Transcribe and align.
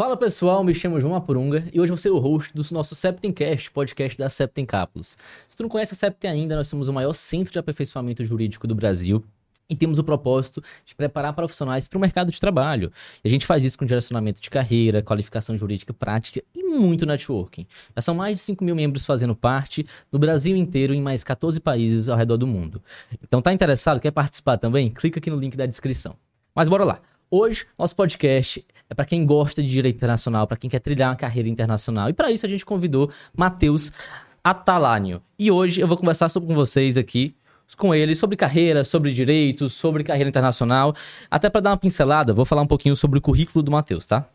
Fala 0.00 0.16
pessoal, 0.16 0.64
me 0.64 0.74
chamo 0.74 0.98
João 0.98 1.14
Apurunga 1.14 1.62
e 1.74 1.78
hoje 1.78 1.90
vou 1.90 1.98
ser 1.98 2.08
o 2.08 2.18
host 2.18 2.54
do 2.54 2.62
nosso 2.72 2.94
Septencast, 2.94 3.70
podcast 3.70 4.18
da 4.18 4.30
Septem 4.30 4.64
Cápsulas. 4.64 5.14
Se 5.46 5.54
tu 5.54 5.62
não 5.62 5.68
conhece 5.68 5.92
a 5.92 5.94
Septem 5.94 6.30
ainda, 6.30 6.56
nós 6.56 6.68
somos 6.68 6.88
o 6.88 6.92
maior 6.94 7.12
centro 7.12 7.52
de 7.52 7.58
aperfeiçoamento 7.58 8.24
jurídico 8.24 8.66
do 8.66 8.74
Brasil 8.74 9.22
e 9.68 9.76
temos 9.76 9.98
o 9.98 10.02
propósito 10.02 10.62
de 10.86 10.94
preparar 10.94 11.34
profissionais 11.34 11.86
para 11.86 11.98
o 11.98 12.00
mercado 12.00 12.32
de 12.32 12.40
trabalho. 12.40 12.90
E 13.22 13.28
a 13.28 13.30
gente 13.30 13.44
faz 13.44 13.62
isso 13.62 13.76
com 13.76 13.84
direcionamento 13.84 14.40
de 14.40 14.48
carreira, 14.48 15.02
qualificação 15.02 15.58
jurídica 15.58 15.92
prática 15.92 16.42
e 16.54 16.62
muito 16.62 17.04
networking. 17.04 17.66
Já 17.94 18.00
são 18.00 18.14
mais 18.14 18.36
de 18.36 18.40
5 18.40 18.64
mil 18.64 18.74
membros 18.74 19.04
fazendo 19.04 19.36
parte 19.36 19.86
no 20.10 20.18
Brasil 20.18 20.56
inteiro 20.56 20.94
em 20.94 21.02
mais 21.02 21.22
14 21.22 21.60
países 21.60 22.08
ao 22.08 22.16
redor 22.16 22.38
do 22.38 22.46
mundo. 22.46 22.82
Então 23.22 23.42
tá 23.42 23.52
interessado, 23.52 24.00
quer 24.00 24.12
participar 24.12 24.56
também? 24.56 24.90
Clica 24.90 25.18
aqui 25.18 25.28
no 25.28 25.36
link 25.36 25.58
da 25.58 25.66
descrição. 25.66 26.16
Mas 26.54 26.70
bora 26.70 26.84
lá. 26.84 27.02
Hoje, 27.30 27.66
nosso 27.78 27.94
podcast 27.94 28.64
é 28.90 28.94
para 28.94 29.04
quem 29.04 29.24
gosta 29.24 29.62
de 29.62 29.70
direito 29.70 29.96
internacional, 29.96 30.46
para 30.46 30.56
quem 30.56 30.68
quer 30.68 30.80
trilhar 30.80 31.10
uma 31.10 31.16
carreira 31.16 31.48
internacional. 31.48 32.10
E 32.10 32.12
para 32.12 32.30
isso 32.30 32.44
a 32.44 32.48
gente 32.48 32.66
convidou 32.66 33.10
Matheus 33.34 33.92
Atalânio. 34.42 35.22
E 35.38 35.50
hoje 35.50 35.80
eu 35.80 35.86
vou 35.86 35.96
conversar 35.96 36.28
sobre, 36.28 36.48
com 36.48 36.54
vocês 36.54 36.96
aqui 36.96 37.34
com 37.76 37.94
ele 37.94 38.16
sobre 38.16 38.36
carreira, 38.36 38.82
sobre 38.82 39.12
direitos, 39.12 39.74
sobre 39.74 40.02
carreira 40.02 40.28
internacional. 40.28 40.92
Até 41.30 41.48
para 41.48 41.60
dar 41.60 41.70
uma 41.70 41.76
pincelada, 41.76 42.34
vou 42.34 42.44
falar 42.44 42.62
um 42.62 42.66
pouquinho 42.66 42.96
sobre 42.96 43.20
o 43.20 43.22
currículo 43.22 43.62
do 43.62 43.70
Matheus, 43.70 44.08
tá? 44.08 44.26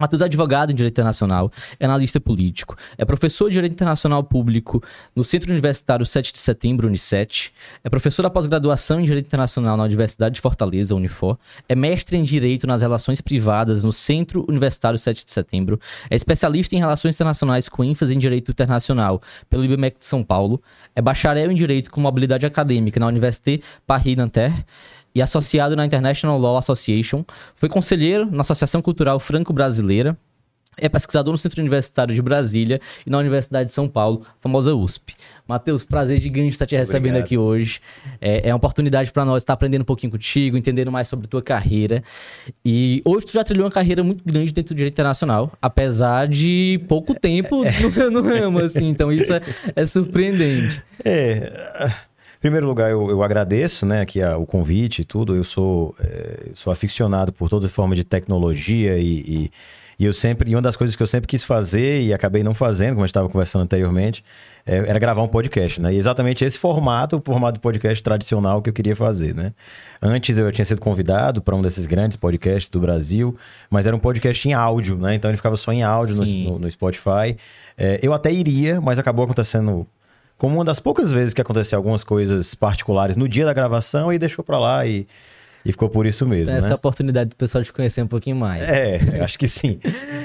Matheus 0.00 0.22
é 0.22 0.24
advogado 0.24 0.72
em 0.72 0.74
Direito 0.74 0.94
Internacional, 0.94 1.52
é 1.78 1.84
analista 1.84 2.18
político, 2.18 2.74
é 2.96 3.04
professor 3.04 3.48
de 3.48 3.54
Direito 3.54 3.74
Internacional 3.74 4.24
Público 4.24 4.82
no 5.14 5.22
Centro 5.22 5.50
Universitário 5.50 6.06
7 6.06 6.32
de 6.32 6.38
Setembro, 6.38 6.88
Unicet, 6.88 7.52
é 7.84 7.90
professor 7.90 8.22
da 8.22 8.30
pós-graduação 8.30 8.98
em 8.98 9.04
Direito 9.04 9.26
Internacional 9.26 9.76
na 9.76 9.84
Universidade 9.84 10.36
de 10.36 10.40
Fortaleza, 10.40 10.94
Unifor, 10.94 11.38
é 11.68 11.74
mestre 11.74 12.16
em 12.16 12.22
Direito 12.22 12.66
nas 12.66 12.80
Relações 12.80 13.20
Privadas 13.20 13.84
no 13.84 13.92
Centro 13.92 14.46
Universitário 14.48 14.98
7 14.98 15.22
de 15.22 15.30
Setembro, 15.30 15.78
é 16.08 16.16
especialista 16.16 16.74
em 16.74 16.78
Relações 16.78 17.14
Internacionais 17.14 17.68
com 17.68 17.84
ênfase 17.84 18.14
em 18.14 18.18
Direito 18.18 18.52
Internacional 18.52 19.20
pelo 19.50 19.64
IBMEC 19.66 19.98
de 19.98 20.06
São 20.06 20.24
Paulo, 20.24 20.62
é 20.96 21.02
bacharel 21.02 21.52
em 21.52 21.54
Direito 21.54 21.90
com 21.90 22.00
mobilidade 22.00 22.46
acadêmica 22.46 22.98
na 22.98 23.06
Université 23.06 23.60
Paris-Nanterre, 23.86 24.64
e 25.14 25.20
associado 25.22 25.76
na 25.76 25.84
International 25.84 26.38
Law 26.38 26.56
Association. 26.56 27.24
Foi 27.54 27.68
conselheiro 27.68 28.30
na 28.30 28.40
Associação 28.42 28.80
Cultural 28.80 29.18
Franco-Brasileira. 29.18 30.16
É 30.76 30.88
pesquisador 30.88 31.32
no 31.32 31.36
Centro 31.36 31.60
Universitário 31.60 32.14
de 32.14 32.22
Brasília 32.22 32.80
e 33.06 33.10
na 33.10 33.18
Universidade 33.18 33.66
de 33.66 33.72
São 33.72 33.86
Paulo, 33.86 34.22
famosa 34.38 34.74
USP. 34.74 35.14
Matheus, 35.46 35.84
prazer 35.84 36.18
gigante 36.18 36.48
estar 36.50 36.64
te 36.64 36.74
recebendo 36.74 37.16
Obrigado. 37.16 37.24
aqui 37.24 37.36
hoje. 37.36 37.80
É, 38.20 38.48
é 38.48 38.52
uma 38.52 38.56
oportunidade 38.56 39.12
para 39.12 39.24
nós 39.24 39.42
estar 39.42 39.52
aprendendo 39.52 39.82
um 39.82 39.84
pouquinho 39.84 40.10
contigo, 40.10 40.56
entendendo 40.56 40.90
mais 40.90 41.06
sobre 41.06 41.26
tua 41.26 41.42
carreira. 41.42 42.02
E 42.64 43.02
hoje 43.04 43.26
tu 43.26 43.32
já 43.32 43.44
trilhou 43.44 43.66
uma 43.66 43.70
carreira 43.70 44.02
muito 44.02 44.24
grande 44.24 44.52
dentro 44.52 44.74
do 44.74 44.76
direito 44.78 44.94
internacional, 44.94 45.52
apesar 45.60 46.26
de 46.26 46.80
pouco 46.88 47.14
tempo 47.18 47.62
no, 48.00 48.10
no 48.10 48.22
ramo, 48.22 48.60
assim. 48.60 48.88
Então 48.88 49.12
isso 49.12 49.32
é, 49.32 49.40
é 49.76 49.84
surpreendente. 49.84 50.82
É. 51.04 51.92
Em 52.40 52.48
primeiro 52.48 52.66
lugar, 52.66 52.90
eu, 52.90 53.10
eu 53.10 53.22
agradeço 53.22 53.84
né, 53.84 54.00
aqui 54.00 54.22
a, 54.22 54.38
o 54.38 54.46
convite 54.46 55.02
e 55.02 55.04
tudo. 55.04 55.36
Eu 55.36 55.44
sou, 55.44 55.94
é, 56.00 56.52
sou 56.54 56.72
aficionado 56.72 57.30
por 57.34 57.50
toda 57.50 57.68
forma 57.68 57.94
de 57.94 58.02
tecnologia 58.02 58.96
e, 58.96 59.20
e, 59.20 59.50
e, 59.98 60.04
eu 60.06 60.12
sempre. 60.14 60.50
E 60.50 60.54
uma 60.54 60.62
das 60.62 60.74
coisas 60.74 60.96
que 60.96 61.02
eu 61.02 61.06
sempre 61.06 61.28
quis 61.28 61.44
fazer 61.44 62.00
e 62.00 62.14
acabei 62.14 62.42
não 62.42 62.54
fazendo, 62.54 62.92
como 62.92 63.02
a 63.02 63.06
gente 63.06 63.10
estava 63.10 63.28
conversando 63.28 63.64
anteriormente, 63.64 64.24
é, 64.64 64.76
era 64.76 64.98
gravar 64.98 65.20
um 65.20 65.28
podcast, 65.28 65.82
né? 65.82 65.92
E 65.92 65.98
exatamente 65.98 66.42
esse 66.42 66.58
formato, 66.58 67.18
o 67.18 67.22
formato 67.22 67.58
de 67.58 67.60
podcast 67.60 68.02
tradicional 68.02 68.62
que 68.62 68.70
eu 68.70 68.74
queria 68.74 68.96
fazer, 68.96 69.34
né? 69.34 69.52
Antes 70.00 70.38
eu 70.38 70.50
tinha 70.50 70.64
sido 70.64 70.80
convidado 70.80 71.42
para 71.42 71.54
um 71.54 71.60
desses 71.60 71.84
grandes 71.84 72.16
podcasts 72.16 72.70
do 72.70 72.80
Brasil, 72.80 73.36
mas 73.68 73.86
era 73.86 73.94
um 73.94 74.00
podcast 74.00 74.48
em 74.48 74.54
áudio, 74.54 74.96
né? 74.96 75.14
Então 75.14 75.30
ele 75.30 75.36
ficava 75.36 75.56
só 75.56 75.74
em 75.74 75.82
áudio 75.82 76.16
no, 76.16 76.24
no, 76.24 76.58
no, 76.60 76.70
Spotify. 76.70 77.36
É, 77.76 78.00
eu 78.02 78.14
até 78.14 78.32
iria, 78.32 78.80
mas 78.80 78.98
acabou 78.98 79.26
acontecendo 79.26 79.86
como 80.40 80.54
uma 80.54 80.64
das 80.64 80.80
poucas 80.80 81.12
vezes 81.12 81.34
que 81.34 81.40
aconteceu 81.42 81.76
algumas 81.76 82.02
coisas 82.02 82.54
particulares 82.54 83.14
no 83.14 83.28
dia 83.28 83.44
da 83.44 83.52
gravação 83.52 84.10
e 84.10 84.18
deixou 84.18 84.42
para 84.42 84.58
lá 84.58 84.86
e, 84.86 85.06
e 85.66 85.70
ficou 85.70 85.86
por 85.90 86.06
isso 86.06 86.26
mesmo. 86.26 86.56
Essa 86.56 86.70
né? 86.70 86.74
oportunidade 86.74 87.28
do 87.28 87.36
pessoal 87.36 87.62
te 87.62 87.70
conhecer 87.70 88.00
um 88.00 88.06
pouquinho 88.06 88.36
mais. 88.36 88.66
É, 88.66 89.20
acho 89.22 89.38
que 89.38 89.46
sim. 89.46 89.78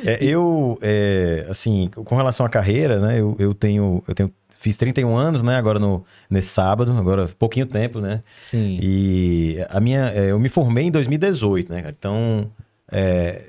É, 0.05 0.23
eu, 0.23 0.79
é, 0.81 1.45
assim, 1.49 1.89
com 1.93 2.15
relação 2.15 2.45
à 2.45 2.49
carreira, 2.49 2.97
né, 2.97 3.19
eu, 3.19 3.35
eu 3.37 3.53
tenho. 3.53 4.01
Eu 4.07 4.15
tenho 4.15 4.31
Fiz 4.57 4.77
31 4.77 5.15
anos, 5.15 5.43
né? 5.43 5.57
Agora 5.57 5.77
no, 5.77 6.03
nesse 6.27 6.47
sábado, 6.47 6.91
agora 6.93 7.27
pouquinho 7.37 7.67
tempo, 7.67 7.99
né? 7.99 8.23
Sim. 8.39 8.79
E 8.81 9.63
a 9.69 9.79
minha. 9.79 10.11
É, 10.15 10.31
eu 10.31 10.39
me 10.39 10.49
formei 10.49 10.85
em 10.85 10.91
2018, 10.91 11.71
né? 11.71 11.93
Então, 11.95 12.49
é, 12.91 13.43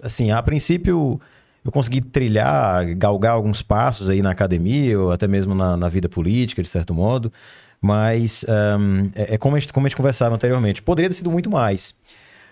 assim, 0.00 0.30
a 0.30 0.40
princípio 0.42 1.20
eu 1.66 1.72
consegui 1.72 2.00
trilhar, 2.00 2.94
galgar 2.94 3.32
alguns 3.32 3.60
passos 3.60 4.08
aí 4.08 4.22
na 4.22 4.30
academia, 4.30 5.00
ou 5.00 5.10
até 5.10 5.26
mesmo 5.26 5.52
na, 5.52 5.76
na 5.76 5.88
vida 5.88 6.08
política, 6.08 6.62
de 6.62 6.68
certo 6.68 6.94
modo. 6.94 7.32
Mas 7.80 8.46
um, 8.78 9.10
é, 9.16 9.34
é, 9.34 9.38
como, 9.38 9.56
a 9.56 9.58
gente, 9.58 9.72
como 9.72 9.84
a 9.84 9.88
gente 9.88 9.96
conversava 9.96 10.34
anteriormente, 10.34 10.80
poderia 10.80 11.08
ter 11.08 11.16
sido 11.16 11.30
muito 11.30 11.50
mais. 11.50 11.92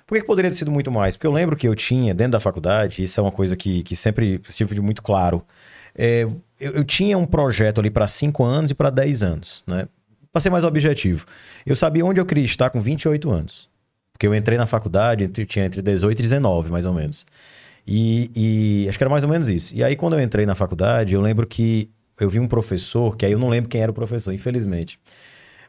Por 0.05 0.19
que, 0.19 0.25
poderia 0.25 0.51
ter 0.51 0.57
sido 0.57 0.71
muito 0.73 0.91
mais? 0.91 1.17
Porque 1.17 1.29
eu 1.29 1.33
lembro 1.33 1.57
que 1.57 1.67
eu 1.67 1.77
tinha, 1.77 2.13
dentro 2.13 2.33
da 2.33 2.41
faculdade, 2.41 3.05
isso 3.05 3.19
é 3.21 3.23
uma 3.23 3.31
coisa 3.31 3.57
que, 3.57 3.85
que 3.85 3.95
sempre 3.95 4.41
tive 4.51 4.81
muito 4.81 5.01
claro. 5.01 5.43
É, 5.97 6.27
eu, 6.61 6.73
eu, 6.73 6.85
tinha 6.85 7.17
um 7.17 7.25
projeto 7.25 7.81
ali 7.81 7.91
para 7.91 8.09
5 8.09 8.43
anos 8.43 8.73
e 8.73 8.75
para 8.75 8.91
10 8.91 9.23
anos, 9.23 9.63
né? 9.65 9.87
Para 10.33 10.41
ser 10.41 10.51
mais 10.51 10.65
objetivo. 10.65 11.25
Eu 11.65 11.77
sabia 11.77 12.05
onde 12.05 12.21
eu 12.21 12.27
queria 12.27 12.45
estar 12.45 12.69
com 12.69 12.81
28 12.81 13.31
anos. 13.31 13.69
Porque 14.13 14.27
eu 14.27 14.35
entrei 14.35 14.59
na 14.59 14.67
faculdade, 14.67 15.23
entre, 15.23 15.47
tinha 15.47 15.65
entre 15.65 15.81
18 15.81 16.19
e 16.19 16.23
19, 16.23 16.73
mais 16.73 16.85
ou 16.85 16.93
menos. 16.93 17.25
E, 17.87 18.31
e, 18.35 18.89
acho 18.89 18.97
que 18.97 19.05
era 19.05 19.11
mais 19.11 19.25
ou 19.25 19.31
menos 19.31 19.49
isso. 19.49 19.75
E 19.75 19.85
aí, 19.85 19.95
quando 19.95 20.15
eu 20.15 20.21
entrei 20.21 20.47
na 20.47 20.55
faculdade, 20.55 21.15
eu 21.15 21.21
lembro 21.21 21.47
que 21.47 21.91
eu 22.19 22.31
vi 22.31 22.41
um 22.41 22.49
professor, 22.49 23.17
que 23.17 23.27
aí 23.27 23.33
eu 23.33 23.39
não 23.39 23.49
lembro 23.49 23.69
quem 23.69 23.81
era 23.81 23.91
o 23.91 23.95
professor, 23.95 24.33
infelizmente. 24.33 24.99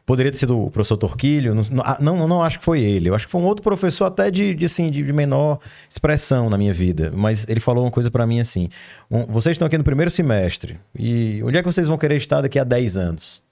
Poderia 0.06 0.30
ter 0.30 0.38
sido 0.38 0.66
o 0.66 0.70
professor 0.70 0.96
Torquilho, 0.96 1.52
não, 1.52 1.64
não, 2.00 2.28
não 2.28 2.42
acho 2.42 2.60
que 2.60 2.64
foi 2.64 2.80
ele. 2.80 3.08
Eu 3.08 3.14
acho 3.14 3.26
que 3.26 3.30
foi 3.30 3.40
um 3.40 3.44
outro 3.44 3.62
professor 3.62 4.04
até 4.04 4.30
de, 4.30 4.54
de, 4.54 4.64
assim, 4.64 4.88
de 4.88 5.12
menor 5.12 5.58
expressão 5.90 6.48
na 6.48 6.56
minha 6.56 6.72
vida. 6.72 7.12
Mas 7.12 7.44
ele 7.48 7.58
falou 7.58 7.84
uma 7.84 7.90
coisa 7.90 8.08
para 8.08 8.24
mim 8.24 8.38
assim: 8.38 8.68
um, 9.10 9.26
vocês 9.26 9.54
estão 9.54 9.66
aqui 9.66 9.76
no 9.76 9.82
primeiro 9.82 10.10
semestre, 10.10 10.78
e 10.96 11.42
onde 11.42 11.58
é 11.58 11.60
que 11.62 11.66
vocês 11.66 11.88
vão 11.88 11.98
querer 11.98 12.16
estar 12.16 12.40
daqui 12.40 12.56
a 12.56 12.62
10 12.62 12.96
anos? 12.96 13.42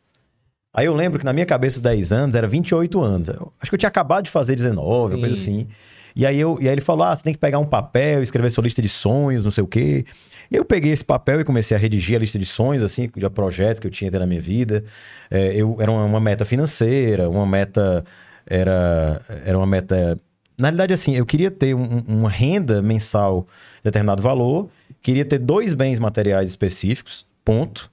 Aí 0.73 0.87
eu 0.87 0.95
lembro 0.95 1.19
que 1.19 1.25
na 1.25 1.33
minha 1.33 1.47
cabeça 1.47 1.77
os 1.77 1.83
10 1.83 2.13
anos 2.13 2.35
era 2.37 2.47
28 2.47 3.01
anos. 3.01 3.29
Acho 3.31 3.71
que 3.71 3.75
eu 3.75 3.79
tinha 3.79 3.89
acabado 3.89 4.25
de 4.25 4.31
fazer 4.31 4.55
19, 4.55 5.15
Sim. 5.15 5.21
coisa 5.21 5.35
assim. 5.35 5.69
E 6.17 6.25
aí, 6.25 6.39
eu, 6.39 6.59
e 6.61 6.69
aí 6.69 6.75
ele 6.75 6.81
falou: 6.81 7.05
ah, 7.05 7.15
você 7.15 7.23
tem 7.23 7.33
que 7.33 7.39
pegar 7.39 7.59
um 7.59 7.67
papel, 7.67 8.23
escrever 8.23 8.51
sua 8.51 8.63
lista 8.63 8.81
de 8.81 8.89
sonhos, 8.89 9.45
não 9.45 9.51
sei 9.51 9.65
o 9.65 9.67
quê. 9.67 10.05
E 10.51 10.57
eu 10.57 10.65
peguei 10.65 10.93
esse 10.93 11.05
papel 11.05 11.41
e 11.41 11.45
comecei 11.45 11.77
a 11.77 11.81
redigir 11.81 12.17
a 12.17 12.19
lista 12.21 12.39
de 12.39 12.47
sonhos, 12.47 12.83
assim, 12.83 13.11
de 13.15 13.31
projetos 13.31 13.81
que 13.81 13.87
eu 13.87 13.91
tinha 13.91 14.11
na 14.11 14.27
minha 14.27 14.41
vida. 14.41 14.85
É, 15.31 15.55
eu, 15.57 15.77
era 15.81 15.91
uma, 15.91 16.05
uma, 16.05 16.21
meta 16.21 16.45
financeira, 16.45 17.29
uma 17.29 17.47
meta. 17.47 18.05
Era, 18.47 19.23
era 19.45 19.57
uma 19.57 19.67
meta. 19.67 20.19
Na 20.57 20.69
realidade, 20.69 20.93
assim, 20.93 21.17
eu 21.17 21.27
queria 21.27 21.51
ter 21.51 21.75
um, 21.75 22.05
uma 22.07 22.31
renda 22.31 22.81
mensal 22.81 23.49
de 23.79 23.85
determinado 23.85 24.23
valor, 24.23 24.69
queria 25.03 25.25
ter 25.25 25.39
dois 25.39 25.75
bens 25.75 25.99
materiais 25.99 26.49
específicos, 26.51 27.27
ponto. 27.45 27.91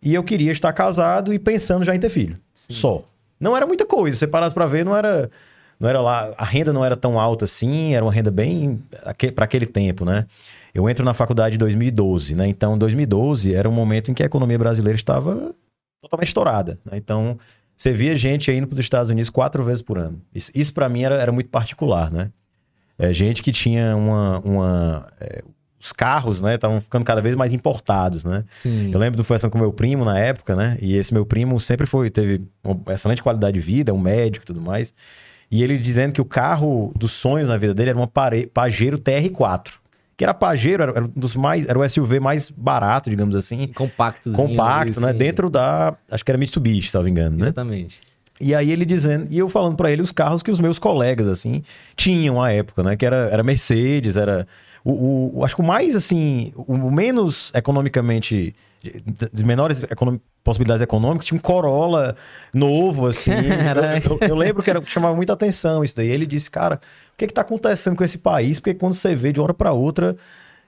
E 0.00 0.14
eu 0.14 0.22
queria 0.22 0.52
estar 0.52 0.72
casado 0.72 1.32
e 1.32 1.38
pensando 1.38 1.84
já 1.84 1.94
em 1.94 1.98
ter 1.98 2.10
filho. 2.10 2.36
Sim. 2.52 2.72
Só. 2.74 3.04
Não 3.40 3.56
era 3.56 3.66
muita 3.66 3.86
coisa. 3.86 4.14
Se 4.14 4.20
você 4.20 4.26
parasse 4.26 4.54
pra 4.54 4.66
ver, 4.66 4.84
não 4.84 4.94
era 4.94 5.30
não 5.84 5.90
era 5.90 6.00
lá, 6.00 6.32
a 6.38 6.44
renda 6.46 6.72
não 6.72 6.82
era 6.82 6.96
tão 6.96 7.20
alta 7.20 7.44
assim, 7.44 7.94
era 7.94 8.02
uma 8.02 8.10
renda 8.10 8.30
bem 8.30 8.82
para 9.34 9.44
aquele 9.44 9.66
tempo, 9.66 10.06
né? 10.06 10.24
Eu 10.72 10.88
entro 10.88 11.04
na 11.04 11.12
faculdade 11.12 11.56
em 11.56 11.58
2012, 11.58 12.34
né? 12.34 12.48
Então, 12.48 12.78
2012 12.78 13.54
era 13.54 13.68
um 13.68 13.72
momento 13.72 14.10
em 14.10 14.14
que 14.14 14.22
a 14.22 14.26
economia 14.26 14.58
brasileira 14.58 14.96
estava 14.96 15.54
totalmente 16.00 16.28
estourada, 16.28 16.78
né? 16.86 16.96
Então, 16.96 17.38
você 17.76 17.92
via 17.92 18.16
gente 18.16 18.50
indo 18.50 18.66
para 18.66 18.74
os 18.74 18.80
Estados 18.80 19.10
Unidos 19.10 19.28
quatro 19.28 19.62
vezes 19.62 19.82
por 19.82 19.98
ano. 19.98 20.22
Isso, 20.34 20.50
isso 20.54 20.72
para 20.72 20.88
mim 20.88 21.02
era, 21.02 21.16
era 21.16 21.30
muito 21.30 21.50
particular, 21.50 22.10
né? 22.10 22.30
É, 22.98 23.12
gente 23.12 23.42
que 23.42 23.52
tinha 23.52 23.94
uma... 23.94 24.38
uma 24.38 25.06
é, 25.20 25.42
os 25.78 25.92
carros, 25.92 26.40
né, 26.40 26.54
estavam 26.54 26.80
ficando 26.80 27.04
cada 27.04 27.20
vez 27.20 27.34
mais 27.34 27.52
importados, 27.52 28.24
né? 28.24 28.42
Sim. 28.48 28.90
Eu 28.90 28.98
lembro 28.98 29.18
do 29.18 29.22
conversando 29.22 29.50
com 29.50 29.58
meu 29.58 29.70
primo 29.70 30.02
na 30.02 30.18
época, 30.18 30.56
né? 30.56 30.78
E 30.80 30.96
esse 30.96 31.12
meu 31.12 31.26
primo 31.26 31.60
sempre 31.60 31.86
foi 31.86 32.08
teve 32.08 32.40
uma 32.64 32.94
excelente 32.94 33.22
qualidade 33.22 33.52
de 33.52 33.60
vida, 33.60 33.92
um 33.92 33.98
médico 33.98 34.44
e 34.44 34.46
tudo 34.46 34.62
mais. 34.62 34.94
E 35.50 35.62
ele 35.62 35.78
dizendo 35.78 36.12
que 36.12 36.20
o 36.20 36.24
carro 36.24 36.92
dos 36.96 37.12
sonhos 37.12 37.48
na 37.48 37.56
vida 37.56 37.74
dele 37.74 37.90
era 37.90 37.98
uma 37.98 38.10
Pajero 38.52 38.98
TR4. 38.98 39.74
Que 40.16 40.24
era 40.24 40.32
Pajero, 40.32 40.82
era, 40.82 41.04
um 41.04 41.08
dos 41.08 41.34
mais. 41.34 41.66
Era 41.66 41.78
o 41.78 41.88
SUV 41.88 42.20
mais 42.20 42.48
barato, 42.50 43.10
digamos 43.10 43.34
assim. 43.34 43.66
Compacto, 43.68 44.30
Compacto, 44.32 45.00
né? 45.00 45.08
Assim. 45.08 45.18
Dentro 45.18 45.50
da. 45.50 45.94
Acho 46.10 46.24
que 46.24 46.30
era 46.30 46.38
Mitsubishi, 46.38 46.88
se 46.88 46.96
não 46.96 47.02
me 47.02 47.10
engano, 47.10 47.36
né? 47.36 47.46
Exatamente. 47.46 48.00
E 48.40 48.54
aí 48.54 48.70
ele 48.70 48.84
dizendo, 48.84 49.26
e 49.30 49.38
eu 49.38 49.48
falando 49.48 49.76
para 49.76 49.90
ele 49.92 50.02
os 50.02 50.10
carros 50.10 50.42
que 50.42 50.50
os 50.50 50.58
meus 50.58 50.78
colegas, 50.78 51.28
assim, 51.28 51.62
tinham 51.96 52.42
à 52.42 52.50
época, 52.50 52.82
né? 52.82 52.96
Que 52.96 53.06
era, 53.06 53.28
era 53.30 53.42
Mercedes, 53.42 54.16
era. 54.16 54.46
O, 54.84 55.38
o, 55.38 55.44
acho 55.44 55.54
que 55.54 55.62
o 55.62 55.64
mais, 55.64 55.94
assim, 55.96 56.52
o 56.56 56.90
menos 56.90 57.50
economicamente 57.54 58.54
de 59.32 59.44
menores 59.44 59.82
econom... 59.84 60.18
possibilidades 60.42 60.82
econômicas, 60.82 61.26
tinha 61.26 61.38
um 61.38 61.40
Corolla 61.40 62.16
novo, 62.52 63.06
assim. 63.06 63.30
eu, 64.04 64.18
eu, 64.20 64.28
eu, 64.28 64.34
lembro 64.34 64.62
que 64.62 64.70
era, 64.70 64.82
chamava 64.82 65.14
muita 65.16 65.32
atenção 65.32 65.82
isso 65.82 65.96
daí. 65.96 66.08
Ele 66.08 66.26
disse, 66.26 66.50
cara, 66.50 66.76
o 66.76 67.16
que 67.16 67.24
é 67.24 67.28
está 67.28 67.40
acontecendo 67.40 67.96
com 67.96 68.04
esse 68.04 68.18
país? 68.18 68.58
Porque 68.58 68.74
quando 68.74 68.94
você 68.94 69.14
vê 69.14 69.32
de 69.32 69.40
uma 69.40 69.44
hora 69.44 69.54
para 69.54 69.72
outra, 69.72 70.16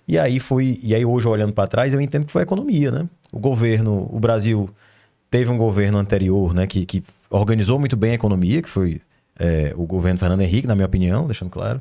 E 0.09 0.19
aí 0.19 0.41
foi, 0.41 0.79
e 0.83 0.95
aí 0.95 1.05
hoje 1.05 1.29
olhando 1.29 1.53
para 1.53 1.69
trás, 1.69 1.93
eu 1.93 2.01
entendo 2.01 2.27
que 2.27 2.33
foi 2.33 2.43
a 2.43 2.45
economia, 2.45 2.91
né? 2.91 3.09
O 3.33 3.39
governo, 3.39 4.09
o 4.11 4.21
Brasil 4.21 4.71
teve 5.31 5.51
um 5.51 5.59
governo 5.59 5.99
anterior, 5.99 6.55
né, 6.55 6.67
que, 6.67 6.87
que 6.87 7.03
organizou 7.31 7.78
muito 7.78 7.96
bem 7.96 8.12
a 8.12 8.14
economia, 8.14 8.62
que 8.62 8.69
foi 8.69 9.00
é, 9.38 9.73
o 9.76 9.87
governo 9.87 10.19
Fernando 10.19 10.40
Henrique, 10.40 10.67
na 10.67 10.75
minha 10.75 10.87
opinião, 10.87 11.26
deixando 11.26 11.50
claro. 11.50 11.81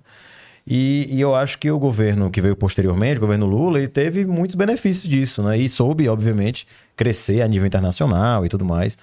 E, 0.68 1.08
e, 1.12 1.22
eu 1.22 1.36
acho 1.36 1.60
que 1.60 1.70
o 1.70 1.78
governo 1.78 2.32
que 2.32 2.42
veio 2.42 2.56
posteriormente, 2.56 3.18
o 3.18 3.22
governo 3.22 3.46
Lula, 3.46 3.78
ele 3.78 3.88
teve 3.88 4.26
muitos 4.26 4.56
benefícios 4.56 5.08
disso, 5.08 5.44
né? 5.44 5.58
E 5.58 5.70
soube, 5.70 6.10
obviamente, 6.10 6.68
crescer 6.96 7.44
a 7.44 7.48
nível 7.48 7.68
internacional 7.68 8.44
e 8.46 8.50
tudo 8.50 8.66
mais. 8.66 8.98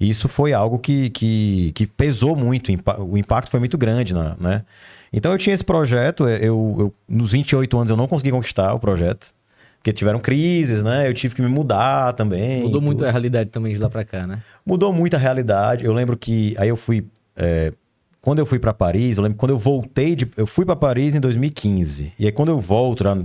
E 0.00 0.08
isso 0.08 0.26
foi 0.26 0.54
algo 0.54 0.78
que, 0.78 1.10
que, 1.10 1.70
que 1.74 1.86
pesou 1.86 2.34
muito, 2.34 2.72
o 2.98 3.18
impacto 3.18 3.50
foi 3.50 3.60
muito 3.60 3.76
grande, 3.76 4.14
né? 4.14 4.64
Então 5.12 5.30
eu 5.32 5.38
tinha 5.38 5.52
esse 5.52 5.62
projeto, 5.62 6.26
eu, 6.26 6.76
eu, 6.78 6.94
nos 7.06 7.32
28 7.32 7.76
anos 7.76 7.90
eu 7.90 7.96
não 7.96 8.08
consegui 8.08 8.30
conquistar 8.30 8.72
o 8.72 8.80
projeto, 8.80 9.34
porque 9.82 9.92
tiveram 9.92 10.20
crises, 10.20 10.84
né? 10.84 11.08
Eu 11.08 11.12
tive 11.12 11.34
que 11.34 11.42
me 11.42 11.48
mudar 11.48 12.12
também. 12.12 12.62
Mudou 12.62 12.80
muito 12.80 13.04
a 13.04 13.10
realidade 13.10 13.50
também 13.50 13.74
de 13.74 13.80
lá 13.80 13.90
para 13.90 14.04
cá, 14.04 14.28
né? 14.28 14.40
Mudou 14.64 14.92
muito 14.92 15.16
a 15.16 15.18
realidade. 15.18 15.84
Eu 15.84 15.92
lembro 15.92 16.16
que 16.16 16.54
aí 16.56 16.68
eu 16.68 16.76
fui 16.76 17.04
é, 17.36 17.72
quando 18.20 18.38
eu 18.38 18.46
fui 18.46 18.60
para 18.60 18.72
Paris, 18.72 19.16
eu 19.16 19.24
lembro 19.24 19.36
quando 19.36 19.50
eu 19.50 19.58
voltei 19.58 20.14
de, 20.14 20.30
eu 20.36 20.46
fui 20.46 20.64
para 20.64 20.76
Paris 20.76 21.16
em 21.16 21.20
2015. 21.20 22.12
E 22.16 22.26
aí 22.26 22.30
quando 22.30 22.50
eu 22.50 22.60
volto, 22.60 23.02
lá, 23.02 23.18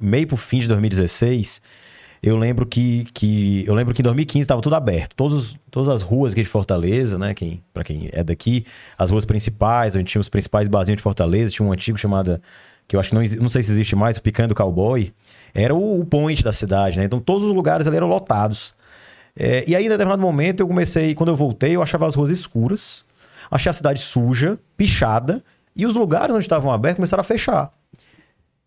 meio 0.00 0.28
pro 0.28 0.36
fim 0.36 0.60
de 0.60 0.68
2016, 0.68 1.60
eu 2.22 2.36
lembro 2.36 2.64
que, 2.64 3.06
que 3.12 3.64
eu 3.66 3.74
lembro 3.74 3.92
que 3.92 4.00
em 4.00 4.04
2015 4.04 4.42
estava 4.42 4.60
tudo 4.62 4.76
aberto. 4.76 5.16
Todos, 5.16 5.56
todas 5.68 5.88
as 5.88 6.00
ruas 6.00 6.32
aqui 6.32 6.42
de 6.42 6.48
Fortaleza, 6.48 7.18
né, 7.18 7.34
quem, 7.34 7.60
para 7.72 7.82
quem 7.82 8.08
é 8.12 8.22
daqui, 8.22 8.64
as 8.96 9.10
ruas 9.10 9.24
principais, 9.24 9.96
onde 9.96 10.04
tinha 10.04 10.20
os 10.20 10.28
principais 10.28 10.68
barzinhos 10.68 10.98
de 10.98 11.02
Fortaleza, 11.02 11.50
tinha 11.50 11.66
um 11.66 11.72
antigo 11.72 11.98
chamado 11.98 12.40
que 12.86 12.94
eu 12.94 13.00
acho 13.00 13.08
que 13.08 13.14
não, 13.14 13.22
não 13.42 13.48
sei 13.48 13.62
se 13.62 13.72
existe 13.72 13.96
mais, 13.96 14.16
o 14.16 14.22
Picando 14.22 14.54
Cowboy, 14.54 15.12
era 15.54 15.74
o, 15.74 16.00
o 16.00 16.04
point 16.04 16.42
da 16.42 16.52
cidade, 16.52 16.98
né? 16.98 17.04
Então 17.04 17.20
todos 17.20 17.44
os 17.44 17.52
lugares 17.52 17.86
ali 17.86 17.96
eram 17.96 18.08
lotados. 18.08 18.74
É, 19.36 19.64
e 19.68 19.74
aí, 19.74 19.86
em 19.86 19.88
determinado 19.88 20.20
momento, 20.20 20.60
eu 20.60 20.66
comecei, 20.66 21.14
quando 21.14 21.30
eu 21.30 21.36
voltei, 21.36 21.74
eu 21.74 21.82
achava 21.82 22.06
as 22.06 22.14
ruas 22.14 22.30
escuras 22.30 23.04
achei 23.50 23.70
a 23.70 23.72
cidade 23.72 24.00
suja, 24.00 24.58
pichada, 24.76 25.42
e 25.76 25.86
os 25.86 25.94
lugares 25.94 26.34
onde 26.34 26.44
estavam 26.44 26.70
abertos 26.70 26.96
começaram 26.96 27.20
a 27.20 27.24
fechar. 27.24 27.72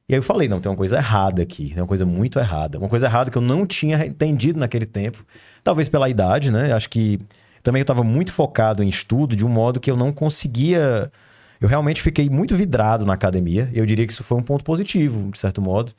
E 0.09 0.13
aí 0.13 0.19
eu 0.19 0.23
falei, 0.23 0.47
não, 0.47 0.61
tem 0.61 0.69
uma 0.71 0.77
coisa 0.77 0.97
errada 0.97 1.41
aqui, 1.41 1.69
tem 1.69 1.81
uma 1.81 1.87
coisa 1.87 2.05
muito 2.05 2.39
errada. 2.39 2.79
Uma 2.79 2.87
coisa 2.87 3.07
errada 3.07 3.29
que 3.29 3.37
eu 3.37 3.41
não 3.41 3.65
tinha 3.65 4.05
entendido 4.05 4.59
naquele 4.59 4.85
tempo, 4.85 5.25
talvez 5.63 5.89
pela 5.89 6.07
idade, 6.07 6.49
né? 6.51 6.71
Acho 6.71 6.89
que 6.89 7.19
também 7.61 7.81
eu 7.81 7.83
estava 7.83 8.03
muito 8.03 8.31
focado 8.31 8.81
em 8.81 8.87
estudo 8.87 9.35
de 9.35 9.45
um 9.45 9.49
modo 9.49 9.79
que 9.79 9.91
eu 9.91 9.97
não 9.97 10.11
conseguia... 10.13 11.11
Eu 11.59 11.67
realmente 11.67 12.01
fiquei 12.01 12.29
muito 12.29 12.55
vidrado 12.55 13.05
na 13.05 13.13
academia. 13.13 13.69
Eu 13.73 13.85
diria 13.85 14.05
que 14.05 14.13
isso 14.13 14.23
foi 14.23 14.37
um 14.37 14.43
ponto 14.43 14.63
positivo, 14.63 15.31
de 15.31 15.39
certo 15.39 15.61
modo. 15.61 15.91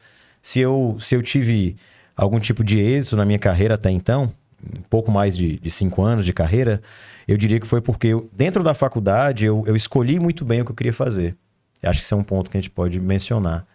Se 0.49 0.61
eu, 0.61 0.97
se 0.99 1.15
eu 1.15 1.23
tive 1.23 1.77
algum 2.17 2.41
tipo 2.41 2.65
de 2.65 2.81
êxito 2.81 3.15
na 3.17 3.27
minha 3.27 3.39
carreira 3.39 3.75
até 3.75 3.91
então, 3.91 4.33
um 4.65 4.81
pouco 4.89 5.13
mais 5.13 5.37
de, 5.37 5.59
de 5.59 5.71
cinco 5.71 6.03
anos 6.03 6.25
de 6.25 6.33
carreira, 6.33 6.81
eu 7.29 7.37
diria 7.37 7.61
que 7.61 7.67
foi 7.67 7.83
porque 7.83 8.07
eu, 8.07 8.31
dentro 8.33 8.63
da 8.63 8.73
faculdade 8.73 9.45
eu, 9.45 9.63
eu 9.67 9.77
escolhi 9.77 10.19
muito 10.19 10.47
bem 10.47 10.63
o 10.63 10.65
que 10.65 10.71
eu 10.71 10.75
queria 10.75 10.93
fazer. 10.95 11.37
Acho 11.83 11.99
que 11.99 12.05
esse 12.07 12.15
é 12.15 12.17
um 12.17 12.23
ponto 12.23 12.51
que 12.51 12.57
a 12.57 12.61
gente 12.63 12.71
pode 12.71 12.99
mencionar. 12.99 13.67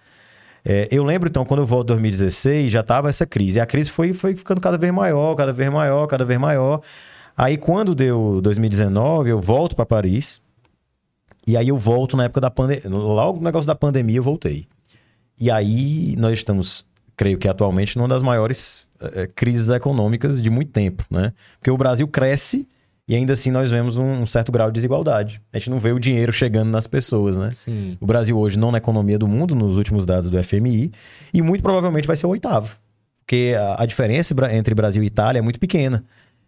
É, 0.66 0.88
eu 0.90 1.04
lembro, 1.04 1.30
então, 1.30 1.46
quando 1.46 1.60
eu 1.60 1.68
volto 1.68 1.92
em 1.92 1.94
2016, 1.94 2.72
já 2.72 2.80
estava 2.80 3.08
essa 3.08 3.28
crise. 3.28 3.60
E 3.60 3.62
a 3.62 3.68
crise 3.68 3.92
foi, 3.92 4.12
foi 4.12 4.36
ficando 4.36 4.60
cada 4.60 4.75
vez 4.75 4.92
maior, 4.92 5.36
cada 5.36 5.54
vez 5.54 5.70
maior, 5.70 6.08
cada 6.08 6.25
vez 6.25 6.40
maior. 6.40 6.81
Aí, 7.38 7.56
quando 7.56 7.94
deu 7.94 8.42
2019, 8.42 9.30
eu 9.30 9.40
volto 9.40 9.75
para 9.75 9.86
Paris. 9.86 10.42
E 11.46 11.56
aí 11.56 11.68
eu 11.68 11.78
volto 11.78 12.18
na 12.18 12.24
época 12.24 12.42
da 12.42 12.50
pandemia. 12.50 12.90
Logo 12.90 13.38
no 13.38 13.44
negócio 13.44 13.68
da 13.68 13.75
pandemia, 13.75 14.18
eu 14.18 14.24
voltei. 14.24 14.66
E 15.39 15.50
aí 15.51 16.15
nós 16.18 16.33
estamos 16.33 16.85
creio 17.15 17.38
que 17.38 17.47
atualmente 17.47 17.97
numa 17.97 18.07
das 18.07 18.21
maiores 18.21 18.88
é, 19.00 19.27
crises 19.27 19.69
econômicas 19.69 20.41
de 20.41 20.50
muito 20.50 20.71
tempo, 20.71 21.06
né? 21.09 21.33
Porque 21.59 21.71
o 21.71 21.77
Brasil 21.77 22.07
cresce 22.07 22.68
e 23.07 23.15
ainda 23.15 23.33
assim 23.33 23.51
nós 23.51 23.69
vemos 23.69 23.97
um, 23.97 24.21
um, 24.21 24.25
certo 24.25 24.51
grau 24.51 24.69
de 24.69 24.75
desigualdade. 24.75 25.41
A 25.51 25.59
gente 25.59 25.69
não 25.69 25.77
vê 25.77 25.91
o 25.91 26.00
dinheiro 26.00 26.31
chegando 26.31 26.69
nas 26.69 26.88
pessoas, 26.88 27.38
né? 27.38 27.51
Sim. 27.51 27.97
O 28.00 28.06
Brasil 28.06 28.38
hoje 28.38 28.57
não 28.57 28.71
na 28.71 28.77
economia 28.77 29.19
do 29.19 29.27
mundo, 29.27 29.53
nos 29.53 29.77
últimos 29.77 30.06
dados 30.06 30.30
do 30.30 30.41
FMI, 30.41 30.91
e 31.33 31.41
muito 31.41 31.62
provavelmente 31.62 32.07
vai 32.07 32.15
ser 32.15 32.25
o 32.25 32.29
oitavo. 32.29 32.77
Porque 33.19 33.56
a, 33.57 33.83
a 33.83 33.86
diferença 33.86 34.33
entre 34.53 34.74
Brasil 34.74 35.03
e 35.03 35.07
Itália 35.07 35.39
é 35.39 35.41
muito 35.41 35.59
pequena. 35.59 36.03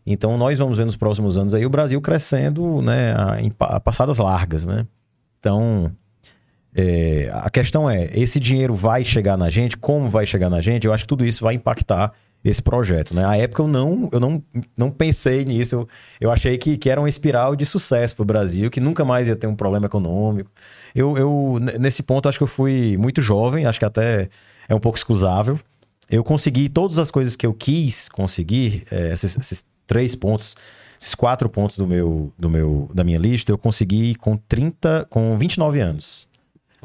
Então 0.06 0.38
nós 0.38 0.58
vamos 0.58 0.78
ver 0.78 0.86
nos 0.86 0.96
próximos 0.96 1.38
anos 1.38 1.54
aí 1.54 1.66
o 1.66 1.70
Brasil 1.70 2.00
crescendo, 2.00 2.82
né, 2.82 3.14
a, 3.14 3.76
a 3.76 3.80
passadas 3.80 4.20
largas, 4.20 4.66
né? 4.66 4.86
Então, 5.40 5.92
é, 6.76 7.30
a 7.32 7.50
questão 7.50 7.90
é, 7.90 8.10
esse 8.14 8.38
dinheiro 8.38 8.76
vai 8.76 9.06
chegar 9.06 9.38
na 9.38 9.50
gente? 9.50 9.78
Como 9.78 10.10
vai 10.10 10.26
chegar 10.26 10.50
na 10.50 10.60
gente? 10.60 10.86
Eu 10.86 10.92
acho 10.92 11.06
que 11.06 11.08
tudo 11.08 11.26
isso 11.26 11.44
vai 11.44 11.56
impactar 11.56 12.12
esse 12.44 12.62
projeto, 12.62 13.16
né? 13.16 13.26
A 13.26 13.38
época 13.38 13.64
eu 13.64 13.68
não, 13.68 14.10
eu 14.12 14.20
não, 14.20 14.44
não 14.78 14.92
pensei 14.92 15.46
nisso. 15.46 15.76
Eu, 15.76 15.88
eu 16.20 16.32
achei 16.32 16.58
que, 16.58 16.78
que 16.78 16.90
era 16.90 17.00
uma 17.00 17.10
espiral 17.10 17.56
de 17.56 17.66
sucesso 17.66 18.16
para 18.16 18.24
o 18.24 18.26
Brasil, 18.26 18.70
que 18.70 18.80
nunca 18.80 19.06
mais 19.06 19.28
ia 19.28 19.36
ter 19.36 19.48
um 19.48 19.56
problema 19.56 19.86
econômico. 19.86 20.52
Eu, 20.94 21.18
eu, 21.18 21.60
nesse 21.80 22.04
ponto, 22.04 22.28
acho 22.30 22.38
que 22.38 22.44
eu 22.44 22.48
fui 22.48 22.98
muito 22.98 23.22
jovem, 23.22 23.66
acho 23.66 23.80
que 23.80 23.86
até 23.86 24.30
é 24.68 24.76
um 24.76 24.80
pouco 24.80 24.98
excusável. 24.98 25.60
Eu 26.10 26.24
consegui 26.24 26.70
todas 26.70 27.00
as 27.00 27.10
coisas 27.10 27.36
que 27.36 27.48
eu 27.48 27.54
quis 27.54 28.10
conseguir, 28.10 28.84
é, 28.92 29.14
esses, 29.14 29.36
esses 29.38 29.66
três 29.88 30.14
pontos, 30.14 30.56
esses 31.00 31.16
quatro 31.16 31.50
pontos 31.50 31.78
do 31.78 31.88
meu, 31.88 32.32
do 32.38 32.50
meu, 32.50 32.92
da 32.94 33.04
minha 33.04 33.18
lista, 33.18 33.52
eu 33.52 33.58
consegui 33.58 34.14
com 34.16 34.38
30, 34.38 35.08
com 35.10 35.36
29 35.38 35.80
anos. 35.80 36.28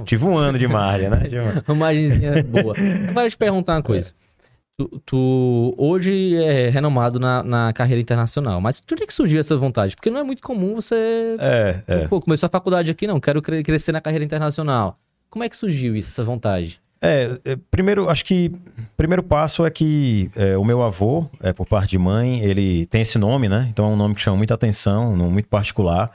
Tive 0.05 0.25
um 0.25 0.37
ano 0.37 0.59
de 0.59 0.67
margem, 0.67 1.11
né? 1.11 1.23
uma 1.67 1.75
margenzinha 1.75 2.43
boa. 2.43 2.75
Agora, 3.09 3.29
te 3.29 3.37
perguntar 3.37 3.75
uma 3.75 3.83
coisa. 3.83 4.13
É. 4.27 4.31
Tu, 4.77 5.03
tu, 5.05 5.75
hoje 5.77 6.37
é 6.37 6.71
renomado 6.71 7.21
na, 7.21 7.43
na, 7.43 7.73
carreira 7.73 8.01
internacional, 8.01 8.63
mas 8.63 8.81
de 8.81 8.95
onde 8.95 9.03
é 9.03 9.07
que 9.07 9.13
surgiu 9.13 9.39
essa 9.39 9.55
vontade? 9.55 9.95
Porque 9.95 10.09
não 10.09 10.21
é 10.21 10.23
muito 10.23 10.43
comum 10.43 10.75
você. 10.75 11.37
É, 11.39 11.81
é. 11.87 12.09
Pô, 12.09 12.19
começou 12.19 12.47
a 12.47 12.51
faculdade 12.51 12.91
aqui, 12.91 13.07
não, 13.07 13.21
quero 13.21 13.43
crescer 13.43 13.93
na 13.93 14.01
carreira 14.01 14.25
internacional. 14.25 14.99
Como 15.29 15.45
é 15.45 15.49
que 15.51 15.57
surgiu 15.57 15.95
isso, 15.95 16.09
essa 16.09 16.25
vontade? 16.25 16.81
É, 17.03 17.39
é 17.45 17.57
primeiro, 17.71 18.09
acho 18.09 18.25
que 18.25 18.53
primeiro 18.97 19.23
passo 19.23 19.67
é 19.67 19.71
que 19.71 20.31
é, 20.35 20.57
o 20.57 20.65
meu 20.65 20.83
avô, 20.83 21.27
é, 21.43 21.53
por 21.53 21.67
parte 21.67 21.91
de 21.91 21.99
mãe, 21.99 22.41
ele 22.41 22.87
tem 22.87 23.03
esse 23.03 23.19
nome, 23.19 23.49
né? 23.49 23.69
Então 23.71 23.85
é 23.85 23.89
um 23.89 23.97
nome 23.97 24.15
que 24.15 24.21
chama 24.23 24.39
muita 24.39 24.55
atenção, 24.55 25.13
um 25.13 25.17
nome 25.17 25.33
muito 25.33 25.49
particular 25.49 26.11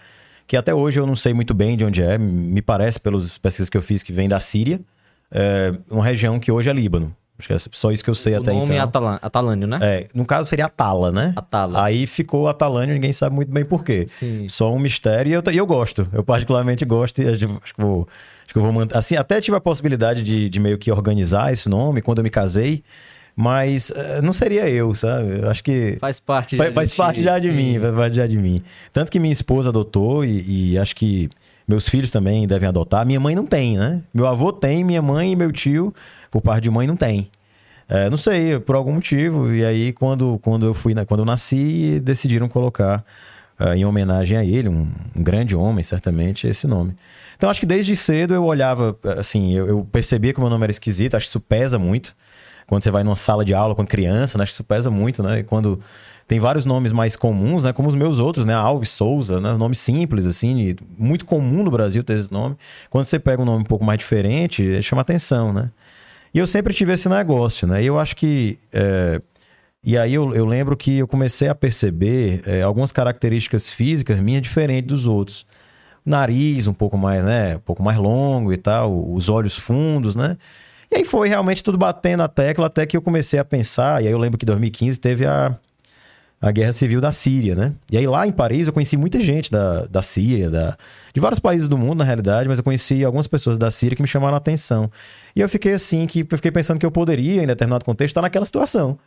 que 0.48 0.56
até 0.56 0.74
hoje 0.74 1.00
eu 1.00 1.08
não 1.08 1.16
sei 1.16 1.34
muito 1.34 1.54
bem 1.54 1.76
de 1.76 1.86
onde 1.86 2.02
é, 2.02 2.18
me 2.18 2.62
parece, 2.62 3.00
pelas 3.00 3.38
pesquisas 3.38 3.70
que 3.70 3.78
eu 3.78 3.82
fiz, 3.82 4.04
que 4.04 4.14
vem 4.14 4.28
da 4.28 4.40
Síria, 4.40 4.80
é 5.32 5.74
uma 5.90 6.04
região 6.04 6.40
que 6.40 6.52
hoje 6.52 6.70
é 6.70 6.74
Líbano. 6.74 7.16
Acho 7.38 7.50
que 7.50 7.54
é 7.54 7.58
só 7.58 7.92
isso 7.92 8.02
que 8.02 8.10
eu 8.10 8.16
sei 8.16 8.34
o 8.34 8.38
até 8.38 8.52
então. 8.52 8.64
O 8.64 8.68
nome 8.68 8.76
é 8.76 8.80
Atal 8.80 9.20
Atalânio, 9.22 9.68
né? 9.68 9.80
É, 9.82 10.08
no 10.16 10.26
caso 10.26 10.48
seria 10.48 10.68
Atala, 10.68 11.12
né? 11.12 11.34
Atala. 11.36 11.84
Aí 11.84 12.08
ficou 12.08 12.48
Atalânio, 12.48 12.94
ninguém 12.94 13.12
sabe 13.12 13.36
muito 13.36 13.52
bem 13.52 13.66
por 13.66 13.84
quê. 13.84 14.06
Sim. 14.08 14.48
Só 14.48 14.72
um 14.72 14.80
mistério 14.80 15.30
e 15.30 15.34
eu, 15.34 15.44
eu 15.54 15.66
gosto. 15.66 16.08
Eu 16.14 16.24
particularmente 16.24 16.86
gosto 16.86 17.22
e 17.22 17.28
acho, 17.28 17.46
que 17.46 17.82
vou... 17.82 18.08
Acho 18.44 18.54
que 18.54 18.58
eu 18.58 18.62
vou 18.62 18.72
manter. 18.72 18.96
Assim, 18.96 19.18
até 19.18 19.42
tive 19.42 19.58
a 19.58 19.60
possibilidade 19.60 20.22
de, 20.22 20.50
de 20.50 20.60
meio 20.62 20.78
que 20.78 20.90
organizar 20.90 21.52
esse 21.52 21.68
nome 21.68 22.02
quando 22.02 22.20
eu 22.20 22.24
me 22.24 22.30
casei. 22.30 22.84
Mas 23.36 23.90
uh, 23.90 24.22
não 24.24 24.32
seria 24.32 24.70
eu, 24.70 24.94
sabe? 24.94 25.42
Eu 25.42 25.50
acho 25.50 25.62
que. 25.62 25.98
Faz 26.00 26.20
parte 26.22 26.56
faz, 26.56 26.74
faz 26.74 26.96
parte 26.96 27.22
já 27.22 27.38
de 27.38 27.50
sim. 27.50 27.54
mim, 27.54 27.80
faz 27.80 27.94
parte 27.94 28.16
já 28.16 28.26
de 28.26 28.38
mim. 28.38 28.62
Tanto 28.94 29.12
que 29.12 29.20
minha 29.20 29.34
esposa 29.34 29.70
adotou 29.70 30.24
e, 30.24 30.72
e, 30.72 30.78
acho 30.78 30.96
que 30.96 31.30
meus 31.68 31.90
filhos 31.90 32.12
também 32.12 32.48
devem 32.48 32.70
adotar. 32.70 33.06
Minha 33.06 33.20
mãe 33.20 33.36
não 33.36 33.46
tem, 33.46 33.78
né? 33.78 34.02
Meu 34.14 34.26
avô 34.26 34.54
tem, 34.54 34.86
minha 34.86 35.02
mãe 35.02 35.34
e 35.34 35.36
meu 35.36 35.52
tio, 35.52 35.94
por 36.32 36.42
parte 36.42 36.64
de 36.64 36.70
mãe, 36.70 36.88
não 36.88 36.96
tem. 36.96 37.30
É, 37.90 38.10
não 38.10 38.18
sei, 38.18 38.58
por 38.58 38.76
algum 38.76 38.94
motivo. 38.94 39.54
E 39.54 39.66
aí, 39.66 39.92
quando, 39.92 40.40
quando 40.42 40.66
eu 40.66 40.74
fui, 40.74 40.96
quando 41.06 41.20
eu 41.20 41.26
nasci, 41.26 42.00
decidiram 42.00 42.48
colocar 42.48 43.04
uh, 43.60 43.74
em 43.74 43.84
homenagem 43.84 44.38
a 44.38 44.46
ele, 44.46 44.70
um, 44.70 44.88
um, 45.14 45.22
grande 45.22 45.58
homem, 45.58 45.84
certamente, 45.84 46.48
esse 46.48 46.68
nome. 46.68 46.96
Então, 47.36 47.50
acho 47.50 47.60
que 47.60 47.66
desde 47.66 47.98
cedo 47.98 48.34
eu 48.34 48.46
olhava, 48.46 48.98
assim, 49.20 49.54
eu, 49.54 49.68
eu 49.68 49.88
percebia 49.92 50.32
que 50.32 50.40
o 50.40 50.42
meu 50.42 50.50
nome 50.50 50.64
era 50.64 50.72
esquisito, 50.72 51.16
acho 51.16 51.26
que 51.26 51.32
isso 51.32 51.42
pesa 51.42 51.78
muito 51.78 52.16
quando 52.68 52.84
você 52.84 52.92
vai 52.92 53.04
numa 53.04 53.16
sala 53.16 53.46
de 53.46 53.54
aula 53.54 53.76
com 53.76 53.86
criança, 53.86 54.38
né? 54.38 54.44
Acho 54.44 54.52
que 54.52 54.56
isso 54.56 54.64
pesa 54.64 54.90
muito, 54.90 55.22
né? 55.22 55.40
E 55.40 55.44
quando 55.44 55.80
tem 56.28 56.40
vários 56.40 56.66
nomes 56.66 56.92
mais 56.92 57.16
comuns, 57.16 57.64
né? 57.64 57.72
Como 57.72 57.88
os 57.88 57.96
meus 57.96 58.18
outros, 58.20 58.46
né? 58.46 58.54
Alves 58.54 58.90
Souza, 58.90 59.40
né? 59.40 59.54
Nome 59.54 59.76
simples, 59.76 60.26
assim, 60.26 60.76
muito 60.98 61.26
comum 61.26 61.64
no 61.64 61.70
Brasil 61.70 62.04
ter 62.04 62.14
esse 62.14 62.32
nome. 62.32 62.56
Quando 62.90 63.06
você 63.06 63.20
pega 63.20 63.42
um 63.42 63.46
nome 63.46 63.62
um 63.62 63.66
pouco 63.68 63.86
mais 63.86 64.00
diferente, 64.00 64.82
chama 64.82 65.02
atenção, 65.02 65.54
né? 65.54 65.70
E 66.34 66.40
eu 66.40 66.48
sempre 66.48 66.74
tive 66.74 66.94
esse 66.94 67.08
negócio, 67.08 67.68
né? 67.68 67.84
E 67.84 67.86
eu 67.86 68.00
acho 68.00 68.16
que. 68.16 68.60
É... 68.74 69.22
E 69.84 69.98
aí 70.00 70.16
eu, 70.16 70.34
eu, 70.34 70.48
lembro 70.48 70.76
que 70.76 70.98
eu 70.98 71.08
comecei 71.08 71.48
a 71.48 71.54
perceber 71.54 72.42
é, 72.48 72.64
algumas 72.64 72.92
características 72.92 73.70
físicas 73.70 74.20
minhas 74.20 74.42
diferentes 74.42 74.88
dos 74.88 75.08
outros. 75.08 75.46
Nariz 76.04 76.66
um 76.66 76.74
pouco 76.74 76.98
mais, 76.98 77.24
né? 77.24 77.58
Um 77.58 77.60
pouco 77.60 77.84
mais 77.84 77.98
longo 77.98 78.52
e 78.52 78.58
tal, 78.58 79.14
os 79.14 79.30
olhos 79.30 79.56
fundos, 79.56 80.16
né? 80.16 80.38
E 80.96 81.00
aí 81.00 81.04
foi 81.04 81.28
realmente 81.28 81.62
tudo 81.62 81.78
batendo 81.78 82.24
a 82.24 82.28
tecla 82.30 82.68
até 82.68 82.86
que 82.86 82.96
eu 82.96 83.02
comecei 83.02 83.38
a 83.38 83.44
pensar. 83.44 84.02
E 84.02 84.08
aí 84.08 84.14
eu 84.14 84.18
lembro 84.18 84.38
que 84.38 84.46
em 84.46 84.48
2015 84.48 84.98
teve 84.98 85.26
a, 85.26 85.54
a 86.40 86.52
guerra 86.54 86.72
civil 86.72 87.02
da 87.02 87.12
Síria, 87.12 87.54
né? 87.54 87.74
E 87.92 87.98
aí 87.98 88.08
lá 88.08 88.26
em 88.26 88.32
Paris 88.32 88.68
eu 88.68 88.72
conheci 88.72 88.96
muita 88.96 89.20
gente 89.20 89.52
da, 89.52 89.86
da 89.88 90.02
Síria, 90.02 90.50
da, 90.50 90.78
de 91.14 91.20
vários 91.20 91.38
países 91.38 91.68
do 91.68 91.78
mundo, 91.78 91.96
na 92.00 92.06
realidade, 92.06 92.48
mas 92.48 92.60
eu 92.60 92.64
conheci 92.64 93.04
algumas 93.04 93.28
pessoas 93.28 93.58
da 93.58 93.70
Síria 93.70 93.94
que 93.94 94.02
me 94.02 94.08
chamaram 94.08 94.36
a 94.36 94.38
atenção. 94.38 94.90
E 95.36 95.42
eu 95.42 95.50
fiquei 95.50 95.74
assim, 95.74 96.08
que 96.08 96.22
eu 96.22 96.38
fiquei 96.38 96.52
pensando 96.52 96.80
que 96.80 96.86
eu 96.86 96.92
poderia, 96.92 97.44
em 97.44 97.48
determinado 97.48 97.84
contexto, 97.84 98.12
estar 98.14 98.22
naquela 98.22 98.46
situação. 98.46 98.98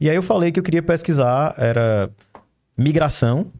E 0.00 0.08
aí 0.08 0.16
eu 0.16 0.22
falei 0.22 0.50
que 0.50 0.58
eu 0.58 0.64
queria 0.64 0.82
pesquisar, 0.82 1.54
era 1.58 2.08
migração, 2.78 3.52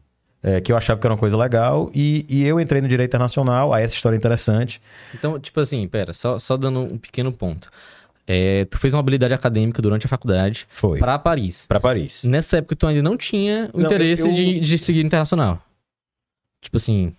é, 0.43 0.59
que 0.61 0.71
eu 0.71 0.77
achava 0.77 0.99
que 0.99 1.05
era 1.05 1.13
uma 1.13 1.19
coisa 1.19 1.37
legal, 1.37 1.89
e, 1.93 2.25
e 2.29 2.43
eu 2.45 2.59
entrei 2.59 2.81
no 2.81 2.87
direito 2.87 3.09
internacional, 3.11 3.73
aí 3.73 3.83
essa 3.83 3.93
história 3.95 4.15
é 4.15 4.17
interessante. 4.17 4.81
Então, 5.13 5.39
tipo 5.39 5.59
assim, 5.59 5.87
pera, 5.87 6.13
só, 6.13 6.39
só 6.39 6.57
dando 6.57 6.79
um 6.81 6.97
pequeno 6.97 7.31
ponto. 7.31 7.69
É, 8.27 8.65
tu 8.65 8.77
fez 8.77 8.93
uma 8.93 8.99
habilidade 9.01 9.33
acadêmica 9.33 9.81
durante 9.81 10.05
a 10.05 10.09
faculdade 10.09 10.67
Foi. 10.71 10.99
para 10.99 11.17
Paris. 11.19 11.65
Para 11.67 11.79
Paris. 11.79 12.23
Nessa 12.23 12.57
época 12.57 12.75
tu 12.75 12.87
ainda 12.87 13.01
não 13.01 13.17
tinha 13.17 13.69
o 13.73 13.79
Não, 13.79 13.85
interesse 13.87 14.27
eu- 14.27 14.33
de, 14.33 14.59
de 14.59 14.77
seguir 14.77 15.03
internacional. 15.05 15.59
Tipo 16.61 16.77
assim, 16.77 17.11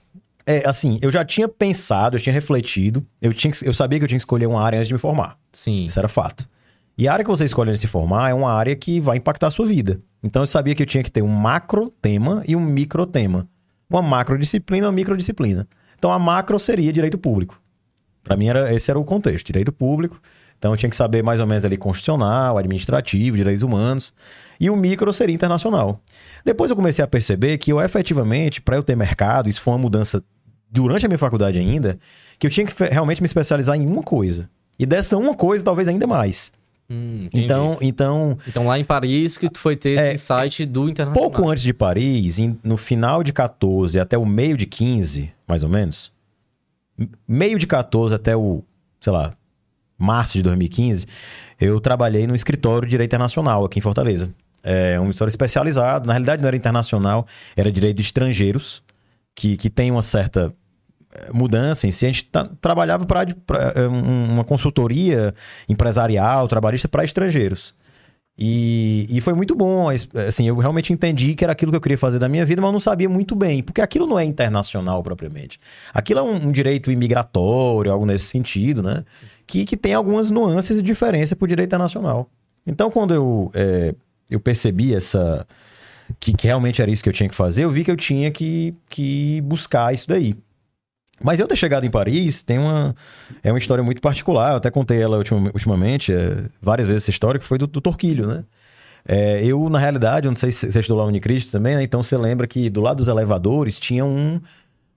É, 0.46 0.66
assim, 0.68 0.98
eu 1.02 1.10
já 1.10 1.24
tinha 1.24 1.48
pensado, 1.48 2.16
eu 2.16 2.20
tinha 2.20 2.32
refletido, 2.32 3.04
eu, 3.20 3.32
tinha, 3.34 3.52
que- 3.52 3.66
eu 3.68 3.72
sabia 3.72 3.98
que 3.98 4.04
eu 4.04 4.08
tinha 4.08 4.16
que 4.18 4.22
escolher 4.22 4.46
uma 4.46 4.60
área 4.62 4.78
antes 4.78 4.88
de 4.88 4.94
me 4.94 4.98
formar. 4.98 5.36
sim. 5.52 5.84
Isso 5.84 5.98
era 5.98 6.08
fato. 6.08 6.48
E 7.02 7.08
a 7.08 7.12
área 7.14 7.24
que 7.24 7.30
você 7.30 7.44
escolhe 7.44 7.76
se 7.76 7.88
formar 7.88 8.30
é 8.30 8.34
uma 8.34 8.52
área 8.52 8.76
que 8.76 9.00
vai 9.00 9.16
impactar 9.16 9.48
a 9.48 9.50
sua 9.50 9.66
vida. 9.66 10.00
Então 10.22 10.40
eu 10.40 10.46
sabia 10.46 10.72
que 10.72 10.84
eu 10.84 10.86
tinha 10.86 11.02
que 11.02 11.10
ter 11.10 11.20
um 11.20 11.26
macro 11.26 11.92
tema 12.00 12.44
e 12.46 12.54
um 12.54 12.60
micro 12.60 13.04
tema. 13.04 13.48
Uma 13.90 14.00
macro 14.00 14.38
disciplina 14.38 14.86
e 14.86 14.88
uma 14.88 14.92
micro 14.92 15.16
disciplina. 15.16 15.66
Então 15.98 16.12
a 16.12 16.18
macro 16.20 16.60
seria 16.60 16.92
direito 16.92 17.18
público. 17.18 17.60
Para 18.22 18.36
mim 18.36 18.46
era 18.46 18.72
esse 18.72 18.88
era 18.88 19.00
o 19.00 19.04
contexto, 19.04 19.46
direito 19.46 19.72
público. 19.72 20.20
Então 20.56 20.72
eu 20.72 20.76
tinha 20.76 20.88
que 20.88 20.94
saber 20.94 21.24
mais 21.24 21.40
ou 21.40 21.46
menos 21.48 21.64
ali 21.64 21.76
constitucional, 21.76 22.56
administrativo, 22.56 23.36
direitos 23.36 23.64
humanos. 23.64 24.14
E 24.60 24.70
o 24.70 24.76
micro 24.76 25.12
seria 25.12 25.34
internacional. 25.34 26.00
Depois 26.44 26.70
eu 26.70 26.76
comecei 26.76 27.04
a 27.04 27.08
perceber 27.08 27.58
que 27.58 27.72
eu 27.72 27.80
efetivamente, 27.80 28.62
para 28.62 28.76
eu 28.76 28.82
ter 28.84 28.94
mercado, 28.94 29.50
isso 29.50 29.60
foi 29.60 29.72
uma 29.72 29.80
mudança 29.80 30.22
durante 30.70 31.04
a 31.04 31.08
minha 31.08 31.18
faculdade 31.18 31.58
ainda, 31.58 31.98
que 32.38 32.46
eu 32.46 32.50
tinha 32.52 32.64
que 32.64 32.72
realmente 32.84 33.20
me 33.20 33.26
especializar 33.26 33.76
em 33.76 33.88
uma 33.88 34.04
coisa. 34.04 34.48
E 34.78 34.86
dessa 34.86 35.18
uma 35.18 35.34
coisa, 35.34 35.64
talvez 35.64 35.88
ainda 35.88 36.06
mais. 36.06 36.52
Hum. 36.92 37.28
Então, 37.32 37.78
então, 37.80 38.38
Então 38.46 38.66
lá 38.66 38.78
em 38.78 38.84
Paris 38.84 39.38
que 39.38 39.48
tu 39.48 39.58
foi 39.58 39.74
ter 39.76 39.98
É, 39.98 40.12
esse 40.12 40.32
insight 40.32 40.66
do 40.66 40.88
internacional. 40.88 41.30
pouco 41.30 41.48
antes 41.48 41.62
de 41.62 41.72
Paris, 41.72 42.38
em- 42.38 42.58
no 42.62 42.76
final 42.76 43.22
de 43.22 43.32
14 43.32 43.98
até 43.98 44.18
o 44.18 44.26
meio 44.26 44.56
de 44.56 44.66
15, 44.66 45.32
mais 45.48 45.62
ou 45.62 45.68
menos, 45.70 46.12
meio 47.26 47.58
de 47.58 47.66
14 47.66 48.14
até 48.14 48.36
o, 48.36 48.62
sei 49.00 49.12
lá, 49.12 49.32
março 49.98 50.34
de 50.34 50.42
2015, 50.42 51.06
eu 51.60 51.80
trabalhei 51.80 52.26
no 52.26 52.34
escritório 52.34 52.86
de 52.86 52.90
direito 52.90 53.10
internacional 53.10 53.64
aqui 53.64 53.78
em 53.78 53.82
Fortaleza. 53.82 54.32
É 54.62 54.98
um 55.00 55.04
escritório 55.08 55.30
especializado, 55.30 56.06
na 56.06 56.12
realidade 56.12 56.42
não 56.42 56.48
era 56.48 56.56
internacional, 56.56 57.26
era 57.56 57.70
direito 57.72 57.96
de 57.96 58.02
estrangeiros, 58.02 58.82
que, 59.34 59.56
que 59.56 59.70
tem 59.70 59.90
uma 59.90 60.02
certa 60.02 60.52
mudança 61.32 61.86
em 61.86 61.90
si. 61.90 62.06
A 62.06 62.08
gente 62.08 62.24
tá- 62.26 62.48
trabalhava 62.60 63.06
para 63.06 63.26
uma 63.88 64.44
consultoria 64.44 65.34
empresarial, 65.68 66.48
trabalhista 66.48 66.88
para 66.88 67.04
estrangeiros. 67.04 67.74
E, 68.38 69.06
e 69.10 69.20
foi 69.20 69.34
muito 69.34 69.54
bom. 69.54 69.88
Assim, 70.26 70.48
eu 70.48 70.56
realmente 70.56 70.92
entendi 70.92 71.34
que 71.34 71.44
era 71.44 71.52
aquilo 71.52 71.70
que 71.70 71.76
eu 71.76 71.80
queria 71.80 71.98
fazer 71.98 72.18
da 72.18 72.28
minha 72.28 72.44
vida, 72.44 72.62
mas 72.62 72.72
não 72.72 72.80
sabia 72.80 73.08
muito 73.08 73.34
bem, 73.34 73.62
porque 73.62 73.80
aquilo 73.80 74.06
não 74.06 74.18
é 74.18 74.24
internacional 74.24 75.02
propriamente. 75.02 75.60
Aquilo 75.92 76.20
é 76.20 76.22
um, 76.22 76.48
um 76.48 76.52
direito 76.52 76.90
imigratório, 76.90 77.92
algo 77.92 78.06
nesse 78.06 78.26
sentido, 78.26 78.82
né? 78.82 79.04
Que, 79.46 79.64
que 79.64 79.76
tem 79.76 79.92
algumas 79.94 80.30
nuances 80.30 80.76
de 80.76 80.82
diferença 80.82 81.36
para 81.36 81.44
o 81.44 81.48
direito 81.48 81.68
internacional. 81.68 82.28
Então, 82.66 82.90
quando 82.90 83.12
eu, 83.12 83.50
é, 83.54 83.94
eu 84.30 84.40
percebi 84.40 84.94
essa. 84.94 85.46
Que, 86.18 86.32
que 86.32 86.46
realmente 86.46 86.82
era 86.82 86.90
isso 86.90 87.02
que 87.02 87.08
eu 87.08 87.12
tinha 87.12 87.28
que 87.28 87.34
fazer, 87.34 87.64
eu 87.64 87.70
vi 87.70 87.84
que 87.84 87.90
eu 87.90 87.96
tinha 87.96 88.30
que, 88.30 88.74
que 88.88 89.40
buscar 89.42 89.94
isso 89.94 90.06
daí. 90.08 90.34
Mas 91.22 91.38
eu 91.40 91.46
ter 91.46 91.56
chegado 91.56 91.84
em 91.84 91.90
Paris 91.90 92.42
tem 92.42 92.58
uma. 92.58 92.94
É 93.42 93.52
uma 93.52 93.58
história 93.58 93.82
muito 93.84 94.00
particular. 94.02 94.50
Eu 94.52 94.56
até 94.56 94.70
contei 94.70 95.00
ela 95.00 95.18
ultima- 95.18 95.50
ultimamente, 95.54 96.12
é, 96.12 96.44
várias 96.60 96.86
vezes 96.86 97.04
essa 97.04 97.10
história, 97.10 97.38
que 97.38 97.46
foi 97.46 97.58
do, 97.58 97.66
do 97.66 97.80
Torquilho, 97.80 98.26
né? 98.26 98.44
É, 99.06 99.44
eu, 99.44 99.68
na 99.68 99.78
realidade, 99.78 100.26
eu 100.26 100.30
não 100.30 100.36
sei 100.36 100.52
se 100.52 100.70
você 100.70 100.78
estudou 100.80 100.98
lá 100.98 101.04
no 101.04 101.08
Unicristo 101.10 101.50
também, 101.52 101.74
né? 101.76 101.82
Então 101.82 102.02
você 102.02 102.16
lembra 102.16 102.46
que 102.46 102.70
do 102.70 102.80
lado 102.80 102.98
dos 102.98 103.08
elevadores 103.08 103.78
tinha 103.78 104.04
um, 104.04 104.40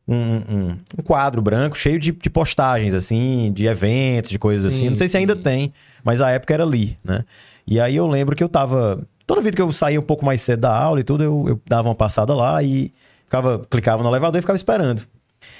um, 0.08 0.15
um- 0.15 0.77
um 1.00 1.03
quadro 1.03 1.41
branco 1.41 1.75
cheio 1.77 2.00
de, 2.00 2.12
de 2.12 2.29
postagens, 2.29 2.94
assim, 2.94 3.51
de 3.53 3.65
eventos, 3.65 4.29
de 4.29 4.38
coisas 4.38 4.72
Sim, 4.74 4.77
assim. 4.79 4.89
Não 4.89 4.96
sei 4.96 5.08
se 5.08 5.13
sim. 5.13 5.17
ainda 5.20 5.36
tem, 5.36 5.74
mas 6.03 6.22
a 6.22 6.29
época 6.29 6.53
era 6.53 6.63
ali, 6.63 6.98
né? 7.03 7.25
E 7.67 7.79
aí 7.79 7.96
eu 7.96 8.05
lembro 8.08 8.36
que 8.36 8.44
eu 8.44 8.50
tava. 8.50 9.00
Toda 9.25 9.41
vida 9.41 9.55
que 9.55 9.62
eu 9.62 9.72
saía 9.72 10.00
um 10.00 10.03
pouco 10.03 10.24
mais 10.24 10.39
cedo 10.41 10.60
da 10.62 10.77
aula 10.77 11.00
e 11.00 11.03
tudo, 11.03 11.24
eu, 11.24 11.46
eu 11.48 11.62
dava 11.67 11.89
uma 11.89 11.96
passada 11.96 12.36
lá 12.36 12.62
e 12.62 12.94
ficava, 13.24 13.65
clicava 13.67 14.03
no 14.03 14.10
elevador 14.10 14.38
e 14.38 14.41
ficava 14.41 14.55
esperando. 14.55 15.01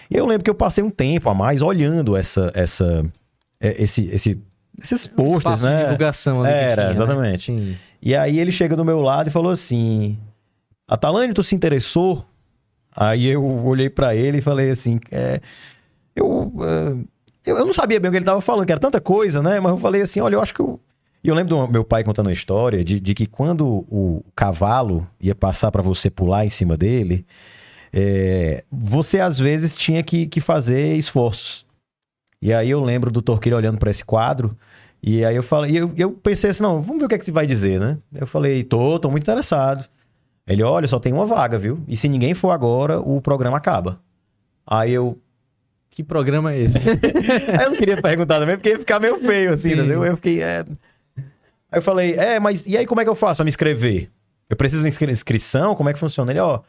E 0.10 0.16
eu 0.16 0.26
lembro 0.26 0.44
que 0.44 0.50
eu 0.50 0.56
passei 0.56 0.84
um 0.84 0.90
tempo 0.90 1.30
a 1.30 1.34
mais 1.34 1.62
olhando 1.62 2.16
essa, 2.16 2.52
essa, 2.54 3.04
é, 3.60 3.82
esse, 3.82 4.08
esse, 4.10 4.42
esses 4.82 5.08
posters, 5.08 5.64
Um 5.64 5.68
né? 5.68 5.78
de 5.78 5.84
divulgação 5.84 6.42
ali 6.42 6.52
Era, 6.52 6.74
tinha, 6.76 6.86
né? 6.86 6.92
exatamente. 6.92 7.46
Sim. 7.46 7.76
E 8.02 8.16
aí 8.16 8.40
ele 8.40 8.52
chega 8.52 8.76
do 8.76 8.86
meu 8.86 9.02
lado 9.02 9.28
e 9.28 9.32
falou 9.32 9.52
assim: 9.52 10.18
Atalane, 10.88 11.34
tu 11.34 11.42
se 11.42 11.56
interessou? 11.56 12.24
Aí 12.96 13.28
eu 13.28 13.44
olhei 13.44 13.90
pra 13.90 14.16
ele 14.16 14.38
e 14.38 14.42
falei 14.42 14.70
assim: 14.70 15.00
é, 15.12 15.42
eu, 16.16 16.54
é, 16.62 17.50
eu, 17.50 17.58
eu 17.58 17.66
não 17.66 17.74
sabia 17.74 18.00
bem 18.00 18.10
o 18.10 18.12
que 18.12 18.18
ele 18.18 18.26
tava 18.26 18.42
falando, 18.42 18.66
que 18.66 18.72
era 18.72 18.80
tanta 18.80 19.02
coisa, 19.02 19.42
né? 19.42 19.60
Mas 19.60 19.72
eu 19.72 19.78
falei 19.78 20.02
assim: 20.02 20.20
olha, 20.20 20.36
eu 20.36 20.42
acho 20.42 20.54
que 20.54 20.62
eu. 20.62 20.80
E 21.24 21.28
eu 21.28 21.34
lembro 21.34 21.58
do 21.58 21.68
meu 21.68 21.84
pai 21.84 22.04
contando 22.04 22.28
uma 22.28 22.34
história 22.34 22.86
de, 22.86 23.00
de 23.00 23.16
que 23.16 23.26
quando 23.26 23.66
o 23.68 24.24
cavalo 24.36 25.08
ia 25.20 25.34
passar 25.34 25.72
pra 25.72 25.82
você 25.82 26.08
pular 26.08 26.46
em 26.46 26.50
cima 26.50 26.78
dele, 26.78 27.26
é, 27.98 28.62
você 28.70 29.22
às 29.22 29.40
vezes 29.40 29.74
tinha 29.74 30.04
que, 30.04 30.26
que 30.28 30.42
fazer 30.42 30.98
esforços. 30.98 31.66
E 32.42 32.54
aí 32.54 32.70
eu 32.70 32.82
lembro 32.84 33.10
do 33.10 33.22
Torquilho 33.22 33.56
olhando 33.56 33.80
pra 33.80 33.90
esse 33.90 34.04
quadro. 34.04 34.56
E 35.02 35.24
aí 35.24 35.36
eu 35.36 35.42
falei, 35.44 35.72
e 35.72 35.78
eu, 35.78 35.94
eu 35.96 36.12
pensei 36.12 36.50
assim, 36.50 36.62
não, 36.62 36.82
vamos 36.82 37.00
ver 37.00 37.06
o 37.06 37.08
que 37.10 37.16
é 37.16 37.18
que 37.18 37.24
você 37.26 37.32
vai 37.32 37.48
dizer, 37.48 37.80
né? 37.80 37.98
Eu 38.14 38.28
falei, 38.28 38.64
tô, 38.64 39.00
tô 39.00 39.10
muito 39.10 39.24
interessado. 39.24 39.88
Ele, 40.46 40.62
olha, 40.62 40.88
só 40.88 41.00
tem 41.00 41.14
uma 41.14 41.26
vaga, 41.26 41.58
viu? 41.58 41.80
E 41.88 41.96
se 41.96 42.10
ninguém 42.10 42.34
for 42.34 42.52
agora, 42.52 43.00
o 43.00 43.22
programa 43.22 43.58
acaba. 43.58 44.00
Aí 44.68 44.92
eu. 44.92 45.18
Que 45.90 46.04
programa 46.04 46.52
é 46.54 46.60
esse? 46.60 46.78
Aí 47.58 47.64
eu 47.66 47.70
não 47.70 47.78
queria 47.78 48.02
perguntar 48.02 48.40
também, 48.40 48.58
porque 48.58 48.70
ia 48.70 48.80
ficar 48.80 49.00
meio 49.00 49.18
feio, 49.22 49.54
assim, 49.54 49.70
Sim. 49.70 49.76
entendeu? 49.76 50.04
Eu 50.04 50.16
fiquei. 50.18 50.44
é. 50.44 50.66
Aí 51.72 51.80
eu 51.80 51.82
falei, 51.82 52.14
é, 52.16 52.40
mas 52.40 52.66
e 52.68 52.78
aí 52.78 52.86
como 52.86 53.00
é 53.00 53.04
que 53.06 53.10
eu 53.10 53.16
faço 53.16 53.38
pra 53.38 53.46
me 53.46 53.50
inscrever? 53.50 54.10
Eu 54.50 54.56
preciso 54.58 54.84
de 54.84 54.90
inscri- 54.90 55.12
inscrição? 55.12 55.74
Como 55.76 55.90
é 55.90 55.94
que 55.94 56.00
funciona? 56.00 56.32
Ele, 56.32 56.40
ó, 56.40 56.60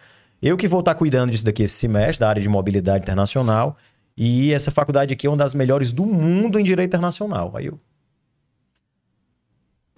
eu 0.43 0.57
que 0.57 0.69
vou 0.69 0.81
estar 0.81 0.95
cuidando 0.95 1.31
disso 1.31 1.45
daqui 1.45 1.63
esse 1.63 1.75
semestre, 1.75 2.21
da 2.21 2.29
área 2.29 2.43
de 2.43 2.49
mobilidade 2.49 3.03
internacional. 3.03 3.77
E 4.17 4.53
essa 4.53 4.71
faculdade 4.71 5.13
aqui 5.13 5.27
é 5.27 5.31
uma 5.31 5.37
das 5.37 5.55
melhores 5.55 5.93
do 5.93 6.07
mundo 6.07 6.59
em 6.59 6.65
direito 6.65 6.89
internacional. 6.89 7.53
Aí 7.55 7.67
eu. 7.67 7.79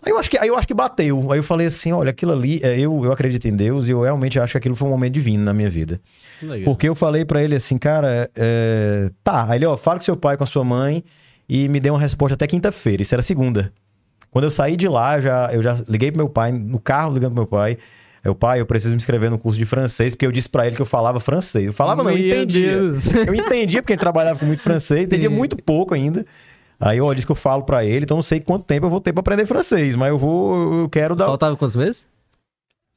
Aí 0.02 0.12
eu 0.12 0.18
acho 0.18 0.30
que, 0.30 0.38
aí 0.38 0.48
eu 0.48 0.56
acho 0.56 0.66
que 0.66 0.74
bateu. 0.74 1.32
Aí 1.32 1.38
eu 1.38 1.42
falei 1.42 1.66
assim: 1.66 1.92
olha, 1.92 2.10
aquilo 2.10 2.32
ali, 2.32 2.60
é, 2.62 2.78
eu, 2.78 3.04
eu 3.04 3.12
acredito 3.12 3.46
em 3.46 3.54
Deus 3.54 3.88
e 3.88 3.92
eu 3.92 4.00
realmente 4.02 4.38
acho 4.38 4.52
que 4.52 4.58
aquilo 4.58 4.74
foi 4.76 4.88
um 4.88 4.92
momento 4.92 5.14
divino 5.14 5.44
na 5.44 5.52
minha 5.52 5.68
vida. 5.68 6.00
Legal. 6.40 6.64
Porque 6.64 6.88
eu 6.88 6.94
falei 6.94 7.24
pra 7.24 7.42
ele 7.42 7.54
assim, 7.54 7.78
cara, 7.78 8.30
é, 8.34 9.10
tá. 9.22 9.46
Aí 9.48 9.58
ele, 9.58 9.66
ó, 9.66 9.76
fala 9.76 9.98
com 9.98 10.04
seu 10.04 10.16
pai, 10.16 10.36
com 10.36 10.44
a 10.44 10.46
sua 10.46 10.64
mãe 10.64 11.04
e 11.48 11.68
me 11.68 11.80
deu 11.80 11.94
uma 11.94 12.00
resposta 12.00 12.34
até 12.34 12.46
quinta-feira. 12.46 13.02
Isso 13.02 13.14
era 13.14 13.22
segunda. 13.22 13.72
Quando 14.30 14.44
eu 14.44 14.50
saí 14.50 14.76
de 14.76 14.86
lá, 14.86 15.16
eu 15.16 15.22
já, 15.22 15.52
eu 15.54 15.62
já 15.62 15.74
liguei 15.88 16.10
pro 16.10 16.18
meu 16.18 16.28
pai, 16.28 16.52
no 16.52 16.78
carro 16.78 17.14
ligando 17.14 17.32
pro 17.32 17.42
meu 17.42 17.46
pai. 17.46 17.78
Eu, 18.24 18.34
pai, 18.34 18.60
eu 18.60 18.66
preciso 18.66 18.94
me 18.94 18.98
inscrever 18.98 19.30
no 19.30 19.38
curso 19.38 19.58
de 19.58 19.64
francês, 19.64 20.14
porque 20.14 20.26
eu 20.26 20.32
disse 20.32 20.48
pra 20.48 20.66
ele 20.66 20.76
que 20.76 20.82
eu 20.82 20.86
falava 20.86 21.20
francês. 21.20 21.66
Eu 21.66 21.72
falava, 21.72 22.02
não, 22.02 22.10
eu 22.10 22.18
entendia. 22.18 22.72
Deus. 22.72 23.08
Eu 23.14 23.34
entendia, 23.34 23.82
porque 23.82 23.92
ele 23.92 24.00
trabalhava 24.00 24.38
com 24.38 24.46
muito 24.46 24.62
francês, 24.62 25.04
entendia 25.04 25.28
Sim. 25.28 25.34
muito 25.34 25.56
pouco 25.56 25.94
ainda. 25.94 26.24
Aí 26.80 26.98
eu 26.98 27.12
disse 27.12 27.26
que 27.26 27.32
eu 27.32 27.36
falo 27.36 27.64
pra 27.64 27.84
ele, 27.84 28.04
então 28.04 28.16
não 28.16 28.22
sei 28.22 28.38
quanto 28.38 28.64
tempo 28.64 28.86
eu 28.86 28.90
vou 28.90 29.00
ter 29.00 29.12
pra 29.12 29.20
aprender 29.20 29.46
francês, 29.46 29.96
mas 29.96 30.10
eu 30.10 30.18
vou, 30.18 30.82
eu 30.82 30.88
quero 30.88 31.16
dar. 31.16 31.26
Faltava 31.26 31.56
quantos 31.56 31.74
meses? 31.74 32.06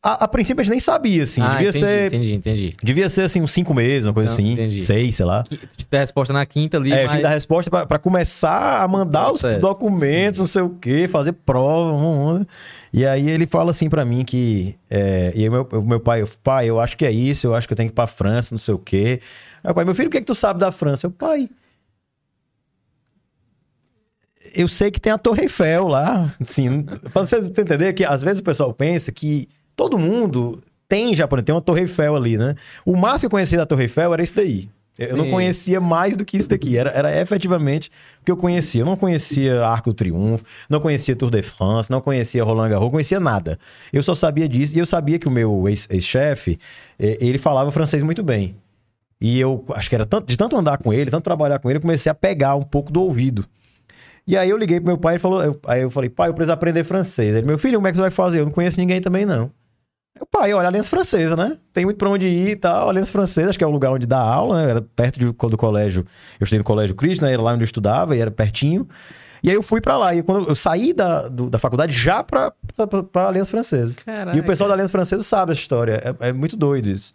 A, 0.04 0.24
a 0.24 0.28
princípio 0.28 0.62
a 0.62 0.64
gente 0.64 0.72
nem 0.72 0.80
sabia, 0.80 1.22
assim. 1.22 1.42
ah, 1.42 1.52
devia 1.58 1.70
entendi, 1.70 1.80
ser. 1.86 2.08
entendi, 2.08 2.34
entendi. 2.34 2.78
Devia 2.82 3.08
ser 3.08 3.22
assim, 3.22 3.40
uns 3.40 3.52
cinco 3.52 3.72
meses, 3.72 4.08
uma 4.08 4.14
coisa 4.16 4.30
Não, 4.30 4.34
assim. 4.34 4.54
entendi. 4.54 4.82
Seis, 4.82 5.16
sei 5.16 5.26
lá. 5.28 5.44
Te 5.44 5.60
der 5.92 5.98
a 5.98 6.02
resposta 6.02 6.34
na 6.34 6.44
quinta 6.44 6.78
ali, 6.78 6.92
É, 6.92 7.04
mas... 7.04 7.06
tinha 7.12 7.18
que 7.18 7.24
dar 7.24 7.30
resposta 7.30 7.70
pra, 7.70 7.86
pra 7.86 8.00
começar 8.00 8.82
a 8.82 8.88
mandar 8.88 9.30
os 9.30 9.42
documentos, 9.60 10.40
não 10.40 10.48
sei 10.48 10.64
o 10.64 10.72
quê, 10.72 11.08
fazer 11.08 11.34
prova. 11.34 11.94
hum. 11.94 12.44
E 12.92 13.06
aí 13.06 13.30
ele 13.30 13.46
fala 13.46 13.70
assim 13.70 13.90
pra 13.90 14.04
mim 14.04 14.26
que. 14.26 14.76
É, 14.90 15.32
e 15.36 15.44
aí 15.44 15.50
meu, 15.52 15.68
o 15.72 15.82
meu 15.84 16.00
pai, 16.00 16.24
eu, 16.24 16.30
pai, 16.44 16.66
eu 16.68 16.80
acho 16.80 16.98
que 16.98 17.06
é 17.06 17.12
isso, 17.12 17.46
eu 17.46 17.54
acho 17.54 17.68
que 17.68 17.74
eu 17.74 17.78
tenho 17.78 17.88
que 17.90 17.94
ir 17.94 17.96
pra 17.96 18.08
França, 18.08 18.56
não 18.56 18.60
sei 18.60 18.74
o 18.74 18.80
quê. 18.80 19.22
Aí 19.64 19.72
o 19.72 19.76
pai, 19.76 19.86
meu 19.86 19.94
filho, 19.94 20.08
o 20.08 20.12
que, 20.12 20.18
é 20.18 20.20
que 20.22 20.26
tu 20.26 20.34
sabe 20.36 20.60
da 20.60 20.72
França? 20.72 21.06
Eu, 21.06 21.12
pai. 21.12 21.48
Eu 24.56 24.68
sei 24.68 24.90
que 24.92 25.00
tem 25.00 25.14
a 25.14 25.18
Torre 25.18 25.44
Eiffel 25.44 25.88
lá. 25.88 26.28
Assim, 26.42 26.82
pra 26.84 27.24
vocês 27.24 27.48
entenderem 27.48 27.94
que 27.94 28.04
às 28.04 28.24
vezes 28.24 28.40
o 28.40 28.44
pessoal 28.44 28.74
pensa 28.74 29.12
que 29.12 29.48
todo 29.82 29.98
mundo 29.98 30.62
tem 30.88 31.16
japonês, 31.16 31.44
tem 31.46 31.56
uma 31.56 31.62
Torre 31.62 31.82
Eiffel 31.82 32.16
ali, 32.16 32.38
né? 32.38 32.54
O 32.86 32.96
máximo 32.96 33.22
que 33.22 33.26
eu 33.26 33.30
conhecia 33.32 33.58
da 33.58 33.66
Torre 33.66 33.84
Eiffel 33.84 34.14
era 34.14 34.22
isso 34.22 34.36
daí. 34.36 34.70
Eu 35.00 35.18
não 35.18 35.26
Sim. 35.26 35.32
conhecia 35.32 35.82
mais 35.82 36.16
do 36.16 36.24
que 36.24 36.38
isso 36.38 36.48
daqui. 36.50 36.78
Era, 36.78 36.92
era 36.92 37.20
efetivamente 37.20 37.90
o 38.22 38.26
que 38.26 38.32
eu 38.32 38.38
conhecia. 38.38 38.82
Eu 38.82 38.86
não 38.86 38.96
conhecia 38.96 39.66
Arco 39.66 39.90
do 39.90 39.96
Triunfo, 39.96 40.44
não 40.70 40.80
conhecia 40.80 41.16
Tour 41.16 41.32
de 41.32 41.42
France, 41.42 41.90
não 41.90 42.00
conhecia 42.02 42.44
Roland 42.44 42.70
Garros, 42.70 42.84
não 42.86 42.92
conhecia 42.92 43.20
nada. 43.20 43.58
Eu 43.92 44.04
só 44.04 44.14
sabia 44.14 44.48
disso. 44.48 44.76
E 44.76 44.80
eu 44.80 44.86
sabia 44.86 45.18
que 45.18 45.28
o 45.28 45.32
meu 45.32 45.68
ex- 45.68 45.88
ex-chefe, 45.90 46.60
eh, 47.00 47.18
ele 47.20 47.40
falava 47.40 47.72
francês 47.72 48.04
muito 48.04 48.22
bem. 48.22 48.56
E 49.20 49.40
eu 49.40 49.66
acho 49.74 49.90
que 49.90 49.96
era 49.96 50.06
tanto, 50.06 50.28
de 50.28 50.38
tanto 50.38 50.56
andar 50.58 50.78
com 50.78 50.94
ele, 50.94 51.10
tanto 51.10 51.24
trabalhar 51.24 51.58
com 51.58 51.70
ele, 51.72 51.78
eu 51.78 51.82
comecei 51.82 52.12
a 52.12 52.14
pegar 52.16 52.56
um 52.56 52.64
pouco 52.64 52.92
do 52.92 53.02
ouvido. 53.02 53.46
E 54.28 54.38
aí 54.38 54.50
eu 54.52 54.58
liguei 54.58 54.80
pro 54.80 54.88
meu 54.88 54.98
pai 55.00 55.16
e 55.16 55.20
falou, 55.20 55.42
eu- 55.44 55.60
aí 55.66 55.82
eu 55.82 55.90
falei, 55.90 56.10
pai, 56.10 56.30
eu 56.30 56.34
preciso 56.36 56.52
aprender 56.54 56.84
francês. 56.84 57.34
Ele, 57.34 57.48
meu 57.48 57.58
filho, 57.58 57.78
como 57.78 57.88
é 57.88 57.92
que 57.92 57.96
você 57.96 58.02
vai 58.02 58.12
fazer? 58.12 58.42
Eu 58.42 58.46
não 58.46 58.52
conheço 58.52 58.80
ninguém 58.80 59.02
também, 59.02 59.26
não. 59.26 59.50
Eu, 60.20 60.26
pai, 60.26 60.54
olha, 60.54 60.68
Aliança 60.68 60.90
Francesa, 60.90 61.36
né? 61.36 61.58
Tem 61.74 61.86
muito 61.86 61.98
pra 61.98 62.10
onde 62.10 62.28
ir 62.28 62.50
e 62.50 62.56
tal. 62.56 62.90
Aliança 62.90 63.12
Francesa, 63.12 63.50
acho 63.50 63.58
que 63.58 63.64
é 63.64 63.68
o 63.68 63.72
lugar 63.72 63.92
onde 63.92 64.06
dá 64.06 64.20
aula, 64.20 64.62
né? 64.64 64.70
Era 64.72 64.82
perto 64.82 65.20
de- 65.20 65.26
do 65.32 65.58
colégio. 65.58 66.06
Eu 66.40 66.44
estudei 66.44 66.60
no 66.60 66.66
Colégio 66.66 66.96
Cristo, 66.96 67.24
né? 67.24 67.34
Era 67.34 67.42
lá 67.42 67.54
onde 67.54 67.64
eu 67.64 67.66
estudava 67.66 68.16
e 68.16 68.20
era 68.20 68.30
pertinho. 68.30 68.88
E 69.42 69.50
aí 69.50 69.56
eu 69.56 69.64
fui 69.64 69.80
pra 69.82 69.98
lá. 69.98 70.14
E 70.14 70.22
quando 70.22 70.48
eu 70.50 70.56
saí 70.56 70.94
da, 70.94 71.28
do- 71.30 71.50
da 71.50 71.58
faculdade 71.58 71.96
já 71.96 72.24
pra, 72.24 72.52
pra, 72.76 73.04
pra- 73.04 73.28
Aliança 73.30 73.50
Francesa. 73.52 73.96
Caraca. 74.06 74.38
E 74.38 74.40
o 74.40 74.44
pessoal 74.44 74.68
da 74.68 74.76
Aliança 74.76 74.92
Francesa 74.92 75.24
sabe 75.24 75.54
essa 75.54 75.62
história. 75.62 76.16
É, 76.20 76.30
é 76.30 76.34
muito 76.34 76.56
doido 76.58 76.90
isso. 76.90 77.14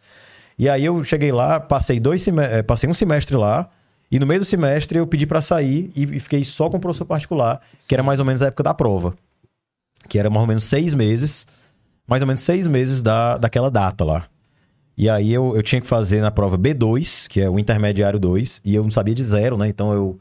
E 0.59 0.69
aí 0.69 0.85
eu 0.85 1.05
cheguei 1.05 1.31
lá, 1.31 1.61
passei 1.61 2.01
dois 2.01 2.27
eh, 2.27 2.63
passei 2.63 2.89
um 2.89 2.95
semestre 2.95 3.37
lá. 3.37 3.69
E 4.11 4.19
no 4.19 4.27
meio 4.27 4.41
do 4.41 4.47
semestre 4.47 4.99
eu 4.99 5.07
pedi 5.07 5.27
pra 5.27 5.41
sair 5.43 5.91
e, 5.95 6.05
e 6.05 6.21
fiquei 6.21 6.43
só 6.45 6.71
com 6.71 6.79
o 6.79 6.81
professor 6.81 7.05
particular, 7.05 7.61
que 7.87 7.95
era 7.95 8.03
mais 8.03 8.21
ou 8.21 8.25
menos 8.25 8.43
a 8.43 8.47
época 8.47 8.63
da 8.63 8.73
prova. 8.73 9.15
Que 10.09 10.19
era 10.19 10.31
mais 10.31 10.41
ou 10.43 10.47
menos 10.47 10.65
seis 10.65 10.95
meses. 10.95 11.47
Mais 12.07 12.23
ou 12.23 12.29
menos 12.29 12.41
seis 12.43 12.67
meses 12.67 13.03
da, 13.03 13.37
daquela 13.37 13.71
data 13.71 14.05
lá. 14.05 14.25
E 14.97 15.11
aí 15.11 15.33
eu, 15.33 15.55
eu 15.55 15.63
tinha 15.63 15.81
que 15.81 15.87
fazer 15.87 16.21
na 16.21 16.31
prova 16.31 16.57
B2, 16.57 17.29
que 17.29 17.41
é 17.41 17.51
o 17.51 17.59
intermediário 17.59 18.19
2, 18.19 18.63
e 18.65 18.75
eu 18.75 18.83
não 18.83 18.91
sabia 18.91 19.15
de 19.15 19.23
zero, 19.23 19.57
né? 19.59 19.69
Então 19.69 19.93
eu, 19.93 20.19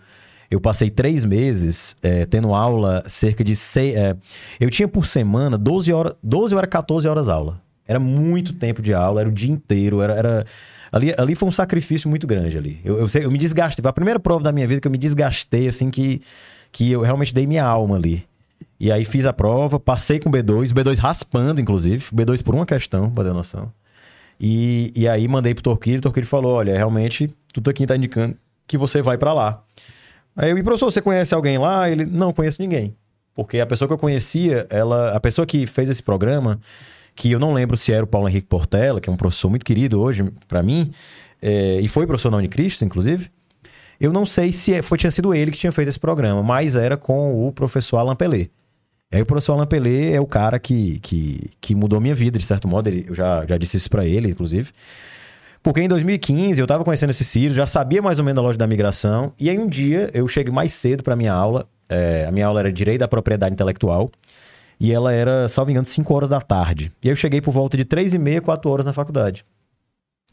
eu 0.51 0.59
passei 0.59 0.89
três 0.89 1.23
meses 1.23 1.95
eh, 2.03 2.25
tendo 2.25 2.53
aula 2.53 3.01
cerca 3.07 3.43
de 3.43 3.55
seis. 3.55 3.95
eh, 3.95 4.15
eu 4.59 4.69
tinha 4.69 4.87
por 4.87 5.05
semana 5.05 5.57
12 5.57 5.93
horas, 5.93 6.13
12 6.21 6.53
ou 6.53 6.59
era 6.59 6.67
14 6.67 7.07
horas 7.07 7.29
aula. 7.29 7.61
Era 7.87 7.99
muito 7.99 8.51
tempo 8.53 8.81
de 8.81 8.93
aula, 8.93 9.21
era 9.21 9.29
o 9.29 9.31
dia 9.31 9.51
inteiro, 9.51 10.01
era. 10.01 10.13
era- 10.13 10.45
ali, 10.91 11.13
ali 11.17 11.35
foi 11.35 11.47
um 11.47 11.51
sacrifício 11.51 12.09
muito 12.09 12.25
grande 12.27 12.57
ali. 12.57 12.81
Eu, 12.83 12.99
eu, 12.99 13.07
eu 13.21 13.31
me 13.31 13.37
desgastei. 13.37 13.81
Foi 13.81 13.89
a 13.89 13.93
primeira 13.93 14.19
prova 14.19 14.43
da 14.43 14.51
minha 14.51 14.67
vida 14.67 14.81
que 14.81 14.87
eu 14.87 14.91
me 14.91 14.97
desgastei, 14.97 15.67
assim, 15.67 15.89
que, 15.89 16.21
que 16.71 16.91
eu 16.91 17.01
realmente 17.01 17.33
dei 17.33 17.45
minha 17.47 17.63
alma 17.63 17.95
ali. 17.95 18.25
E 18.79 18.91
aí 18.91 19.05
fiz 19.05 19.25
a 19.25 19.31
prova, 19.33 19.79
passei 19.79 20.19
com 20.19 20.29
B2, 20.29 20.73
B2 20.73 20.97
raspando, 20.97 21.61
inclusive, 21.61 22.03
B2 22.13 22.43
por 22.43 22.53
uma 22.53 22.65
questão, 22.65 23.09
pra 23.09 23.23
ter 23.23 23.33
noção. 23.33 23.71
E, 24.39 24.91
e 24.95 25.07
aí 25.07 25.27
mandei 25.27 25.53
pro 25.53 25.63
Torquírio, 25.63 25.99
o 25.99 26.01
Torquírio 26.01 26.27
falou: 26.27 26.53
olha, 26.53 26.75
realmente, 26.75 27.33
tudo 27.53 27.69
aqui 27.69 27.87
tá 27.87 27.95
indicando 27.95 28.35
que 28.67 28.77
você 28.77 29.01
vai 29.01 29.17
pra 29.17 29.31
lá. 29.33 29.63
Aí 30.35 30.49
eu, 30.51 30.57
e 30.57 30.63
professor, 30.63 30.91
você 30.91 31.01
conhece 31.01 31.33
alguém 31.33 31.57
lá? 31.57 31.89
Ele, 31.89 32.05
não, 32.05 32.33
conheço 32.33 32.61
ninguém. 32.61 32.95
Porque 33.33 33.59
a 33.59 33.65
pessoa 33.65 33.87
que 33.87 33.93
eu 33.93 33.97
conhecia, 33.97 34.67
ela, 34.69 35.11
a 35.15 35.19
pessoa 35.19 35.45
que 35.45 35.65
fez 35.65 35.89
esse 35.89 36.03
programa, 36.03 36.59
que 37.15 37.31
eu 37.31 37.39
não 37.39 37.53
lembro 37.53 37.77
se 37.77 37.93
era 37.93 38.03
o 38.03 38.07
Paulo 38.07 38.27
Henrique 38.27 38.47
Portela, 38.47 38.99
que 38.99 39.09
é 39.09 39.13
um 39.13 39.17
professor 39.17 39.49
muito 39.49 39.65
querido 39.65 40.01
hoje 40.01 40.25
pra 40.47 40.61
mim, 40.61 40.91
é, 41.41 41.79
e 41.79 41.87
foi 41.87 42.05
professor 42.05 42.29
na 42.31 42.37
Unicristo, 42.37 42.83
inclusive. 42.83 43.29
Eu 43.99 44.11
não 44.11 44.25
sei 44.25 44.51
se 44.51 44.73
é- 44.73 44.81
foi, 44.81 44.97
tinha 44.97 45.11
sido 45.11 45.33
ele 45.33 45.51
que 45.51 45.57
tinha 45.57 45.71
feito 45.71 45.87
esse 45.87 45.99
programa, 45.99 46.43
mas 46.43 46.75
era 46.75 46.97
com 46.97 47.47
o 47.47 47.51
professor 47.51 47.97
Alain 47.97 48.15
Pelé. 48.15 48.47
Aí 49.15 49.21
o 49.21 49.25
professor 49.25 49.53
Alain 49.53 49.65
Pelé 49.67 50.11
é 50.13 50.19
o 50.19 50.25
cara 50.25 50.59
que, 50.59 50.99
que, 50.99 51.49
que 51.61 51.73
mudou 51.73 52.01
minha 52.01 52.13
vida, 52.13 52.37
de 52.37 52.43
certo 52.45 52.67
modo. 52.67 52.87
Ele- 52.87 53.05
eu 53.07 53.15
já, 53.15 53.45
já 53.45 53.57
disse 53.57 53.77
isso 53.77 53.89
pra 53.89 54.05
ele, 54.05 54.29
inclusive. 54.29 54.71
Porque 55.63 55.81
em 55.81 55.87
2015 55.87 56.59
eu 56.59 56.67
tava 56.67 56.83
conhecendo 56.83 57.09
esse 57.11 57.23
Ciro, 57.23 57.53
já 57.53 57.65
sabia 57.65 58.01
mais 58.01 58.19
ou 58.19 58.25
menos 58.25 58.35
da 58.35 58.41
loja 58.41 58.57
da 58.57 58.67
migração. 58.67 59.31
E 59.39 59.49
aí 59.49 59.57
um 59.57 59.67
dia 59.69 60.09
eu 60.13 60.27
cheguei 60.27 60.53
mais 60.53 60.73
cedo 60.73 61.01
pra 61.01 61.15
minha 61.15 61.33
aula. 61.33 61.65
é, 61.87 62.25
a 62.27 62.31
minha 62.31 62.45
aula 62.45 62.59
era 62.59 62.71
Direito 62.71 62.99
da 62.99 63.07
Propriedade 63.07 63.53
Intelectual. 63.53 64.11
E 64.79 64.91
ela 64.91 65.13
era, 65.13 65.47
salvo 65.47 65.71
engano, 65.71 65.85
5 65.85 66.13
horas 66.13 66.27
da 66.27 66.41
tarde. 66.41 66.91
E 67.01 67.07
aí 67.07 67.11
eu 67.13 67.15
cheguei 67.15 67.39
por 67.39 67.51
volta 67.51 67.77
de 67.77 67.85
3 67.85 68.13
e 68.13 68.17
meia, 68.17 68.41
4 68.41 68.69
horas 68.69 68.85
na 68.85 68.91
faculdade. 68.91 69.45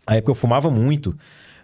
A 0.06 0.16
época 0.16 0.32
eu 0.32 0.34
fumava 0.34 0.68
muito, 0.68 1.16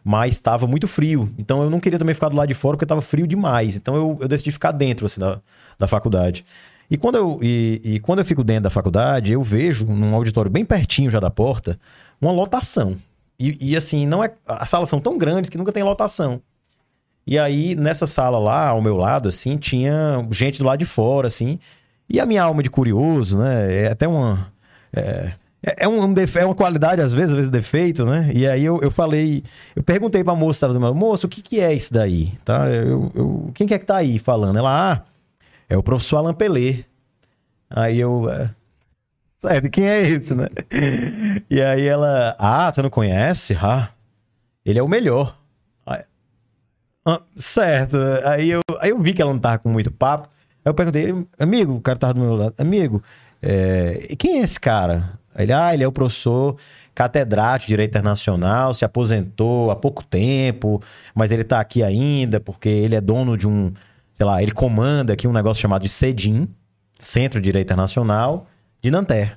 mas 0.04 0.34
estava 0.34 0.66
muito 0.66 0.86
frio. 0.86 1.28
Então 1.36 1.62
eu 1.64 1.68
não 1.68 1.80
queria 1.80 1.98
também 1.98 2.14
ficar 2.14 2.28
do 2.28 2.36
lado 2.36 2.46
de 2.48 2.54
fora 2.54 2.76
porque 2.76 2.84
estava 2.84 3.00
frio 3.02 3.26
demais. 3.26 3.74
Então 3.76 3.96
eu, 3.96 4.18
eu 4.20 4.28
decidi 4.28 4.52
ficar 4.52 4.70
dentro 4.70 5.06
assim, 5.06 5.18
da, 5.20 5.40
da 5.76 5.88
faculdade. 5.88 6.44
E 6.90 6.96
quando, 6.96 7.16
eu, 7.16 7.38
e, 7.42 7.80
e 7.84 8.00
quando 8.00 8.20
eu 8.20 8.24
fico 8.24 8.42
dentro 8.42 8.64
da 8.64 8.70
faculdade, 8.70 9.32
eu 9.32 9.42
vejo, 9.42 9.86
num 9.86 10.14
auditório 10.14 10.50
bem 10.50 10.64
pertinho 10.64 11.10
já 11.10 11.20
da 11.20 11.30
porta, 11.30 11.78
uma 12.20 12.32
lotação. 12.32 12.96
E, 13.38 13.72
e, 13.72 13.76
assim, 13.76 14.06
não 14.06 14.24
é. 14.24 14.32
As 14.46 14.68
salas 14.68 14.88
são 14.88 14.98
tão 14.98 15.16
grandes 15.16 15.48
que 15.50 15.58
nunca 15.58 15.70
tem 15.72 15.82
lotação. 15.82 16.40
E 17.26 17.38
aí, 17.38 17.74
nessa 17.76 18.06
sala 18.06 18.38
lá, 18.38 18.68
ao 18.68 18.80
meu 18.80 18.96
lado, 18.96 19.28
assim, 19.28 19.56
tinha 19.58 20.26
gente 20.30 20.58
do 20.58 20.64
lado 20.64 20.78
de 20.78 20.86
fora, 20.86 21.26
assim. 21.26 21.58
E 22.08 22.18
a 22.18 22.24
minha 22.26 22.42
alma 22.42 22.62
de 22.62 22.70
curioso, 22.70 23.38
né? 23.38 23.82
É 23.84 23.88
até 23.90 24.08
uma. 24.08 24.50
É, 24.92 25.32
é- 25.62 25.84
é 25.84 25.88
um, 25.88 26.00
é 26.36 26.44
uma 26.44 26.54
qualidade, 26.54 27.02
às 27.02 27.12
vezes, 27.12 27.30
às 27.30 27.36
vezes 27.36 27.50
defeito, 27.50 28.04
né? 28.06 28.30
E 28.34 28.46
aí 28.46 28.64
eu, 28.64 28.80
eu 28.80 28.90
falei, 28.90 29.44
eu 29.76 29.82
perguntei 29.82 30.24
pra 30.24 30.34
moça, 30.34 30.66
moça, 30.94 31.26
o 31.26 31.30
que, 31.30 31.42
que 31.42 31.60
é 31.60 31.72
isso 31.74 31.92
daí? 31.92 32.32
Tá? 32.44 32.68
Eu, 32.70 33.12
eu- 33.14 33.50
quem 33.54 33.66
que 33.66 33.74
é 33.74 33.78
que 33.78 33.84
tá 33.86 33.96
aí 33.96 34.18
falando? 34.18 34.58
Ela, 34.58 34.92
ah, 34.94 35.02
é 35.68 35.76
o 35.76 35.82
professor 35.82 36.18
Alain 36.18 36.34
Pelé. 36.34 36.84
Aí 37.70 37.98
eu. 37.98 38.30
é, 38.30 38.50
Certo, 39.38 39.70
quem 39.70 39.86
é 39.86 40.02
esse, 40.02 40.34
né? 40.34 40.48
E 41.48 41.62
aí 41.62 41.86
ela, 41.86 42.34
ah, 42.40 42.72
você 42.72 42.82
não 42.82 42.90
conhece? 42.90 43.56
Ah, 43.60 43.90
ele 44.64 44.80
é 44.80 44.82
o 44.82 44.88
melhor. 44.88 45.38
Ah, 47.08 47.22
certo. 47.36 47.96
Aí 48.24 48.50
eu, 48.50 48.60
aí 48.80 48.90
eu 48.90 48.98
vi 48.98 49.14
que 49.14 49.22
ela 49.22 49.32
não 49.32 49.40
tava 49.40 49.58
com 49.58 49.70
muito 49.70 49.90
papo. 49.90 50.28
Aí 50.64 50.70
eu 50.70 50.74
perguntei, 50.74 51.14
amigo, 51.38 51.74
o 51.74 51.80
cara 51.80 51.98
tava 51.98 52.14
do 52.14 52.20
meu 52.20 52.36
lado, 52.36 52.54
amigo, 52.58 53.02
é, 53.40 54.14
quem 54.18 54.40
é 54.40 54.42
esse 54.42 54.60
cara? 54.60 55.18
Ele, 55.34 55.52
ah, 55.52 55.72
ele 55.72 55.84
é 55.84 55.88
o 55.88 55.92
professor 55.92 56.56
catedrático 56.94 57.68
de 57.68 57.72
Direito 57.72 57.90
Internacional, 57.92 58.74
se 58.74 58.84
aposentou 58.84 59.70
há 59.70 59.76
pouco 59.76 60.04
tempo, 60.04 60.82
mas 61.14 61.30
ele 61.30 61.44
tá 61.44 61.60
aqui 61.60 61.82
ainda 61.82 62.40
porque 62.40 62.68
ele 62.68 62.94
é 62.96 63.00
dono 63.00 63.38
de 63.38 63.48
um, 63.48 63.72
sei 64.18 64.26
lá, 64.26 64.42
ele 64.42 64.50
comanda 64.50 65.12
aqui 65.12 65.28
um 65.28 65.32
negócio 65.32 65.62
chamado 65.62 65.82
de 65.82 65.88
CEDIM, 65.88 66.48
Centro 66.98 67.40
de 67.40 67.44
Direito 67.44 67.68
Internacional, 67.68 68.48
de 68.82 68.90
Nanterre. 68.90 69.36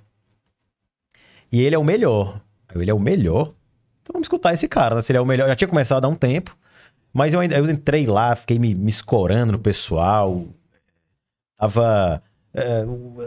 E 1.52 1.62
ele 1.62 1.76
é 1.76 1.78
o 1.78 1.84
melhor. 1.84 2.42
Ele 2.74 2.90
é 2.90 2.94
o 2.94 3.00
melhor? 3.00 3.54
Então 4.02 4.14
vamos 4.14 4.26
escutar 4.26 4.56
esse 4.56 4.68
cara, 4.68 4.96
né? 4.96 5.04
Se 5.04 5.12
ele 5.12 5.20
é 5.20 5.22
o 5.22 5.26
melhor. 5.26 5.48
Já 5.48 5.56
tinha 5.56 5.68
começado 5.68 6.06
há 6.06 6.08
um 6.08 6.16
tempo, 6.16 6.58
mas 7.14 7.32
eu 7.32 7.40
ainda 7.40 7.56
eu 7.56 7.70
entrei 7.70 8.08
lá, 8.08 8.36
fiquei 8.36 8.58
me, 8.58 8.74
me 8.74 8.90
escorando 8.90 9.52
no 9.52 9.60
pessoal. 9.60 10.46
Tava. 11.60 12.24
é, 12.52 12.84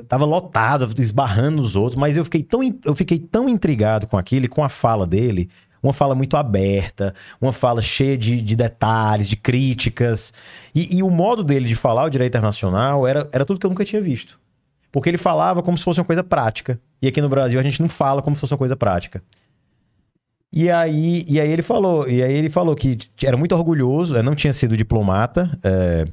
tava 0.09 0.25
lotado, 0.25 0.93
esbarrando 1.01 1.63
nos 1.63 1.77
outros, 1.77 1.95
mas 1.95 2.17
eu 2.17 2.25
fiquei, 2.25 2.43
tão, 2.43 2.63
eu 2.85 2.97
fiquei 2.97 3.21
tão 3.21 3.49
intrigado 3.49 4.09
com 4.09 4.19
aquilo 4.19 4.47
e 4.47 4.49
com 4.49 4.65
a 4.65 4.69
fala 4.69 5.07
dele. 5.07 5.49
Uma 5.85 5.93
fala 5.93 6.15
muito 6.15 6.37
aberta, 6.37 7.15
uma 7.41 7.53
fala 7.53 7.83
cheia 7.83 8.17
de, 8.17 8.41
de 8.41 8.57
detalhes, 8.57 9.29
de 9.29 9.37
críticas. 9.37 10.33
E, 10.75 10.97
e 10.97 11.03
o 11.03 11.11
modo 11.11 11.45
dele 11.45 11.69
de 11.69 11.77
falar 11.77 12.05
o 12.05 12.11
direito 12.11 12.33
internacional 12.33 13.07
era, 13.07 13.29
era 13.31 13.45
tudo 13.45 13.61
que 13.61 13.67
eu 13.67 13.71
nunca 13.71 13.85
tinha 13.85 14.01
visto. 14.01 14.41
Porque 14.91 15.11
ele 15.11 15.19
falava 15.19 15.63
como 15.63 15.77
se 15.77 15.85
fosse 15.85 16.01
uma 16.01 16.07
coisa 16.07 16.25
prática. 16.25 16.81
E 17.03 17.07
aqui 17.07 17.21
no 17.21 17.29
Brasil 17.29 17.61
a 17.61 17.63
gente 17.63 17.83
não 17.83 17.89
fala 17.89 18.23
como 18.23 18.35
se 18.35 18.41
fosse 18.41 18.55
uma 18.55 18.59
coisa 18.59 18.75
prática. 18.75 19.23
E 20.51 20.71
aí, 20.71 21.25
e 21.29 21.41
aí 21.41 21.51
ele 21.51 21.63
falou, 21.63 22.09
e 22.09 22.23
aí 22.23 22.33
ele 22.33 22.49
falou 22.49 22.77
que 22.77 22.97
era 23.25 23.37
muito 23.37 23.55
orgulhoso, 23.55 24.17
eh, 24.17 24.23
não 24.23 24.37
tinha 24.37 24.53
sido 24.53 24.77
diplomata. 24.77 25.51
eh, 25.65 26.07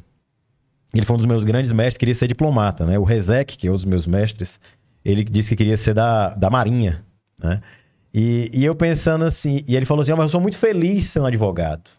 ele 0.94 1.06
foi 1.06 1.14
um 1.14 1.18
dos 1.18 1.26
meus 1.26 1.44
grandes 1.44 1.72
mestres, 1.72 1.98
queria 1.98 2.14
ser 2.14 2.28
diplomata, 2.28 2.86
né? 2.86 3.00
O 3.00 3.04
Rezek, 3.04 3.58
que 3.58 3.68
é 3.68 3.70
um 3.70 3.76
dos 3.76 3.86
meus 3.86 4.06
mestres, 4.06 4.60
ele 5.06 5.24
disse 5.24 5.50
que 5.52 5.58
queria 5.58 5.78
ser 5.78 5.94
da, 5.94 6.30
da 6.30 6.50
Marinha, 6.50 7.06
né? 7.42 7.62
E, 8.14 8.50
e 8.54 8.66
eu 8.66 8.76
pensando 8.76 9.24
assim, 9.26 9.64
e 9.68 9.76
ele 9.76 9.86
falou 9.86 10.02
assim: 10.02 10.12
"Ah, 10.12 10.16
mas 10.16 10.26
eu 10.26 10.30
sou 10.30 10.42
muito 10.42 10.58
feliz 10.58 11.06
sendo 11.06 11.28
advogado. 11.28 11.90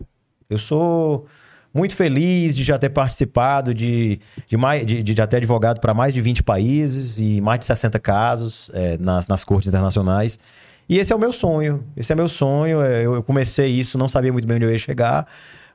Eu 0.48 0.58
sou 0.58 1.26
muito 1.74 1.96
feliz 1.96 2.54
de 2.54 2.62
já 2.62 2.78
ter 2.78 2.90
participado 2.90 3.72
de, 3.72 4.18
de, 4.46 4.56
mais, 4.58 4.84
de, 4.84 5.02
de 5.02 5.14
já 5.14 5.26
ter 5.26 5.38
advogado 5.38 5.80
para 5.80 5.94
mais 5.94 6.12
de 6.12 6.20
20 6.20 6.42
países 6.42 7.18
e 7.18 7.40
mais 7.40 7.60
de 7.60 7.64
60 7.64 7.98
casos 7.98 8.70
eh, 8.74 8.98
nas, 8.98 9.26
nas 9.26 9.42
cortes 9.44 9.68
internacionais. 9.68 10.38
E 10.86 10.98
esse 10.98 11.12
é 11.12 11.16
o 11.16 11.18
meu 11.18 11.32
sonho. 11.32 11.82
Esse 11.96 12.12
é 12.12 12.16
meu 12.16 12.28
sonho. 12.28 12.82
eh, 12.82 13.02
Eu, 13.04 13.14
eu 13.14 13.22
comecei 13.22 13.68
isso, 13.68 13.96
não 13.96 14.08
sabia 14.08 14.30
muito 14.32 14.46
bem 14.46 14.56
onde 14.56 14.66
eu 14.66 14.70
ia 14.70 14.76
chegar, 14.78 15.26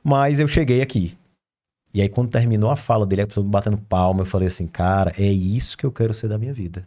mas 0.04 0.38
eu 0.38 0.46
cheguei 0.46 0.80
aqui. 0.80 1.16
E 1.92 2.00
aí, 2.02 2.08
quando 2.08 2.28
terminou 2.30 2.70
a 2.70 2.76
fala 2.76 3.04
dele, 3.06 3.22
a 3.22 3.26
pessoa 3.26 3.42
me 3.42 3.50
batendo 3.50 3.76
palma, 3.78 4.20
eu 4.20 4.26
falei 4.26 4.46
assim, 4.46 4.66
cara, 4.68 5.12
é 5.18 5.26
isso 5.26 5.76
que 5.76 5.84
eu 5.84 5.90
quero 5.90 6.14
ser 6.14 6.28
da 6.28 6.38
minha 6.38 6.52
vida. 6.52 6.86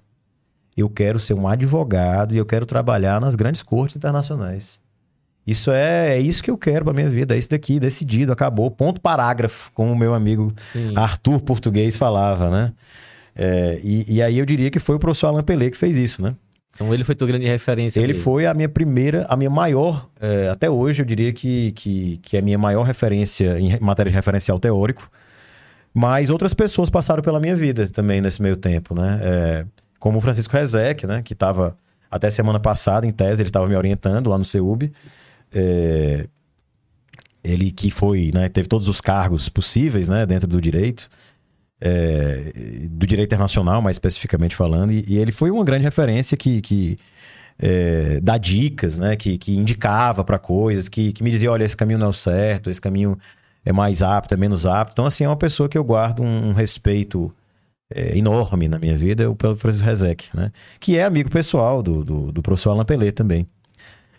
Eu 0.75 0.89
quero 0.89 1.19
ser 1.19 1.33
um 1.33 1.47
advogado 1.47 2.33
e 2.33 2.37
eu 2.37 2.45
quero 2.45 2.65
trabalhar 2.65 3.19
nas 3.19 3.35
grandes 3.35 3.61
cortes 3.61 3.95
internacionais. 3.95 4.79
Isso 5.45 5.71
é, 5.71 6.15
é 6.15 6.19
isso 6.19 6.43
que 6.43 6.51
eu 6.51 6.57
quero 6.57 6.85
pra 6.85 6.93
minha 6.93 7.09
vida, 7.09 7.35
é 7.35 7.37
isso 7.37 7.49
daqui, 7.49 7.79
decidido, 7.79 8.31
acabou, 8.31 8.69
ponto 8.69 9.01
parágrafo, 9.01 9.71
como 9.73 9.91
o 9.91 9.95
meu 9.95 10.13
amigo 10.13 10.53
Sim. 10.55 10.93
Arthur 10.95 11.41
Português 11.41 11.95
falava, 11.95 12.49
né? 12.49 12.73
É, 13.35 13.79
e, 13.83 14.15
e 14.15 14.21
aí 14.21 14.37
eu 14.37 14.45
diria 14.45 14.69
que 14.69 14.79
foi 14.79 14.95
o 14.95 14.99
professor 14.99 15.27
Alain 15.27 15.43
Pelé 15.43 15.69
que 15.71 15.77
fez 15.77 15.97
isso, 15.97 16.21
né? 16.21 16.35
Então 16.73 16.93
ele 16.93 17.03
foi 17.03 17.15
tua 17.15 17.27
grande 17.27 17.45
referência. 17.45 17.99
Ele 17.99 18.13
foi 18.13 18.45
a 18.45 18.53
minha 18.53 18.69
primeira, 18.69 19.25
a 19.27 19.35
minha 19.35 19.49
maior, 19.49 20.07
é, 20.19 20.47
até 20.49 20.69
hoje 20.69 21.01
eu 21.01 21.05
diria 21.05 21.33
que, 21.33 21.71
que, 21.73 22.19
que 22.23 22.37
é 22.37 22.39
a 22.39 22.43
minha 22.43 22.57
maior 22.57 22.83
referência 22.83 23.59
em 23.59 23.77
matéria 23.79 24.09
de 24.09 24.15
referencial 24.15 24.57
teórico. 24.59 25.09
Mas 25.93 26.29
outras 26.29 26.53
pessoas 26.53 26.89
passaram 26.89 27.21
pela 27.21 27.39
minha 27.39 27.55
vida 27.55 27.87
também 27.87 28.21
nesse 28.21 28.41
meio 28.41 28.55
tempo, 28.55 28.95
né? 28.95 29.19
É, 29.21 29.65
como 30.01 30.17
o 30.17 30.21
Francisco 30.21 30.57
Rezec, 30.57 31.05
né? 31.05 31.21
Que 31.21 31.33
estava 31.33 31.77
até 32.09 32.29
semana 32.31 32.59
passada, 32.59 33.05
em 33.05 33.11
tese, 33.11 33.43
ele 33.43 33.49
estava 33.49 33.67
me 33.67 33.75
orientando 33.75 34.31
lá 34.31 34.37
no 34.37 34.43
CEUB. 34.43 34.91
É, 35.53 36.27
ele 37.43 37.71
que 37.71 37.91
foi, 37.91 38.31
né? 38.33 38.49
Teve 38.49 38.67
todos 38.67 38.87
os 38.87 38.99
cargos 38.99 39.47
possíveis, 39.47 40.09
né? 40.09 40.25
Dentro 40.25 40.47
do 40.47 40.59
direito. 40.59 41.07
É, 41.79 42.51
do 42.89 43.05
direito 43.05 43.29
internacional, 43.29 43.79
mais 43.79 43.95
especificamente 43.95 44.55
falando. 44.55 44.91
E, 44.91 45.05
e, 45.07 45.17
ele 45.19 45.31
foi 45.31 45.51
uma 45.51 45.63
grande 45.63 45.83
referência 45.83 46.35
que... 46.35 46.61
que 46.61 46.97
é, 47.63 48.19
dá 48.21 48.39
dicas, 48.39 48.97
né? 48.97 49.15
Que, 49.15 49.37
que 49.37 49.55
indicava 49.55 50.23
para 50.23 50.39
coisas, 50.39 50.89
que, 50.89 51.13
que 51.13 51.23
me 51.23 51.29
dizia, 51.29 51.51
olha, 51.51 51.63
esse 51.63 51.77
caminho 51.77 51.99
não 51.99 52.07
é 52.07 52.09
o 52.09 52.13
certo, 52.13 52.71
esse 52.71 52.81
caminho 52.81 53.15
é 53.63 53.71
mais 53.71 54.01
apto, 54.01 54.33
é 54.33 54.37
menos 54.37 54.65
apto. 54.65 54.93
Então, 54.93 55.05
assim, 55.05 55.25
é 55.25 55.29
uma 55.29 55.37
pessoa 55.37 55.69
que 55.69 55.77
eu 55.77 55.83
guardo 55.83 56.23
um, 56.23 56.49
um 56.49 56.53
respeito 56.53 57.31
é, 57.95 58.17
enorme 58.17 58.67
na 58.67 58.79
minha 58.79 58.95
vida, 58.95 59.29
o 59.29 59.35
professor 59.35 59.85
Rezec, 59.85 60.25
né? 60.33 60.51
Que 60.79 60.97
é 60.97 61.03
amigo 61.03 61.29
pessoal 61.29 61.81
do, 61.81 62.03
do, 62.03 62.31
do 62.31 62.41
professor 62.41 62.71
Alain 62.71 62.85
Pelé 62.85 63.11
também. 63.11 63.47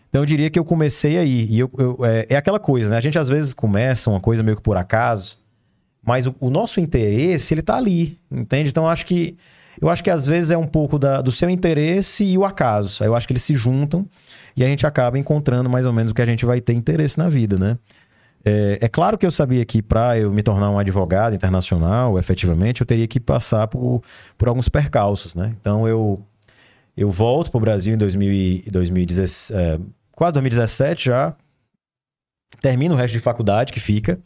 Então, 0.08 0.22
eu 0.22 0.26
diria 0.26 0.50
que 0.50 0.58
eu 0.58 0.64
comecei 0.64 1.16
aí. 1.16 1.46
E 1.48 1.58
eu, 1.58 1.70
eu 1.78 2.04
é, 2.04 2.26
é, 2.30 2.36
aquela 2.36 2.60
coisa, 2.60 2.90
né? 2.90 2.96
A 2.96 3.00
gente 3.00 3.18
às 3.18 3.28
vezes 3.28 3.54
começa 3.54 4.10
uma 4.10 4.20
coisa 4.20 4.42
meio 4.42 4.56
que 4.56 4.62
por 4.62 4.76
acaso, 4.76 5.38
mas 6.04 6.26
o, 6.26 6.34
o 6.38 6.50
nosso 6.50 6.80
interesse, 6.80 7.54
ele 7.54 7.62
tá 7.62 7.76
ali, 7.76 8.18
entende? 8.30 8.70
Então, 8.70 8.84
eu 8.84 8.90
acho 8.90 9.06
que 9.06 9.36
eu 9.80 9.88
acho 9.88 10.04
que 10.04 10.10
às 10.10 10.26
vezes 10.26 10.50
é 10.50 10.56
um 10.56 10.66
pouco 10.66 10.98
da, 10.98 11.20
do 11.20 11.32
seu 11.32 11.48
interesse 11.48 12.24
e 12.24 12.36
o 12.36 12.44
acaso. 12.44 13.02
Eu 13.02 13.14
acho 13.14 13.26
que 13.26 13.32
eles 13.32 13.42
se 13.42 13.54
juntam 13.54 14.06
e 14.56 14.62
a 14.62 14.68
gente 14.68 14.86
acaba 14.86 15.18
encontrando 15.18 15.70
mais 15.70 15.86
ou 15.86 15.92
menos 15.92 16.10
o 16.10 16.14
que 16.14 16.22
a 16.22 16.26
gente 16.26 16.44
vai 16.44 16.60
ter 16.60 16.74
interesse 16.74 17.18
na 17.18 17.28
vida, 17.28 17.58
né? 17.58 17.78
É, 18.44 18.78
é, 18.80 18.88
claro 18.88 19.16
que 19.16 19.24
eu 19.24 19.30
sabia 19.30 19.64
que 19.64 19.80
para 19.80 20.18
eu 20.18 20.32
me 20.32 20.42
tornar 20.42 20.70
um 20.70 20.78
advogado 20.78 21.34
internacional, 21.34 22.18
efetivamente, 22.18 22.80
eu 22.80 22.86
teria 22.86 23.06
que 23.06 23.20
passar 23.20 23.68
por, 23.68 24.02
por 24.36 24.48
alguns 24.48 24.68
percalços, 24.68 25.34
né? 25.34 25.54
Então 25.60 25.86
eu, 25.86 26.20
eu 26.96 27.10
volto 27.10 27.50
para 27.50 27.58
o 27.58 27.60
Brasil 27.60 27.94
em 27.94 27.98
2000, 27.98 28.64
2017, 28.70 29.54
é, 29.54 29.78
quase 30.10 30.32
2017 30.34 31.06
já, 31.06 31.36
termino 32.60 32.94
o 32.94 32.98
resto 32.98 33.14
de 33.14 33.20
faculdade 33.20 33.72
que 33.72 33.80
fica. 33.80 34.18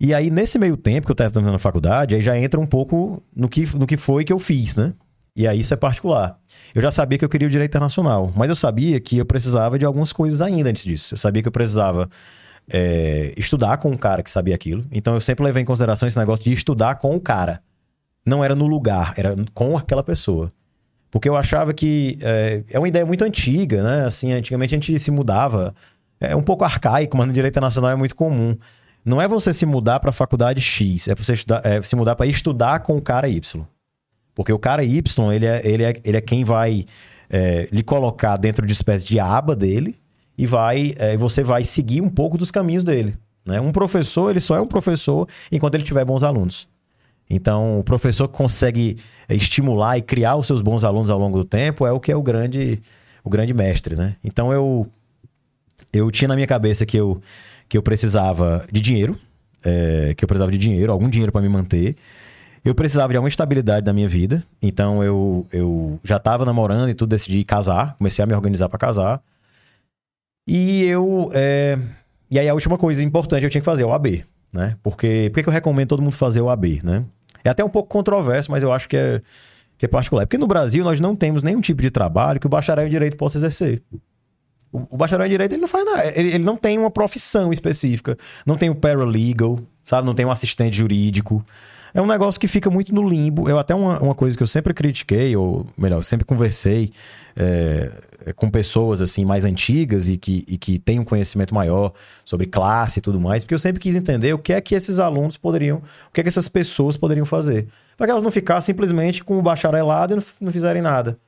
E 0.00 0.12
aí, 0.12 0.28
nesse 0.28 0.58
meio 0.58 0.76
tempo 0.76 1.06
que 1.06 1.12
eu 1.12 1.14
estava 1.14 1.30
terminando 1.30 1.54
a 1.54 1.58
faculdade, 1.60 2.16
aí 2.16 2.20
já 2.20 2.36
entra 2.36 2.58
um 2.58 2.66
pouco 2.66 3.22
no 3.34 3.48
que, 3.48 3.64
no 3.76 3.86
que 3.86 3.96
foi 3.96 4.24
que 4.24 4.32
eu 4.32 4.38
fiz, 4.38 4.74
né? 4.74 4.92
E 5.36 5.48
aí 5.48 5.60
isso 5.60 5.72
é 5.72 5.76
particular. 5.76 6.38
Eu 6.74 6.82
já 6.82 6.90
sabia 6.90 7.18
que 7.18 7.24
eu 7.24 7.28
queria 7.28 7.48
o 7.48 7.50
direito 7.50 7.70
internacional, 7.70 8.32
mas 8.36 8.50
eu 8.50 8.56
sabia 8.56 9.00
que 9.00 9.18
eu 9.18 9.24
precisava 9.24 9.78
de 9.78 9.84
algumas 9.84 10.12
coisas 10.12 10.40
ainda 10.42 10.70
antes 10.70 10.84
disso. 10.84 11.14
Eu 11.14 11.18
sabia 11.18 11.42
que 11.42 11.48
eu 11.48 11.52
precisava 11.52 12.08
é, 12.68 13.34
estudar 13.36 13.76
com 13.78 13.90
um 13.90 13.96
cara 13.96 14.22
que 14.22 14.30
sabia 14.30 14.54
aquilo. 14.54 14.84
Então 14.90 15.14
eu 15.14 15.20
sempre 15.20 15.44
levei 15.44 15.62
em 15.62 15.66
consideração 15.66 16.06
esse 16.06 16.18
negócio 16.18 16.44
de 16.44 16.52
estudar 16.52 16.96
com 16.96 17.14
o 17.14 17.20
cara. 17.20 17.62
Não 18.24 18.42
era 18.42 18.54
no 18.54 18.66
lugar, 18.66 19.14
era 19.16 19.34
com 19.52 19.76
aquela 19.76 20.02
pessoa. 20.02 20.52
Porque 21.10 21.28
eu 21.28 21.36
achava 21.36 21.72
que 21.72 22.18
é, 22.22 22.64
é 22.70 22.78
uma 22.78 22.88
ideia 22.88 23.06
muito 23.06 23.22
antiga, 23.24 23.82
né? 23.82 24.04
Assim, 24.04 24.32
antigamente 24.32 24.74
a 24.74 24.78
gente 24.78 24.98
se 24.98 25.10
mudava. 25.10 25.74
É 26.18 26.34
um 26.34 26.42
pouco 26.42 26.64
arcaico, 26.64 27.16
mas 27.16 27.26
no 27.26 27.32
direito 27.32 27.60
nacional 27.60 27.90
é 27.90 27.96
muito 27.96 28.16
comum. 28.16 28.56
Não 29.04 29.20
é 29.20 29.28
você 29.28 29.52
se 29.52 29.66
mudar 29.66 30.00
para 30.00 30.10
a 30.10 30.12
faculdade 30.12 30.60
X, 30.60 31.08
é 31.08 31.14
você 31.14 31.34
estudar, 31.34 31.60
é 31.64 31.80
se 31.82 31.94
mudar 31.94 32.16
para 32.16 32.26
estudar 32.26 32.80
com 32.80 32.96
o 32.96 33.02
cara 33.02 33.28
Y. 33.28 33.64
Porque 34.34 34.52
o 34.52 34.58
cara 34.58 34.82
Y, 34.82 35.32
ele 35.32 35.46
é, 35.46 35.60
ele 35.64 35.84
é, 35.84 35.92
ele 36.02 36.16
é 36.16 36.20
quem 36.20 36.42
vai 36.42 36.86
é, 37.28 37.68
lhe 37.70 37.82
colocar 37.82 38.36
dentro 38.36 38.66
de 38.66 38.72
espécie 38.72 39.06
de 39.06 39.20
aba 39.20 39.54
dele 39.54 39.96
e 40.36 40.46
vai 40.46 40.94
é, 40.96 41.16
você 41.16 41.42
vai 41.42 41.64
seguir 41.64 42.00
um 42.00 42.08
pouco 42.08 42.36
dos 42.36 42.50
caminhos 42.50 42.84
dele. 42.84 43.16
Né? 43.44 43.60
Um 43.60 43.72
professor, 43.72 44.30
ele 44.30 44.40
só 44.40 44.56
é 44.56 44.60
um 44.60 44.66
professor 44.66 45.28
enquanto 45.52 45.74
ele 45.74 45.84
tiver 45.84 46.04
bons 46.04 46.22
alunos. 46.22 46.68
Então, 47.28 47.78
o 47.78 47.84
professor 47.84 48.28
que 48.28 48.36
consegue 48.36 48.98
é, 49.28 49.34
estimular 49.34 49.96
e 49.96 50.02
criar 50.02 50.36
os 50.36 50.46
seus 50.46 50.60
bons 50.60 50.84
alunos 50.84 51.10
ao 51.10 51.18
longo 51.18 51.38
do 51.38 51.44
tempo 51.44 51.86
é 51.86 51.92
o 51.92 51.98
que 51.98 52.12
é 52.12 52.16
o 52.16 52.22
grande, 52.22 52.80
o 53.22 53.30
grande 53.30 53.54
mestre, 53.54 53.96
né? 53.96 54.16
Então, 54.22 54.52
eu, 54.52 54.86
eu 55.92 56.10
tinha 56.10 56.28
na 56.28 56.34
minha 56.34 56.46
cabeça 56.46 56.84
que 56.84 56.96
eu, 56.96 57.20
que 57.68 57.78
eu 57.78 57.82
precisava 57.82 58.66
de 58.70 58.80
dinheiro, 58.80 59.18
é, 59.64 60.14
que 60.14 60.24
eu 60.24 60.28
precisava 60.28 60.52
de 60.52 60.58
dinheiro, 60.58 60.92
algum 60.92 61.08
dinheiro 61.08 61.32
para 61.32 61.40
me 61.40 61.48
manter. 61.48 61.96
Eu 62.62 62.74
precisava 62.74 63.12
de 63.12 63.16
alguma 63.16 63.28
estabilidade 63.28 63.84
na 63.84 63.92
minha 63.92 64.08
vida. 64.08 64.42
Então, 64.60 65.02
eu, 65.02 65.46
eu 65.52 65.98
já 66.02 66.16
estava 66.16 66.44
namorando 66.44 66.88
e 66.88 66.94
tudo, 66.94 67.10
decidi 67.10 67.44
casar. 67.44 67.94
Comecei 67.96 68.22
a 68.22 68.26
me 68.26 68.34
organizar 68.34 68.68
para 68.68 68.78
casar. 68.78 69.22
E 70.46 70.84
eu. 70.84 71.30
É... 71.32 71.78
E 72.30 72.38
aí 72.38 72.48
a 72.48 72.54
última 72.54 72.76
coisa 72.76 73.02
importante 73.02 73.44
eu 73.44 73.50
tinha 73.50 73.60
que 73.60 73.64
fazer, 73.64 73.84
é 73.84 73.86
o 73.86 73.92
AB, 73.92 74.24
né? 74.52 74.76
Porque. 74.82 75.30
Por 75.32 75.42
que 75.42 75.48
eu 75.48 75.52
recomendo 75.52 75.88
todo 75.88 76.02
mundo 76.02 76.14
fazer 76.14 76.40
o 76.40 76.48
AB, 76.48 76.80
né? 76.82 77.04
É 77.42 77.50
até 77.50 77.64
um 77.64 77.68
pouco 77.68 77.88
controverso, 77.88 78.50
mas 78.50 78.62
eu 78.62 78.72
acho 78.72 78.88
que 78.88 78.96
é, 78.96 79.20
que 79.76 79.84
é 79.84 79.88
particular. 79.88 80.26
Porque 80.26 80.38
no 80.38 80.46
Brasil 80.46 80.82
nós 80.82 80.98
não 80.98 81.14
temos 81.14 81.42
nenhum 81.42 81.60
tipo 81.60 81.82
de 81.82 81.90
trabalho 81.90 82.40
que 82.40 82.46
o 82.46 82.50
bacharel 82.50 82.86
em 82.86 82.90
direito 82.90 83.16
possa 83.16 83.36
exercer. 83.36 83.82
O, 84.72 84.94
o 84.94 84.96
bacharel 84.96 85.26
em 85.26 85.30
direito 85.30 85.52
ele 85.52 85.60
não 85.60 85.68
faz 85.68 85.84
nada. 85.84 86.06
Ele, 86.18 86.34
ele 86.34 86.44
não 86.44 86.56
tem 86.56 86.78
uma 86.78 86.90
profissão 86.90 87.52
específica. 87.52 88.16
Não 88.46 88.56
tem 88.56 88.70
o 88.70 88.74
paralegal, 88.74 89.60
sabe? 89.84 90.06
Não 90.06 90.14
tem 90.14 90.24
um 90.24 90.30
assistente 90.30 90.76
jurídico 90.76 91.44
é 91.94 92.02
um 92.02 92.06
negócio 92.06 92.40
que 92.40 92.48
fica 92.48 92.68
muito 92.68 92.92
no 92.92 93.08
limbo. 93.08 93.48
Eu 93.48 93.56
até 93.56 93.72
uma, 93.72 94.00
uma 94.00 94.14
coisa 94.16 94.36
que 94.36 94.42
eu 94.42 94.48
sempre 94.48 94.74
critiquei, 94.74 95.36
ou 95.36 95.64
melhor, 95.78 96.02
sempre 96.02 96.24
conversei 96.26 96.92
é, 97.36 97.88
com 98.32 98.48
pessoas 98.48 99.00
assim 99.02 99.24
mais 99.24 99.44
antigas 99.44 100.08
e 100.08 100.16
que, 100.16 100.44
e 100.48 100.56
que 100.56 100.78
têm 100.78 100.98
um 100.98 101.04
conhecimento 101.04 101.54
maior 101.54 101.92
sobre 102.24 102.46
classe 102.46 102.98
e 102.98 103.02
tudo 103.02 103.20
mais, 103.20 103.44
porque 103.44 103.54
eu 103.54 103.58
sempre 103.58 103.80
quis 103.80 103.94
entender 103.94 104.32
o 104.32 104.38
que 104.38 104.52
é 104.52 104.60
que 104.60 104.74
esses 104.74 104.98
alunos 104.98 105.36
poderiam, 105.36 105.78
o 106.08 106.12
que 106.12 106.20
é 106.20 106.24
que 106.24 106.28
essas 106.28 106.48
pessoas 106.48 106.96
poderiam 106.96 107.26
fazer. 107.26 107.68
Para 107.96 108.06
que 108.06 108.10
elas 108.10 108.22
não 108.22 108.30
ficassem 108.30 108.72
simplesmente 108.72 109.22
com 109.22 109.38
o 109.38 109.42
bacharelado 109.42 110.14
e 110.14 110.16
não, 110.16 110.22
não 110.40 110.52
fizerem 110.52 110.82
nada. 110.82 111.18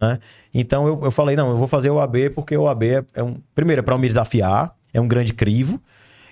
Né? 0.00 0.18
Então 0.54 0.86
eu, 0.86 1.00
eu 1.04 1.10
falei, 1.10 1.34
não, 1.34 1.50
eu 1.50 1.56
vou 1.56 1.66
fazer 1.66 1.90
o 1.90 2.00
AB 2.00 2.30
porque 2.30 2.56
o 2.56 2.68
AB 2.68 2.86
é, 2.86 3.04
é 3.14 3.22
um. 3.22 3.36
Primeiro, 3.54 3.80
é 3.80 3.82
para 3.82 3.98
me 3.98 4.06
desafiar, 4.06 4.74
é 4.94 5.00
um 5.00 5.08
grande 5.08 5.34
crivo, 5.34 5.82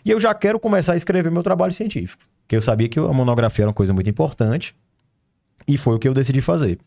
e 0.05 0.11
eu 0.11 0.21
já 0.21 0.33
quero 0.33 0.61
começar 0.61 0.92
a 0.92 0.97
escrever 0.97 1.31
meu 1.31 1.42
trabalho 1.42 1.73
científico. 1.73 2.23
Porque 2.42 2.55
eu 2.55 2.62
sabia 2.62 2.88
que 2.88 2.99
a 2.99 3.12
monografia 3.12 3.64
era 3.64 3.69
uma 3.71 3.75
coisa 3.75 3.92
muito 3.92 4.09
importante. 4.09 4.73
E 5.66 5.77
foi 5.77 5.97
o 5.97 5.99
que 5.99 6.07
eu 6.07 6.14
decidi 6.14 6.40
fazer. 6.40 6.79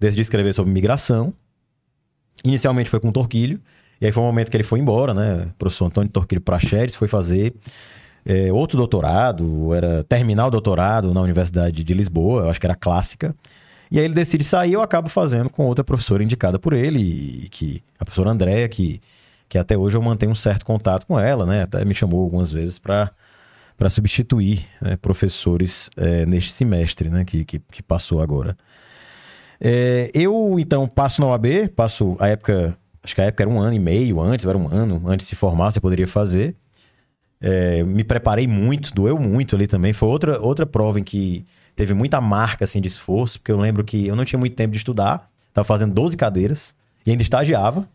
Decidi 0.00 0.22
escrever 0.22 0.54
sobre 0.54 0.72
migração. 0.72 1.34
Inicialmente 2.44 2.90
foi 2.90 3.00
com 3.00 3.08
o 3.08 3.12
Torquilho. 3.12 3.60
E 4.00 4.06
aí 4.06 4.12
foi 4.12 4.22
o 4.22 4.26
momento 4.26 4.50
que 4.50 4.56
ele 4.56 4.64
foi 4.64 4.80
embora, 4.80 5.14
né? 5.14 5.46
O 5.50 5.54
professor 5.58 5.86
Antônio 5.86 6.10
Torquilho 6.10 6.40
Pracheres 6.40 6.94
foi 6.94 7.06
fazer 7.06 7.54
é, 8.24 8.52
outro 8.52 8.76
doutorado, 8.76 9.72
era 9.74 10.04
terminar 10.04 10.46
o 10.46 10.50
doutorado 10.50 11.12
na 11.14 11.20
Universidade 11.20 11.84
de 11.84 11.94
Lisboa, 11.94 12.42
eu 12.42 12.50
acho 12.50 12.60
que 12.60 12.66
era 12.66 12.74
clássica. 12.74 13.34
E 13.90 13.98
aí 13.98 14.04
ele 14.04 14.14
decide 14.14 14.42
sair, 14.42 14.72
eu 14.72 14.82
acabo 14.82 15.08
fazendo 15.08 15.50
com 15.50 15.66
outra 15.66 15.84
professora 15.84 16.22
indicada 16.24 16.58
por 16.58 16.72
ele, 16.72 17.48
que 17.50 17.82
a 17.98 18.04
professora 18.04 18.30
Andréa, 18.30 18.68
que, 18.68 19.00
que 19.48 19.58
até 19.58 19.76
hoje 19.76 19.96
eu 19.96 20.02
mantenho 20.02 20.32
um 20.32 20.36
certo 20.36 20.64
contato 20.64 21.06
com 21.06 21.18
ela, 21.18 21.44
né? 21.44 21.62
Até 21.62 21.84
me 21.84 21.94
chamou 21.94 22.22
algumas 22.22 22.50
vezes 22.50 22.78
para 22.78 23.10
para 23.76 23.90
substituir 23.90 24.64
né, 24.80 24.96
professores 24.96 25.90
é, 25.96 26.24
neste 26.24 26.52
semestre 26.52 27.08
né, 27.10 27.24
que, 27.24 27.44
que, 27.44 27.58
que 27.58 27.82
passou 27.82 28.22
agora. 28.22 28.56
É, 29.64 30.10
eu, 30.12 30.56
então, 30.58 30.88
passo 30.88 31.20
na 31.20 31.28
OAB, 31.28 31.68
passo 31.76 32.16
a 32.18 32.26
época, 32.26 32.76
acho 33.00 33.14
que 33.14 33.20
a 33.20 33.24
época 33.26 33.44
era 33.44 33.48
um 33.48 33.60
ano 33.60 33.74
e 33.74 33.78
meio 33.78 34.20
antes, 34.20 34.44
era 34.44 34.58
um 34.58 34.66
ano 34.66 35.00
antes 35.06 35.24
de 35.24 35.30
se 35.30 35.36
formar, 35.36 35.70
você 35.70 35.80
poderia 35.80 36.08
fazer. 36.08 36.56
É, 37.40 37.84
me 37.84 38.02
preparei 38.02 38.48
muito, 38.48 38.92
doeu 38.92 39.16
muito 39.16 39.54
ali 39.54 39.68
também. 39.68 39.92
Foi 39.92 40.08
outra, 40.08 40.40
outra 40.40 40.66
prova 40.66 40.98
em 40.98 41.04
que 41.04 41.44
teve 41.76 41.94
muita 41.94 42.20
marca 42.20 42.64
assim, 42.64 42.80
de 42.80 42.88
esforço, 42.88 43.38
porque 43.38 43.52
eu 43.52 43.56
lembro 43.56 43.84
que 43.84 44.04
eu 44.04 44.16
não 44.16 44.24
tinha 44.24 44.38
muito 44.38 44.56
tempo 44.56 44.72
de 44.72 44.78
estudar, 44.78 45.30
estava 45.48 45.64
fazendo 45.64 45.94
12 45.94 46.16
cadeiras 46.16 46.74
e 47.06 47.10
ainda 47.12 47.22
estagiava, 47.22 47.88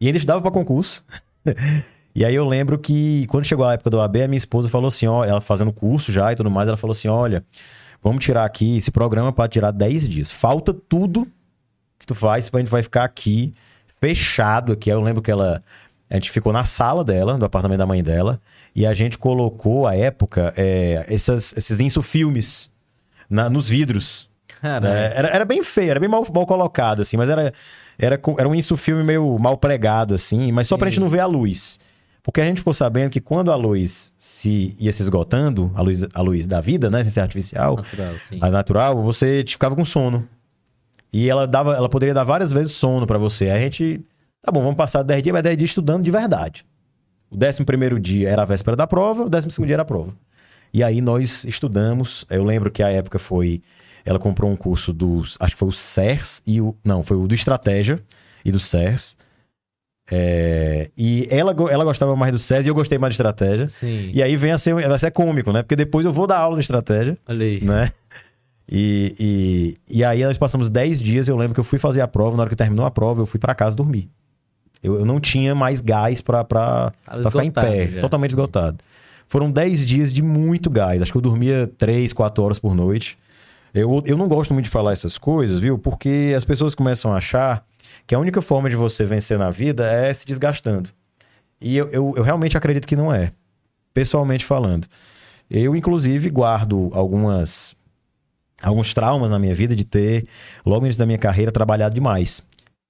e 0.00 0.06
ainda 0.06 0.16
estudava 0.16 0.40
para 0.40 0.50
concurso. 0.50 1.04
E 2.16 2.24
aí 2.24 2.36
eu 2.36 2.46
lembro 2.46 2.78
que 2.78 3.26
quando 3.26 3.44
chegou 3.44 3.64
a 3.66 3.72
época 3.72 3.90
do 3.90 4.00
AB, 4.00 4.22
a 4.22 4.28
minha 4.28 4.36
esposa 4.36 4.68
falou 4.68 4.86
assim, 4.86 5.04
ó, 5.04 5.24
ela 5.24 5.40
fazendo 5.40 5.72
curso 5.72 6.12
já 6.12 6.32
e 6.32 6.36
tudo 6.36 6.48
mais, 6.48 6.68
ela 6.68 6.76
falou 6.76 6.92
assim, 6.92 7.08
olha, 7.08 7.44
vamos 8.04 8.24
tirar 8.24 8.44
aqui 8.44 8.76
esse 8.76 8.90
programa 8.90 9.32
para 9.32 9.48
tirar 9.48 9.72
10 9.72 10.06
dias. 10.06 10.30
Falta 10.30 10.72
tudo 10.72 11.26
que 11.98 12.06
tu 12.06 12.14
faz, 12.14 12.50
a 12.52 12.58
gente 12.58 12.68
vai 12.70 12.82
ficar 12.82 13.02
aqui 13.02 13.54
fechado 13.86 14.72
aqui. 14.72 14.90
Eu 14.90 15.00
lembro 15.00 15.22
que 15.22 15.30
ela 15.30 15.60
a 16.10 16.14
gente 16.14 16.30
ficou 16.30 16.52
na 16.52 16.64
sala 16.64 17.02
dela, 17.02 17.36
do 17.38 17.44
apartamento 17.44 17.78
da 17.78 17.86
mãe 17.86 18.02
dela, 18.02 18.40
e 18.76 18.86
a 18.86 18.92
gente 18.92 19.16
colocou, 19.16 19.86
à 19.86 19.96
época, 19.96 20.52
é, 20.56 21.04
essas, 21.08 21.54
esses 21.56 21.80
insufilmes 21.80 22.70
na, 23.28 23.48
nos 23.48 23.68
vidros. 23.68 24.28
Né? 24.62 25.12
Era, 25.14 25.28
era 25.28 25.44
bem 25.44 25.64
feio, 25.64 25.90
era 25.90 25.98
bem 25.98 26.08
mal, 26.08 26.24
mal 26.32 26.46
colocado, 26.46 27.02
assim, 27.02 27.16
mas 27.16 27.30
era, 27.30 27.52
era, 27.98 28.20
era 28.38 28.48
um 28.48 28.54
insufilme 28.54 29.02
meio 29.02 29.36
mal 29.40 29.56
pregado, 29.56 30.14
assim, 30.14 30.52
mas 30.52 30.66
Sim. 30.66 30.70
só 30.70 30.76
pra 30.76 30.90
gente 30.90 31.00
não 31.00 31.08
ver 31.08 31.20
a 31.20 31.26
luz. 31.26 31.80
Porque 32.24 32.40
a 32.40 32.44
gente 32.44 32.56
ficou 32.56 32.72
sabendo 32.72 33.10
que 33.10 33.20
quando 33.20 33.52
a 33.52 33.54
luz 33.54 34.14
se 34.16 34.74
ia 34.80 34.90
se 34.90 35.02
esgotando, 35.02 35.70
a 35.74 35.82
luz, 35.82 36.06
a 36.14 36.22
luz 36.22 36.46
da 36.46 36.58
vida, 36.58 36.88
né? 36.88 37.02
Sem 37.04 37.12
ser 37.12 37.20
artificial, 37.20 37.76
natural, 37.76 38.18
sim. 38.18 38.38
a 38.40 38.50
natural, 38.50 39.02
você 39.02 39.44
ficava 39.46 39.76
com 39.76 39.84
sono. 39.84 40.26
E 41.12 41.28
ela 41.28 41.46
dava, 41.46 41.76
ela 41.76 41.88
poderia 41.88 42.14
dar 42.14 42.24
várias 42.24 42.50
vezes 42.50 42.72
sono 42.72 43.06
para 43.06 43.18
você. 43.18 43.50
Aí 43.50 43.58
a 43.58 43.60
gente, 43.60 44.00
tá 44.40 44.50
bom, 44.50 44.62
vamos 44.62 44.76
passar 44.76 45.02
10 45.02 45.22
dias, 45.22 45.34
mas 45.34 45.42
10 45.42 45.58
dias 45.58 45.70
estudando 45.70 46.02
de 46.02 46.10
verdade. 46.10 46.64
O 47.30 47.36
11 47.36 47.62
primeiro 47.62 48.00
dia 48.00 48.30
era 48.30 48.40
a 48.40 48.46
véspera 48.46 48.74
da 48.74 48.86
prova, 48.86 49.24
o 49.24 49.28
12 49.28 49.50
segundo 49.50 49.66
dia 49.66 49.76
era 49.76 49.82
a 49.82 49.86
prova. 49.86 50.14
E 50.72 50.82
aí 50.82 51.02
nós 51.02 51.44
estudamos. 51.44 52.24
Eu 52.30 52.42
lembro 52.42 52.70
que 52.70 52.82
a 52.82 52.88
época 52.88 53.18
foi. 53.18 53.62
Ela 54.02 54.18
comprou 54.18 54.50
um 54.50 54.56
curso 54.56 54.94
dos. 54.94 55.36
Acho 55.38 55.52
que 55.52 55.58
foi 55.58 55.68
o 55.68 55.72
CERS 55.72 56.42
e 56.46 56.58
o. 56.58 56.74
Não, 56.82 57.02
foi 57.02 57.18
o 57.18 57.28
do 57.28 57.34
Estratégia 57.34 58.02
e 58.42 58.50
do 58.50 58.58
CERS. 58.58 59.14
É, 60.10 60.90
e 60.96 61.26
ela, 61.30 61.54
ela 61.70 61.84
gostava 61.84 62.14
mais 62.14 62.30
do 62.30 62.38
SES 62.38 62.66
e 62.66 62.68
eu 62.68 62.74
gostei 62.74 62.98
mais 62.98 63.12
de 63.12 63.16
estratégia. 63.16 63.68
Sim. 63.68 64.10
E 64.12 64.22
aí 64.22 64.36
vem 64.36 64.52
a 64.52 64.58
ser, 64.58 64.74
vai 64.74 64.98
ser 64.98 65.10
cômico, 65.10 65.50
né? 65.52 65.62
Porque 65.62 65.76
depois 65.76 66.04
eu 66.04 66.12
vou 66.12 66.26
dar 66.26 66.38
aula 66.38 66.56
de 66.56 66.62
estratégia, 66.62 67.16
Olha 67.28 67.46
aí. 67.46 67.62
né? 67.62 67.90
E, 68.70 69.14
e, 69.88 69.98
e 69.98 70.04
aí 70.04 70.24
nós 70.24 70.38
passamos 70.38 70.70
10 70.70 71.00
dias, 71.00 71.28
eu 71.28 71.36
lembro 71.36 71.54
que 71.54 71.60
eu 71.60 71.64
fui 71.64 71.78
fazer 71.78 72.00
a 72.00 72.08
prova, 72.08 72.36
na 72.36 72.42
hora 72.42 72.50
que 72.50 72.56
terminou 72.56 72.86
a 72.86 72.90
prova, 72.90 73.22
eu 73.22 73.26
fui 73.26 73.38
para 73.38 73.54
casa 73.54 73.76
dormir. 73.76 74.08
Eu, 74.82 74.96
eu 74.96 75.04
não 75.04 75.20
tinha 75.20 75.54
mais 75.54 75.80
gás 75.80 76.20
pra, 76.20 76.44
pra, 76.44 76.92
pra 77.04 77.22
ficar 77.22 77.44
em 77.44 77.50
pé, 77.50 77.88
já, 77.88 78.00
totalmente 78.02 78.32
sim. 78.32 78.38
esgotado. 78.38 78.78
Foram 79.26 79.50
10 79.50 79.86
dias 79.86 80.12
de 80.12 80.22
muito 80.22 80.68
gás, 80.68 81.00
acho 81.00 81.12
que 81.12 81.16
eu 81.16 81.22
dormia 81.22 81.70
3, 81.78 82.12
4 82.12 82.42
horas 82.44 82.58
por 82.58 82.74
noite. 82.74 83.18
Eu, 83.72 84.02
eu 84.06 84.16
não 84.16 84.28
gosto 84.28 84.52
muito 84.52 84.66
de 84.66 84.70
falar 84.70 84.92
essas 84.92 85.18
coisas, 85.18 85.58
viu? 85.58 85.78
Porque 85.78 86.32
as 86.36 86.44
pessoas 86.44 86.74
começam 86.74 87.12
a 87.12 87.16
achar 87.16 87.64
que 88.06 88.14
a 88.14 88.18
única 88.18 88.40
forma 88.42 88.68
de 88.70 88.76
você 88.76 89.04
vencer 89.04 89.38
na 89.38 89.50
vida 89.50 89.86
é 89.90 90.12
se 90.12 90.26
desgastando. 90.26 90.90
E 91.60 91.76
eu, 91.76 91.88
eu, 91.88 92.14
eu 92.16 92.22
realmente 92.22 92.56
acredito 92.56 92.86
que 92.86 92.96
não 92.96 93.12
é. 93.12 93.32
Pessoalmente 93.92 94.44
falando. 94.44 94.86
Eu, 95.50 95.74
inclusive, 95.76 96.28
guardo 96.30 96.90
algumas 96.92 97.76
alguns 98.62 98.94
traumas 98.94 99.30
na 99.30 99.38
minha 99.38 99.54
vida 99.54 99.76
de 99.76 99.84
ter, 99.84 100.26
logo 100.64 100.86
início 100.86 100.98
da 100.98 101.04
minha 101.06 101.18
carreira, 101.18 101.52
trabalhado 101.52 101.94
demais. 101.94 102.42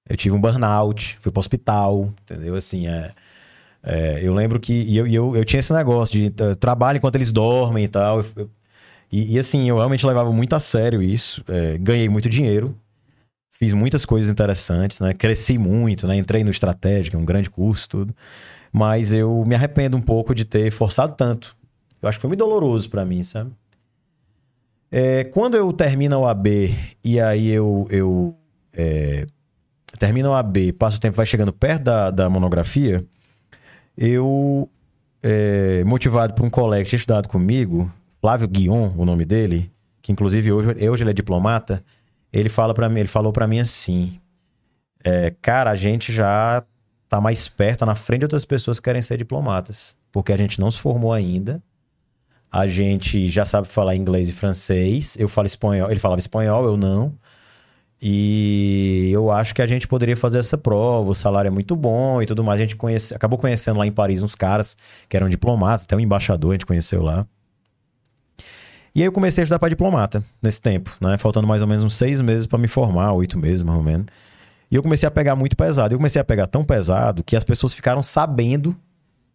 Eu 0.07 0.15
tive 0.15 0.35
um 0.35 0.39
burnout, 0.39 1.17
fui 1.19 1.31
para 1.31 1.39
hospital, 1.39 2.13
entendeu? 2.23 2.55
Assim, 2.55 2.87
é, 2.87 3.11
é, 3.83 4.19
eu 4.23 4.33
lembro 4.33 4.59
que 4.59 4.73
e 4.73 4.97
eu, 4.97 5.07
eu, 5.07 5.35
eu 5.35 5.45
tinha 5.45 5.59
esse 5.59 5.73
negócio 5.73 6.13
de 6.17 6.43
uh, 6.43 6.55
trabalho 6.55 6.97
enquanto 6.97 7.15
eles 7.15 7.31
dormem 7.31 7.85
e 7.85 7.87
tal. 7.87 8.19
Eu- 8.19 8.25
eu- 8.37 8.49
e, 9.11 9.35
e, 9.35 9.39
assim, 9.39 9.69
eu 9.69 9.77
realmente 9.77 10.05
levava 10.05 10.31
muito 10.31 10.55
a 10.55 10.59
sério 10.59 11.01
isso. 11.01 11.43
É, 11.47 11.77
ganhei 11.77 12.09
muito 12.09 12.27
dinheiro, 12.29 12.75
fiz 13.57 13.71
muitas 13.71 14.05
coisas 14.05 14.29
interessantes, 14.29 14.99
né? 14.99 15.13
Cresci 15.13 15.57
muito, 15.57 16.05
né? 16.07 16.17
Entrei 16.17 16.43
no 16.43 16.51
Estratégico, 16.51 17.17
um 17.17 17.23
grande 17.23 17.49
curso, 17.49 17.87
tudo. 17.87 18.15
Mas 18.71 19.13
eu 19.13 19.43
me 19.47 19.55
arrependo 19.55 19.95
um 19.95 20.01
pouco 20.01 20.35
de 20.35 20.43
ter 20.43 20.69
forçado 20.71 21.15
tanto. 21.15 21.55
Eu 22.01 22.09
acho 22.09 22.17
que 22.17 22.21
foi 22.21 22.27
muito 22.27 22.39
doloroso 22.39 22.89
para 22.89 23.05
mim, 23.05 23.23
sabe? 23.23 23.51
É, 24.91 25.23
quando 25.23 25.55
eu 25.55 25.71
termino 25.71 26.15
a 26.15 26.19
OAB 26.19 26.47
e 27.03 27.19
aí 27.19 27.49
eu, 27.49 27.87
eu 27.89 28.35
é, 28.73 29.25
termino 29.97 30.29
a 30.29 30.33
OAB, 30.33 30.73
passo 30.77 30.97
o 30.97 30.99
tempo, 30.99 31.15
vai 31.15 31.25
chegando 31.25 31.53
perto 31.53 31.83
da, 31.83 32.11
da 32.11 32.29
monografia, 32.29 33.03
eu, 33.97 34.69
é, 35.23 35.83
motivado 35.85 36.33
por 36.33 36.45
um 36.45 36.49
colega 36.49 36.83
que 36.83 36.89
tinha 36.89 36.97
estudado 36.97 37.29
comigo, 37.29 37.91
Flávio 38.19 38.47
Guion, 38.47 38.91
o 38.97 39.05
nome 39.05 39.23
dele, 39.23 39.71
que 40.01 40.11
inclusive 40.11 40.51
hoje, 40.51 40.87
hoje 40.89 41.03
ele 41.03 41.11
é 41.11 41.13
diplomata, 41.13 41.83
ele, 42.39 42.49
fala 42.49 42.73
para 42.73 42.89
mim, 42.89 42.99
ele 42.99 43.09
falou 43.09 43.31
para 43.31 43.47
mim 43.47 43.59
assim, 43.59 44.19
é, 45.03 45.33
cara, 45.41 45.71
a 45.71 45.75
gente 45.75 46.11
já 46.13 46.63
tá 47.07 47.21
mais 47.21 47.47
perto, 47.47 47.79
tá 47.79 47.85
na 47.85 47.95
frente 47.95 48.19
de 48.19 48.25
outras 48.25 48.45
pessoas 48.45 48.79
que 48.79 48.83
querem 48.83 49.01
ser 49.01 49.17
diplomatas, 49.17 49.97
porque 50.11 50.33
a 50.33 50.37
gente 50.37 50.59
não 50.59 50.69
se 50.71 50.79
formou 50.79 51.13
ainda, 51.13 51.61
a 52.55 52.67
gente 52.67 53.27
já 53.27 53.43
sabe 53.43 53.67
falar 53.67 53.97
inglês 53.97 54.29
e 54.29 54.31
francês. 54.31 55.17
Eu 55.19 55.27
falo 55.27 55.45
espanhol. 55.45 55.91
Ele 55.91 55.99
falava 55.99 56.19
espanhol, 56.19 56.65
eu 56.65 56.77
não. 56.77 57.13
E 58.01 59.09
eu 59.11 59.29
acho 59.29 59.53
que 59.53 59.61
a 59.61 59.65
gente 59.65 59.87
poderia 59.89 60.15
fazer 60.15 60.39
essa 60.39 60.57
prova. 60.57 61.09
O 61.09 61.13
salário 61.13 61.49
é 61.49 61.51
muito 61.51 61.75
bom 61.75 62.21
e 62.21 62.25
tudo 62.25 62.45
mais. 62.45 62.57
A 62.59 62.63
gente 62.63 62.77
conhece, 62.77 63.13
acabou 63.13 63.37
conhecendo 63.37 63.77
lá 63.79 63.85
em 63.85 63.91
Paris 63.91 64.23
uns 64.23 64.35
caras 64.35 64.77
que 65.09 65.17
eram 65.17 65.27
diplomatas, 65.27 65.83
até 65.83 65.97
um 65.97 65.99
embaixador 65.99 66.51
a 66.51 66.53
gente 66.53 66.65
conheceu 66.65 67.01
lá. 67.01 67.27
E 68.95 69.01
aí 69.01 69.07
eu 69.07 69.11
comecei 69.11 69.41
a 69.41 69.43
estudar 69.43 69.59
para 69.59 69.67
diplomata 69.67 70.23
nesse 70.41 70.61
tempo, 70.61 70.95
né? 71.01 71.17
Faltando 71.17 71.45
mais 71.45 71.61
ou 71.61 71.67
menos 71.67 71.83
uns 71.83 71.95
seis 71.95 72.21
meses 72.21 72.47
para 72.47 72.57
me 72.57 72.69
formar, 72.69 73.11
oito 73.11 73.37
meses 73.37 73.61
mais 73.61 73.77
ou 73.77 73.83
menos. 73.83 74.05
E 74.71 74.75
eu 74.75 74.81
comecei 74.81 75.05
a 75.05 75.11
pegar 75.11 75.35
muito 75.35 75.57
pesado. 75.57 75.93
Eu 75.93 75.99
comecei 75.99 76.21
a 76.21 76.23
pegar 76.23 76.47
tão 76.47 76.63
pesado 76.63 77.21
que 77.21 77.35
as 77.35 77.43
pessoas 77.43 77.73
ficaram 77.73 78.01
sabendo 78.01 78.75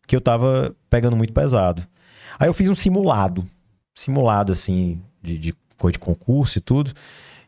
que 0.07 0.17
eu 0.17 0.21
tava 0.21 0.75
pegando 0.89 1.15
muito 1.15 1.33
pesado. 1.33 1.87
Aí 2.39 2.49
eu 2.49 2.55
fiz 2.55 2.71
um 2.71 2.75
simulado. 2.75 3.47
Simulado, 3.95 4.51
assim, 4.51 5.01
de, 5.23 5.37
de 5.37 5.55
coisa 5.77 5.93
de 5.93 5.99
concurso 5.99 6.57
e 6.57 6.61
tudo. 6.61 6.93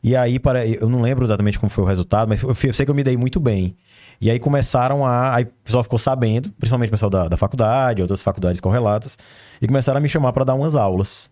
E 0.03 0.15
aí, 0.15 0.39
para, 0.39 0.67
eu 0.67 0.89
não 0.89 1.01
lembro 1.01 1.25
exatamente 1.25 1.59
como 1.59 1.71
foi 1.71 1.85
o 1.85 1.87
resultado, 1.87 2.29
mas 2.29 2.43
eu, 2.43 2.73
sei 2.75 2.85
que 2.85 2.91
eu 2.91 2.95
me 2.95 3.05
dei 3.05 3.17
muito 3.17 3.41
bem. 3.41 3.75
E 4.21 4.31
aí 4.31 4.39
começaram 4.39 5.05
a. 5.05 5.35
Aí 5.35 5.45
o 5.45 5.53
pessoal 5.65 5.83
ficou 5.83 5.99
sabendo, 5.99 6.51
principalmente 6.53 6.89
o 6.89 6.93
pessoal 6.93 7.11
da, 7.11 7.29
da 7.29 7.37
faculdade, 7.37 8.03
outras 8.03 8.21
faculdades 8.21 8.61
correlatas, 8.61 9.17
e 9.61 9.67
começaram 9.67 9.99
a 9.99 10.01
me 10.01 10.09
chamar 10.09 10.33
para 10.33 10.45
dar 10.45 10.55
umas 10.55 10.77
aulas. 10.77 11.31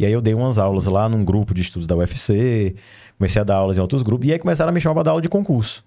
E 0.00 0.06
aí 0.06 0.12
eu 0.12 0.20
dei 0.20 0.32
umas 0.34 0.58
aulas 0.58 0.86
lá 0.86 1.08
num 1.08 1.24
grupo 1.24 1.52
de 1.52 1.60
estudos 1.62 1.86
da 1.86 1.94
UFC, 1.96 2.74
comecei 3.18 3.40
a 3.40 3.44
dar 3.44 3.56
aulas 3.56 3.76
em 3.76 3.80
outros 3.80 4.02
grupos, 4.02 4.26
e 4.28 4.32
aí 4.32 4.38
começaram 4.38 4.70
a 4.70 4.72
me 4.72 4.80
chamar 4.80 4.94
para 4.94 5.02
dar 5.04 5.10
aula 5.12 5.22
de 5.22 5.28
concurso. 5.28 5.84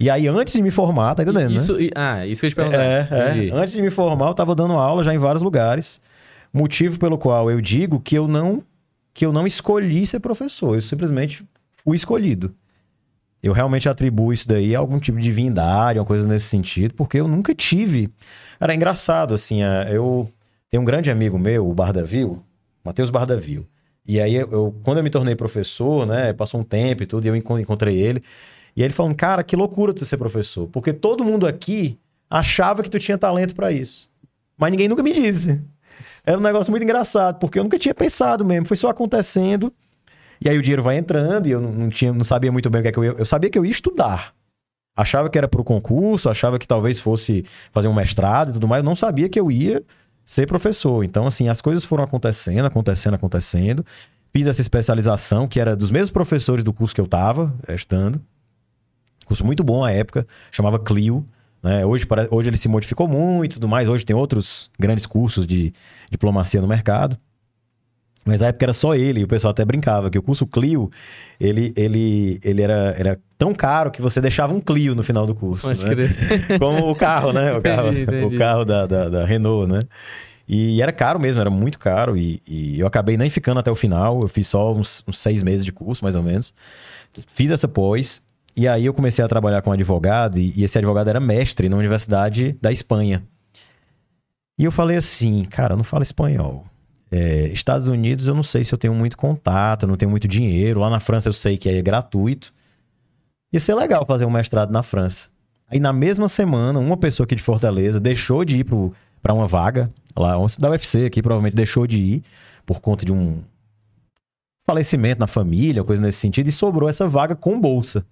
E 0.00 0.08
aí, 0.10 0.26
antes 0.26 0.54
de 0.54 0.62
me 0.62 0.70
formar, 0.70 1.14
tá 1.14 1.22
entendendo, 1.22 1.50
né? 1.50 1.56
Isso, 1.56 1.78
e- 1.80 1.90
Ah, 1.94 2.26
isso 2.26 2.40
que 2.40 2.46
eu 2.46 2.50
te 2.50 2.56
perguntar. 2.56 2.78
É, 2.82 3.08
é. 3.10 3.50
Antes 3.52 3.74
de 3.74 3.82
me 3.82 3.90
formar, 3.90 4.28
eu 4.28 4.34
tava 4.34 4.54
dando 4.54 4.72
aula 4.74 5.02
já 5.02 5.14
em 5.14 5.18
vários 5.18 5.42
lugares. 5.42 6.00
Motivo 6.52 6.98
pelo 6.98 7.18
qual 7.18 7.50
eu 7.50 7.60
digo 7.60 8.00
que 8.00 8.14
eu 8.16 8.26
não 8.26 8.62
que 9.12 9.24
eu 9.24 9.32
não 9.32 9.46
escolhi 9.46 10.06
ser 10.06 10.20
professor, 10.20 10.74
eu 10.74 10.80
simplesmente 10.82 11.42
fui 11.82 11.96
escolhido. 11.96 12.54
Eu 13.42 13.52
realmente 13.54 13.88
atribuo 13.88 14.32
isso 14.32 14.46
daí 14.48 14.74
a 14.74 14.78
algum 14.78 14.98
tipo 14.98 15.16
de 15.18 15.24
divindade, 15.24 15.98
uma 15.98 16.04
coisa 16.04 16.28
nesse 16.28 16.46
sentido, 16.46 16.92
porque 16.94 17.18
eu 17.18 17.26
nunca 17.28 17.54
tive. 17.54 18.10
Era 18.60 18.74
engraçado, 18.74 19.32
assim, 19.34 19.62
é, 19.62 19.88
eu 19.90 20.28
tenho 20.70 20.82
um 20.82 20.84
grande 20.86 21.10
amigo 21.10 21.38
meu, 21.38 21.66
o 21.68 21.72
Bardavil, 21.74 22.42
Matheus 22.86 23.10
Bardavil. 23.10 23.66
E 24.06 24.20
aí, 24.20 24.36
eu, 24.36 24.74
quando 24.84 24.98
eu 24.98 25.04
me 25.04 25.10
tornei 25.10 25.34
professor, 25.34 26.06
né, 26.06 26.32
passou 26.32 26.60
um 26.60 26.64
tempo 26.64 27.02
e 27.02 27.06
tudo, 27.06 27.24
e 27.26 27.28
eu 27.28 27.34
enco- 27.34 27.58
encontrei 27.58 27.96
ele. 27.98 28.22
E 28.76 28.82
ele 28.82 28.92
falando, 28.92 29.16
cara, 29.16 29.42
que 29.42 29.56
loucura 29.56 29.92
tu 29.92 30.04
ser 30.04 30.16
professor, 30.16 30.68
porque 30.68 30.92
todo 30.92 31.24
mundo 31.24 31.46
aqui 31.46 31.98
achava 32.30 32.82
que 32.82 32.90
tu 32.90 32.98
tinha 32.98 33.18
talento 33.18 33.54
pra 33.54 33.72
isso. 33.72 34.08
Mas 34.56 34.70
ninguém 34.70 34.88
nunca 34.88 35.02
me 35.02 35.12
disse. 35.12 35.60
Era 36.24 36.38
um 36.38 36.42
negócio 36.42 36.70
muito 36.70 36.82
engraçado, 36.82 37.38
porque 37.38 37.58
eu 37.58 37.64
nunca 37.64 37.78
tinha 37.78 37.94
pensado 37.94 38.44
mesmo, 38.44 38.66
foi 38.66 38.76
só 38.76 38.88
acontecendo. 38.88 39.72
E 40.40 40.48
aí 40.48 40.56
o 40.56 40.62
dinheiro 40.62 40.82
vai 40.82 40.98
entrando 40.98 41.46
e 41.46 41.50
eu 41.50 41.60
não 41.60 41.88
tinha, 41.88 42.12
não 42.12 42.24
sabia 42.24 42.52
muito 42.52 42.68
bem 42.70 42.80
o 42.80 42.82
que 42.82 42.88
é 42.88 42.92
que 42.92 42.98
eu 42.98 43.04
ia. 43.04 43.14
Eu 43.18 43.24
sabia 43.24 43.50
que 43.50 43.58
eu 43.58 43.64
ia 43.64 43.72
estudar. 43.72 44.34
Achava 44.94 45.28
que 45.28 45.36
era 45.36 45.48
pro 45.48 45.64
concurso, 45.64 46.28
achava 46.28 46.58
que 46.58 46.66
talvez 46.66 47.00
fosse 47.00 47.44
fazer 47.70 47.88
um 47.88 47.94
mestrado 47.94 48.50
e 48.50 48.52
tudo 48.54 48.68
mais. 48.68 48.82
Eu 48.82 48.86
não 48.86 48.94
sabia 48.94 49.28
que 49.28 49.40
eu 49.40 49.50
ia 49.50 49.82
ser 50.26 50.46
professor. 50.46 51.04
Então, 51.04 51.24
assim, 51.24 51.48
as 51.48 51.60
coisas 51.60 51.84
foram 51.84 52.02
acontecendo, 52.02 52.66
acontecendo, 52.66 53.14
acontecendo. 53.14 53.86
Fiz 54.32 54.46
essa 54.48 54.60
especialização, 54.60 55.46
que 55.46 55.60
era 55.60 55.76
dos 55.76 55.90
mesmos 55.90 56.10
professores 56.10 56.64
do 56.64 56.72
curso 56.72 56.94
que 56.94 57.00
eu 57.00 57.06
tava 57.06 57.54
eh, 57.66 57.76
estudando. 57.76 58.20
Curso 59.24 59.44
muito 59.44 59.62
bom 59.62 59.84
à 59.84 59.92
época, 59.92 60.26
chamava 60.50 60.80
Clio. 60.80 61.24
Né? 61.62 61.86
Hoje, 61.86 62.06
hoje 62.30 62.48
ele 62.50 62.56
se 62.56 62.68
modificou 62.68 63.08
muito 63.08 63.52
e 63.52 63.54
tudo 63.54 63.68
mais. 63.68 63.88
Hoje 63.88 64.04
tem 64.04 64.14
outros 64.14 64.68
grandes 64.78 65.06
cursos 65.06 65.46
de 65.46 65.72
diplomacia 66.10 66.60
no 66.60 66.66
mercado. 66.66 67.16
Mas 68.26 68.40
na 68.40 68.48
época 68.48 68.64
era 68.64 68.72
só 68.72 68.96
ele, 68.96 69.20
e 69.20 69.24
o 69.24 69.28
pessoal 69.28 69.52
até 69.52 69.64
brincava 69.64 70.10
que 70.10 70.18
o 70.18 70.22
curso 70.22 70.44
Clio, 70.48 70.90
ele, 71.38 71.72
ele, 71.76 72.40
ele 72.42 72.60
era, 72.60 72.94
era 72.98 73.20
tão 73.38 73.54
caro 73.54 73.88
que 73.92 74.02
você 74.02 74.20
deixava 74.20 74.52
um 74.52 74.60
Clio 74.60 74.96
no 74.96 75.02
final 75.04 75.24
do 75.24 75.34
curso. 75.34 75.68
Pode 75.68 75.86
né? 75.86 75.94
crer. 75.94 76.58
Como 76.58 76.90
o 76.90 76.94
carro, 76.96 77.32
né? 77.32 77.54
O 77.56 77.62
carro, 77.62 77.92
Entendi, 77.92 78.02
entendi. 78.02 78.34
O 78.34 78.38
carro 78.38 78.64
da, 78.64 78.84
da, 78.84 79.08
da 79.08 79.24
Renault, 79.24 79.72
né? 79.72 79.80
E 80.48 80.82
era 80.82 80.90
caro 80.92 81.20
mesmo, 81.20 81.40
era 81.40 81.50
muito 81.50 81.78
caro. 81.78 82.16
E, 82.16 82.42
e 82.48 82.80
eu 82.80 82.86
acabei 82.88 83.16
nem 83.16 83.30
ficando 83.30 83.60
até 83.60 83.70
o 83.70 83.76
final. 83.76 84.20
Eu 84.22 84.28
fiz 84.28 84.48
só 84.48 84.72
uns, 84.72 85.04
uns 85.06 85.20
seis 85.20 85.44
meses 85.44 85.64
de 85.64 85.72
curso, 85.72 86.02
mais 86.02 86.16
ou 86.16 86.22
menos. 86.22 86.52
Fiz 87.28 87.52
essa 87.52 87.68
pós. 87.68 88.24
E 88.56 88.66
aí 88.66 88.86
eu 88.86 88.94
comecei 88.94 89.24
a 89.24 89.28
trabalhar 89.28 89.62
com 89.62 89.70
um 89.70 89.72
advogado. 89.72 90.38
E, 90.38 90.52
e 90.56 90.64
esse 90.64 90.76
advogado 90.78 91.08
era 91.08 91.20
mestre 91.20 91.68
na 91.68 91.76
Universidade 91.76 92.56
da 92.60 92.72
Espanha. 92.72 93.22
E 94.58 94.64
eu 94.64 94.72
falei 94.72 94.96
assim, 94.96 95.44
cara, 95.44 95.74
eu 95.74 95.76
não 95.76 95.84
falo 95.84 96.02
espanhol. 96.02 96.64
É, 97.16 97.48
Estados 97.48 97.86
Unidos 97.86 98.28
eu 98.28 98.34
não 98.34 98.42
sei 98.42 98.62
se 98.62 98.74
eu 98.74 98.78
tenho 98.78 98.94
muito 98.94 99.16
contato, 99.16 99.86
não 99.86 99.96
tenho 99.96 100.10
muito 100.10 100.28
dinheiro. 100.28 100.80
Lá 100.80 100.90
na 100.90 101.00
França 101.00 101.30
eu 101.30 101.32
sei 101.32 101.56
que 101.56 101.66
é 101.66 101.80
gratuito. 101.80 102.52
Ia 103.50 103.58
ser 103.58 103.74
legal 103.74 104.04
fazer 104.04 104.26
um 104.26 104.30
mestrado 104.30 104.70
na 104.70 104.82
França. 104.82 105.30
Aí 105.66 105.80
na 105.80 105.94
mesma 105.94 106.28
semana, 106.28 106.78
uma 106.78 106.96
pessoa 106.96 107.24
aqui 107.24 107.34
de 107.34 107.42
Fortaleza 107.42 107.98
deixou 107.98 108.44
de 108.44 108.58
ir 108.58 108.64
pro, 108.64 108.92
pra 109.22 109.32
uma 109.32 109.46
vaga, 109.46 109.90
lá 110.14 110.34
da 110.58 110.70
UFC 110.70 111.06
aqui, 111.06 111.22
provavelmente 111.22 111.54
deixou 111.54 111.86
de 111.86 111.98
ir 111.98 112.22
por 112.66 112.80
conta 112.80 113.06
de 113.06 113.12
um 113.12 113.42
falecimento 114.66 115.20
na 115.20 115.26
família, 115.26 115.82
coisa 115.82 116.02
nesse 116.02 116.18
sentido, 116.18 116.48
e 116.48 116.52
sobrou 116.52 116.88
essa 116.88 117.08
vaga 117.08 117.34
com 117.34 117.58
bolsa. 117.58 118.04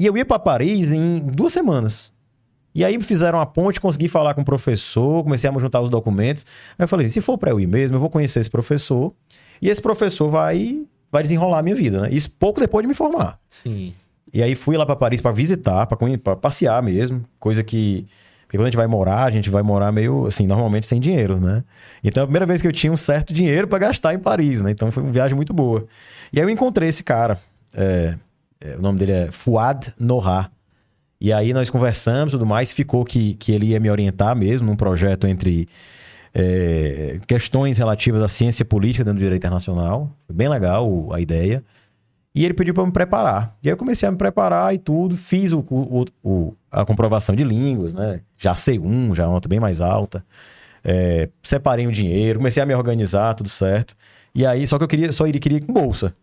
E 0.00 0.06
eu 0.06 0.16
ia 0.16 0.24
pra 0.24 0.38
Paris 0.38 0.92
em 0.92 1.18
duas 1.18 1.52
semanas. 1.52 2.12
E 2.74 2.84
aí 2.84 2.96
me 2.96 3.04
fizeram 3.04 3.38
a 3.38 3.46
ponte, 3.46 3.80
consegui 3.80 4.08
falar 4.08 4.34
com 4.34 4.40
o 4.42 4.44
professor, 4.44 5.22
comecei 5.22 5.48
a 5.48 5.58
juntar 5.58 5.80
os 5.80 5.90
documentos. 5.90 6.46
Aí 6.78 6.84
eu 6.84 6.88
falei, 6.88 7.08
se 7.08 7.20
for 7.20 7.36
pra 7.36 7.50
eu 7.50 7.60
ir 7.60 7.66
mesmo, 7.66 7.96
eu 7.96 8.00
vou 8.00 8.08
conhecer 8.08 8.40
esse 8.40 8.50
professor. 8.50 9.12
E 9.60 9.68
esse 9.68 9.80
professor 9.80 10.28
vai 10.28 10.82
vai 11.10 11.22
desenrolar 11.22 11.58
a 11.58 11.62
minha 11.62 11.74
vida, 11.74 12.00
né? 12.00 12.08
Isso 12.10 12.30
pouco 12.30 12.58
depois 12.58 12.82
de 12.82 12.88
me 12.88 12.94
formar. 12.94 13.38
Sim. 13.46 13.92
E 14.32 14.42
aí 14.42 14.54
fui 14.54 14.78
lá 14.78 14.86
para 14.86 14.96
Paris 14.96 15.20
para 15.20 15.30
visitar, 15.30 15.86
para 15.86 16.36
passear 16.36 16.82
mesmo, 16.82 17.22
coisa 17.38 17.62
que 17.62 18.06
porque 18.52 18.58
quando 18.58 18.66
a 18.66 18.68
gente 18.68 18.76
vai 18.76 18.86
morar, 18.86 19.24
a 19.24 19.30
gente 19.30 19.48
vai 19.48 19.62
morar 19.62 19.90
meio 19.90 20.26
assim, 20.26 20.46
normalmente 20.46 20.86
sem 20.86 21.00
dinheiro, 21.00 21.40
né? 21.40 21.64
Então 22.04 22.20
é 22.20 22.24
a 22.24 22.26
primeira 22.26 22.44
vez 22.44 22.60
que 22.60 22.68
eu 22.68 22.72
tinha 22.72 22.92
um 22.92 22.98
certo 22.98 23.32
dinheiro 23.32 23.66
para 23.66 23.78
gastar 23.78 24.12
em 24.12 24.18
Paris, 24.18 24.60
né? 24.60 24.70
Então 24.70 24.90
foi 24.90 25.02
uma 25.02 25.10
viagem 25.10 25.34
muito 25.34 25.54
boa. 25.54 25.86
E 26.30 26.38
aí 26.38 26.44
eu 26.44 26.50
encontrei 26.50 26.90
esse 26.90 27.02
cara, 27.02 27.38
é, 27.72 28.14
é, 28.60 28.76
o 28.76 28.82
nome 28.82 28.98
dele 28.98 29.12
é 29.12 29.30
Fuad 29.30 29.94
Noha. 29.98 30.51
E 31.24 31.32
aí 31.32 31.52
nós 31.52 31.70
conversamos 31.70 32.32
e 32.32 32.36
tudo 32.36 32.44
mais, 32.44 32.72
ficou 32.72 33.04
que, 33.04 33.34
que 33.34 33.52
ele 33.52 33.66
ia 33.66 33.78
me 33.78 33.88
orientar 33.88 34.34
mesmo 34.34 34.66
num 34.66 34.74
projeto 34.74 35.28
entre 35.28 35.68
é, 36.34 37.20
questões 37.28 37.78
relativas 37.78 38.20
à 38.24 38.26
ciência 38.26 38.64
política 38.64 39.04
dentro 39.04 39.20
do 39.20 39.22
direito 39.22 39.40
internacional. 39.40 40.10
Foi 40.26 40.34
bem 40.34 40.48
legal 40.48 41.12
a 41.12 41.20
ideia. 41.20 41.62
E 42.34 42.44
ele 42.44 42.52
pediu 42.54 42.74
para 42.74 42.84
me 42.84 42.90
preparar. 42.90 43.56
E 43.62 43.68
aí 43.68 43.72
eu 43.72 43.76
comecei 43.76 44.08
a 44.08 44.10
me 44.10 44.18
preparar 44.18 44.74
e 44.74 44.78
tudo, 44.78 45.16
fiz 45.16 45.52
o, 45.52 45.60
o, 45.70 46.06
o 46.24 46.54
a 46.68 46.84
comprovação 46.84 47.36
de 47.36 47.44
línguas, 47.44 47.94
né? 47.94 48.22
Já 48.36 48.54
C1, 48.54 49.14
já 49.14 49.26
uma 49.28 49.34
nota 49.34 49.48
bem 49.48 49.60
mais 49.60 49.80
alta. 49.80 50.24
É, 50.82 51.28
separei 51.40 51.86
o 51.86 51.92
dinheiro, 51.92 52.40
comecei 52.40 52.60
a 52.60 52.66
me 52.66 52.74
organizar, 52.74 53.34
tudo 53.34 53.48
certo. 53.48 53.94
E 54.34 54.44
aí, 54.44 54.66
só 54.66 54.76
que 54.76 54.82
eu 54.82 54.88
queria, 54.88 55.12
só 55.12 55.24
iria, 55.28 55.40
queria 55.40 55.58
ir 55.58 55.66
com 55.66 55.72
bolsa. 55.72 56.16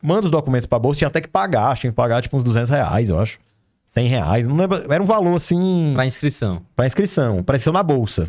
Manda 0.00 0.26
os 0.26 0.30
documentos 0.30 0.66
pra 0.66 0.78
bolsa, 0.78 0.98
tinha 0.98 1.08
até 1.08 1.20
que 1.20 1.28
pagar, 1.28 1.76
tinha 1.76 1.90
que 1.90 1.96
pagar 1.96 2.22
tipo 2.22 2.36
uns 2.36 2.44
200 2.44 2.70
reais, 2.70 3.10
eu 3.10 3.18
acho. 3.18 3.44
100 3.86 4.08
reais, 4.08 4.46
não 4.46 4.56
lembro, 4.56 4.92
era 4.92 5.02
um 5.02 5.06
valor 5.06 5.36
assim... 5.36 5.92
Pra 5.94 6.04
inscrição. 6.04 6.62
Pra 6.74 6.86
inscrição, 6.86 7.42
pra 7.42 7.56
inscrição 7.56 7.72
na 7.72 7.82
bolsa. 7.82 8.28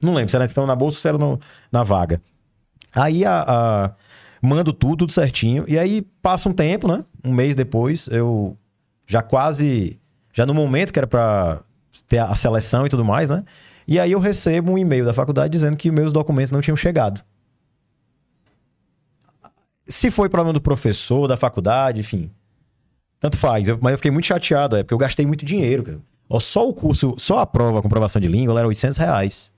Não 0.00 0.14
lembro 0.14 0.30
se 0.30 0.36
era 0.36 0.44
inscrição 0.44 0.66
na 0.66 0.74
bolsa 0.74 0.98
ou 0.98 1.02
se 1.02 1.08
era 1.08 1.18
no, 1.18 1.38
na 1.70 1.84
vaga. 1.84 2.20
Aí 2.94 3.24
a, 3.24 3.44
a 3.46 3.90
mando 4.40 4.72
tudo, 4.72 4.98
tudo 4.98 5.12
certinho. 5.12 5.64
E 5.66 5.78
aí 5.78 6.02
passa 6.22 6.48
um 6.48 6.52
tempo, 6.52 6.86
né? 6.86 7.04
Um 7.24 7.32
mês 7.32 7.54
depois, 7.54 8.08
eu 8.08 8.56
já 9.06 9.22
quase. 9.22 9.98
Já 10.32 10.44
no 10.44 10.54
momento 10.54 10.92
que 10.92 10.98
era 10.98 11.06
para 11.06 11.62
ter 12.08 12.18
a 12.18 12.34
seleção 12.34 12.86
e 12.86 12.88
tudo 12.88 13.04
mais, 13.04 13.30
né? 13.30 13.44
E 13.86 13.98
aí 13.98 14.12
eu 14.12 14.18
recebo 14.18 14.72
um 14.72 14.78
e-mail 14.78 15.04
da 15.04 15.12
faculdade 15.12 15.52
dizendo 15.52 15.76
que 15.76 15.90
meus 15.90 16.12
documentos 16.12 16.52
não 16.52 16.60
tinham 16.60 16.76
chegado. 16.76 17.22
Se 19.86 20.10
foi 20.10 20.28
problema 20.28 20.52
do 20.52 20.60
professor, 20.60 21.28
da 21.28 21.36
faculdade, 21.36 22.00
enfim. 22.00 22.30
Tanto 23.24 23.38
faz. 23.38 23.66
Eu, 23.66 23.78
mas 23.80 23.92
eu 23.92 23.96
fiquei 23.96 24.10
muito 24.10 24.26
chateado, 24.26 24.76
é 24.76 24.82
porque 24.82 24.92
eu 24.92 24.98
gastei 24.98 25.24
muito 25.24 25.46
dinheiro, 25.46 25.82
cara. 25.82 25.98
Ó, 26.28 26.38
só 26.38 26.68
o 26.68 26.74
curso, 26.74 27.14
só 27.16 27.38
a 27.38 27.46
prova, 27.46 27.78
a 27.78 27.82
comprovação 27.82 28.20
de 28.20 28.28
língua, 28.28 28.58
era 28.58 28.68
800 28.68 28.98
reais. 28.98 29.50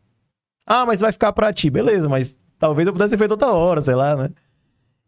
Ah, 0.65 0.87
mas 0.87 1.01
vai 1.01 1.11
ficar 1.11 1.33
pra 1.33 1.53
ti. 1.53 1.69
Beleza, 1.69 2.09
mas 2.09 2.37
talvez 2.61 2.87
eu 2.87 2.93
pudesse 2.93 3.11
ter 3.11 3.19
feito 3.19 3.33
outra 3.33 3.49
hora, 3.49 3.83
sei 3.83 3.97
lá, 3.97 4.15
né? 4.15 4.31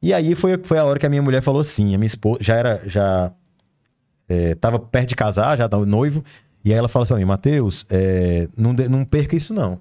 E 0.03 0.13
aí 0.13 0.35
foi, 0.35 0.59
foi 0.65 0.77
a 0.77 0.85
hora 0.85 0.99
que 0.99 1.07
a 1.07 1.09
minha 1.09 1.23
mulher 1.23 1.41
falou 1.41 1.63
sim. 1.63 1.95
A 1.95 1.99
minha 1.99 2.07
esposa 2.07 2.39
já 2.43 2.57
era. 2.57 2.83
Já 2.85 3.31
é, 4.29 4.57
tava 4.57 4.81
perto 4.81 5.11
de 5.11 5.15
casar, 5.15 5.57
já 5.57 5.69
tava 5.69 5.87
noivo. 5.87 6.25
E 6.65 6.73
aí 6.73 6.79
ela 6.81 6.89
falou 6.89 7.05
assim 7.05 7.15
pra 7.15 7.19
mim: 7.21 7.27
Matheus, 7.27 7.87
é, 7.89 8.49
não, 8.57 8.73
não 8.73 9.05
perca 9.05 9.37
isso 9.37 9.55
não. 9.55 9.81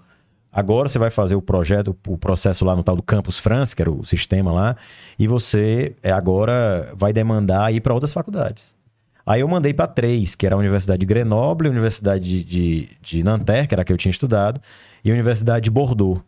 Agora 0.58 0.90
você 0.90 0.98
vai 0.98 1.12
fazer 1.12 1.36
o 1.36 1.42
projeto, 1.42 1.96
o 2.08 2.18
processo 2.18 2.66
lá 2.66 2.76
no 2.76 2.82
tal 2.82 2.96
do 2.96 3.04
Campus 3.04 3.38
France, 3.38 3.76
que 3.76 3.82
era 3.84 3.92
o 3.92 4.04
sistema 4.04 4.52
lá, 4.52 4.76
e 5.20 5.28
você 5.28 5.96
é, 6.02 6.12
agora 6.12 6.92
vai 6.96 7.14
demandar 7.14 7.72
ir 7.72 7.80
para 7.80 7.94
outras 7.94 8.12
faculdades. 8.12 8.74
Aí 9.24 9.42
eu 9.42 9.48
mandei 9.48 9.72
para 9.72 9.86
três, 9.86 10.34
que 10.34 10.48
era 10.48 10.56
a 10.56 10.58
Universidade 10.58 11.00
de 11.00 11.06
Grenoble, 11.06 11.68
a 11.68 11.70
Universidade 11.70 12.24
de, 12.24 12.44
de, 12.44 12.90
de 13.00 13.24
Nanterre, 13.24 13.68
que 13.68 13.76
era 13.76 13.84
a 13.84 13.86
que 13.86 13.94
eu 13.94 13.98
tinha 13.98 14.10
estudado, 14.10 14.60
e 15.06 15.12
a 15.12 15.14
Universidade 15.14 15.66
de 15.66 15.70
Bordeaux. 15.70 16.24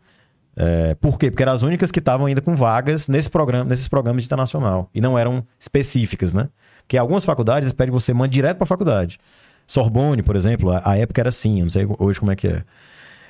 É, 0.54 0.94
por 0.94 1.18
quê? 1.18 1.28
Porque 1.28 1.42
eram 1.42 1.52
as 1.52 1.62
únicas 1.62 1.90
que 1.90 1.98
estavam 1.98 2.26
ainda 2.26 2.40
com 2.40 2.54
vagas 2.54 3.08
nesse 3.08 3.28
programa, 3.28 3.64
nesses 3.64 3.88
programas 3.88 4.22
de 4.22 4.28
internacional. 4.28 4.88
E 4.94 5.00
não 5.00 5.18
eram 5.18 5.44
específicas, 5.58 6.32
né? 6.34 6.48
Porque 6.82 6.96
algumas 6.96 7.24
faculdades 7.24 7.72
pedem 7.72 7.92
que 7.92 8.00
você 8.00 8.14
mande 8.14 8.32
direto 8.32 8.58
para 8.58 8.64
a 8.64 8.68
faculdade. 8.68 9.18
Sorbonne, 9.66 10.22
por 10.22 10.36
exemplo, 10.36 10.70
a, 10.70 10.82
a, 10.84 10.96
época 10.96 11.20
era 11.20 11.30
assim, 11.30 11.62
não 11.62 11.68
sei 11.68 11.84
hoje 11.98 12.20
como 12.20 12.30
é 12.30 12.36
que 12.36 12.46
é. 12.46 12.62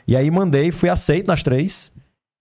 E 0.06 0.16
aí 0.16 0.30
mandei, 0.30 0.70
fui 0.70 0.88
aceito 0.88 1.26
nas 1.26 1.42
três. 1.42 1.92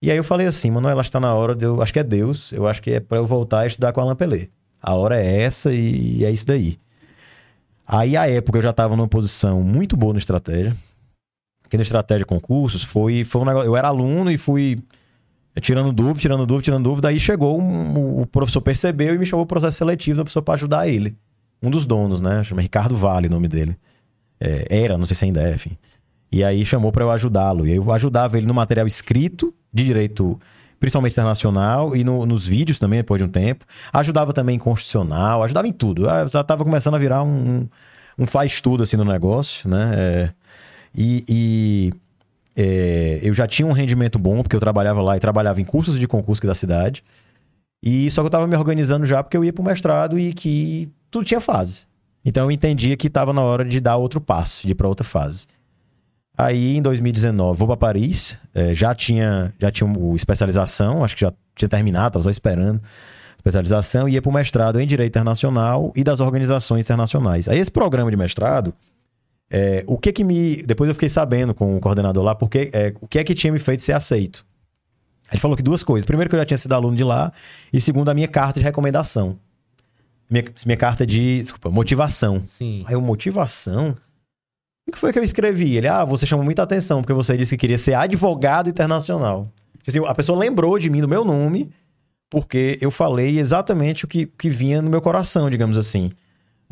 E 0.02 0.10
aí 0.10 0.16
eu 0.16 0.24
falei 0.24 0.46
assim, 0.46 0.70
Manoel, 0.70 0.98
acho 0.98 1.10
que 1.10 1.12
tá 1.12 1.20
na 1.20 1.34
hora 1.34 1.54
de 1.54 1.64
eu. 1.64 1.82
Acho 1.82 1.92
que 1.92 1.98
é 1.98 2.04
Deus, 2.04 2.52
eu 2.52 2.66
acho 2.66 2.80
que 2.82 2.92
é 2.92 3.00
para 3.00 3.18
eu 3.18 3.26
voltar 3.26 3.60
a 3.60 3.66
estudar 3.66 3.92
com 3.92 4.00
a 4.00 4.04
Alain 4.04 4.16
Pelé. 4.16 4.48
A 4.82 4.94
hora 4.94 5.20
é 5.20 5.42
essa 5.42 5.72
e 5.72 6.24
é 6.24 6.30
isso 6.30 6.46
daí. 6.46 6.78
Aí, 7.86 8.16
a 8.16 8.28
época, 8.28 8.58
eu 8.58 8.62
já 8.62 8.70
estava 8.70 8.96
numa 8.96 9.08
posição 9.08 9.62
muito 9.62 9.96
boa 9.96 10.12
na 10.12 10.18
estratégia 10.18 10.74
aqui 11.70 11.76
na 11.76 11.82
estratégia 11.82 12.26
concursos, 12.26 12.82
foi, 12.82 13.22
foi 13.22 13.42
um 13.42 13.44
negócio. 13.44 13.68
Eu 13.68 13.76
era 13.76 13.86
aluno 13.86 14.28
e 14.28 14.36
fui 14.36 14.82
tirando 15.60 15.92
dúvida, 15.92 16.18
tirando 16.18 16.44
dúvida, 16.44 16.64
tirando 16.64 16.82
dúvida. 16.82 17.08
Aí 17.08 17.20
chegou, 17.20 17.60
um, 17.60 18.22
o 18.22 18.26
professor 18.26 18.60
percebeu 18.60 19.14
e 19.14 19.18
me 19.18 19.24
chamou 19.24 19.44
o 19.44 19.46
processo 19.46 19.78
seletivo 19.78 20.18
da 20.18 20.24
pessoa 20.24 20.42
para 20.42 20.54
ajudar 20.54 20.88
ele. 20.88 21.16
Um 21.62 21.70
dos 21.70 21.86
donos, 21.86 22.20
né? 22.20 22.42
Chama 22.42 22.60
Ricardo 22.60 22.96
Vale 22.96 23.28
o 23.28 23.30
nome 23.30 23.46
dele. 23.46 23.76
É, 24.40 24.66
era, 24.68 24.98
não 24.98 25.06
sei 25.06 25.14
se 25.14 25.24
ainda 25.24 25.48
é, 25.48 25.54
enfim. 25.54 25.78
E 26.32 26.44
aí 26.44 26.64
chamou 26.64 26.92
para 26.92 27.04
eu 27.04 27.10
ajudá-lo. 27.10 27.66
E 27.66 27.74
eu 27.74 27.92
ajudava 27.92 28.38
ele 28.38 28.46
no 28.46 28.54
material 28.54 28.86
escrito 28.86 29.52
de 29.72 29.84
direito, 29.84 30.40
principalmente 30.78 31.12
internacional, 31.12 31.96
e 31.96 32.04
no, 32.04 32.24
nos 32.24 32.46
vídeos 32.46 32.78
também, 32.78 33.00
depois 33.00 33.20
de 33.20 33.24
um 33.24 33.28
tempo. 33.28 33.64
Ajudava 33.92 34.32
também 34.32 34.56
em 34.56 34.58
constitucional, 34.58 35.42
ajudava 35.42 35.66
em 35.66 35.72
tudo. 35.72 36.08
Eu 36.08 36.28
já 36.28 36.40
estava 36.40 36.64
começando 36.64 36.94
a 36.94 36.98
virar 36.98 37.22
um, 37.22 37.28
um, 37.28 37.68
um 38.20 38.26
faz-tudo 38.26 38.82
assim 38.82 38.96
no 38.96 39.04
negócio, 39.04 39.68
né? 39.68 39.92
É, 39.94 40.30
e, 40.94 41.24
e 41.28 41.92
é, 42.56 43.20
eu 43.22 43.34
já 43.34 43.46
tinha 43.46 43.66
um 43.66 43.72
rendimento 43.72 44.18
bom, 44.18 44.42
porque 44.42 44.54
eu 44.54 44.60
trabalhava 44.60 45.00
lá 45.02 45.16
e 45.16 45.20
trabalhava 45.20 45.60
em 45.60 45.64
cursos 45.64 45.98
de 45.98 46.06
concurso 46.06 46.46
da 46.46 46.54
cidade. 46.54 47.02
E 47.82 48.10
só 48.10 48.20
que 48.20 48.26
eu 48.26 48.28
estava 48.28 48.46
me 48.46 48.56
organizando 48.56 49.06
já 49.06 49.22
porque 49.22 49.36
eu 49.36 49.44
ia 49.44 49.52
para 49.52 49.62
o 49.62 49.64
mestrado 49.64 50.18
e 50.18 50.34
que 50.34 50.90
tudo 51.10 51.24
tinha 51.24 51.40
fase. 51.40 51.86
Então 52.24 52.44
eu 52.44 52.50
entendia 52.50 52.96
que 52.96 53.06
estava 53.06 53.32
na 53.32 53.40
hora 53.40 53.64
de 53.64 53.80
dar 53.80 53.96
outro 53.96 54.20
passo, 54.20 54.66
de 54.66 54.72
ir 54.72 54.74
para 54.74 54.88
outra 54.88 55.04
fase. 55.04 55.46
Aí 56.40 56.76
em 56.76 56.82
2019 56.82 57.58
vou 57.58 57.68
para 57.68 57.76
Paris, 57.76 58.38
é, 58.54 58.74
já 58.74 58.94
tinha 58.94 59.52
já 59.58 59.70
tinha 59.70 59.90
o 59.90 60.16
especialização, 60.16 61.04
acho 61.04 61.14
que 61.14 61.20
já 61.22 61.32
tinha 61.54 61.68
terminado, 61.68 62.08
estava 62.08 62.22
só 62.22 62.30
esperando 62.30 62.80
especialização 63.40 64.08
e 64.08 64.12
ia 64.12 64.22
para 64.22 64.30
o 64.30 64.34
mestrado 64.34 64.80
em 64.80 64.86
Direito 64.86 65.10
Internacional 65.10 65.92
e 65.96 66.04
das 66.04 66.20
organizações 66.20 66.84
internacionais. 66.84 67.48
Aí 67.48 67.58
esse 67.58 67.70
programa 67.70 68.10
de 68.10 68.16
mestrado, 68.16 68.72
é, 69.50 69.82
o 69.86 69.98
que 69.98 70.12
que 70.12 70.22
me. 70.22 70.62
Depois 70.62 70.88
eu 70.88 70.94
fiquei 70.94 71.08
sabendo 71.08 71.52
com 71.52 71.76
o 71.76 71.80
coordenador 71.80 72.22
lá, 72.22 72.34
porque, 72.34 72.70
é, 72.72 72.94
o 73.00 73.08
que 73.08 73.18
é 73.18 73.24
que 73.24 73.34
tinha 73.34 73.52
me 73.52 73.58
feito 73.58 73.82
ser 73.82 73.92
aceito. 73.92 74.46
Ele 75.30 75.40
falou 75.40 75.56
que 75.56 75.62
duas 75.62 75.82
coisas. 75.82 76.06
Primeiro, 76.06 76.28
que 76.28 76.36
eu 76.36 76.40
já 76.40 76.46
tinha 76.46 76.58
sido 76.58 76.72
aluno 76.72 76.96
de 76.96 77.04
lá, 77.04 77.32
e 77.72 77.80
segundo, 77.80 78.08
a 78.08 78.14
minha 78.14 78.28
carta 78.28 78.60
de 78.60 78.64
recomendação. 78.64 79.38
Minha, 80.28 80.44
minha 80.64 80.76
carta 80.76 81.06
de. 81.06 81.40
Desculpa, 81.40 81.70
motivação. 81.70 82.42
Sim. 82.44 82.84
Aí 82.86 82.94
eu, 82.94 83.00
motivação? 83.00 83.94
O 84.90 84.92
que 84.92 84.98
foi 84.98 85.12
que 85.12 85.18
eu 85.20 85.22
escrevi? 85.22 85.76
Ele, 85.76 85.86
ah, 85.86 86.04
você 86.04 86.26
chamou 86.26 86.44
muita 86.44 86.64
atenção, 86.64 87.00
porque 87.00 87.12
você 87.12 87.36
disse 87.36 87.56
que 87.56 87.60
queria 87.60 87.78
ser 87.78 87.94
advogado 87.94 88.68
internacional. 88.68 89.46
Assim, 89.86 90.04
a 90.04 90.14
pessoa 90.14 90.36
lembrou 90.36 90.76
de 90.80 90.90
mim, 90.90 91.00
do 91.00 91.06
meu 91.06 91.24
nome, 91.24 91.70
porque 92.28 92.76
eu 92.80 92.90
falei 92.90 93.38
exatamente 93.38 94.04
o 94.04 94.08
que, 94.08 94.26
que 94.26 94.48
vinha 94.48 94.82
no 94.82 94.90
meu 94.90 95.00
coração, 95.00 95.48
digamos 95.48 95.78
assim. 95.78 96.10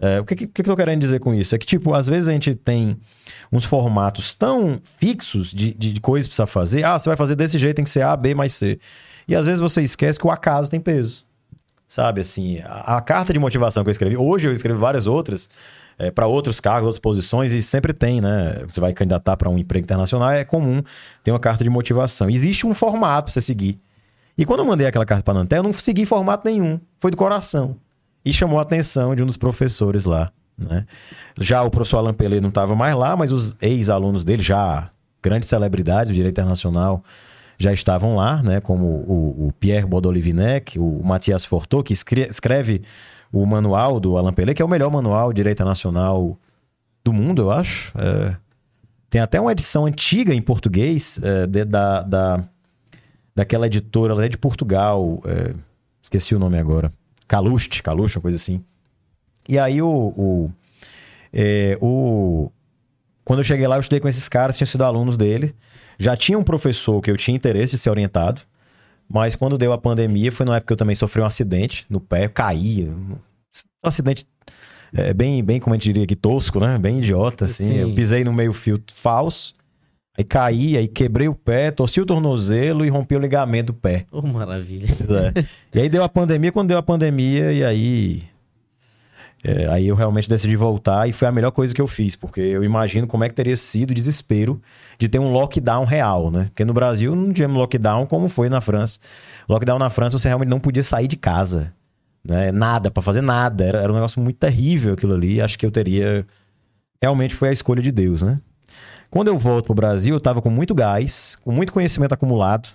É, 0.00 0.18
o 0.18 0.24
que, 0.24 0.34
que, 0.34 0.46
que 0.48 0.60
eu 0.62 0.64
tô 0.64 0.76
querendo 0.76 1.00
dizer 1.00 1.20
com 1.20 1.32
isso? 1.32 1.54
É 1.54 1.58
que, 1.58 1.66
tipo, 1.66 1.94
às 1.94 2.08
vezes 2.08 2.28
a 2.28 2.32
gente 2.32 2.56
tem 2.56 2.96
uns 3.52 3.64
formatos 3.64 4.34
tão 4.34 4.80
fixos 4.98 5.52
de, 5.52 5.72
de, 5.72 5.92
de 5.92 6.00
coisas 6.00 6.26
que 6.26 6.30
precisa 6.30 6.46
fazer. 6.46 6.84
Ah, 6.84 6.98
você 6.98 7.08
vai 7.08 7.16
fazer 7.16 7.36
desse 7.36 7.56
jeito, 7.56 7.76
tem 7.76 7.84
que 7.84 7.90
ser 7.90 8.02
A, 8.02 8.16
B 8.16 8.34
mais 8.34 8.52
C. 8.52 8.80
E 9.28 9.36
às 9.36 9.46
vezes 9.46 9.60
você 9.60 9.80
esquece 9.80 10.18
que 10.18 10.26
o 10.26 10.30
acaso 10.30 10.68
tem 10.68 10.80
peso. 10.80 11.24
Sabe, 11.86 12.20
assim, 12.20 12.58
a, 12.64 12.96
a 12.96 13.00
carta 13.00 13.32
de 13.32 13.38
motivação 13.38 13.84
que 13.84 13.88
eu 13.88 13.92
escrevi, 13.92 14.16
hoje 14.16 14.48
eu 14.48 14.52
escrevi 14.52 14.78
várias 14.78 15.06
outras, 15.06 15.48
é, 15.98 16.10
para 16.10 16.26
outros 16.26 16.60
cargos, 16.60 16.86
outras 16.86 17.00
posições, 17.00 17.52
e 17.52 17.60
sempre 17.60 17.92
tem, 17.92 18.20
né? 18.20 18.62
Você 18.68 18.80
vai 18.80 18.92
candidatar 18.92 19.36
para 19.36 19.50
um 19.50 19.58
emprego 19.58 19.84
internacional, 19.84 20.30
é 20.30 20.44
comum 20.44 20.82
ter 21.24 21.32
uma 21.32 21.40
carta 21.40 21.64
de 21.64 21.70
motivação. 21.70 22.30
Existe 22.30 22.66
um 22.66 22.72
formato 22.72 23.24
pra 23.24 23.32
você 23.32 23.40
seguir. 23.40 23.80
E 24.36 24.44
quando 24.44 24.60
eu 24.60 24.66
mandei 24.66 24.86
aquela 24.86 25.04
carta 25.04 25.24
para 25.24 25.34
a 25.34 25.42
Nantel, 25.42 25.58
eu 25.58 25.62
não 25.64 25.72
segui 25.72 26.06
formato 26.06 26.46
nenhum. 26.46 26.78
Foi 26.98 27.10
do 27.10 27.16
coração 27.16 27.76
e 28.24 28.32
chamou 28.32 28.58
a 28.58 28.62
atenção 28.62 29.14
de 29.16 29.22
um 29.22 29.26
dos 29.26 29.36
professores 29.36 30.04
lá. 30.04 30.30
Né? 30.56 30.86
Já 31.40 31.62
o 31.62 31.70
professor 31.70 31.98
Alain 31.98 32.14
Pelé 32.14 32.40
não 32.40 32.48
estava 32.48 32.76
mais 32.76 32.94
lá, 32.94 33.16
mas 33.16 33.32
os 33.32 33.56
ex-alunos 33.60 34.22
dele, 34.22 34.42
já 34.42 34.90
grandes 35.20 35.48
celebridades 35.48 36.12
do 36.12 36.14
direito 36.14 36.34
internacional, 36.34 37.02
já 37.58 37.72
estavam 37.72 38.14
lá, 38.14 38.40
né? 38.42 38.60
como 38.60 38.86
o, 38.86 39.48
o 39.48 39.52
Pierre 39.58 39.86
Bodolivinec, 39.86 40.78
o 40.78 41.02
Mathias 41.02 41.44
Fortot, 41.44 41.82
que 41.82 41.92
escreve 41.92 42.82
o 43.32 43.44
manual 43.46 44.00
do 44.00 44.16
Alain 44.16 44.32
Pelé, 44.32 44.54
que 44.54 44.62
é 44.62 44.64
o 44.64 44.68
melhor 44.68 44.90
manual 44.90 45.32
de 45.32 45.36
direito 45.36 45.58
internacional 45.58 46.38
do 47.04 47.12
mundo, 47.12 47.42
eu 47.42 47.50
acho. 47.50 47.92
É... 47.98 48.36
Tem 49.10 49.20
até 49.20 49.40
uma 49.40 49.52
edição 49.52 49.86
antiga 49.86 50.34
em 50.34 50.42
português 50.42 51.18
é, 51.22 51.46
de, 51.46 51.64
da, 51.64 52.02
da, 52.02 52.44
daquela 53.34 53.66
editora 53.66 54.12
lá 54.12 54.28
de 54.28 54.36
Portugal, 54.36 55.22
é... 55.24 55.54
esqueci 56.02 56.34
o 56.34 56.38
nome 56.38 56.58
agora. 56.58 56.92
Caluste, 57.26 57.82
Caluste, 57.82 58.18
uma 58.18 58.22
coisa 58.22 58.36
assim. 58.36 58.62
E 59.48 59.58
aí 59.58 59.80
o, 59.80 59.88
o, 59.88 60.52
é, 61.32 61.78
o. 61.80 62.50
Quando 63.24 63.40
eu 63.40 63.44
cheguei 63.44 63.66
lá, 63.66 63.76
eu 63.76 63.80
estudei 63.80 64.00
com 64.00 64.08
esses 64.08 64.28
caras, 64.28 64.56
tinham 64.56 64.66
sido 64.66 64.84
alunos 64.84 65.16
dele. 65.16 65.54
Já 65.98 66.16
tinha 66.16 66.38
um 66.38 66.44
professor 66.44 67.00
que 67.02 67.10
eu 67.10 67.16
tinha 67.16 67.36
interesse 67.36 67.76
de 67.76 67.78
ser 67.78 67.90
orientado. 67.90 68.42
Mas 69.08 69.34
quando 69.34 69.56
deu 69.56 69.72
a 69.72 69.78
pandemia, 69.78 70.30
foi 70.30 70.44
numa 70.44 70.56
época 70.56 70.68
que 70.68 70.72
eu 70.74 70.76
também 70.76 70.94
sofri 70.94 71.22
um 71.22 71.24
acidente 71.24 71.86
no 71.88 72.00
pé, 72.00 72.26
eu 72.26 72.30
caí. 72.30 72.84
Um 72.84 73.16
acidente 73.82 74.26
é, 74.92 75.12
bem, 75.12 75.42
bem, 75.42 75.60
como 75.60 75.74
a 75.74 75.76
gente 75.76 75.84
diria 75.84 76.04
aqui, 76.04 76.16
tosco, 76.16 76.60
né? 76.60 76.78
Bem 76.78 76.98
idiota, 76.98 77.44
assim. 77.44 77.68
Sim. 77.68 77.76
Eu 77.76 77.94
pisei 77.94 78.24
no 78.24 78.32
meio 78.32 78.52
fio 78.52 78.82
falso, 78.92 79.54
aí 80.16 80.24
caí, 80.24 80.76
aí 80.76 80.88
quebrei 80.88 81.28
o 81.28 81.34
pé, 81.34 81.70
torci 81.70 82.00
o 82.00 82.06
tornozelo 82.06 82.84
e 82.84 82.88
rompi 82.88 83.16
o 83.16 83.18
ligamento 83.18 83.72
do 83.72 83.74
pé. 83.74 84.06
Oh, 84.10 84.22
maravilha. 84.22 84.86
É. 84.86 85.44
E 85.74 85.80
aí 85.80 85.88
deu 85.88 86.02
a 86.02 86.08
pandemia, 86.08 86.52
quando 86.52 86.68
deu 86.68 86.78
a 86.78 86.82
pandemia, 86.82 87.52
e 87.52 87.64
aí. 87.64 88.22
É, 89.48 89.66
aí 89.66 89.88
eu 89.88 89.96
realmente 89.96 90.28
decidi 90.28 90.54
voltar 90.56 91.08
e 91.08 91.12
foi 91.12 91.26
a 91.26 91.32
melhor 91.32 91.50
coisa 91.52 91.74
que 91.74 91.80
eu 91.80 91.86
fiz, 91.86 92.14
porque 92.14 92.38
eu 92.38 92.62
imagino 92.62 93.06
como 93.06 93.24
é 93.24 93.30
que 93.30 93.34
teria 93.34 93.56
sido 93.56 93.92
o 93.92 93.94
desespero 93.94 94.60
de 94.98 95.08
ter 95.08 95.18
um 95.18 95.32
lockdown 95.32 95.86
real, 95.86 96.30
né? 96.30 96.44
Porque 96.50 96.66
no 96.66 96.74
Brasil 96.74 97.16
não 97.16 97.32
tivemos 97.32 97.56
lockdown 97.56 98.04
como 98.04 98.28
foi 98.28 98.50
na 98.50 98.60
França. 98.60 98.98
Lockdown 99.48 99.78
na 99.78 99.88
França 99.88 100.18
você 100.18 100.28
realmente 100.28 100.50
não 100.50 100.60
podia 100.60 100.82
sair 100.82 101.08
de 101.08 101.16
casa, 101.16 101.72
né? 102.22 102.52
Nada, 102.52 102.90
pra 102.90 103.02
fazer 103.02 103.22
nada. 103.22 103.64
Era, 103.64 103.80
era 103.80 103.90
um 103.90 103.94
negócio 103.94 104.20
muito 104.20 104.36
terrível 104.36 104.92
aquilo 104.92 105.14
ali. 105.14 105.40
Acho 105.40 105.58
que 105.58 105.64
eu 105.64 105.70
teria. 105.70 106.26
Realmente 107.00 107.34
foi 107.34 107.48
a 107.48 107.52
escolha 107.52 107.80
de 107.80 107.90
Deus, 107.90 108.20
né? 108.20 108.38
Quando 109.08 109.28
eu 109.28 109.38
volto 109.38 109.64
pro 109.64 109.74
Brasil, 109.74 110.14
eu 110.14 110.20
tava 110.20 110.42
com 110.42 110.50
muito 110.50 110.74
gás, 110.74 111.38
com 111.42 111.52
muito 111.52 111.72
conhecimento 111.72 112.12
acumulado, 112.12 112.68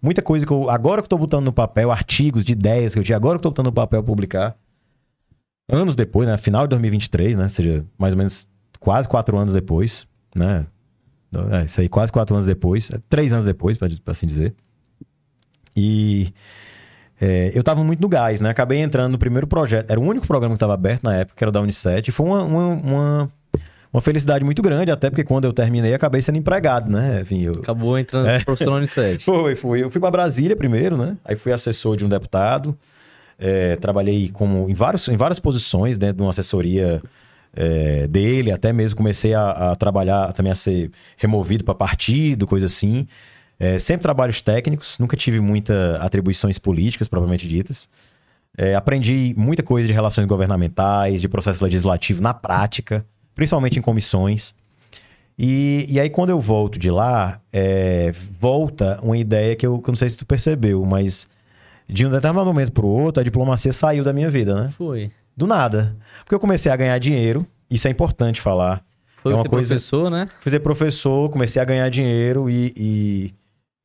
muita 0.00 0.22
coisa 0.22 0.46
que 0.46 0.52
eu. 0.52 0.70
Agora 0.70 1.02
que 1.02 1.04
eu 1.04 1.10
tô 1.10 1.18
botando 1.18 1.44
no 1.44 1.52
papel, 1.52 1.92
artigos 1.92 2.46
de 2.46 2.52
ideias 2.52 2.94
que 2.94 3.00
eu 3.00 3.04
tinha, 3.04 3.16
agora 3.16 3.34
que 3.34 3.40
eu 3.40 3.42
tô 3.42 3.50
botando 3.50 3.66
no 3.66 3.72
papel 3.72 4.02
publicar. 4.02 4.56
Anos 5.68 5.96
depois, 5.96 6.28
né? 6.28 6.36
Final 6.36 6.62
de 6.66 6.70
2023, 6.70 7.36
né? 7.36 7.44
Ou 7.44 7.48
seja, 7.48 7.84
mais 7.98 8.12
ou 8.14 8.18
menos 8.18 8.48
quase 8.78 9.08
quatro 9.08 9.36
anos 9.38 9.54
depois, 9.54 10.06
né? 10.36 10.66
É, 11.50 11.64
isso 11.64 11.80
aí, 11.80 11.88
quase 11.88 12.12
quatro 12.12 12.34
anos 12.36 12.46
depois, 12.46 12.90
é, 12.90 12.98
três 13.08 13.32
anos 13.32 13.46
depois, 13.46 13.76
pra, 13.76 13.88
pra 14.04 14.12
assim 14.12 14.26
dizer. 14.26 14.54
E 15.76 16.32
é, 17.20 17.50
eu 17.54 17.62
tava 17.64 17.82
muito 17.82 18.00
no 18.00 18.08
gás, 18.08 18.40
né? 18.40 18.50
Acabei 18.50 18.78
entrando 18.80 19.12
no 19.12 19.18
primeiro 19.18 19.46
projeto. 19.46 19.90
Era 19.90 19.98
o 19.98 20.04
único 20.04 20.26
programa 20.26 20.54
que 20.54 20.56
estava 20.56 20.74
aberto 20.74 21.02
na 21.04 21.16
época, 21.16 21.36
que 21.36 21.42
era 21.44 21.50
da 21.50 21.60
Unicef. 21.60 22.08
E 22.08 22.12
foi 22.12 22.26
uma, 22.26 22.42
uma, 22.44 22.66
uma, 22.68 23.28
uma 23.92 24.00
felicidade 24.00 24.44
muito 24.44 24.62
grande, 24.62 24.90
até 24.90 25.10
porque 25.10 25.24
quando 25.24 25.46
eu 25.46 25.52
terminei, 25.52 25.94
acabei 25.94 26.20
sendo 26.22 26.38
empregado, 26.38 26.90
né? 26.92 27.22
Enfim, 27.22 27.42
eu. 27.42 27.52
Acabou 27.52 27.98
entrando 27.98 28.28
É. 28.28 28.38
no 28.38 28.44
profissional 28.44 28.78
Unicef. 28.78 29.24
Foi, 29.24 29.56
fui. 29.56 29.82
Eu 29.82 29.90
fui 29.90 30.00
para 30.00 30.10
Brasília 30.10 30.54
primeiro, 30.54 30.96
né? 30.96 31.16
Aí 31.24 31.34
fui 31.36 31.52
assessor 31.52 31.96
de 31.96 32.04
um 32.04 32.08
deputado. 32.08 32.78
É, 33.38 33.76
trabalhei 33.76 34.28
como 34.28 34.68
em, 34.68 34.74
vários, 34.74 35.08
em 35.08 35.16
várias 35.16 35.38
posições 35.38 35.98
dentro 35.98 36.16
de 36.16 36.22
uma 36.22 36.30
assessoria 36.30 37.02
é, 37.54 38.06
dele. 38.06 38.50
Até 38.50 38.72
mesmo 38.72 38.96
comecei 38.96 39.34
a, 39.34 39.72
a 39.72 39.76
trabalhar, 39.76 40.32
também 40.32 40.52
a 40.52 40.54
ser 40.54 40.90
removido 41.16 41.64
para 41.64 41.74
partido, 41.74 42.46
coisa 42.46 42.66
assim. 42.66 43.06
É, 43.58 43.78
sempre 43.78 44.02
trabalhos 44.02 44.42
técnicos, 44.42 44.98
nunca 44.98 45.16
tive 45.16 45.40
muitas 45.40 46.00
atribuições 46.00 46.58
políticas, 46.58 47.08
propriamente 47.08 47.48
ditas. 47.48 47.88
É, 48.56 48.74
aprendi 48.74 49.34
muita 49.36 49.62
coisa 49.62 49.86
de 49.86 49.92
relações 49.92 50.26
governamentais, 50.26 51.20
de 51.20 51.28
processo 51.28 51.62
legislativo 51.62 52.22
na 52.22 52.32
prática, 52.32 53.04
principalmente 53.34 53.78
em 53.78 53.82
comissões. 53.82 54.54
E, 55.36 55.86
e 55.88 55.98
aí, 55.98 56.08
quando 56.08 56.30
eu 56.30 56.40
volto 56.40 56.78
de 56.78 56.90
lá, 56.90 57.40
é, 57.52 58.12
volta 58.40 59.00
uma 59.02 59.18
ideia 59.18 59.56
que 59.56 59.66
eu, 59.66 59.80
que 59.80 59.88
eu 59.88 59.92
não 59.92 59.96
sei 59.96 60.08
se 60.08 60.16
tu 60.16 60.24
percebeu, 60.24 60.84
mas 60.84 61.28
de 61.88 62.06
um 62.06 62.10
determinado 62.10 62.46
momento 62.46 62.72
pro 62.72 62.86
outro, 62.86 63.20
a 63.20 63.24
diplomacia 63.24 63.72
saiu 63.72 64.02
da 64.04 64.12
minha 64.12 64.28
vida, 64.28 64.54
né? 64.54 64.70
Foi. 64.76 65.10
Do 65.36 65.46
nada. 65.46 65.96
Porque 66.24 66.34
eu 66.34 66.40
comecei 66.40 66.70
a 66.70 66.76
ganhar 66.76 66.98
dinheiro, 66.98 67.46
isso 67.70 67.86
é 67.88 67.90
importante 67.90 68.40
falar. 68.40 68.82
Foi 69.22 69.32
É 69.32 69.36
uma 69.36 69.42
ser 69.42 69.48
coisa- 69.48 69.68
professor, 69.74 70.10
né? 70.10 70.28
Fui 70.40 70.50
ser 70.50 70.60
professor, 70.60 71.28
comecei 71.30 71.60
a 71.60 71.64
ganhar 71.64 71.88
dinheiro 71.88 72.48
e, 72.48 72.72
e 72.76 73.34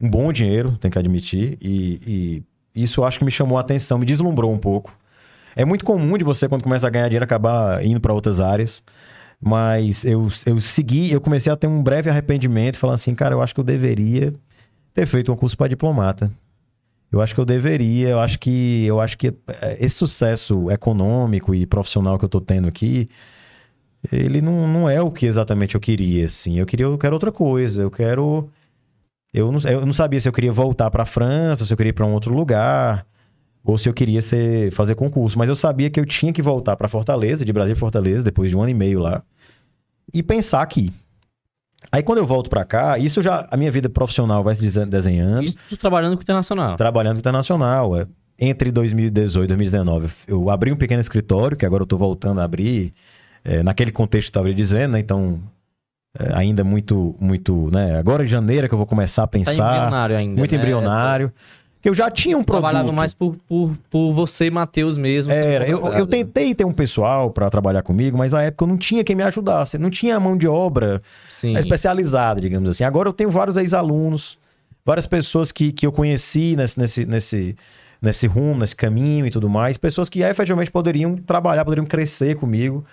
um 0.02 0.10
bom 0.10 0.32
dinheiro, 0.32 0.78
tem 0.78 0.91
que 0.91 1.00
admitir. 1.00 1.58
E, 1.62 2.43
e 2.76 2.84
isso 2.84 3.04
acho 3.04 3.20
que 3.20 3.26
me 3.26 3.32
chamou 3.32 3.58
a 3.58 3.62
atenção, 3.62 3.97
me 3.97 4.06
deslumbrou 4.06 4.52
um 4.54 4.58
pouco. 4.58 4.95
É 5.56 5.66
muito 5.66 5.84
comum 5.84 6.18
de 6.18 6.24
você, 6.24 6.47
quando 6.47 6.64
começa 6.64 6.88
a 6.88 6.89
ganhar 6.89 7.08
dinheiro, 7.08 7.26
acabar 7.26 7.84
indo 7.86 8.00
para 8.00 8.14
outras 8.14 8.39
áreas. 8.39 8.84
Mas 9.41 10.04
eu, 10.06 10.28
eu 10.45 10.60
segui, 10.62 11.12
eu 11.12 11.22
comecei 11.22 11.52
a 11.52 11.56
ter 11.56 11.68
um 11.68 11.82
breve 11.82 12.10
arrependimento, 12.10 12.78
falando 12.78 12.95
assim, 12.95 13.16
cara, 13.16 13.34
eu 13.34 13.41
acho 13.41 13.54
que 13.54 13.60
eu 13.60 13.64
deveria 13.64 14.34
ter 14.93 15.06
feito 15.06 15.32
um 15.32 15.36
curso 15.36 15.58
para 15.58 15.68
diplomata. 15.70 16.30
Eu 17.12 17.22
acho 17.22 17.34
que 17.34 17.41
eu 17.41 17.45
deveria, 17.45 18.10
eu 18.10 18.20
acho 18.20 18.38
que 18.39 18.86
eu 18.86 18.99
acho 19.01 19.18
que 19.18 19.28
eh, 19.28 19.78
esse 19.80 19.95
sucesso 19.95 20.70
econômico 20.70 21.55
e 21.55 21.66
profissional 21.66 22.20
que 22.20 22.26
eu 22.26 22.30
tô 22.30 22.39
tendo 22.39 22.68
aqui, 22.68 23.10
ele 24.12 24.41
não, 24.41 24.68
não 24.68 24.89
é 24.89 25.01
o 25.01 25.12
que 25.12 25.26
exatamente 25.26 25.76
eu 25.76 25.82
queria, 25.82 26.26
assim. 26.26 26.60
Eu 26.60 26.66
queria, 26.66 26.86
eu 26.86 26.97
quero 26.97 27.16
outra 27.16 27.32
coisa. 27.32 27.82
Eu 27.82 27.91
quero. 27.91 28.49
Eu 29.34 29.51
não, 29.51 29.60
eu 29.70 29.86
não 29.86 29.93
sabia 29.93 30.20
se 30.20 30.28
eu 30.28 30.34
queria 30.34 30.51
voltar 30.51 30.89
para 30.89 31.03
a 31.03 31.05
França, 31.05 31.66
se 31.66 31.74
eu 31.74 31.78
queria 31.78 31.91
ir 31.91 31.93
para 31.93 32.05
um 32.05 32.14
outro 32.14 32.34
lugar, 32.34 33.05
ou 33.64 33.78
se 33.78 33.88
eu 33.89 33.93
queria 33.93 34.22
ser, 34.22 34.72
fazer 34.72 34.95
concurso. 34.95 35.38
Mas 35.38 35.49
eu 35.49 35.55
sabia 35.55 35.89
que 35.89 35.99
eu 35.99 36.05
tinha 36.05 36.34
que 36.34 36.41
voltar 36.41 36.76
para 36.78 36.88
Fortaleza, 36.88 37.45
de 37.45 37.53
Brasília 37.53 37.76
para 37.76 37.80
Fortaleza, 37.80 38.24
depois 38.24 38.49
de 38.49 38.57
um 38.57 38.62
ano 38.62 38.72
e 38.72 38.74
meio 38.74 38.99
lá, 38.99 39.24
e 40.14 40.24
pensar 40.24 40.62
aqui. 40.62 40.91
Aí 41.91 42.03
quando 42.03 42.17
eu 42.19 42.25
volto 42.25 42.49
para 42.49 42.65
cá, 42.65 42.97
isso 42.99 43.21
já 43.21 43.47
a 43.49 43.55
minha 43.57 43.71
vida 43.71 43.89
profissional 43.89 44.43
vai 44.43 44.53
se 44.55 44.61
desen- 44.61 44.88
desenhando 44.88 45.43
Isso 45.45 45.57
trabalhando 45.77 46.15
com 46.15 46.21
internacional. 46.21 46.75
trabalhando 46.75 47.17
internacional. 47.19 47.95
é. 47.97 48.05
Entre 48.41 48.71
2018 48.71 49.45
e 49.45 49.47
2019, 49.47 50.09
eu 50.27 50.49
abri 50.49 50.71
um 50.71 50.75
pequeno 50.77 51.01
escritório, 51.01 51.57
que 51.57 51.65
agora 51.65 51.82
eu 51.82 51.86
estou 51.86 51.99
voltando 51.99 52.39
a 52.39 52.43
abrir, 52.45 52.93
é, 53.43 53.61
naquele 53.63 53.91
contexto 53.91 54.32
que 54.32 54.38
eu 54.38 54.41
estava 54.41 54.53
dizendo, 54.55 54.93
né? 54.93 54.99
Então, 54.99 55.41
é, 56.17 56.34
ainda 56.34 56.63
muito, 56.63 57.15
muito, 57.19 57.69
né? 57.71 57.97
Agora 57.99 58.23
em 58.23 58.27
janeiro 58.27 58.65
é 58.65 58.67
que 58.69 58.73
eu 58.73 58.77
vou 58.77 58.88
começar 58.88 59.23
a 59.23 59.27
Tá 59.27 59.32
pensar. 59.32 59.75
embrionário 59.75 60.15
ainda. 60.15 60.38
muito 60.38 60.51
né? 60.53 60.57
embrionário. 60.57 61.34
Que 61.82 61.88
eu 61.88 61.93
já 61.93 62.11
tinha 62.11 62.38
um 62.38 62.43
produto. 62.43 62.63
Trabalhava 62.63 62.91
mais 62.91 63.13
por, 63.13 63.38
por, 63.47 63.71
por 63.89 64.13
você 64.13 64.47
e 64.47 64.51
Matheus 64.51 64.97
mesmo. 64.97 65.32
Era, 65.32 65.67
eu, 65.67 65.86
eu 65.93 66.05
tentei 66.05 66.53
ter 66.53 66.65
um 66.65 66.73
pessoal 66.73 67.32
para 67.32 67.49
trabalhar 67.49 67.82
comigo, 67.84 68.17
mas 68.17 68.34
na 68.34 68.43
época 68.43 68.65
eu 68.65 68.67
não 68.67 68.77
tinha 68.77 69.03
quem 69.03 69.15
me 69.15 69.23
ajudasse, 69.23 69.77
não 69.77 69.89
tinha 69.89 70.19
mão 70.19 70.38
de 70.38 70.47
obra 70.47 71.01
Sim. 71.30 71.55
especializada, 71.55 72.41
digamos 72.41 72.69
assim. 72.69 72.84
Agora 72.84 73.07
eu 73.07 73.13
tenho 73.13 73.32
vários 73.32 73.55
ex-alunos, 73.55 74.38
várias 74.86 75.07
pessoas 75.07 75.53
que, 75.53 75.71
que 75.71 75.86
eu 75.88 75.91
conheci 75.91 76.55
nesse, 76.57 76.77
nesse, 76.77 77.05
nesse, 77.05 77.55
nesse 78.01 78.27
rumo, 78.27 78.59
nesse 78.59 78.75
caminho 78.75 79.25
e 79.25 79.32
tudo 79.32 79.47
mais, 79.49 79.77
pessoas 79.77 80.09
que 80.09 80.21
efetivamente 80.21 80.71
poderiam 80.71 81.15
trabalhar, 81.15 81.63
poderiam 81.63 81.86
crescer 81.86 82.36
comigo. 82.36 82.84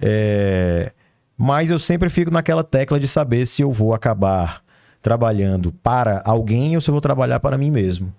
É, 0.00 0.92
Mas 1.36 1.70
eu 1.70 1.78
sempre 1.78 2.08
fico 2.08 2.30
naquela 2.30 2.62
tecla 2.62 3.00
de 3.00 3.08
saber 3.08 3.46
se 3.46 3.62
eu 3.62 3.72
vou 3.72 3.94
acabar 3.94 4.62
trabalhando 5.00 5.72
para 5.72 6.22
alguém 6.24 6.74
ou 6.74 6.80
se 6.80 6.90
eu 6.90 6.92
vou 6.92 7.00
trabalhar 7.00 7.40
para 7.40 7.58
mim 7.58 7.70
mesmo. 7.70 8.12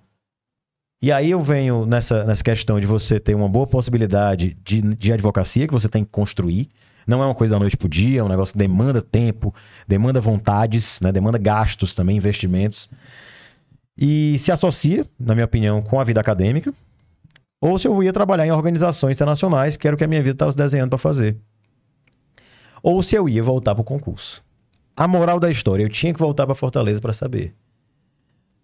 E 1.01 1.11
aí 1.11 1.31
eu 1.31 1.39
venho 1.39 1.85
nessa, 1.85 2.25
nessa 2.25 2.43
questão 2.43 2.79
de 2.79 2.85
você 2.85 3.19
ter 3.19 3.33
uma 3.33 3.47
boa 3.47 3.65
possibilidade 3.65 4.57
de, 4.63 4.81
de 4.81 5.13
advocacia 5.13 5.65
que 5.65 5.73
você 5.73 5.87
tem 5.87 6.03
que 6.03 6.11
construir. 6.11 6.69
Não 7.07 7.23
é 7.23 7.25
uma 7.25 7.35
coisa 7.35 7.55
da 7.55 7.59
noite 7.59 7.77
pro 7.77 7.87
dia, 7.87 8.19
é 8.19 8.23
um 8.23 8.27
negócio 8.27 8.51
que 8.51 8.59
demanda 8.59 9.01
tempo, 9.01 9.53
demanda 9.87 10.19
vontades, 10.19 10.99
né? 11.01 11.11
demanda 11.11 11.37
gastos 11.37 11.95
também, 11.95 12.17
investimentos. 12.17 12.89
E 13.97 14.37
se 14.39 14.51
associa, 14.51 15.05
na 15.19 15.33
minha 15.33 15.45
opinião, 15.45 15.81
com 15.81 15.99
a 15.99 16.03
vida 16.03 16.19
acadêmica. 16.19 16.73
Ou 17.61 17.77
se 17.77 17.87
eu 17.87 18.03
ia 18.03 18.13
trabalhar 18.13 18.45
em 18.45 18.51
organizações 18.51 19.15
internacionais, 19.15 19.77
que 19.77 19.87
era 19.87 19.95
o 19.95 19.97
que 19.97 20.03
a 20.03 20.07
minha 20.07 20.21
vida 20.21 20.35
estava 20.35 20.51
se 20.51 20.57
desenhando 20.57 20.89
para 20.89 20.97
fazer. 20.97 21.37
Ou 22.83 23.01
se 23.03 23.15
eu 23.15 23.27
ia 23.27 23.43
voltar 23.43 23.73
para 23.73 23.81
o 23.81 23.85
concurso. 23.85 24.43
A 24.99 25.07
moral 25.07 25.39
da 25.39 25.49
história, 25.49 25.81
eu 25.83 25.87
tinha 25.89 26.13
que 26.13 26.19
voltar 26.19 26.45
para 26.45 26.53
Fortaleza 26.53 26.99
para 26.99 27.13
saber. 27.13 27.53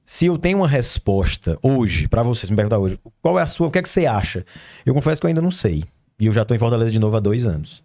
Se 0.06 0.26
eu 0.26 0.38
tenho 0.38 0.58
uma 0.58 0.68
resposta 0.68 1.58
hoje, 1.64 2.10
para 2.10 2.22
vocês 2.24 2.50
me 2.50 2.58
perguntar 2.58 2.78
hoje, 2.78 3.00
qual 3.22 3.40
é 3.40 3.42
a 3.42 3.46
sua, 3.48 3.68
o 3.68 3.72
que 3.72 3.80
é 3.80 3.82
que 3.82 3.88
você 3.88 4.06
acha? 4.06 4.46
Eu 4.86 4.94
confesso 4.94 5.22
que 5.22 5.26
eu 5.26 5.30
ainda 5.30 5.42
não 5.42 5.50
sei. 5.50 5.86
E 6.20 6.26
eu 6.26 6.34
já 6.34 6.42
estou 6.42 6.54
em 6.54 6.60
Fortaleza 6.60 6.92
de 6.92 7.00
novo 7.00 7.16
há 7.16 7.22
dois 7.22 7.48
anos. 7.48 7.82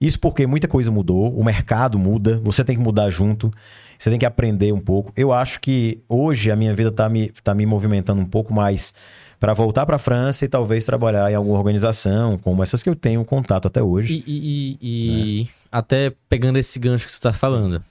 Isso 0.00 0.20
porque 0.20 0.46
muita 0.46 0.68
coisa 0.68 0.90
mudou, 0.92 1.36
o 1.36 1.44
mercado 1.44 1.98
muda, 1.98 2.40
você 2.44 2.62
tem 2.62 2.76
que 2.76 2.82
mudar 2.82 3.10
junto, 3.10 3.50
você 3.98 4.10
tem 4.10 4.18
que 4.18 4.26
aprender 4.26 4.72
um 4.72 4.80
pouco. 4.80 5.12
Eu 5.16 5.32
acho 5.32 5.58
que 5.60 6.00
hoje 6.08 6.52
a 6.52 6.56
minha 6.56 6.72
vida 6.72 6.90
está 6.90 7.08
me, 7.08 7.30
tá 7.42 7.52
me 7.54 7.66
movimentando 7.66 8.20
um 8.20 8.26
pouco 8.26 8.54
mais 8.54 8.94
para 9.40 9.52
voltar 9.54 9.84
para 9.84 9.96
a 9.96 9.98
França 9.98 10.44
e 10.44 10.48
talvez 10.48 10.84
trabalhar 10.84 11.30
em 11.30 11.34
alguma 11.34 11.58
organização, 11.58 12.38
como 12.38 12.62
essas 12.62 12.82
que 12.82 12.88
eu 12.88 12.96
tenho 12.96 13.24
contato 13.24 13.66
até 13.68 13.82
hoje. 13.82 14.14
E, 14.14 14.24
e- 14.26 14.78
e- 14.80 15.40
e 15.42 15.48
até 15.78 16.10
pegando 16.28 16.56
esse 16.56 16.78
gancho 16.78 17.06
que 17.06 17.12
tu 17.12 17.20
tá 17.20 17.32
falando. 17.32 17.82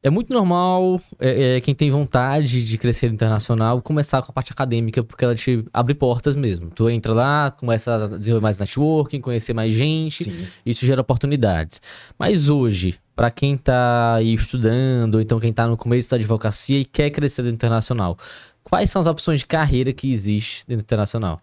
É 0.00 0.08
muito 0.08 0.32
normal 0.32 1.00
é, 1.18 1.56
é, 1.56 1.60
quem 1.60 1.74
tem 1.74 1.90
vontade 1.90 2.64
de 2.64 2.78
crescer 2.78 3.08
internacional 3.08 3.82
começar 3.82 4.22
com 4.22 4.30
a 4.30 4.32
parte 4.32 4.52
acadêmica, 4.52 5.02
porque 5.02 5.24
ela 5.24 5.34
te 5.34 5.64
abre 5.72 5.94
portas 5.94 6.36
mesmo. 6.36 6.70
Tu 6.70 6.88
entra 6.88 7.12
lá, 7.12 7.50
começa 7.50 7.92
a 7.92 8.06
desenvolver 8.06 8.44
mais 8.44 8.60
networking, 8.60 9.20
conhecer 9.20 9.52
mais 9.52 9.74
gente, 9.74 10.22
Sim. 10.22 10.46
isso 10.64 10.86
gera 10.86 11.00
oportunidades. 11.00 11.82
Mas 12.16 12.48
hoje, 12.48 12.94
para 13.16 13.28
quem 13.32 13.56
tá 13.56 14.14
aí 14.14 14.32
estudando, 14.32 15.16
ou 15.16 15.20
então 15.20 15.40
quem 15.40 15.52
tá 15.52 15.66
no 15.66 15.76
começo 15.76 16.08
da 16.08 16.16
advocacia 16.16 16.78
e 16.78 16.84
quer 16.84 17.10
crescer 17.10 17.42
dentro 17.42 17.56
internacional, 17.56 18.16
quais 18.62 18.88
são 18.88 19.00
as 19.00 19.08
opções 19.08 19.40
de 19.40 19.46
carreira 19.46 19.92
que 19.92 20.12
existe 20.12 20.64
dentro 20.68 20.84
internacional? 20.84 21.36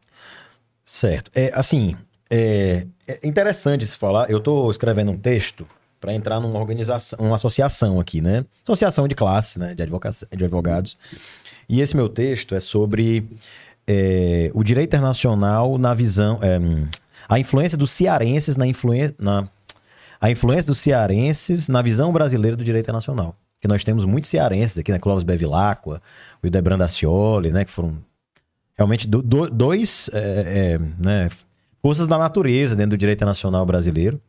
Certo. 0.85 1.29
É, 1.35 1.51
assim, 1.53 1.97
é, 2.29 2.87
é 3.07 3.27
interessante 3.27 3.85
se 3.85 3.97
falar. 3.97 4.29
Eu 4.29 4.39
estou 4.39 4.69
escrevendo 4.71 5.11
um 5.11 5.17
texto 5.17 5.67
para 5.99 6.13
entrar 6.13 6.39
numa 6.39 6.59
organização, 6.59 7.17
uma 7.19 7.35
associação 7.35 7.99
aqui, 7.99 8.21
né? 8.21 8.45
Associação 8.63 9.07
de 9.07 9.15
classe, 9.15 9.57
né? 9.57 9.73
De, 9.73 9.85
de 9.85 10.43
advogados. 10.43 10.97
E 11.69 11.79
esse 11.79 11.95
meu 11.95 12.09
texto 12.09 12.55
é 12.55 12.59
sobre 12.59 13.25
é, 13.87 14.51
o 14.53 14.63
direito 14.63 14.89
internacional 14.89 15.77
na 15.77 15.93
visão. 15.93 16.39
É, 16.41 16.59
a 17.29 17.39
influência 17.39 17.77
dos 17.77 17.91
cearenses 17.91 18.57
na 18.57 18.67
influência. 18.67 19.15
Na, 19.17 19.47
a 20.19 20.29
influência 20.29 20.67
dos 20.67 20.79
cearenses 20.79 21.69
na 21.69 21.81
visão 21.81 22.11
brasileira 22.11 22.57
do 22.57 22.63
direito 22.63 22.85
internacional. 22.85 23.35
Que 23.61 23.67
nós 23.67 23.83
temos 23.83 24.03
muitos 24.03 24.29
cearenses 24.29 24.77
aqui, 24.77 24.91
né? 24.91 24.99
Clóvis 24.99 25.23
Bevilacqua, 25.23 26.01
o 26.41 26.47
Idebrand 26.47 26.79
Dacioli, 26.79 27.51
né? 27.51 27.63
Que 27.63 27.71
foram 27.71 27.97
realmente 28.75 29.07
do, 29.07 29.21
do, 29.21 29.49
dois 29.49 30.09
é, 30.11 30.75
é, 30.75 30.79
né? 30.99 31.29
Forças 31.83 32.07
da 32.07 32.17
natureza 32.17 32.77
dentro 32.77 32.91
do 32.91 32.97
direito 32.97 33.17
internacional 33.17 33.65
brasileiro. 33.65 34.19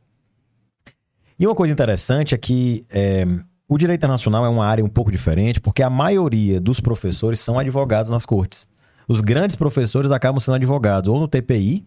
E 1.38 1.46
uma 1.46 1.54
coisa 1.54 1.72
interessante 1.72 2.34
é 2.34 2.38
que 2.38 2.84
é, 2.90 3.24
o 3.68 3.78
direito 3.78 4.00
internacional 4.00 4.44
é 4.44 4.48
uma 4.48 4.66
área 4.66 4.84
um 4.84 4.88
pouco 4.88 5.12
diferente, 5.12 5.60
porque 5.60 5.82
a 5.82 5.88
maioria 5.88 6.60
dos 6.60 6.80
professores 6.80 7.38
são 7.38 7.56
advogados 7.56 8.10
nas 8.10 8.26
cortes. 8.26 8.66
Os 9.06 9.20
grandes 9.20 9.54
professores 9.54 10.10
acabam 10.10 10.40
sendo 10.40 10.56
advogados 10.56 11.08
ou 11.08 11.20
no 11.20 11.28
TPI, 11.28 11.86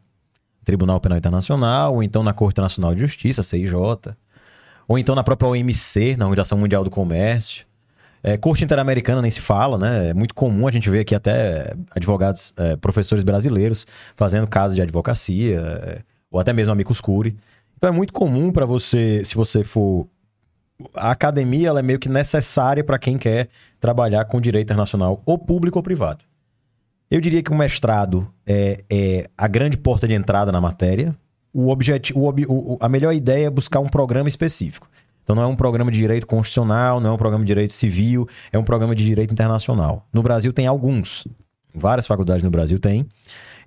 Tribunal 0.64 1.02
Penal 1.02 1.18
Internacional, 1.18 1.96
ou 1.96 2.04
então 2.04 2.24
na 2.24 2.34
Corte 2.34 2.62
Nacional 2.62 2.96
de 2.96 3.02
Justiça, 3.02 3.44
CIJ, 3.44 3.74
ou 4.88 4.98
então 4.98 5.16
na 5.16 5.24
própria 5.24 5.50
OMC, 5.50 6.16
na 6.18 6.26
Organização 6.26 6.58
Mundial 6.58 6.84
do 6.84 6.90
Comércio. 6.90 7.67
É, 8.24 8.38
Corte 8.38 8.64
Interamericana 8.64 9.22
nem 9.22 9.32
se 9.32 9.42
fala, 9.42 9.78
né? 9.78 10.10
É 10.10 10.14
muito 10.14 10.34
comum 10.34 10.68
a 10.68 10.72
gente 10.72 10.90
ver 10.90 11.02
aqui 11.02 11.16
até 11.16 11.74
advogados, 11.92 12.54
é, 12.58 12.76
professores 12.76 13.24
brasileiros 13.24 13.86
fazendo 14.16 14.48
casos 14.48 14.76
de 14.76 14.82
advocacia, 14.82 15.60
é, 15.60 16.00
ou 16.32 16.40
até 16.40 16.52
mesmo 16.52 16.74
amicus 16.74 17.00
curi. 17.00 17.38
Então 17.78 17.90
é 17.90 17.94
muito 17.94 18.12
comum 18.12 18.52
para 18.52 18.66
você, 18.66 19.22
se 19.24 19.36
você 19.36 19.64
for 19.64 20.08
a 20.96 21.12
academia 21.12 21.70
ela 21.70 21.80
é 21.80 21.84
meio 21.84 22.00
que 22.00 22.10
necessária 22.10 22.84
para 22.84 23.00
quem 23.00 23.18
quer 23.18 23.50
trabalhar 23.80 24.26
com 24.26 24.40
direito 24.40 24.68
internacional, 24.68 25.22
ou 25.26 25.38
público 25.38 25.80
ou 25.80 25.84
privado. 25.84 26.24
Eu 27.10 27.22
diria 27.22 27.42
que 27.42 27.52
o 27.52 27.56
mestrado 27.56 28.28
é, 28.46 28.84
é 28.90 29.30
a 29.38 29.48
grande 29.48 29.78
porta 29.78 30.08
de 30.08 30.14
entrada 30.14 30.52
na 30.52 30.60
matéria. 30.60 31.16
O 31.54 31.70
objetivo, 31.70 32.78
a 32.80 32.90
melhor 32.90 33.14
ideia 33.14 33.48
é 33.48 33.50
buscar 33.50 33.80
um 33.80 33.88
programa 33.88 34.28
específico. 34.28 34.90
Então 35.28 35.36
não 35.36 35.44
é 35.44 35.48
um 35.48 35.58
programa 35.58 35.92
de 35.92 36.00
direito 36.00 36.26
constitucional, 36.26 37.02
não 37.02 37.10
é 37.10 37.14
um 37.14 37.18
programa 37.18 37.44
de 37.44 37.50
direito 37.50 37.74
civil, 37.74 38.26
é 38.50 38.58
um 38.58 38.64
programa 38.64 38.96
de 38.96 39.04
direito 39.04 39.34
internacional. 39.34 40.08
No 40.14 40.24
Brasil 40.24 40.54
tem 40.54 40.68
alguns, 40.68 41.28
várias 41.76 42.08
faculdades 42.08 42.46
no 42.46 42.50
Brasil 42.50 42.80
tem. 42.80 43.06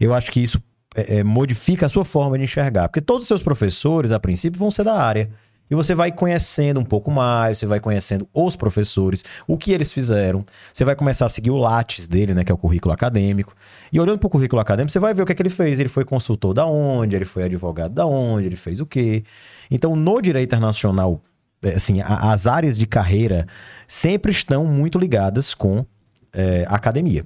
Eu 0.00 0.14
acho 0.14 0.30
que 0.32 0.40
isso 0.40 0.58
é, 0.96 1.18
é, 1.18 1.22
modifica 1.22 1.84
a 1.84 1.88
sua 1.90 2.02
forma 2.02 2.38
de 2.38 2.44
enxergar, 2.44 2.88
porque 2.88 3.02
todos 3.02 3.24
os 3.24 3.28
seus 3.28 3.42
professores, 3.42 4.11
a 4.11 4.18
princípio, 4.18 4.58
vão 4.58 4.70
ser 4.70 4.84
da 4.84 4.94
área. 4.94 5.28
E 5.70 5.74
você 5.74 5.94
vai 5.94 6.11
conhecendo 6.11 6.80
um 6.80 6.84
pouco 6.84 7.11
mais, 7.11 7.58
você 7.58 7.66
vai 7.66 7.78
conhecendo 7.78 8.26
os 8.32 8.56
professores, 8.56 9.22
o 9.46 9.58
que 9.58 9.70
eles 9.70 9.92
fizeram. 9.92 10.46
Você 10.72 10.82
vai 10.82 10.96
começar 10.96 11.26
a 11.26 11.28
seguir 11.28 11.50
o 11.50 11.58
Lattes 11.58 12.08
dele, 12.08 12.32
né, 12.32 12.42
que 12.42 12.50
é 12.50 12.54
o 12.54 12.58
currículo 12.58 12.94
acadêmico. 12.94 13.54
E 13.92 14.00
olhando 14.00 14.18
para 14.18 14.26
o 14.26 14.30
currículo 14.30 14.62
acadêmico, 14.62 14.90
você 14.90 14.98
vai 14.98 15.12
ver 15.12 15.22
o 15.22 15.26
que 15.26 15.32
é 15.32 15.34
que 15.34 15.42
ele 15.42 15.50
fez. 15.50 15.78
Ele 15.78 15.90
foi 15.90 16.06
consultor 16.06 16.54
da 16.54 16.64
onde, 16.64 17.14
ele 17.14 17.26
foi 17.26 17.44
advogado 17.44 17.92
da 17.92 18.06
onde, 18.06 18.46
ele 18.46 18.56
fez 18.56 18.80
o 18.80 18.86
quê. 18.86 19.22
Então, 19.70 19.94
no 19.94 20.20
direito 20.22 20.48
internacional, 20.48 21.22
assim, 21.62 22.00
a, 22.00 22.32
as 22.32 22.46
áreas 22.46 22.78
de 22.78 22.86
carreira 22.86 23.46
sempre 23.86 24.32
estão 24.32 24.64
muito 24.64 24.98
ligadas 24.98 25.54
com 25.54 25.84
é, 26.32 26.64
a 26.68 26.74
academia. 26.74 27.24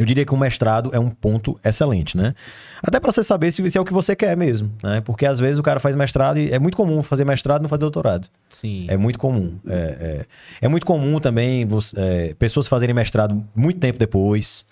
Eu 0.00 0.06
diria 0.06 0.24
que 0.24 0.32
o 0.32 0.36
mestrado 0.36 0.90
é 0.94 0.98
um 0.98 1.10
ponto 1.10 1.60
excelente, 1.62 2.16
né? 2.16 2.34
Até 2.82 2.98
para 2.98 3.12
você 3.12 3.22
saber 3.22 3.52
se, 3.52 3.76
é 3.76 3.80
o 3.80 3.84
que 3.84 3.92
você 3.92 4.16
quer 4.16 4.34
mesmo, 4.34 4.72
né? 4.82 5.02
Porque 5.02 5.26
às 5.26 5.38
vezes 5.38 5.58
o 5.58 5.62
cara 5.62 5.78
faz 5.78 5.94
mestrado 5.94 6.38
e 6.38 6.50
é 6.50 6.58
muito 6.58 6.74
comum 6.74 7.02
fazer 7.02 7.26
mestrado 7.26 7.60
e 7.60 7.62
não 7.64 7.68
fazer 7.68 7.82
doutorado. 7.82 8.26
Sim. 8.48 8.86
É 8.88 8.96
muito 8.96 9.18
comum. 9.18 9.58
É, 9.68 9.76
é, 9.76 10.26
é 10.62 10.68
muito 10.68 10.86
comum 10.86 11.20
também 11.20 11.66
você, 11.66 11.94
é, 11.98 12.34
pessoas 12.34 12.66
fazerem 12.66 12.94
mestrado 12.94 13.44
muito 13.54 13.78
tempo 13.78 13.98
depois. 13.98 14.64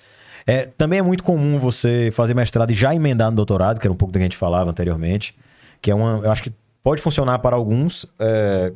É, 0.46 0.64
também 0.64 0.98
é 0.98 1.02
muito 1.02 1.22
comum 1.22 1.58
você 1.58 2.08
fazer 2.10 2.32
mestrado 2.32 2.70
e 2.70 2.74
já 2.74 2.94
emendar 2.94 3.30
no 3.30 3.36
doutorado, 3.36 3.78
que 3.78 3.86
era 3.86 3.92
um 3.92 3.96
pouco 3.96 4.12
do 4.12 4.16
que 4.16 4.22
a 4.22 4.24
gente 4.24 4.36
falava 4.36 4.70
anteriormente. 4.70 5.36
Que 5.82 5.90
é 5.90 5.94
uma. 5.94 6.24
Eu 6.24 6.32
acho 6.32 6.42
que 6.42 6.54
pode 6.88 7.02
funcionar 7.02 7.38
para 7.40 7.54
alguns 7.54 8.06
é, 8.18 8.72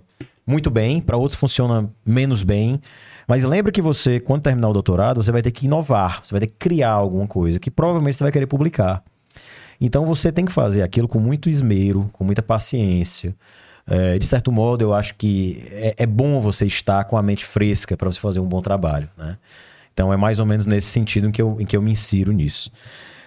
muito 0.46 0.70
bem, 0.70 1.00
para 1.00 1.16
outros 1.16 1.40
funciona 1.40 1.90
menos 2.04 2.42
bem. 2.42 2.78
Mas 3.26 3.42
lembre 3.42 3.72
que 3.72 3.80
você, 3.80 4.20
quando 4.20 4.42
terminar 4.42 4.68
o 4.68 4.72
doutorado, 4.74 5.24
você 5.24 5.32
vai 5.32 5.40
ter 5.40 5.50
que 5.50 5.64
inovar, 5.64 6.20
você 6.22 6.34
vai 6.34 6.40
ter 6.40 6.48
que 6.48 6.56
criar 6.58 6.90
alguma 6.90 7.26
coisa 7.26 7.58
que 7.58 7.70
provavelmente 7.70 8.18
você 8.18 8.24
vai 8.24 8.30
querer 8.30 8.46
publicar. 8.46 9.02
Então 9.80 10.04
você 10.04 10.30
tem 10.30 10.44
que 10.44 10.52
fazer 10.52 10.82
aquilo 10.82 11.08
com 11.08 11.18
muito 11.18 11.48
esmero, 11.48 12.10
com 12.12 12.22
muita 12.22 12.42
paciência. 12.42 13.34
É, 13.86 14.18
de 14.18 14.26
certo 14.26 14.52
modo, 14.52 14.82
eu 14.82 14.92
acho 14.92 15.14
que 15.14 15.66
é, 15.70 15.94
é 16.00 16.06
bom 16.06 16.38
você 16.38 16.66
estar 16.66 17.04
com 17.04 17.16
a 17.16 17.22
mente 17.22 17.46
fresca 17.46 17.96
para 17.96 18.12
você 18.12 18.20
fazer 18.20 18.40
um 18.40 18.46
bom 18.46 18.60
trabalho. 18.60 19.08
Né? 19.16 19.38
Então 19.94 20.12
é 20.12 20.18
mais 20.18 20.38
ou 20.38 20.44
menos 20.44 20.66
nesse 20.66 20.88
sentido 20.88 21.28
em 21.28 21.32
que 21.32 21.40
eu, 21.40 21.56
em 21.58 21.64
que 21.64 21.74
eu 21.74 21.80
me 21.80 21.92
insiro 21.92 22.30
nisso. 22.30 22.70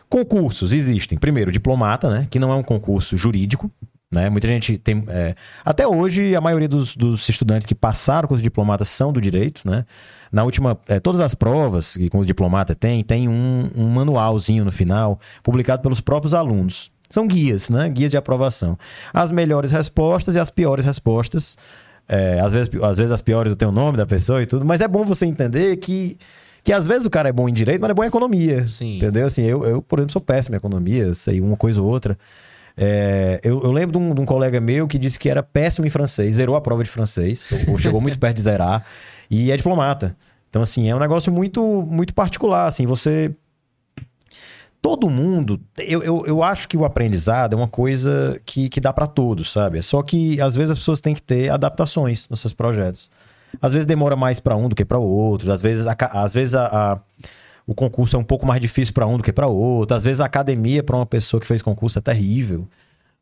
Concursos 0.08 0.74
existem. 0.74 1.18
Primeiro, 1.18 1.52
diplomata, 1.52 2.08
né? 2.08 2.28
que 2.30 2.38
não 2.38 2.52
é 2.52 2.56
um 2.56 2.62
concurso 2.62 3.18
jurídico, 3.18 3.72
né? 4.12 4.30
Muita 4.30 4.48
gente 4.48 4.78
tem. 4.78 5.04
É... 5.08 5.36
Até 5.64 5.88
hoje, 5.88 6.36
a 6.36 6.42
maioria 6.42 6.68
dos, 6.68 6.96
dos, 6.96 7.28
estudantes 7.28 7.66
que 7.66 7.76
passaram 7.76 8.28
com 8.28 8.36
os 8.36 8.42
diplomatas 8.42 8.88
são 8.88 9.12
do 9.12 9.20
direito. 9.20 9.62
Né? 9.66 9.86
Na 10.32 10.44
última. 10.44 10.78
É, 10.88 11.00
todas 11.00 11.22
as 11.22 11.36
provas 11.36 11.96
que 11.96 12.10
com 12.10 12.20
o 12.20 12.26
diplomata 12.26 12.76
tem, 12.76 13.04
tem 13.04 13.28
um, 13.28 13.70
um 13.76 13.88
manualzinho 13.90 14.64
no 14.64 14.72
final, 14.72 15.20
publicado 15.44 15.82
pelos 15.82 16.00
próprios 16.00 16.34
alunos. 16.34 16.92
São 17.10 17.28
guias, 17.28 17.70
né? 17.70 17.90
Guias 17.90 18.12
de 18.12 18.18
aprovação. 18.18 18.78
As 19.14 19.32
melhores 19.32 19.72
respostas 19.72 20.36
e 20.36 20.40
as 20.40 20.50
piores 20.50 20.86
respostas. 20.86 21.58
É, 22.08 22.40
às, 22.40 22.54
vezes, 22.54 22.70
às 22.84 22.98
vezes 22.98 23.12
as 23.12 23.22
piores 23.22 23.52
eu 23.52 23.56
tenho 23.56 23.72
o 23.72 23.74
nome 23.74 23.98
da 23.98 24.06
pessoa 24.06 24.42
e 24.42 24.46
tudo, 24.46 24.64
mas 24.64 24.80
é 24.80 24.88
bom 24.88 25.04
você 25.04 25.26
entender 25.26 25.78
que 25.78 26.20
que 26.64 26.74
às 26.74 26.88
vezes 26.88 27.06
o 27.06 27.12
cara 27.12 27.30
é 27.30 27.32
bom 27.32 27.48
em 27.48 27.54
direito, 27.54 27.80
mas 27.80 27.92
é 27.92 27.94
bom 27.94 28.04
em 28.04 28.08
economia. 28.08 28.68
Sim. 28.68 28.98
Entendeu? 28.98 29.28
Assim, 29.28 29.44
eu, 29.44 29.64
eu, 29.64 29.82
por 29.84 30.00
exemplo, 30.00 30.14
sou 30.14 30.22
péssimo 30.22 30.56
em 30.56 30.58
economia, 30.58 31.14
sei 31.14 31.40
uma 31.40 31.56
coisa 31.56 31.80
ou 31.80 31.88
outra. 31.88 32.18
É, 32.78 33.40
eu, 33.44 33.64
eu, 33.64 33.72
lembro 33.72 33.98
de 33.98 33.98
um, 33.98 34.14
de 34.14 34.22
um, 34.22 34.26
colega 34.26 34.60
meu 34.60 34.88
que 34.88 34.98
disse 34.98 35.18
que 35.18 35.30
era 35.30 35.42
péssimo 35.42 35.88
em 35.88 35.90
francês, 35.90 36.36
zerou 36.36 36.56
a 36.56 36.62
prova 36.62 36.84
de 36.84 36.90
francês, 36.90 37.50
ou 37.68 37.78
chegou 37.78 38.02
muito 38.02 38.20
perto 38.20 38.36
de 38.36 38.42
zerar, 38.42 38.86
e 39.30 39.52
é 39.52 39.58
diplomata. 39.58 40.16
Então, 40.50 40.62
assim, 40.62 40.90
é 40.90 40.96
um 40.96 41.00
negócio 41.00 41.32
muito, 41.32 41.62
muito 41.90 42.14
particular, 42.14 42.68
assim, 42.68 42.86
você... 42.86 43.34
Todo 44.82 45.10
mundo, 45.10 45.60
eu, 45.80 46.04
eu, 46.04 46.26
eu 46.28 46.44
acho 46.44 46.68
que 46.68 46.78
o 46.78 46.86
aprendizado 46.86 47.54
é 47.54 47.56
uma 47.56 47.68
coisa 47.68 48.40
que, 48.46 48.70
que 48.70 48.80
dá 48.80 48.94
para 48.94 49.08
todos, 49.08 49.52
sabe? 49.52 49.82
Só 49.82 50.04
que, 50.04 50.40
às 50.40 50.56
vezes, 50.56 50.72
as 50.72 50.78
pessoas 50.78 51.02
têm 51.02 51.16
que 51.16 51.24
ter 51.24 51.50
adaptações 51.50 52.30
nos 52.30 52.40
seus 52.40 52.54
projetos. 52.54 53.10
Às 53.60 53.74
vezes 53.74 53.88
demora 53.88 54.16
mais 54.16 54.40
para 54.40 54.56
um 54.56 54.70
do 54.70 54.76
que 54.76 54.86
para 54.86 55.00
o 55.00 55.04
outro, 55.04 55.52
às 55.52 55.62
vezes, 55.62 55.88
a, 55.88 55.96
às 56.12 56.36
vezes 56.36 56.54
a, 56.54 56.66
a 56.68 57.00
o 57.68 57.74
concurso 57.74 58.16
é 58.16 58.20
um 58.20 58.24
pouco 58.24 58.46
mais 58.46 58.62
difícil 58.62 58.94
para 58.94 59.08
um 59.08 59.18
do 59.18 59.24
que 59.24 59.34
para 59.34 59.48
outro. 59.48 59.96
Às 59.96 60.04
vezes 60.04 60.22
a 60.22 60.26
academia 60.26 60.84
para 60.84 60.96
uma 60.96 61.06
pessoa 61.06 61.42
que 61.42 61.48
fez 61.48 61.62
concurso 61.62 61.98
é 62.00 62.02
terrível. 62.02 62.68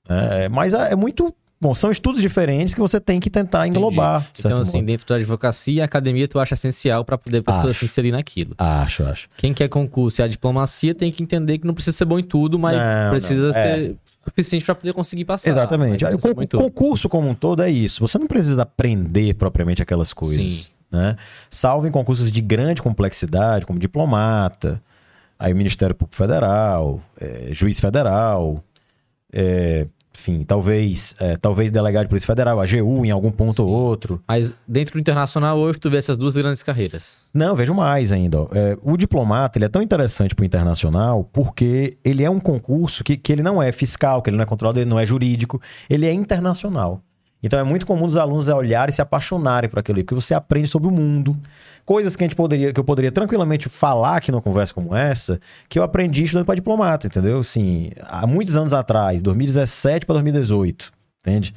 É, 0.07 0.49
mas 0.49 0.73
é, 0.73 0.91
é 0.91 0.95
muito 0.95 1.33
Bom, 1.63 1.73
são 1.73 1.89
estudos 1.89 2.19
diferentes 2.19 2.75
que 2.75 2.81
você 2.81 2.99
tem 2.99 3.21
que 3.21 3.29
tentar 3.29 3.65
englobar. 3.65 4.29
Então, 4.37 4.57
assim, 4.57 4.79
modo. 4.79 4.87
dentro 4.87 5.07
da 5.07 5.15
advocacia, 5.15 5.81
a 5.81 5.85
academia 5.85 6.27
tu 6.27 6.37
acha 6.37 6.55
essencial 6.55 7.05
para 7.05 7.17
poder 7.17 7.37
a 7.37 7.43
pessoa 7.43 7.69
acho. 7.69 7.79
se 7.79 7.85
inserir 7.85 8.11
naquilo. 8.11 8.53
Acho, 8.57 9.05
acho. 9.05 9.29
Quem 9.37 9.53
quer 9.53 9.69
concurso 9.69 10.19
e 10.19 10.23
a 10.23 10.27
diplomacia 10.27 10.93
tem 10.93 11.09
que 11.09 11.23
entender 11.23 11.59
que 11.59 11.65
não 11.65 11.73
precisa 11.73 11.95
ser 11.95 12.03
bom 12.03 12.19
em 12.19 12.23
tudo, 12.23 12.59
mas 12.59 12.75
não, 12.75 13.11
precisa 13.11 13.45
não. 13.45 13.53
ser 13.53 13.91
é. 13.91 13.93
suficiente 14.25 14.65
para 14.65 14.75
poder 14.75 14.91
conseguir 14.91 15.23
passar. 15.23 15.51
Exatamente. 15.51 16.03
O 16.03 16.57
concurso 16.57 17.07
como 17.07 17.29
um 17.29 17.33
todo 17.33 17.61
é 17.61 17.71
isso. 17.71 18.01
Você 18.01 18.17
não 18.19 18.27
precisa 18.27 18.63
aprender 18.63 19.33
propriamente 19.35 19.81
aquelas 19.81 20.11
coisas. 20.11 20.43
Sim 20.43 20.73
né? 20.93 21.15
Salvo 21.49 21.87
em 21.87 21.91
concursos 21.91 22.31
de 22.31 22.39
grande 22.39 22.81
complexidade, 22.81 23.65
como 23.65 23.79
diplomata, 23.79 24.79
aí 25.39 25.51
Ministério 25.53 25.95
Público 25.95 26.15
Federal, 26.15 27.01
é, 27.19 27.49
juiz 27.51 27.79
federal, 27.79 28.63
é, 29.33 29.87
enfim, 30.15 30.43
talvez, 30.43 31.15
é, 31.19 31.35
talvez 31.35 31.71
delegado 31.71 32.03
de 32.03 32.09
Polícia 32.09 32.27
Federal, 32.27 32.61
AGU 32.61 33.03
em 33.03 33.09
algum 33.09 33.31
ponto 33.31 33.55
Sim. 33.55 33.61
ou 33.63 33.69
outro. 33.69 34.21
Mas 34.27 34.53
dentro 34.67 34.93
do 34.93 34.99
internacional 34.99 35.57
hoje 35.57 35.79
tu 35.79 35.89
vê 35.89 35.97
essas 35.97 36.15
duas 36.15 36.35
grandes 36.35 36.61
carreiras? 36.61 37.23
Não, 37.33 37.55
vejo 37.55 37.73
mais 37.73 38.11
ainda. 38.11 38.37
É, 38.51 38.77
o 38.83 38.95
diplomata 38.95 39.57
ele 39.57 39.65
é 39.65 39.69
tão 39.69 39.81
interessante 39.81 40.35
para 40.35 40.43
o 40.43 40.45
internacional 40.45 41.27
porque 41.33 41.97
ele 42.05 42.23
é 42.23 42.29
um 42.29 42.39
concurso 42.39 43.03
que, 43.03 43.17
que 43.17 43.33
ele 43.33 43.41
não 43.41 43.61
é 43.61 43.71
fiscal, 43.71 44.21
que 44.21 44.29
ele 44.29 44.37
não 44.37 44.43
é 44.43 44.45
controlado, 44.45 44.79
ele 44.79 44.89
não 44.89 44.99
é 44.99 45.05
jurídico, 45.05 45.59
ele 45.89 46.05
é 46.05 46.13
internacional. 46.13 47.01
Então 47.43 47.59
é 47.59 47.63
muito 47.63 47.85
comum 47.85 48.05
os 48.05 48.15
alunos 48.15 48.47
olharem 48.47 48.89
e 48.89 48.95
se 48.95 49.01
apaixonarem 49.01 49.69
por 49.69 49.79
aquilo, 49.79 49.99
porque 49.99 50.15
você 50.15 50.33
aprende 50.33 50.69
sobre 50.69 50.87
o 50.87 50.91
mundo. 50.91 51.37
Coisas 51.85 52.15
que 52.15 52.23
a 52.23 52.25
gente 52.25 52.37
poderia, 52.37 52.71
que 52.71 52.79
eu 52.79 52.83
poderia 52.85 53.11
tranquilamente 53.11 53.67
falar 53.67 54.15
aqui 54.15 54.31
numa 54.31 54.41
conversa 54.41 54.73
como 54.73 54.95
essa, 54.95 55.39
que 55.67 55.77
eu 55.77 55.83
aprendi 55.83 56.23
estudando 56.23 56.45
para 56.45 56.55
diplomata, 56.55 57.07
entendeu? 57.07 57.39
Assim, 57.39 57.91
há 58.01 58.25
muitos 58.25 58.55
anos 58.55 58.73
atrás, 58.73 59.21
2017 59.21 60.05
para 60.05 60.13
2018, 60.13 60.93
entende? 61.19 61.53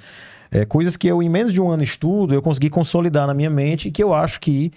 É, 0.50 0.64
coisas 0.64 0.96
que 0.96 1.06
eu, 1.06 1.22
em 1.22 1.28
menos 1.28 1.52
de 1.52 1.60
um 1.60 1.70
ano 1.70 1.84
de 1.84 1.88
estudo, 1.88 2.34
eu 2.34 2.42
consegui 2.42 2.68
consolidar 2.68 3.26
na 3.28 3.34
minha 3.34 3.50
mente 3.50 3.86
e 3.86 3.90
que 3.92 4.02
eu 4.02 4.12
acho 4.12 4.40
que 4.40 4.72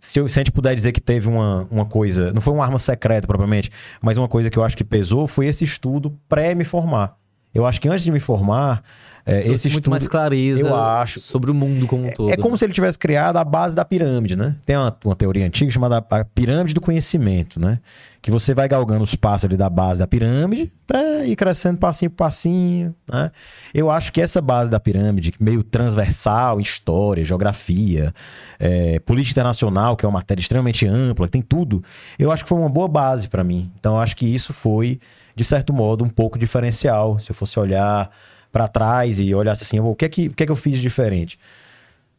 se, 0.00 0.18
eu, 0.18 0.28
se, 0.28 0.38
a 0.38 0.40
gente 0.40 0.52
puder 0.52 0.74
dizer 0.74 0.92
que 0.92 1.00
teve 1.00 1.28
uma, 1.28 1.66
uma 1.70 1.86
coisa, 1.86 2.32
não 2.32 2.40
foi 2.40 2.52
uma 2.52 2.64
arma 2.64 2.78
secreta 2.78 3.26
propriamente, 3.26 3.70
mas 4.02 4.18
uma 4.18 4.28
coisa 4.28 4.50
que 4.50 4.58
eu 4.58 4.64
acho 4.64 4.76
que 4.76 4.84
pesou 4.84 5.26
foi 5.26 5.46
esse 5.46 5.64
estudo 5.64 6.18
pré-me 6.28 6.64
formar. 6.64 7.16
Eu 7.54 7.64
acho 7.64 7.80
que 7.80 7.88
antes 7.88 8.04
de 8.04 8.10
me 8.10 8.20
formar, 8.20 8.82
é, 9.26 9.40
esse 9.40 9.48
muito 9.48 9.66
estudo, 9.66 9.90
mais 9.90 10.06
clareza 10.06 10.60
eu 10.60 10.74
acho, 10.74 11.18
sobre 11.18 11.50
o 11.50 11.54
mundo 11.54 11.86
como 11.86 12.06
um 12.06 12.10
todo. 12.10 12.28
É, 12.28 12.34
é 12.34 12.36
como 12.36 12.50
né? 12.50 12.56
se 12.58 12.66
ele 12.66 12.74
tivesse 12.74 12.98
criado 12.98 13.38
a 13.38 13.44
base 13.44 13.74
da 13.74 13.82
pirâmide, 13.82 14.36
né? 14.36 14.54
Tem 14.66 14.76
uma, 14.76 14.94
uma 15.02 15.16
teoria 15.16 15.46
antiga 15.46 15.70
chamada 15.70 15.96
a 15.96 16.24
pirâmide 16.24 16.74
do 16.74 16.80
conhecimento, 16.80 17.58
né? 17.58 17.78
Que 18.20 18.30
você 18.30 18.52
vai 18.52 18.68
galgando 18.68 19.02
os 19.02 19.14
passos 19.14 19.46
ali 19.46 19.56
da 19.56 19.70
base 19.70 19.98
da 19.98 20.06
pirâmide 20.06 20.70
até 20.86 21.26
ir 21.26 21.36
crescendo 21.36 21.78
passinho 21.78 22.10
por 22.10 22.18
passinho, 22.18 22.94
né? 23.10 23.30
Eu 23.72 23.90
acho 23.90 24.12
que 24.12 24.20
essa 24.20 24.42
base 24.42 24.70
da 24.70 24.78
pirâmide, 24.78 25.32
meio 25.40 25.62
transversal, 25.62 26.60
história, 26.60 27.24
geografia, 27.24 28.12
é, 28.58 28.98
política 29.00 29.40
internacional, 29.40 29.96
que 29.96 30.04
é 30.04 30.08
uma 30.08 30.18
matéria 30.18 30.42
extremamente 30.42 30.86
ampla, 30.86 31.26
tem 31.28 31.40
tudo, 31.40 31.82
eu 32.18 32.30
acho 32.30 32.42
que 32.42 32.48
foi 32.48 32.58
uma 32.58 32.68
boa 32.68 32.88
base 32.88 33.26
para 33.28 33.42
mim. 33.42 33.72
Então, 33.80 33.94
eu 33.94 34.00
acho 34.00 34.14
que 34.14 34.26
isso 34.26 34.52
foi, 34.52 35.00
de 35.34 35.44
certo 35.44 35.72
modo, 35.72 36.04
um 36.04 36.10
pouco 36.10 36.38
diferencial. 36.38 37.18
Se 37.18 37.30
eu 37.30 37.34
fosse 37.34 37.58
olhar 37.58 38.10
para 38.54 38.68
trás 38.68 39.18
e 39.18 39.34
olhasse 39.34 39.64
assim, 39.64 39.80
o 39.80 39.96
que 39.96 40.04
é 40.04 40.08
que, 40.08 40.28
o 40.28 40.32
que, 40.32 40.44
é 40.44 40.46
que 40.46 40.52
eu 40.52 40.56
fiz 40.56 40.76
de 40.76 40.80
diferente? 40.80 41.36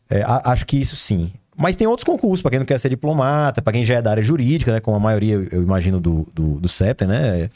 É, 0.09 0.21
acho 0.25 0.65
que 0.65 0.75
isso 0.75 0.97
sim. 0.97 1.31
Mas 1.55 1.77
tem 1.77 1.87
outros 1.87 2.03
concursos, 2.03 2.41
para 2.41 2.51
quem 2.51 2.59
não 2.59 2.65
quer 2.65 2.77
ser 2.77 2.89
diplomata, 2.89 3.61
para 3.61 3.71
quem 3.71 3.85
já 3.85 3.95
é 3.95 4.01
da 4.01 4.11
área 4.11 4.21
jurídica, 4.21 4.73
né? 4.73 4.81
Como 4.81 4.97
a 4.97 4.99
maioria, 4.99 5.47
eu 5.49 5.63
imagino, 5.63 6.01
do, 6.01 6.27
do, 6.33 6.59
do 6.59 6.69
né? 7.07 7.49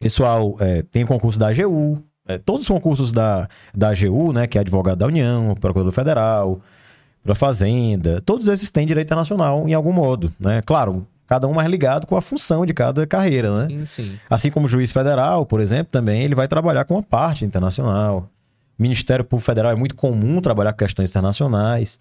Pessoal, 0.00 0.56
é, 0.58 0.82
tem 0.82 1.06
concurso 1.06 1.38
da 1.38 1.48
AGU, 1.50 2.02
é, 2.26 2.36
todos 2.36 2.62
os 2.62 2.68
concursos 2.68 3.12
da, 3.12 3.48
da 3.72 3.90
AGU, 3.90 4.32
né? 4.32 4.48
Que 4.48 4.58
é 4.58 4.60
advogado 4.60 4.98
da 4.98 5.06
União, 5.06 5.54
procurador 5.54 5.92
federal, 5.92 6.60
da 7.24 7.36
Fazenda, 7.36 8.20
todos 8.20 8.48
esses 8.48 8.70
têm 8.70 8.88
direito 8.88 9.06
internacional 9.06 9.68
em 9.68 9.74
algum 9.74 9.92
modo, 9.92 10.32
né? 10.40 10.62
Claro, 10.66 11.06
cada 11.28 11.46
um 11.46 11.52
mais 11.52 11.68
ligado 11.68 12.06
com 12.06 12.16
a 12.16 12.22
função 12.22 12.64
de 12.64 12.72
cada 12.72 13.06
carreira, 13.06 13.54
né? 13.54 13.66
Sim, 13.68 13.86
sim. 13.86 14.18
Assim 14.30 14.50
como 14.50 14.64
o 14.64 14.68
juiz 14.68 14.90
federal, 14.90 15.44
por 15.44 15.60
exemplo, 15.60 15.92
também 15.92 16.22
ele 16.22 16.34
vai 16.34 16.48
trabalhar 16.48 16.86
com 16.86 16.94
uma 16.94 17.02
parte 17.02 17.44
internacional. 17.44 18.30
Ministério 18.78 19.22
Público 19.22 19.44
Federal 19.44 19.70
é 19.70 19.74
muito 19.74 19.94
comum 19.94 20.40
trabalhar 20.40 20.72
com 20.72 20.78
questões 20.78 21.10
internacionais. 21.10 22.00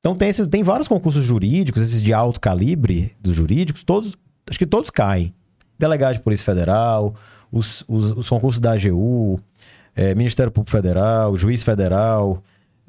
Então 0.00 0.16
tem 0.16 0.30
esses, 0.30 0.46
tem 0.46 0.62
vários 0.62 0.88
concursos 0.88 1.22
jurídicos, 1.22 1.82
esses 1.82 2.02
de 2.02 2.14
alto 2.14 2.40
calibre 2.40 3.12
dos 3.20 3.36
jurídicos, 3.36 3.84
todos, 3.84 4.16
acho 4.48 4.58
que 4.58 4.66
todos 4.66 4.90
caem. 4.90 5.34
Delegado 5.78 6.14
de 6.14 6.20
Polícia 6.20 6.44
Federal, 6.44 7.14
os, 7.50 7.84
os, 7.86 8.12
os 8.12 8.28
concursos 8.28 8.58
da 8.58 8.72
AGU, 8.72 9.38
é, 9.94 10.14
Ministério 10.14 10.50
Público 10.50 10.74
Federal, 10.74 11.36
Juiz 11.36 11.62
Federal. 11.62 12.42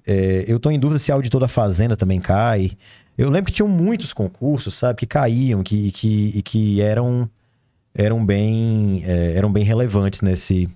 É, 0.08 0.46
eu 0.48 0.58
estou 0.58 0.72
em 0.72 0.80
dúvida 0.80 0.98
se 0.98 1.12
auditor 1.12 1.42
da 1.42 1.48
Fazenda 1.50 1.98
também 1.98 2.22
cai. 2.22 2.72
Eu 3.18 3.30
lembro 3.30 3.52
que 3.52 3.56
tinham 3.56 3.70
muitos 3.70 4.14
concursos, 4.14 4.76
sabe, 4.76 5.00
que 5.00 5.06
caíam 5.06 5.62
que, 5.62 5.92
que, 5.92 6.32
e 6.36 6.42
que 6.42 6.82
eram, 6.82 7.30
eram, 7.94 8.26
bem, 8.26 9.04
é, 9.06 9.34
eram 9.36 9.52
bem 9.52 9.64
relevantes 9.64 10.22
nesse, 10.22 10.68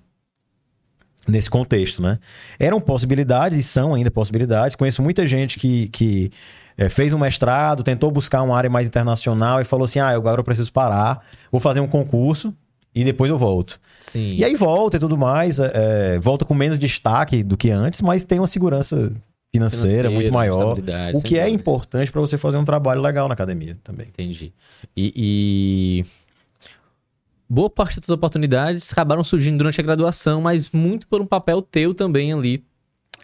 nesse 1.28 1.50
contexto, 1.50 2.02
né? 2.02 2.20
Eram 2.60 2.80
possibilidades 2.80 3.58
e 3.58 3.64
são 3.64 3.96
ainda 3.96 4.12
possibilidades. 4.12 4.76
Conheço 4.76 5.02
muita 5.02 5.26
gente 5.26 5.58
que, 5.58 5.88
que 5.90 6.32
é, 6.78 6.90
fez 6.90 7.12
um 7.12 7.18
mestrado, 7.18 7.84
tentou 7.84 8.12
buscar 8.12 8.44
uma 8.44 8.56
área 8.56 8.70
mais 8.70 8.88
internacional 8.88 9.60
e 9.60 9.64
falou 9.64 9.86
assim: 9.86 10.00
ah, 10.00 10.10
agora 10.10 10.40
eu 10.40 10.44
preciso 10.44 10.72
parar, 10.72 11.26
vou 11.52 11.60
fazer 11.60 11.80
um 11.80 11.88
concurso 11.88 12.54
e 12.94 13.04
depois 13.04 13.32
eu 13.32 13.38
volto. 13.38 13.80
Sim. 14.00 14.36
E 14.36 14.46
aí 14.46 14.56
volta 14.56 14.98
e 14.98 15.00
tudo 15.00 15.18
mais, 15.18 15.60
é, 15.60 15.72
é 16.16 16.20
volta 16.20 16.46
com 16.46 16.54
menos 16.54 16.78
destaque 16.78 17.44
do 17.44 17.58
que 17.58 17.72
antes, 17.72 18.02
mas 18.02 18.24
tem 18.24 18.40
uma 18.40 18.48
segurança 18.48 19.12
financeira, 19.58 20.10
muito 20.10 20.32
maior. 20.32 20.78
O 21.14 21.22
que 21.22 21.38
é 21.38 21.50
importante 21.50 22.12
para 22.12 22.22
você 22.22 22.38
fazer 22.38 22.58
um 22.58 22.66
trabalho 22.66 23.02
legal 23.02 23.28
na 23.28 23.34
academia 23.34 23.78
também. 23.84 24.08
Entendi. 24.08 24.54
E, 24.96 25.14
e, 25.16 26.06
boa 27.50 27.70
parte 27.70 28.00
das 28.00 28.10
oportunidades 28.10 28.92
acabaram 28.92 29.24
surgindo 29.24 29.58
durante 29.58 29.80
a 29.80 29.84
graduação, 29.84 30.42
mas 30.42 30.70
muito 30.72 31.08
por 31.08 31.22
um 31.22 31.26
papel 31.26 31.62
teu 31.62 31.94
também 31.94 32.34
ali 32.34 32.64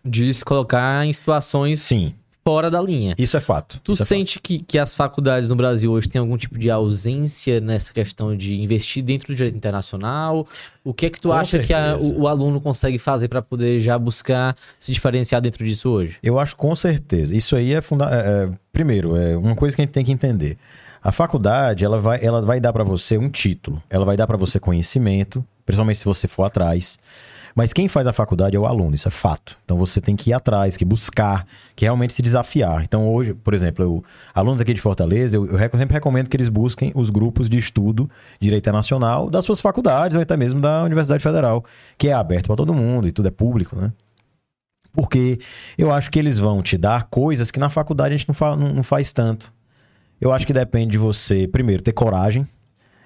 de 0.03 0.33
se 0.33 0.43
colocar 0.43 1.05
em 1.05 1.13
situações 1.13 1.79
Sim 1.81 2.13
fora 2.43 2.69
da 2.69 2.81
linha. 2.81 3.15
Isso 3.17 3.37
é 3.37 3.39
fato. 3.39 3.79
Tu 3.83 3.93
Isso 3.93 4.03
é 4.03 4.05
sente 4.05 4.31
é 4.31 4.33
fato. 4.33 4.43
Que, 4.43 4.59
que 4.59 4.77
as 4.77 4.93
faculdades 4.93 5.49
no 5.49 5.55
Brasil 5.55 5.91
hoje 5.91 6.09
têm 6.09 6.19
algum 6.19 6.37
tipo 6.37 6.59
de 6.59 6.69
ausência 6.69 7.61
nessa 7.61 7.93
questão 7.93 8.35
de 8.35 8.61
investir 8.61 9.01
dentro 9.01 9.27
do 9.27 9.35
direito 9.35 9.55
internacional? 9.55 10.45
O 10.83 10.93
que 10.93 11.05
é 11.05 11.09
que 11.09 11.19
tu 11.19 11.29
Com 11.29 11.35
acha 11.35 11.51
certeza. 11.51 11.67
que 11.67 11.73
a, 11.73 11.97
o, 11.97 12.21
o, 12.21 12.27
aluno 12.27 12.59
consegue 12.59 12.99
fazer 12.99 13.29
para 13.29 13.41
poder 13.41 13.79
já 13.79 13.97
buscar 13.97 14.55
se 14.77 14.91
diferenciar 14.91 15.41
dentro 15.41 15.63
disso 15.63 15.89
hoje? 15.89 16.17
Eu 16.21 16.37
acho 16.37 16.55
com 16.55 16.75
certeza. 16.75 17.35
Isso 17.35 17.55
aí 17.55 17.73
é, 17.73 17.81
funda 17.81 18.09
é, 18.11 18.43
é 18.43 18.49
primeiro, 18.71 19.15
é 19.15 19.37
uma 19.37 19.55
coisa 19.55 19.75
que 19.75 19.81
a 19.81 19.85
gente 19.85 19.93
tem 19.93 20.03
que 20.03 20.11
entender. 20.11 20.57
A 21.01 21.11
faculdade, 21.11 21.83
ela 21.83 21.99
vai, 21.99 22.23
ela 22.23 22.41
vai 22.41 22.59
dar 22.59 22.71
para 22.71 22.83
você 22.83 23.17
um 23.17 23.29
título, 23.29 23.81
ela 23.89 24.05
vai 24.05 24.15
dar 24.15 24.25
para 24.25 24.37
você 24.37 24.59
conhecimento, 24.59 25.45
principalmente 25.65 25.99
se 25.99 26.05
você 26.05 26.27
for 26.27 26.43
atrás. 26.43 26.97
Mas 27.55 27.71
quem 27.71 27.87
faz 27.87 28.07
a 28.07 28.13
faculdade 28.13 28.55
é 28.55 28.59
o 28.59 28.65
aluno, 28.65 28.95
isso 28.95 29.07
é 29.07 29.11
fato. 29.11 29.57
Então 29.63 29.77
você 29.77 30.01
tem 30.01 30.15
que 30.15 30.31
ir 30.31 30.33
atrás, 30.33 30.75
que 30.75 30.83
buscar, 30.83 31.45
que 31.75 31.85
realmente 31.85 32.13
se 32.13 32.21
desafiar. 32.21 32.83
Então 32.83 33.07
hoje, 33.11 33.33
por 33.33 33.53
exemplo, 33.53 33.83
eu, 33.83 34.03
alunos 34.33 34.59
aqui 34.59 34.73
de 34.73 34.81
Fortaleza, 34.81 35.37
eu, 35.37 35.45
eu 35.45 35.59
sempre 35.59 35.93
recomendo 35.93 36.29
que 36.29 36.35
eles 36.35 36.49
busquem 36.49 36.91
os 36.95 37.09
grupos 37.09 37.49
de 37.49 37.57
estudo 37.57 38.09
de 38.39 38.47
Direito 38.47 38.63
Internacional 38.63 39.29
das 39.29 39.45
suas 39.45 39.61
faculdades, 39.61 40.15
ou 40.15 40.21
até 40.21 40.35
mesmo 40.35 40.59
da 40.59 40.83
Universidade 40.83 41.21
Federal, 41.21 41.63
que 41.97 42.07
é 42.07 42.13
aberto 42.13 42.47
para 42.47 42.55
todo 42.55 42.73
mundo 42.73 43.07
e 43.07 43.11
tudo 43.11 43.27
é 43.27 43.31
público, 43.31 43.75
né? 43.75 43.91
Porque 44.91 45.39
eu 45.77 45.91
acho 45.91 46.11
que 46.11 46.19
eles 46.19 46.37
vão 46.37 46.61
te 46.61 46.77
dar 46.77 47.05
coisas 47.05 47.49
que 47.49 47.59
na 47.59 47.69
faculdade 47.69 48.13
a 48.13 48.17
gente 48.17 48.27
não, 48.27 48.35
fa 48.35 48.55
não, 48.55 48.73
não 48.73 48.83
faz 48.83 49.11
tanto. 49.11 49.51
Eu 50.21 50.31
acho 50.31 50.45
que 50.45 50.53
depende 50.53 50.91
de 50.91 50.97
você, 50.97 51.47
primeiro, 51.47 51.81
ter 51.81 51.93
coragem 51.93 52.47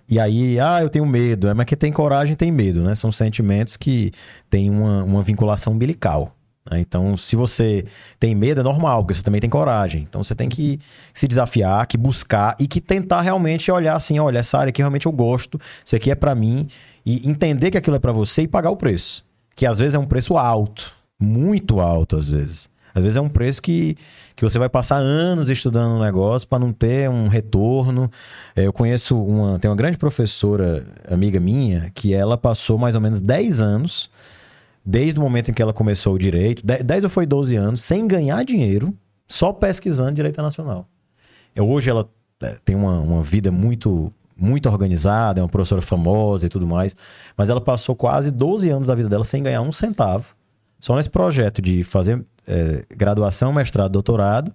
e 0.10 0.20
aí, 0.20 0.60
ah, 0.60 0.82
eu 0.82 0.90
tenho 0.90 1.06
medo. 1.06 1.50
É, 1.50 1.54
mas 1.54 1.66
que 1.66 1.76
tem 1.76 1.92
coragem 1.92 2.36
tem 2.36 2.52
medo, 2.52 2.82
né? 2.82 2.96
São 2.96 3.12
sentimentos 3.12 3.76
que 3.76 4.12
têm 4.50 4.70
uma, 4.70 5.04
uma 5.04 5.22
vinculação 5.22 5.74
umbilical. 5.74 6.34
Né? 6.70 6.80
Então, 6.80 7.18
se 7.18 7.36
você 7.36 7.86
tem 8.20 8.34
medo, 8.34 8.62
é 8.62 8.64
normal, 8.64 9.04
porque 9.04 9.16
você 9.16 9.24
também 9.24 9.42
tem 9.42 9.50
coragem. 9.50 10.06
Então, 10.08 10.24
você 10.24 10.34
tem 10.34 10.48
que 10.48 10.80
se 11.14 11.28
desafiar, 11.28 11.86
que 11.88 11.98
buscar 11.98 12.56
e 12.60 12.68
que 12.68 12.80
tentar 12.80 13.22
realmente 13.22 13.70
olhar 13.72 13.96
assim: 13.96 14.18
olha, 14.20 14.40
essa 14.40 14.58
área 14.58 14.70
aqui 14.70 14.82
realmente 14.82 15.06
eu 15.06 15.12
gosto, 15.12 15.60
isso 15.84 15.96
aqui 15.96 16.10
é 16.10 16.16
para 16.16 16.34
mim. 16.36 16.68
E 17.06 17.28
entender 17.30 17.72
que 17.72 17.78
aquilo 17.78 17.96
é 17.96 18.00
para 18.00 18.12
você 18.12 18.44
e 18.44 18.48
pagar 18.48 18.70
o 18.72 18.78
preço. 18.78 19.26
Que 19.56 19.66
às 19.66 19.80
vezes 19.80 19.96
é 19.96 20.00
um 20.00 20.06
preço 20.06 20.38
alto, 20.38 20.94
muito 21.20 21.80
alto 21.80 22.16
às 22.16 22.28
vezes. 22.28 22.70
Às 22.98 23.04
vezes 23.04 23.16
é 23.16 23.22
um 23.22 23.30
preço 23.30 23.62
que, 23.62 23.96
que 24.36 24.44
você 24.44 24.58
vai 24.58 24.68
passar 24.68 24.98
anos 24.98 25.52
estudando 25.52 25.92
um 25.92 26.00
negócio 26.00 26.48
para 26.48 26.58
não 26.58 26.74
ter 26.74 27.08
um 27.08 27.28
retorno. 27.28 28.10
É, 28.56 28.66
eu 28.66 28.74
conheço 28.74 29.16
uma. 29.22 29.60
Tem 29.60 29.70
uma 29.70 29.78
grande 29.78 30.00
professora, 30.00 30.84
amiga 31.08 31.40
minha, 31.40 31.92
que 31.94 32.16
ela 32.16 32.36
passou 32.36 32.76
mais 32.76 32.96
ou 32.96 33.02
menos 33.02 33.22
10 33.22 33.62
anos, 33.62 34.10
desde 34.84 35.20
o 35.20 35.22
momento 35.22 35.52
em 35.52 35.54
que 35.54 35.62
ela 35.62 35.74
começou 35.74 36.16
o 36.16 36.18
direito, 36.18 36.66
10 36.66 37.04
ou 37.04 37.10
foi 37.10 37.28
12 37.28 37.56
anos, 37.56 37.84
sem 37.84 38.08
ganhar 38.08 38.44
dinheiro, 38.44 38.92
só 39.28 39.54
pesquisando 39.54 40.14
direito 40.14 40.42
nacional. 40.42 40.88
É, 41.54 41.62
hoje 41.62 41.92
ela 41.92 42.10
é, 42.42 42.58
tem 42.66 42.76
uma, 42.76 43.00
uma 43.00 43.22
vida 43.22 43.52
muito 43.52 44.12
muito 44.36 44.70
organizada, 44.70 45.40
é 45.40 45.44
uma 45.44 45.50
professora 45.50 45.82
famosa 45.82 46.46
e 46.46 46.50
tudo 46.50 46.66
mais, 46.66 46.96
mas 47.36 47.50
ela 47.50 47.62
passou 47.62 47.96
quase 47.96 48.32
12 48.32 48.70
anos 48.70 48.88
da 48.88 48.96
vida 48.96 49.10
dela 49.10 49.24
sem 49.24 49.42
ganhar 49.42 49.62
um 49.62 49.72
centavo, 49.72 50.36
só 50.80 50.96
nesse 50.96 51.10
projeto 51.10 51.62
de 51.62 51.84
fazer 51.84 52.24
é, 52.48 52.86
graduação, 52.96 53.52
mestrado, 53.52 53.92
doutorado, 53.92 54.54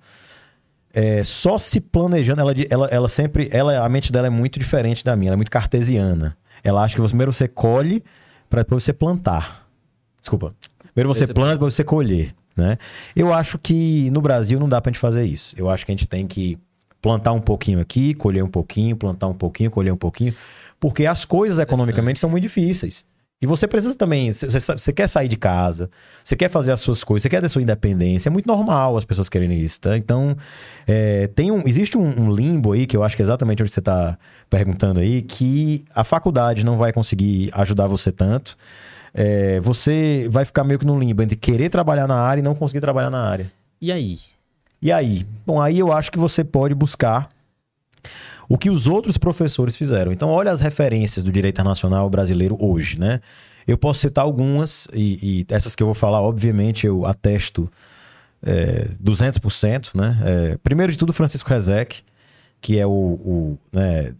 é, 0.94 1.22
só 1.22 1.58
se 1.58 1.80
planejando. 1.80 2.40
Ela, 2.40 2.54
ela, 2.70 2.86
ela 2.88 3.08
sempre. 3.08 3.48
Ela, 3.50 3.84
a 3.84 3.88
mente 3.88 4.12
dela 4.12 4.26
é 4.26 4.30
muito 4.30 4.58
diferente 4.58 5.04
da 5.04 5.16
minha, 5.16 5.30
ela 5.30 5.34
é 5.34 5.36
muito 5.36 5.50
cartesiana. 5.50 6.36
Ela 6.62 6.82
acha 6.82 6.94
que 6.94 7.02
primeiro 7.02 7.32
você 7.32 7.48
colhe 7.48 8.04
para 8.48 8.62
depois 8.62 8.84
você 8.84 8.92
plantar. 8.92 9.66
Desculpa. 10.20 10.54
Primeiro 10.94 11.12
você 11.12 11.26
planta 11.26 11.58
para 11.58 11.70
você 11.70 11.82
colher. 11.82 12.34
Né? 12.56 12.76
Eu 13.16 13.32
acho 13.32 13.58
que 13.58 14.10
no 14.10 14.20
Brasil 14.20 14.60
não 14.60 14.68
dá 14.68 14.80
pra 14.80 14.90
gente 14.92 15.00
fazer 15.00 15.24
isso. 15.24 15.54
Eu 15.58 15.68
acho 15.68 15.84
que 15.84 15.90
a 15.90 15.94
gente 15.94 16.06
tem 16.06 16.26
que 16.26 16.58
plantar 17.00 17.32
um 17.32 17.40
pouquinho 17.40 17.80
aqui, 17.80 18.14
colher 18.14 18.44
um 18.44 18.48
pouquinho, 18.48 18.94
plantar 18.94 19.26
um 19.26 19.34
pouquinho, 19.34 19.70
colher 19.70 19.92
um 19.92 19.96
pouquinho, 19.96 20.34
porque 20.78 21.06
as 21.06 21.24
coisas 21.24 21.58
economicamente 21.58 22.20
são 22.20 22.30
muito 22.30 22.42
difíceis. 22.42 23.04
E 23.42 23.46
você 23.46 23.66
precisa 23.66 23.98
também, 23.98 24.30
você, 24.30 24.60
você, 24.60 24.92
quer 24.92 25.08
sair 25.08 25.26
de 25.26 25.36
casa, 25.36 25.90
você 26.22 26.36
quer 26.36 26.48
fazer 26.48 26.70
as 26.70 26.78
suas 26.78 27.02
coisas, 27.02 27.24
você 27.24 27.28
quer 27.28 27.40
ter 27.40 27.48
sua 27.48 27.60
independência. 27.60 28.28
É 28.28 28.30
muito 28.30 28.46
normal 28.46 28.96
as 28.96 29.04
pessoas 29.04 29.28
quererem 29.28 29.58
isso, 29.58 29.80
tá? 29.80 29.98
Então, 29.98 30.36
é, 30.86 31.26
tem 31.26 31.50
um, 31.50 31.66
existe 31.66 31.98
um, 31.98 32.04
um, 32.04 32.32
limbo 32.32 32.70
aí, 32.70 32.86
que 32.86 32.96
eu 32.96 33.02
acho 33.02 33.16
que 33.16 33.22
é 33.22 33.24
exatamente 33.24 33.60
onde 33.60 33.72
você 33.72 33.80
está 33.80 34.16
perguntando 34.48 35.00
aí, 35.00 35.22
que 35.22 35.84
a 35.92 36.04
faculdade 36.04 36.64
não 36.64 36.76
vai 36.76 36.92
conseguir 36.92 37.50
ajudar 37.54 37.88
você 37.88 38.12
tanto. 38.12 38.56
É, 39.12 39.58
você 39.58 40.28
vai 40.30 40.44
ficar 40.44 40.62
meio 40.62 40.78
que 40.78 40.86
num 40.86 40.96
limbo 40.96 41.20
entre 41.20 41.34
querer 41.34 41.68
trabalhar 41.68 42.06
na 42.06 42.20
área 42.20 42.40
e 42.40 42.44
não 42.44 42.54
conseguir 42.54 42.80
trabalhar 42.80 43.10
na 43.10 43.28
área. 43.28 43.50
E 43.80 43.90
aí? 43.90 44.20
E 44.80 44.92
aí? 44.92 45.26
Bom, 45.44 45.60
aí 45.60 45.80
eu 45.80 45.92
acho 45.92 46.12
que 46.12 46.18
você 46.18 46.44
pode 46.44 46.76
buscar 46.76 47.28
o 48.52 48.58
que 48.58 48.68
os 48.68 48.86
outros 48.86 49.16
professores 49.16 49.74
fizeram. 49.74 50.12
Então, 50.12 50.28
olha 50.28 50.52
as 50.52 50.60
referências 50.60 51.24
do 51.24 51.32
direito 51.32 51.54
internacional 51.54 52.10
brasileiro 52.10 52.54
hoje, 52.60 53.00
né? 53.00 53.22
Eu 53.66 53.78
posso 53.78 54.00
citar 54.00 54.26
algumas, 54.26 54.86
e, 54.92 55.46
e 55.46 55.46
essas 55.48 55.74
que 55.74 55.82
eu 55.82 55.86
vou 55.86 55.94
falar, 55.94 56.20
obviamente, 56.20 56.86
eu 56.86 57.06
atesto 57.06 57.66
é, 58.42 58.88
200%, 59.02 59.94
né? 59.94 60.18
É, 60.22 60.58
primeiro 60.62 60.92
de 60.92 60.98
tudo, 60.98 61.14
Francisco 61.14 61.48
Rezec, 61.48 62.02
que 62.60 62.78
é 62.78 62.86
o... 62.86 62.90
o 62.90 63.58
né? 63.72 64.12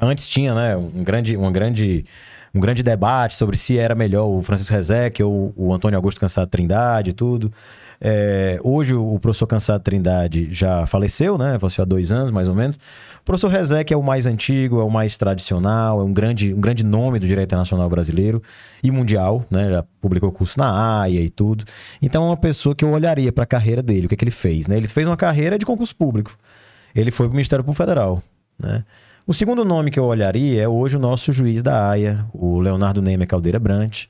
Antes 0.00 0.26
tinha 0.26 0.54
né, 0.54 0.74
um 0.74 1.04
grande, 1.04 1.36
uma 1.36 1.52
grande 1.52 2.06
um 2.54 2.60
grande 2.60 2.82
debate 2.82 3.36
sobre 3.36 3.58
se 3.58 3.78
era 3.78 3.94
melhor 3.94 4.26
o 4.26 4.42
Francisco 4.42 4.72
Rezec 4.72 5.22
ou 5.22 5.52
o 5.54 5.72
Antônio 5.72 5.98
Augusto 5.98 6.18
Cansado 6.18 6.48
Trindade 6.48 7.10
e 7.10 7.12
tudo. 7.12 7.52
É, 8.00 8.58
hoje 8.64 8.94
o 8.94 9.18
professor 9.20 9.46
Cansado 9.46 9.82
Trindade 9.82 10.48
já 10.50 10.86
faleceu, 10.86 11.36
né? 11.36 11.58
Faleceu 11.58 11.82
há 11.82 11.84
dois 11.84 12.10
anos, 12.10 12.30
mais 12.30 12.48
ou 12.48 12.54
menos. 12.54 12.78
O 13.30 13.32
professor 13.32 13.48
Rezec 13.48 13.92
é 13.92 13.96
o 13.96 14.02
mais 14.02 14.26
antigo, 14.26 14.80
é 14.80 14.82
o 14.82 14.90
mais 14.90 15.16
tradicional, 15.16 16.00
é 16.00 16.02
um 16.02 16.12
grande, 16.12 16.52
um 16.52 16.60
grande 16.60 16.84
nome 16.84 17.20
do 17.20 17.28
direito 17.28 17.46
internacional 17.46 17.88
brasileiro 17.88 18.42
e 18.82 18.90
mundial, 18.90 19.46
né? 19.48 19.70
Já 19.70 19.84
publicou 20.00 20.32
curso 20.32 20.58
na 20.58 21.02
AIA 21.02 21.20
e 21.20 21.30
tudo. 21.30 21.64
Então 22.02 22.24
é 22.24 22.26
uma 22.26 22.36
pessoa 22.36 22.74
que 22.74 22.84
eu 22.84 22.90
olharia 22.90 23.30
para 23.30 23.44
a 23.44 23.46
carreira 23.46 23.84
dele, 23.84 24.06
o 24.06 24.08
que, 24.08 24.16
é 24.16 24.18
que 24.18 24.24
ele 24.24 24.32
fez, 24.32 24.66
né? 24.66 24.76
Ele 24.76 24.88
fez 24.88 25.06
uma 25.06 25.16
carreira 25.16 25.56
de 25.56 25.64
concurso 25.64 25.94
público. 25.94 26.36
Ele 26.92 27.12
foi 27.12 27.28
para 27.28 27.34
o 27.34 27.36
Ministério 27.36 27.64
Público 27.64 27.80
Federal, 27.80 28.20
né? 28.58 28.84
O 29.24 29.32
segundo 29.32 29.64
nome 29.64 29.92
que 29.92 30.00
eu 30.00 30.06
olharia 30.06 30.60
é 30.60 30.66
hoje 30.66 30.96
o 30.96 31.00
nosso 31.00 31.30
juiz 31.30 31.62
da 31.62 31.88
AIA, 31.88 32.26
o 32.34 32.58
Leonardo 32.58 33.00
Neymer 33.00 33.28
Caldeira 33.28 33.60
Brant, 33.60 34.06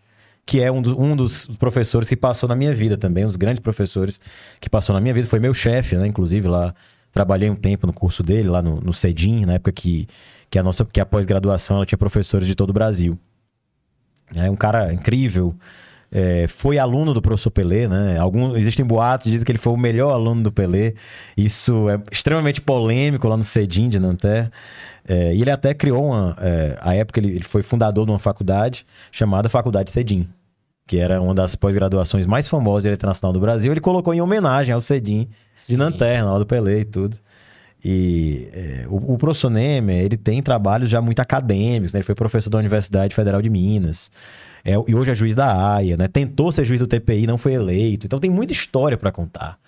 que 0.46 0.62
é 0.62 0.72
um, 0.72 0.80
do, 0.80 0.98
um, 0.98 1.14
dos 1.14 1.46
professores 1.58 2.08
que 2.08 2.16
passou 2.16 2.48
na 2.48 2.56
minha 2.56 2.72
vida 2.72 2.96
também, 2.96 3.24
um 3.24 3.28
dos 3.28 3.36
grandes 3.36 3.60
professores 3.60 4.18
que 4.58 4.70
passou 4.70 4.94
na 4.94 5.00
minha 5.00 5.12
vida, 5.12 5.28
foi 5.28 5.40
meu 5.40 5.52
chefe, 5.52 5.94
né? 5.94 6.06
Inclusive 6.06 6.48
lá 6.48 6.74
Trabalhei 7.12 7.50
um 7.50 7.54
tempo 7.54 7.86
no 7.86 7.92
curso 7.92 8.22
dele, 8.22 8.48
lá 8.48 8.62
no, 8.62 8.80
no 8.80 8.92
CEDIM, 8.92 9.44
na 9.44 9.54
época 9.54 9.72
que, 9.72 10.06
que 10.48 10.58
a 10.58 10.62
nossa 10.62 10.84
que 10.84 11.00
a 11.00 11.06
pós-graduação 11.06 11.76
ela 11.76 11.86
tinha 11.86 11.98
professores 11.98 12.46
de 12.46 12.54
todo 12.54 12.70
o 12.70 12.72
Brasil. 12.72 13.18
É 14.34 14.50
um 14.50 14.56
cara 14.56 14.92
incrível. 14.92 15.54
É, 16.12 16.48
foi 16.48 16.76
aluno 16.76 17.14
do 17.14 17.22
professor 17.22 17.50
Pelé, 17.50 17.86
né? 17.86 18.18
Alguns, 18.18 18.56
existem 18.56 18.84
boatos 18.84 19.30
dizem 19.30 19.44
que 19.44 19.52
ele 19.52 19.58
foi 19.58 19.72
o 19.72 19.76
melhor 19.76 20.12
aluno 20.12 20.42
do 20.42 20.52
Pelé. 20.52 20.94
Isso 21.36 21.88
é 21.88 22.00
extremamente 22.10 22.60
polêmico 22.60 23.28
lá 23.28 23.36
no 23.36 23.44
CEDIM 23.44 23.88
de 23.88 23.98
Nanterre. 23.98 24.50
É, 25.06 25.34
e 25.34 25.40
ele 25.40 25.50
até 25.50 25.72
criou 25.72 26.06
uma. 26.08 26.36
É, 26.40 26.76
a 26.80 26.94
época 26.94 27.20
ele, 27.20 27.30
ele 27.30 27.44
foi 27.44 27.62
fundador 27.62 28.06
de 28.06 28.12
uma 28.12 28.18
faculdade 28.18 28.86
chamada 29.10 29.48
Faculdade 29.48 29.90
CEDIM 29.90 30.28
que 30.90 30.98
era 30.98 31.22
uma 31.22 31.32
das 31.32 31.54
pós-graduações 31.54 32.26
mais 32.26 32.48
famosas 32.48 32.82
de 32.82 32.86
Direito 32.86 32.98
Internacional 32.98 33.32
do 33.32 33.38
Brasil, 33.38 33.72
ele 33.72 33.80
colocou 33.80 34.12
em 34.12 34.20
homenagem 34.20 34.74
ao 34.74 34.80
Cedim 34.80 35.28
de 35.68 35.76
Nanterre, 35.76 36.22
na 36.22 36.30
hora 36.30 36.40
do 36.40 36.46
Pelé 36.46 36.80
e 36.80 36.84
tudo. 36.84 37.16
E 37.84 38.48
é, 38.52 38.86
o, 38.88 39.14
o 39.14 39.16
professor 39.16 39.50
Nemer, 39.50 40.04
ele 40.04 40.16
tem 40.16 40.42
trabalhos 40.42 40.90
já 40.90 41.00
muito 41.00 41.20
acadêmicos, 41.20 41.92
né? 41.92 41.98
Ele 41.98 42.04
foi 42.04 42.16
professor 42.16 42.50
da 42.50 42.58
Universidade 42.58 43.14
Federal 43.14 43.40
de 43.40 43.48
Minas. 43.48 44.10
É, 44.64 44.72
e 44.72 44.92
hoje 44.92 45.12
é 45.12 45.14
juiz 45.14 45.32
da 45.32 45.74
AIA, 45.76 45.96
né? 45.96 46.08
Tentou 46.08 46.50
ser 46.50 46.64
juiz 46.64 46.80
do 46.80 46.88
TPI, 46.88 47.24
não 47.24 47.38
foi 47.38 47.52
eleito. 47.52 48.04
Então 48.04 48.18
tem 48.18 48.28
muita 48.28 48.52
história 48.52 48.98
para 48.98 49.12
contar. 49.12 49.60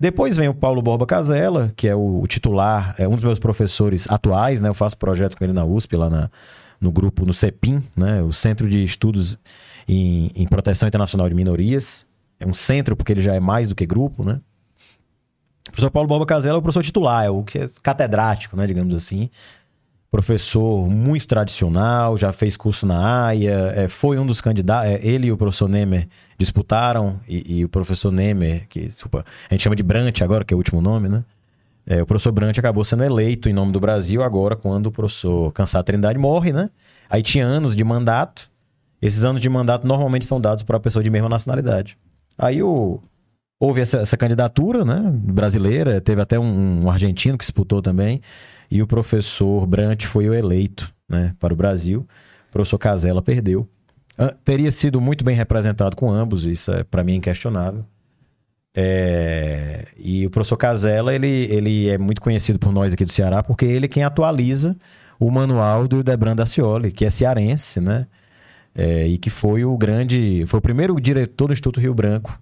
Depois 0.00 0.36
vem 0.36 0.48
o 0.48 0.54
Paulo 0.54 0.82
Borba 0.82 1.06
Casella, 1.06 1.72
que 1.76 1.86
é 1.86 1.94
o, 1.94 2.22
o, 2.22 2.26
titular, 2.26 2.92
é 2.98 3.06
um 3.06 3.14
dos 3.14 3.22
meus 3.22 3.38
professores 3.38 4.10
atuais, 4.10 4.60
né? 4.60 4.68
Eu 4.68 4.74
faço 4.74 4.98
projetos 4.98 5.36
com 5.36 5.44
ele 5.44 5.52
na 5.52 5.64
USP, 5.64 5.96
lá 5.96 6.10
na, 6.10 6.28
no 6.80 6.90
grupo, 6.90 7.24
no 7.24 7.32
CEPIM, 7.32 7.80
né? 7.96 8.20
O 8.20 8.32
Centro 8.32 8.68
de 8.68 8.82
Estudos 8.82 9.38
em, 9.86 10.30
em 10.34 10.46
proteção 10.46 10.88
internacional 10.88 11.28
de 11.28 11.34
minorias. 11.34 12.06
É 12.38 12.46
um 12.46 12.54
centro, 12.54 12.96
porque 12.96 13.12
ele 13.12 13.22
já 13.22 13.34
é 13.34 13.40
mais 13.40 13.68
do 13.68 13.74
que 13.74 13.86
grupo, 13.86 14.24
né? 14.24 14.40
O 15.68 15.72
professor 15.72 15.90
Paulo 15.90 16.08
Boba 16.08 16.24
Casella 16.26 16.56
é 16.56 16.58
o 16.58 16.62
professor 16.62 16.84
titular, 16.84 17.24
é 17.24 17.30
o 17.30 17.42
que 17.42 17.58
é 17.58 17.68
catedrático, 17.82 18.56
né, 18.56 18.66
digamos 18.66 18.94
assim. 18.94 19.28
Professor 20.10 20.88
muito 20.88 21.26
tradicional, 21.26 22.16
já 22.16 22.32
fez 22.32 22.56
curso 22.56 22.86
na 22.86 23.26
AIA, 23.26 23.72
é, 23.74 23.88
foi 23.88 24.18
um 24.18 24.24
dos 24.24 24.40
candidatos. 24.40 24.90
É, 24.90 25.04
ele 25.04 25.26
e 25.26 25.32
o 25.32 25.36
professor 25.36 25.68
Nemer 25.68 26.08
disputaram, 26.38 27.18
e, 27.26 27.58
e, 27.58 27.64
o 27.64 27.68
professor 27.68 28.12
Nemer, 28.12 28.66
que 28.68 28.86
desculpa, 28.86 29.24
a 29.50 29.54
gente 29.54 29.62
chama 29.62 29.74
de 29.74 29.82
Brant 29.82 30.22
agora, 30.22 30.44
que 30.44 30.54
é 30.54 30.56
o 30.56 30.58
último 30.58 30.80
nome, 30.80 31.08
né? 31.08 31.24
É, 31.84 32.02
o 32.02 32.06
professor 32.06 32.32
Brant 32.32 32.56
acabou 32.58 32.84
sendo 32.84 33.04
eleito 33.04 33.48
em 33.48 33.52
nome 33.52 33.72
do 33.72 33.78
Brasil 33.78 34.22
agora, 34.22 34.56
quando 34.56 34.86
o 34.86 34.92
professor 34.92 35.52
Cansado 35.52 35.84
Trindade 35.84 36.18
morre, 36.18 36.52
né? 36.52 36.70
Aí 37.10 37.22
tinha 37.22 37.44
anos 37.44 37.76
de 37.76 37.84
mandato, 37.84 38.50
esses 39.00 39.24
anos 39.24 39.40
de 39.40 39.48
mandato 39.48 39.86
normalmente 39.86 40.24
são 40.24 40.40
dados 40.40 40.62
para 40.62 40.76
a 40.76 40.80
pessoa 40.80 41.02
de 41.02 41.10
mesma 41.10 41.28
nacionalidade. 41.28 41.98
Aí 42.38 42.62
o, 42.62 43.00
houve 43.58 43.80
essa, 43.80 43.98
essa, 43.98 44.16
candidatura 44.16 44.84
né, 44.84 45.02
brasileira, 45.12 46.00
teve 46.00 46.20
até 46.20 46.38
um, 46.38 46.84
um, 46.84 46.90
argentino 46.90 47.36
que 47.36 47.44
disputou 47.44 47.80
também, 47.82 48.20
e 48.70 48.82
o 48.82 48.86
professor 48.86 49.66
Brant 49.66 50.04
foi 50.04 50.28
o 50.28 50.34
eleito 50.34 50.92
né, 51.08 51.34
para 51.38 51.52
o 51.52 51.56
Brasil. 51.56 52.06
O 52.48 52.52
professor 52.52 52.78
Casella 52.78 53.22
perdeu. 53.22 53.68
teria 54.44 54.72
sido 54.72 55.00
muito 55.00 55.24
bem 55.24 55.36
representado 55.36 55.96
com 55.96 56.10
ambos, 56.10 56.44
isso 56.44 56.72
é 56.72 56.84
para 56.84 57.04
mim 57.04 57.16
inquestionável. 57.16 57.84
É, 58.78 59.86
e 59.96 60.26
o 60.26 60.30
professor 60.30 60.58
Casella, 60.58 61.14
ele, 61.14 61.26
ele 61.26 61.88
é 61.88 61.96
muito 61.96 62.20
conhecido 62.20 62.58
por 62.58 62.70
nós 62.72 62.92
aqui 62.92 63.06
do 63.06 63.10
Ceará, 63.10 63.42
porque 63.42 63.64
ele 63.64 63.86
é 63.86 63.88
quem 63.88 64.04
atualiza 64.04 64.76
o 65.18 65.30
manual 65.30 65.88
do 65.88 66.02
Debran 66.02 66.36
Dacioli, 66.36 66.92
que 66.92 67.06
é 67.06 67.10
cearense, 67.10 67.80
né? 67.80 68.06
É, 68.76 69.06
e 69.06 69.16
que 69.16 69.30
foi 69.30 69.64
o 69.64 69.76
grande. 69.76 70.44
Foi 70.46 70.58
o 70.58 70.62
primeiro 70.62 71.00
diretor 71.00 71.46
do 71.46 71.52
Instituto 71.52 71.80
Rio 71.80 71.94
Branco, 71.94 72.38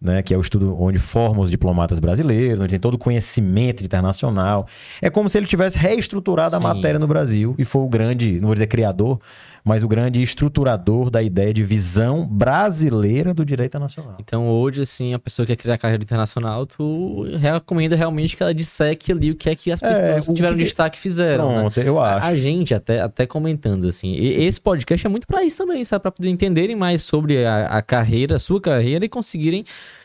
né, 0.00 0.22
que 0.22 0.34
é 0.34 0.36
o 0.36 0.40
estudo 0.40 0.78
onde 0.78 0.98
formam 0.98 1.42
os 1.42 1.50
diplomatas 1.50 1.98
brasileiros, 1.98 2.60
onde 2.60 2.70
tem 2.70 2.78
todo 2.78 2.94
o 2.94 2.98
conhecimento 2.98 3.82
internacional. 3.82 4.66
É 5.00 5.08
como 5.08 5.28
se 5.28 5.38
ele 5.38 5.46
tivesse 5.46 5.78
reestruturado 5.78 6.50
Sim. 6.50 6.56
a 6.56 6.60
matéria 6.60 6.98
no 6.98 7.06
Brasil 7.06 7.54
e 7.58 7.64
foi 7.64 7.82
o 7.82 7.88
grande, 7.88 8.34
não 8.38 8.48
vou 8.48 8.54
dizer 8.54 8.66
criador, 8.66 9.18
mas 9.64 9.82
o 9.82 9.88
grande 9.88 10.20
estruturador 10.20 11.08
da 11.08 11.22
ideia 11.22 11.52
de 11.54 11.62
visão 11.62 12.26
brasileira 12.26 13.32
do 13.32 13.46
direito 13.46 13.70
internacional. 13.70 14.16
Então, 14.20 14.46
hoje, 14.46 14.82
assim, 14.82 15.14
a 15.14 15.18
pessoa 15.18 15.46
que 15.46 15.56
quer 15.56 15.62
criar 15.62 15.78
carreira 15.78 16.02
internacional, 16.02 16.66
tu 16.66 17.22
recomenda 17.38 17.96
realmente 17.96 18.36
que 18.36 18.42
ela 18.42 18.52
disseque 18.52 19.10
ali 19.10 19.30
o 19.30 19.34
que 19.34 19.48
é 19.48 19.54
que 19.54 19.72
as 19.72 19.82
é, 19.82 19.88
pessoas 19.88 20.24
é, 20.24 20.28
que 20.28 20.34
tiveram 20.34 20.56
que... 20.56 20.64
destaque 20.64 20.98
fizeram. 20.98 21.48
Né? 21.48 21.60
Pronto, 21.60 21.80
né? 21.80 21.88
eu 21.88 21.98
acho. 21.98 22.26
A, 22.26 22.28
a, 22.28 22.36
gente, 22.36 22.74
até, 22.74 23.00
até 23.00 23.26
comentando, 23.26 23.88
assim, 23.88 24.12
e, 24.12 24.44
esse 24.44 24.60
podcast 24.60 25.06
é 25.06 25.08
muito 25.08 25.26
para 25.26 25.42
isso 25.42 25.56
também, 25.56 25.82
sabe? 25.82 26.02
Para 26.02 26.12
poder 26.12 26.28
entenderem 26.28 26.76
mais 26.76 27.02
sobre 27.02 27.46
a, 27.46 27.66
a 27.66 27.80
carreira, 27.80 28.36
a 28.36 28.38
sua 28.38 28.60
carreira 28.60 29.06
e 29.06 29.08
conseguirem 29.08 29.64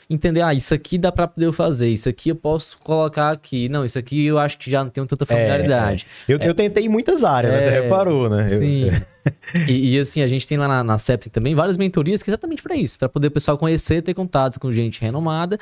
entender, 0.09 0.41
ah, 0.41 0.53
isso 0.53 0.73
aqui 0.73 0.97
dá 0.97 1.11
para 1.11 1.27
poder 1.27 1.51
fazer, 1.53 1.89
isso 1.89 2.09
aqui 2.09 2.29
eu 2.29 2.35
posso 2.35 2.77
colocar 2.79 3.29
aqui. 3.31 3.69
Não, 3.69 3.85
isso 3.85 3.99
aqui 3.99 4.25
eu 4.25 4.39
acho 4.39 4.57
que 4.57 4.71
já 4.71 4.83
não 4.83 4.89
tenho 4.89 5.05
tanta 5.05 5.25
familiaridade. 5.25 6.07
É, 6.27 6.31
é. 6.31 6.35
Eu, 6.35 6.39
é, 6.39 6.49
eu 6.49 6.55
tentei 6.55 6.85
em 6.85 6.89
muitas 6.89 7.23
áreas, 7.23 7.53
é, 7.53 7.61
você 7.61 7.69
reparou, 7.81 8.29
né? 8.29 8.47
Sim. 8.47 8.85
Eu... 8.87 9.19
e, 9.67 9.95
e, 9.95 9.99
assim, 9.99 10.21
a 10.21 10.27
gente 10.27 10.47
tem 10.47 10.57
lá 10.57 10.67
na, 10.67 10.83
na 10.83 10.97
também 11.31 11.53
várias 11.53 11.77
mentorias 11.77 12.23
que 12.23 12.29
é 12.29 12.31
exatamente 12.31 12.63
para 12.63 12.75
isso, 12.75 12.97
para 12.97 13.07
poder 13.07 13.27
o 13.27 13.31
pessoal 13.31 13.57
conhecer, 13.57 14.01
ter 14.01 14.13
contatos 14.13 14.57
com 14.57 14.71
gente 14.71 14.99
renomada 15.01 15.59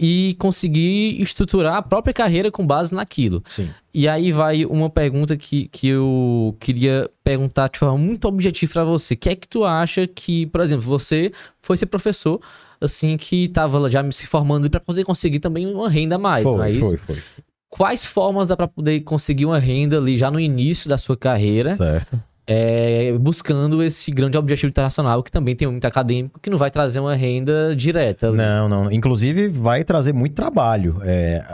e 0.00 0.36
conseguir 0.38 1.20
estruturar 1.20 1.74
a 1.74 1.82
própria 1.82 2.14
carreira 2.14 2.50
com 2.50 2.64
base 2.64 2.94
naquilo. 2.94 3.42
Sim. 3.48 3.68
E 3.92 4.06
aí 4.06 4.30
vai 4.30 4.64
uma 4.64 4.88
pergunta 4.88 5.36
que, 5.36 5.66
que 5.68 5.88
eu 5.88 6.56
queria 6.60 7.10
perguntar 7.24 7.68
de 7.68 7.78
forma 7.78 7.98
muito 7.98 8.26
objetiva 8.28 8.72
para 8.72 8.84
você. 8.84 9.14
O 9.14 9.16
que 9.16 9.28
é 9.28 9.34
que 9.34 9.48
tu 9.48 9.64
acha 9.64 10.06
que, 10.06 10.46
por 10.46 10.60
exemplo, 10.60 10.86
você 10.86 11.32
foi 11.60 11.76
ser 11.76 11.86
professor, 11.86 12.40
assim, 12.80 13.16
que 13.16 13.44
estava 13.44 13.90
já 13.90 14.08
se 14.10 14.26
formando 14.26 14.68
para 14.70 14.80
poder 14.80 15.04
conseguir 15.04 15.40
também 15.40 15.66
uma 15.66 15.88
renda 15.88 16.16
a 16.16 16.18
mais, 16.18 16.42
foi, 16.42 16.56
não 16.56 16.64
é 16.64 16.70
isso? 16.70 16.98
Foi, 16.98 17.16
foi. 17.16 17.22
Quais 17.68 18.06
formas 18.06 18.48
dá 18.48 18.56
para 18.56 18.66
poder 18.66 19.00
conseguir 19.00 19.44
uma 19.44 19.58
renda 19.58 19.98
ali 19.98 20.16
já 20.16 20.30
no 20.30 20.40
início 20.40 20.88
da 20.88 20.96
sua 20.96 21.16
carreira? 21.16 21.76
Certo. 21.76 22.20
É, 22.50 23.12
buscando 23.18 23.82
esse 23.82 24.10
grande 24.10 24.38
objetivo 24.38 24.70
internacional 24.70 25.22
que 25.22 25.30
também 25.30 25.54
tem 25.54 25.68
muito 25.68 25.84
acadêmico 25.84 26.40
que 26.40 26.48
não 26.48 26.56
vai 26.56 26.70
trazer 26.70 26.98
uma 26.98 27.14
renda 27.14 27.76
direta. 27.76 28.32
Não, 28.32 28.68
não. 28.70 28.90
Inclusive 28.90 29.48
vai 29.48 29.84
trazer 29.84 30.14
muito 30.14 30.34
trabalho. 30.34 30.96
É, 31.02 31.44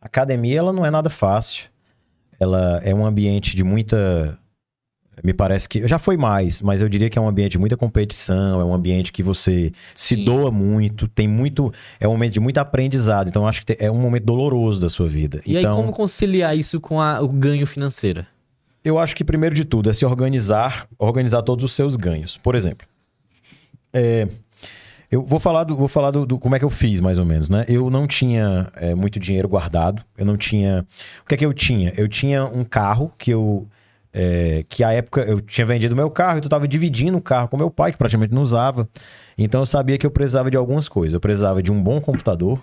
a 0.00 0.06
academia 0.06 0.60
ela 0.60 0.72
não 0.72 0.86
é 0.86 0.90
nada 0.92 1.10
fácil. 1.10 1.64
Ela 2.38 2.80
é 2.84 2.94
um 2.94 3.04
ambiente 3.04 3.56
de 3.56 3.64
muita 3.64 4.38
me 5.22 5.32
parece 5.32 5.68
que 5.68 5.86
já 5.86 5.98
foi 5.98 6.16
mais, 6.16 6.60
mas 6.60 6.82
eu 6.82 6.88
diria 6.88 7.08
que 7.08 7.18
é 7.18 7.22
um 7.22 7.28
ambiente 7.28 7.52
de 7.52 7.58
muita 7.58 7.76
competição, 7.76 8.60
é 8.60 8.64
um 8.64 8.74
ambiente 8.74 9.12
que 9.12 9.22
você 9.22 9.72
se 9.94 10.16
Sim. 10.16 10.24
doa 10.24 10.50
muito, 10.50 11.06
tem 11.06 11.28
muito, 11.28 11.72
é 12.00 12.08
um 12.08 12.12
momento 12.12 12.32
de 12.32 12.40
muito 12.40 12.58
aprendizado. 12.58 13.28
Então 13.28 13.46
acho 13.46 13.64
que 13.64 13.76
é 13.78 13.90
um 13.90 13.98
momento 13.98 14.24
doloroso 14.24 14.80
da 14.80 14.88
sua 14.88 15.08
vida. 15.08 15.40
E 15.46 15.56
então, 15.56 15.70
aí 15.70 15.76
como 15.76 15.92
conciliar 15.92 16.56
isso 16.56 16.80
com 16.80 17.00
a, 17.00 17.20
o 17.20 17.28
ganho 17.28 17.66
financeiro? 17.66 18.26
Eu 18.84 18.98
acho 18.98 19.14
que 19.14 19.22
primeiro 19.22 19.54
de 19.54 19.64
tudo 19.64 19.90
é 19.90 19.92
se 19.92 20.04
organizar, 20.04 20.88
organizar 20.98 21.42
todos 21.42 21.64
os 21.64 21.72
seus 21.72 21.96
ganhos. 21.96 22.36
Por 22.36 22.56
exemplo, 22.56 22.86
é, 23.92 24.26
eu 25.12 25.22
vou 25.22 25.38
falar, 25.38 25.64
do, 25.64 25.76
vou 25.76 25.88
falar 25.88 26.10
do, 26.10 26.24
do, 26.24 26.38
como 26.38 26.56
é 26.56 26.58
que 26.58 26.64
eu 26.64 26.70
fiz, 26.70 26.98
mais 26.98 27.18
ou 27.18 27.26
menos, 27.26 27.50
né? 27.50 27.66
Eu 27.68 27.90
não 27.90 28.06
tinha 28.06 28.72
é, 28.74 28.94
muito 28.94 29.20
dinheiro 29.20 29.46
guardado. 29.46 30.02
Eu 30.16 30.24
não 30.24 30.38
tinha. 30.38 30.86
O 31.22 31.28
que 31.28 31.34
é 31.34 31.36
que 31.36 31.44
eu 31.44 31.52
tinha? 31.52 31.92
Eu 31.98 32.08
tinha 32.08 32.46
um 32.46 32.64
carro 32.64 33.12
que 33.18 33.30
eu 33.30 33.68
é, 34.12 34.64
que 34.68 34.84
a 34.84 34.92
época 34.92 35.22
eu 35.22 35.40
tinha 35.40 35.66
vendido 35.66 35.96
meu 35.96 36.10
carro, 36.10 36.38
então 36.38 36.46
eu 36.46 36.48
estava 36.48 36.68
dividindo 36.68 37.16
o 37.16 37.22
carro 37.22 37.48
com 37.48 37.56
meu 37.56 37.70
pai, 37.70 37.92
que 37.92 37.98
praticamente 37.98 38.34
não 38.34 38.42
usava. 38.42 38.88
Então 39.38 39.62
eu 39.62 39.66
sabia 39.66 39.96
que 39.96 40.06
eu 40.06 40.10
precisava 40.10 40.50
de 40.50 40.56
algumas 40.56 40.88
coisas. 40.88 41.14
Eu 41.14 41.20
precisava 41.20 41.62
de 41.62 41.72
um 41.72 41.82
bom 41.82 42.00
computador, 42.00 42.60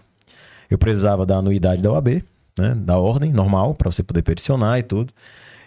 eu 0.70 0.78
precisava 0.78 1.26
da 1.26 1.38
anuidade 1.38 1.82
da 1.82 1.92
OAB, 1.92 2.24
né, 2.58 2.76
da 2.76 2.98
ordem 2.98 3.32
normal, 3.32 3.74
para 3.74 3.92
você 3.92 4.04
poder 4.04 4.22
peticionar 4.22 4.78
e 4.80 4.84
tudo. 4.84 5.12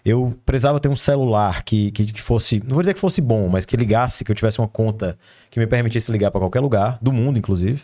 Eu 0.04 0.36
precisava 0.44 0.80
ter 0.80 0.88
um 0.88 0.96
celular 0.96 1.62
que, 1.62 1.92
que, 1.92 2.06
que, 2.06 2.20
fosse, 2.20 2.60
não 2.60 2.74
vou 2.74 2.80
dizer 2.80 2.94
que 2.94 3.00
fosse 3.00 3.20
bom, 3.20 3.48
mas 3.48 3.64
que 3.64 3.76
ligasse, 3.76 4.24
que 4.24 4.32
eu 4.32 4.34
tivesse 4.34 4.58
uma 4.58 4.66
conta 4.66 5.16
que 5.48 5.60
me 5.60 5.66
permitisse 5.66 6.10
ligar 6.10 6.30
para 6.30 6.40
qualquer 6.40 6.60
lugar, 6.60 6.98
do 7.00 7.12
mundo 7.12 7.38
inclusive. 7.38 7.82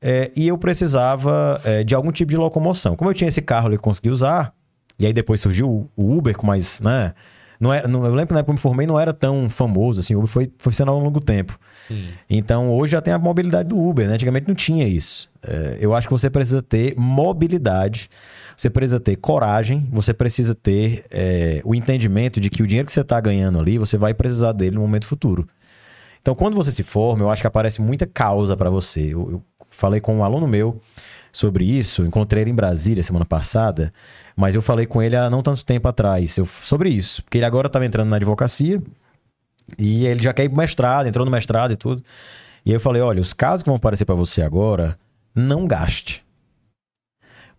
É, 0.00 0.30
e 0.36 0.48
eu 0.48 0.56
precisava 0.56 1.60
é, 1.64 1.84
de 1.84 1.94
algum 1.94 2.12
tipo 2.12 2.30
de 2.30 2.36
locomoção. 2.36 2.96
Como 2.96 3.10
eu 3.10 3.14
tinha 3.14 3.28
esse 3.28 3.42
carro 3.42 3.68
que 3.68 3.74
eu 3.74 3.80
consegui 3.80 4.10
usar, 4.10 4.54
e 4.98 5.06
aí 5.06 5.12
depois 5.12 5.40
surgiu 5.40 5.90
o 5.96 6.16
Uber 6.16 6.36
com 6.36 6.46
mais, 6.46 6.80
né? 6.80 7.14
Não 7.60 7.72
era, 7.72 7.88
não, 7.88 8.04
eu 8.04 8.14
lembro 8.14 8.28
que 8.28 8.32
na 8.34 8.40
época 8.40 8.44
que 8.44 8.50
eu 8.50 8.54
me 8.54 8.60
formei 8.60 8.86
não 8.86 8.98
era 8.98 9.12
tão 9.12 9.50
famoso, 9.50 9.98
assim, 9.98 10.14
o 10.14 10.18
Uber 10.18 10.28
foi, 10.28 10.50
foi 10.58 10.72
sendo 10.72 10.92
ao 10.92 10.98
longo 10.98 11.10
do 11.10 11.20
tempo. 11.20 11.58
Sim. 11.74 12.06
Então 12.30 12.70
hoje 12.70 12.92
já 12.92 13.00
tem 13.00 13.12
a 13.12 13.18
mobilidade 13.18 13.68
do 13.68 13.78
Uber, 13.78 14.06
né? 14.06 14.14
Antigamente 14.14 14.46
não 14.46 14.54
tinha 14.54 14.86
isso. 14.86 15.28
É, 15.42 15.76
eu 15.80 15.94
acho 15.94 16.06
que 16.06 16.12
você 16.12 16.30
precisa 16.30 16.62
ter 16.62 16.94
mobilidade, 16.96 18.08
você 18.56 18.70
precisa 18.70 19.00
ter 19.00 19.16
coragem, 19.16 19.88
você 19.90 20.14
precisa 20.14 20.54
ter 20.54 21.04
é, 21.10 21.60
o 21.64 21.74
entendimento 21.74 22.40
de 22.40 22.48
que 22.48 22.62
o 22.62 22.66
dinheiro 22.66 22.86
que 22.86 22.92
você 22.92 23.00
está 23.00 23.20
ganhando 23.20 23.58
ali, 23.58 23.76
você 23.76 23.98
vai 23.98 24.14
precisar 24.14 24.52
dele 24.52 24.76
no 24.76 24.80
momento 24.80 25.06
futuro. 25.06 25.48
Então, 26.20 26.34
quando 26.34 26.54
você 26.54 26.70
se 26.70 26.82
forma, 26.82 27.22
eu 27.22 27.30
acho 27.30 27.40
que 27.40 27.46
aparece 27.46 27.80
muita 27.80 28.06
causa 28.06 28.56
para 28.56 28.68
você. 28.68 29.14
Eu, 29.14 29.30
eu, 29.32 29.42
falei 29.78 30.00
com 30.00 30.16
um 30.16 30.24
aluno 30.24 30.46
meu 30.48 30.80
sobre 31.32 31.64
isso, 31.64 32.04
encontrei 32.04 32.42
ele 32.42 32.50
em 32.50 32.54
Brasília 32.54 33.00
semana 33.00 33.24
passada, 33.24 33.92
mas 34.34 34.56
eu 34.56 34.62
falei 34.62 34.86
com 34.86 35.00
ele 35.00 35.14
há 35.14 35.30
não 35.30 35.40
tanto 35.40 35.64
tempo 35.64 35.86
atrás 35.86 36.36
eu, 36.36 36.44
sobre 36.44 36.88
isso, 36.88 37.22
porque 37.22 37.38
ele 37.38 37.44
agora 37.44 37.68
estava 37.68 37.86
entrando 37.86 38.08
na 38.08 38.16
advocacia 38.16 38.82
e 39.78 40.04
ele 40.04 40.20
já 40.20 40.32
quer 40.32 40.44
ir 40.44 40.48
pro 40.48 40.58
mestrado, 40.58 41.06
entrou 41.06 41.24
no 41.24 41.30
mestrado 41.30 41.72
e 41.72 41.76
tudo. 41.76 42.02
E 42.66 42.72
eu 42.72 42.80
falei: 42.80 43.00
olha, 43.00 43.20
os 43.20 43.32
casos 43.32 43.62
que 43.62 43.68
vão 43.68 43.76
aparecer 43.76 44.04
para 44.04 44.14
você 44.14 44.42
agora, 44.42 44.98
não 45.34 45.66
gaste. 45.66 46.24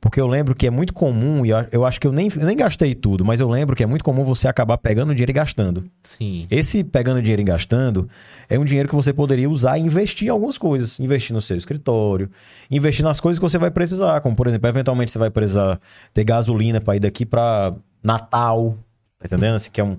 Porque 0.01 0.19
eu 0.19 0.27
lembro 0.27 0.55
que 0.55 0.65
é 0.65 0.69
muito 0.69 0.93
comum, 0.93 1.45
e 1.45 1.49
eu 1.71 1.85
acho 1.85 1.99
que 1.99 2.07
eu 2.07 2.13
nem, 2.13 2.29
eu 2.33 2.45
nem 2.45 2.55
gastei 2.55 2.95
tudo, 2.95 3.25
mas 3.25 3.41
eu 3.41 3.49
lembro 3.49 3.75
que 3.75 3.83
é 3.83 3.85
muito 3.85 4.03
comum 4.03 4.23
você 4.23 4.47
acabar 4.47 4.77
pegando 4.77 5.13
dinheiro 5.13 5.31
e 5.31 5.33
gastando. 5.33 5.83
Sim. 6.01 6.47
Esse 6.49 6.85
pegando 6.85 7.21
dinheiro 7.21 7.41
e 7.41 7.45
gastando 7.45 8.09
é 8.47 8.57
um 8.57 8.63
dinheiro 8.63 8.87
que 8.87 8.95
você 8.95 9.11
poderia 9.11 9.49
usar 9.49 9.77
e 9.77 9.81
investir 9.81 10.27
em 10.27 10.31
algumas 10.31 10.57
coisas. 10.57 11.01
Investir 11.01 11.33
no 11.33 11.41
seu 11.41 11.57
escritório, 11.57 12.29
investir 12.71 13.03
nas 13.03 13.19
coisas 13.19 13.37
que 13.37 13.43
você 13.43 13.57
vai 13.57 13.71
precisar. 13.71 14.21
Como, 14.21 14.37
por 14.37 14.47
exemplo, 14.47 14.69
eventualmente 14.69 15.11
você 15.11 15.19
vai 15.19 15.29
precisar 15.29 15.77
ter 16.13 16.23
gasolina 16.23 16.79
para 16.79 16.95
ir 16.95 17.01
daqui 17.01 17.25
para 17.25 17.73
Natal. 18.01 18.77
Tá 19.19 19.25
entendendo? 19.25 19.55
Assim, 19.55 19.69
que, 19.69 19.81
é 19.81 19.83
um, 19.83 19.97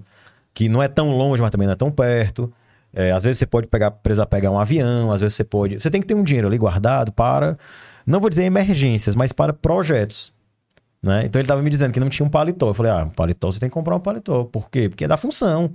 que 0.54 0.66
não 0.66 0.82
é 0.82 0.88
tão 0.88 1.10
longe, 1.10 1.42
mas 1.42 1.50
também 1.50 1.66
não 1.66 1.74
é 1.74 1.76
tão 1.76 1.90
perto. 1.90 2.50
É, 2.92 3.12
às 3.12 3.22
vezes 3.24 3.38
você 3.38 3.46
pode 3.46 3.66
pegar, 3.66 3.90
precisar 3.90 4.26
pegar 4.26 4.50
um 4.50 4.58
avião, 4.58 5.12
às 5.12 5.20
vezes 5.20 5.36
você 5.36 5.44
pode. 5.44 5.78
Você 5.78 5.90
tem 5.90 6.00
que 6.00 6.06
ter 6.06 6.14
um 6.14 6.24
dinheiro 6.24 6.48
ali 6.48 6.56
guardado 6.56 7.12
para 7.12 7.58
não 8.06 8.20
vou 8.20 8.30
dizer 8.30 8.44
emergências, 8.44 9.14
mas 9.14 9.32
para 9.32 9.52
projetos. 9.52 10.32
Né? 11.02 11.24
Então 11.24 11.40
ele 11.40 11.44
estava 11.44 11.62
me 11.62 11.70
dizendo 11.70 11.92
que 11.92 12.00
não 12.00 12.10
tinha 12.10 12.26
um 12.26 12.30
paletó. 12.30 12.68
Eu 12.68 12.74
falei, 12.74 12.92
ah, 12.92 13.04
um 13.04 13.10
paletó, 13.10 13.50
você 13.50 13.58
tem 13.58 13.68
que 13.68 13.74
comprar 13.74 13.96
um 13.96 14.00
paletó. 14.00 14.44
Por 14.44 14.68
quê? 14.68 14.88
Porque 14.88 15.04
é 15.04 15.08
da 15.08 15.16
função. 15.16 15.70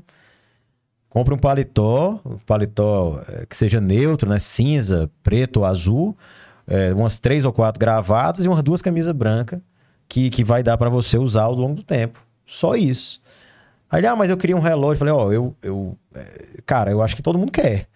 Compre 1.09 1.33
um 1.33 1.37
paletó, 1.37 2.19
um 2.25 2.37
paletó 2.39 3.21
é, 3.27 3.45
que 3.45 3.55
seja 3.55 3.79
neutro, 3.79 4.29
né? 4.29 4.37
Cinza, 4.37 5.09
preto 5.23 5.63
azul, 5.63 6.15
é, 6.67 6.93
umas 6.93 7.19
três 7.19 7.45
ou 7.45 7.53
quatro 7.53 7.79
gravatas 7.79 8.45
e 8.45 8.49
umas 8.49 8.61
duas 8.61 8.81
camisas 8.81 9.13
brancas 9.13 9.61
que, 10.09 10.29
que 10.29 10.43
vai 10.43 10.61
dar 10.61 10.77
para 10.77 10.89
você 10.89 11.17
usar 11.17 11.43
ao 11.43 11.55
longo 11.55 11.75
do 11.75 11.83
tempo. 11.83 12.21
Só 12.45 12.75
isso. 12.75 13.21
Aí 13.89 14.01
ele, 14.01 14.07
ah, 14.07 14.15
mas 14.15 14.29
eu 14.29 14.37
queria 14.37 14.55
um 14.55 14.59
relógio. 14.59 14.95
Eu 14.95 14.99
falei, 14.99 15.13
ó, 15.13 15.25
oh, 15.25 15.33
eu, 15.33 15.55
eu. 15.61 15.97
É, 16.13 16.61
cara, 16.65 16.91
eu 16.91 17.01
acho 17.01 17.15
que 17.15 17.23
todo 17.23 17.39
mundo 17.39 17.51
quer. 17.51 17.87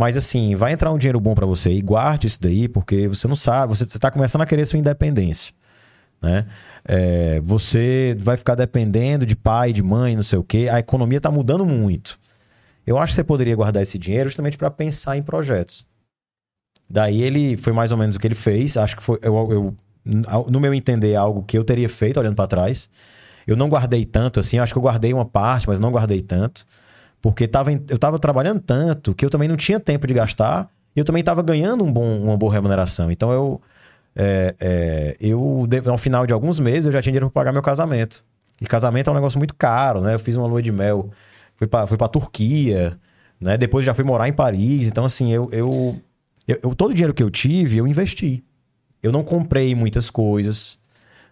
Mas 0.00 0.16
assim, 0.16 0.54
vai 0.54 0.72
entrar 0.72 0.90
um 0.90 0.96
dinheiro 0.96 1.20
bom 1.20 1.34
para 1.34 1.44
você 1.44 1.70
e 1.70 1.82
guarde 1.82 2.26
isso 2.26 2.40
daí, 2.40 2.66
porque 2.66 3.06
você 3.06 3.28
não 3.28 3.36
sabe, 3.36 3.76
você 3.76 3.84
está 3.84 4.10
começando 4.10 4.40
a 4.40 4.46
querer 4.46 4.64
sua 4.64 4.78
independência. 4.78 5.52
Né? 6.22 6.46
É, 6.86 7.38
você 7.40 8.16
vai 8.18 8.38
ficar 8.38 8.54
dependendo 8.54 9.26
de 9.26 9.36
pai, 9.36 9.74
de 9.74 9.82
mãe, 9.82 10.16
não 10.16 10.22
sei 10.22 10.38
o 10.38 10.42
quê. 10.42 10.70
A 10.72 10.78
economia 10.78 11.18
está 11.18 11.30
mudando 11.30 11.66
muito. 11.66 12.18
Eu 12.86 12.96
acho 12.96 13.12
que 13.12 13.16
você 13.16 13.24
poderia 13.24 13.54
guardar 13.54 13.82
esse 13.82 13.98
dinheiro 13.98 14.30
justamente 14.30 14.56
para 14.56 14.70
pensar 14.70 15.18
em 15.18 15.22
projetos. 15.22 15.86
Daí 16.88 17.20
ele 17.20 17.58
foi 17.58 17.74
mais 17.74 17.92
ou 17.92 17.98
menos 17.98 18.16
o 18.16 18.18
que 18.18 18.26
ele 18.26 18.34
fez. 18.34 18.78
Acho 18.78 18.96
que 18.96 19.02
foi, 19.02 19.18
eu, 19.20 19.52
eu 19.52 19.76
no 20.50 20.58
meu 20.58 20.72
entender, 20.72 21.14
algo 21.14 21.42
que 21.42 21.58
eu 21.58 21.62
teria 21.62 21.90
feito 21.90 22.18
olhando 22.18 22.36
para 22.36 22.46
trás. 22.46 22.88
Eu 23.46 23.54
não 23.54 23.68
guardei 23.68 24.06
tanto 24.06 24.40
assim. 24.40 24.58
Acho 24.58 24.72
que 24.72 24.78
eu 24.78 24.82
guardei 24.82 25.12
uma 25.12 25.26
parte, 25.26 25.68
mas 25.68 25.78
não 25.78 25.92
guardei 25.92 26.22
tanto. 26.22 26.64
Porque 27.20 27.46
tava, 27.46 27.72
eu 27.72 27.96
estava 27.96 28.18
trabalhando 28.18 28.60
tanto 28.60 29.14
que 29.14 29.24
eu 29.24 29.30
também 29.30 29.48
não 29.48 29.56
tinha 29.56 29.78
tempo 29.78 30.06
de 30.06 30.14
gastar 30.14 30.70
e 30.94 31.00
eu 31.00 31.04
também 31.04 31.20
estava 31.20 31.42
ganhando 31.42 31.84
um 31.84 31.92
bom, 31.92 32.20
uma 32.20 32.36
boa 32.36 32.52
remuneração. 32.52 33.10
Então 33.10 33.30
eu, 33.32 33.60
é, 34.16 34.54
é, 34.58 35.16
eu, 35.20 35.66
ao 35.86 35.98
final 35.98 36.26
de 36.26 36.32
alguns 36.32 36.58
meses, 36.58 36.86
eu 36.86 36.92
já 36.92 37.02
tinha 37.02 37.12
dinheiro 37.12 37.30
para 37.30 37.40
pagar 37.40 37.52
meu 37.52 37.62
casamento. 37.62 38.24
E 38.60 38.66
casamento 38.66 39.08
é 39.08 39.12
um 39.12 39.16
negócio 39.16 39.38
muito 39.38 39.54
caro, 39.54 40.00
né? 40.00 40.14
Eu 40.14 40.18
fiz 40.18 40.36
uma 40.36 40.46
lua 40.46 40.62
de 40.62 40.72
mel, 40.72 41.10
fui 41.56 41.66
para 41.66 41.86
fui 41.86 41.96
Turquia, 42.08 42.98
né? 43.40 43.56
Depois 43.56 43.86
já 43.86 43.94
fui 43.94 44.04
morar 44.04 44.28
em 44.28 44.32
Paris. 44.32 44.88
Então, 44.88 45.04
assim, 45.04 45.32
eu, 45.32 45.48
eu, 45.52 45.96
eu, 46.46 46.58
eu 46.62 46.74
todo 46.74 46.90
o 46.90 46.94
dinheiro 46.94 47.14
que 47.14 47.22
eu 47.22 47.30
tive, 47.30 47.78
eu 47.78 47.86
investi. 47.86 48.44
Eu 49.02 49.12
não 49.12 49.22
comprei 49.22 49.74
muitas 49.74 50.10
coisas. 50.10 50.78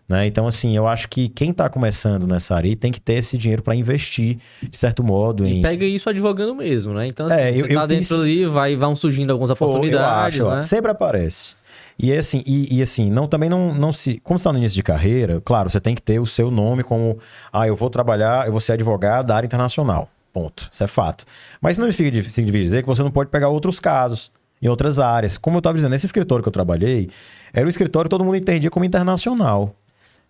Né? 0.08 0.26
Então, 0.26 0.46
assim, 0.46 0.74
eu 0.74 0.86
acho 0.86 1.06
que 1.08 1.28
quem 1.28 1.50
está 1.50 1.68
começando 1.68 2.26
nessa 2.26 2.54
área 2.54 2.74
tem 2.74 2.90
que 2.90 3.00
ter 3.00 3.14
esse 3.14 3.36
dinheiro 3.36 3.62
para 3.62 3.74
investir, 3.74 4.38
de 4.62 4.78
certo 4.78 5.04
modo. 5.04 5.46
E 5.46 5.58
em... 5.58 5.62
pega 5.62 5.84
isso 5.84 6.08
advogando 6.08 6.54
mesmo, 6.54 6.94
né? 6.94 7.06
Então, 7.06 7.26
assim, 7.26 7.36
é, 7.36 7.50
eu, 7.50 7.66
você 7.66 7.74
tá 7.74 7.86
dentro 7.86 8.04
fiz... 8.04 8.12
ali, 8.12 8.46
vai, 8.46 8.74
vão 8.74 8.96
surgindo 8.96 9.30
algumas 9.30 9.50
oportunidades, 9.50 10.40
acho, 10.40 10.50
né? 10.50 10.62
Sempre 10.62 10.90
aparece. 10.90 11.56
E 11.98 12.12
assim, 12.12 12.42
e, 12.46 12.78
e, 12.78 12.80
assim, 12.80 13.10
não, 13.10 13.26
também 13.26 13.50
não, 13.50 13.74
não 13.74 13.92
se. 13.92 14.18
Como 14.20 14.38
você 14.38 14.42
está 14.42 14.52
no 14.52 14.58
início 14.58 14.76
de 14.76 14.84
carreira, 14.84 15.42
claro, 15.44 15.68
você 15.68 15.80
tem 15.80 15.94
que 15.96 16.00
ter 16.00 16.20
o 16.20 16.26
seu 16.26 16.50
nome 16.50 16.84
como. 16.84 17.18
Ah, 17.52 17.66
eu 17.66 17.74
vou 17.74 17.90
trabalhar, 17.90 18.46
eu 18.46 18.52
vou 18.52 18.60
ser 18.60 18.72
advogado 18.72 19.26
da 19.26 19.36
área 19.36 19.46
internacional. 19.46 20.08
Ponto. 20.32 20.68
Isso 20.70 20.84
é 20.84 20.86
fato. 20.86 21.24
Mas 21.60 21.76
não 21.76 21.90
significa 21.90 22.58
dizer 22.58 22.82
que 22.82 22.88
você 22.88 23.02
não 23.02 23.10
pode 23.10 23.30
pegar 23.30 23.48
outros 23.48 23.80
casos 23.80 24.30
em 24.62 24.68
outras 24.68 25.00
áreas. 25.00 25.36
Como 25.36 25.56
eu 25.56 25.58
estava 25.58 25.76
dizendo, 25.76 25.94
esse 25.94 26.06
escritório 26.06 26.42
que 26.42 26.48
eu 26.48 26.52
trabalhei 26.52 27.10
era 27.52 27.66
um 27.66 27.68
escritório 27.68 28.08
que 28.08 28.10
todo 28.10 28.24
mundo 28.24 28.36
entendia 28.36 28.70
como 28.70 28.84
internacional. 28.84 29.74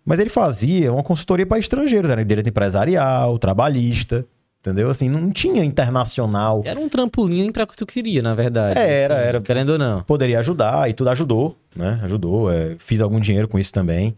Mas 0.05 0.19
ele 0.19 0.29
fazia 0.29 0.91
uma 0.91 1.03
consultoria 1.03 1.45
para 1.45 1.59
estrangeiros, 1.59 2.09
era 2.09 2.23
direito 2.23 2.49
empresarial, 2.49 3.37
trabalhista, 3.37 4.25
entendeu? 4.59 4.89
Assim, 4.89 5.09
não 5.09 5.31
tinha 5.31 5.63
internacional. 5.63 6.61
Era 6.65 6.79
um 6.79 6.89
trampolim 6.89 7.51
para 7.51 7.63
o 7.63 7.67
que 7.67 7.75
tu 7.75 7.85
queria, 7.85 8.21
na 8.21 8.33
verdade. 8.33 8.79
É, 8.79 9.03
era, 9.03 9.15
assim, 9.15 9.27
era. 9.27 9.41
Querendo 9.41 9.69
ou 9.71 9.77
não. 9.77 10.01
Poderia 10.03 10.39
ajudar 10.39 10.89
e 10.89 10.93
tudo 10.93 11.09
ajudou, 11.09 11.57
né? 11.75 11.99
Ajudou, 12.03 12.51
é, 12.51 12.75
fiz 12.79 13.01
algum 13.01 13.19
dinheiro 13.19 13.47
com 13.47 13.59
isso 13.59 13.73
também. 13.73 14.15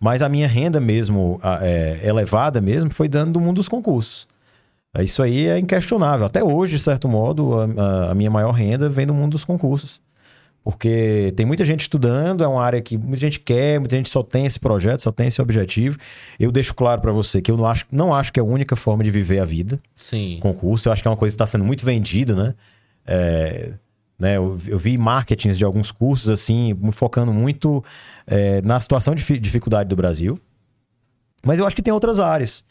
Mas 0.00 0.22
a 0.22 0.28
minha 0.28 0.48
renda 0.48 0.80
mesmo, 0.80 1.40
é, 1.62 2.00
elevada 2.02 2.60
mesmo, 2.60 2.90
foi 2.90 3.08
dando 3.08 3.32
do 3.32 3.40
mundo 3.40 3.56
dos 3.56 3.68
concursos. 3.68 4.26
Isso 5.00 5.22
aí 5.22 5.48
é 5.48 5.58
inquestionável. 5.58 6.26
Até 6.26 6.42
hoje, 6.44 6.76
de 6.76 6.82
certo 6.82 7.08
modo, 7.08 7.52
a, 7.76 8.10
a 8.12 8.14
minha 8.14 8.30
maior 8.30 8.52
renda 8.52 8.88
vem 8.88 9.06
do 9.06 9.14
mundo 9.14 9.32
dos 9.32 9.44
concursos. 9.44 10.00
Porque 10.64 11.30
tem 11.36 11.44
muita 11.44 11.62
gente 11.62 11.82
estudando, 11.82 12.42
é 12.42 12.48
uma 12.48 12.64
área 12.64 12.80
que 12.80 12.96
muita 12.96 13.18
gente 13.18 13.38
quer, 13.38 13.78
muita 13.78 13.96
gente 13.96 14.08
só 14.08 14.22
tem 14.22 14.46
esse 14.46 14.58
projeto, 14.58 15.02
só 15.02 15.12
tem 15.12 15.28
esse 15.28 15.40
objetivo. 15.42 15.98
Eu 16.40 16.50
deixo 16.50 16.74
claro 16.74 17.02
para 17.02 17.12
você 17.12 17.42
que 17.42 17.50
eu 17.50 17.56
não 17.58 17.66
acho, 17.66 17.84
não 17.92 18.14
acho 18.14 18.32
que 18.32 18.40
é 18.40 18.42
a 18.42 18.46
única 18.46 18.74
forma 18.74 19.04
de 19.04 19.10
viver 19.10 19.40
a 19.40 19.44
vida. 19.44 19.78
Sim. 19.94 20.38
Concurso, 20.40 20.88
eu 20.88 20.92
acho 20.94 21.02
que 21.02 21.08
é 21.08 21.10
uma 21.10 21.18
coisa 21.18 21.34
que 21.34 21.36
está 21.36 21.46
sendo 21.46 21.66
muito 21.66 21.84
vendida, 21.84 22.34
né? 22.34 22.54
É, 23.06 23.72
né 24.18 24.38
eu, 24.38 24.58
eu, 24.66 24.78
vi 24.78 24.96
marketings 24.96 25.58
de 25.58 25.66
alguns 25.66 25.90
cursos, 25.90 26.30
assim, 26.30 26.74
focando 26.92 27.30
muito 27.30 27.84
é, 28.26 28.62
na 28.62 28.80
situação 28.80 29.14
de 29.14 29.38
dificuldade 29.38 29.90
do 29.90 29.96
Brasil. 29.96 30.40
Mas 31.44 31.58
eu 31.58 31.66
acho 31.66 31.76
que 31.76 31.82
tem 31.82 31.92
outras 31.92 32.18
áreas. 32.18 32.64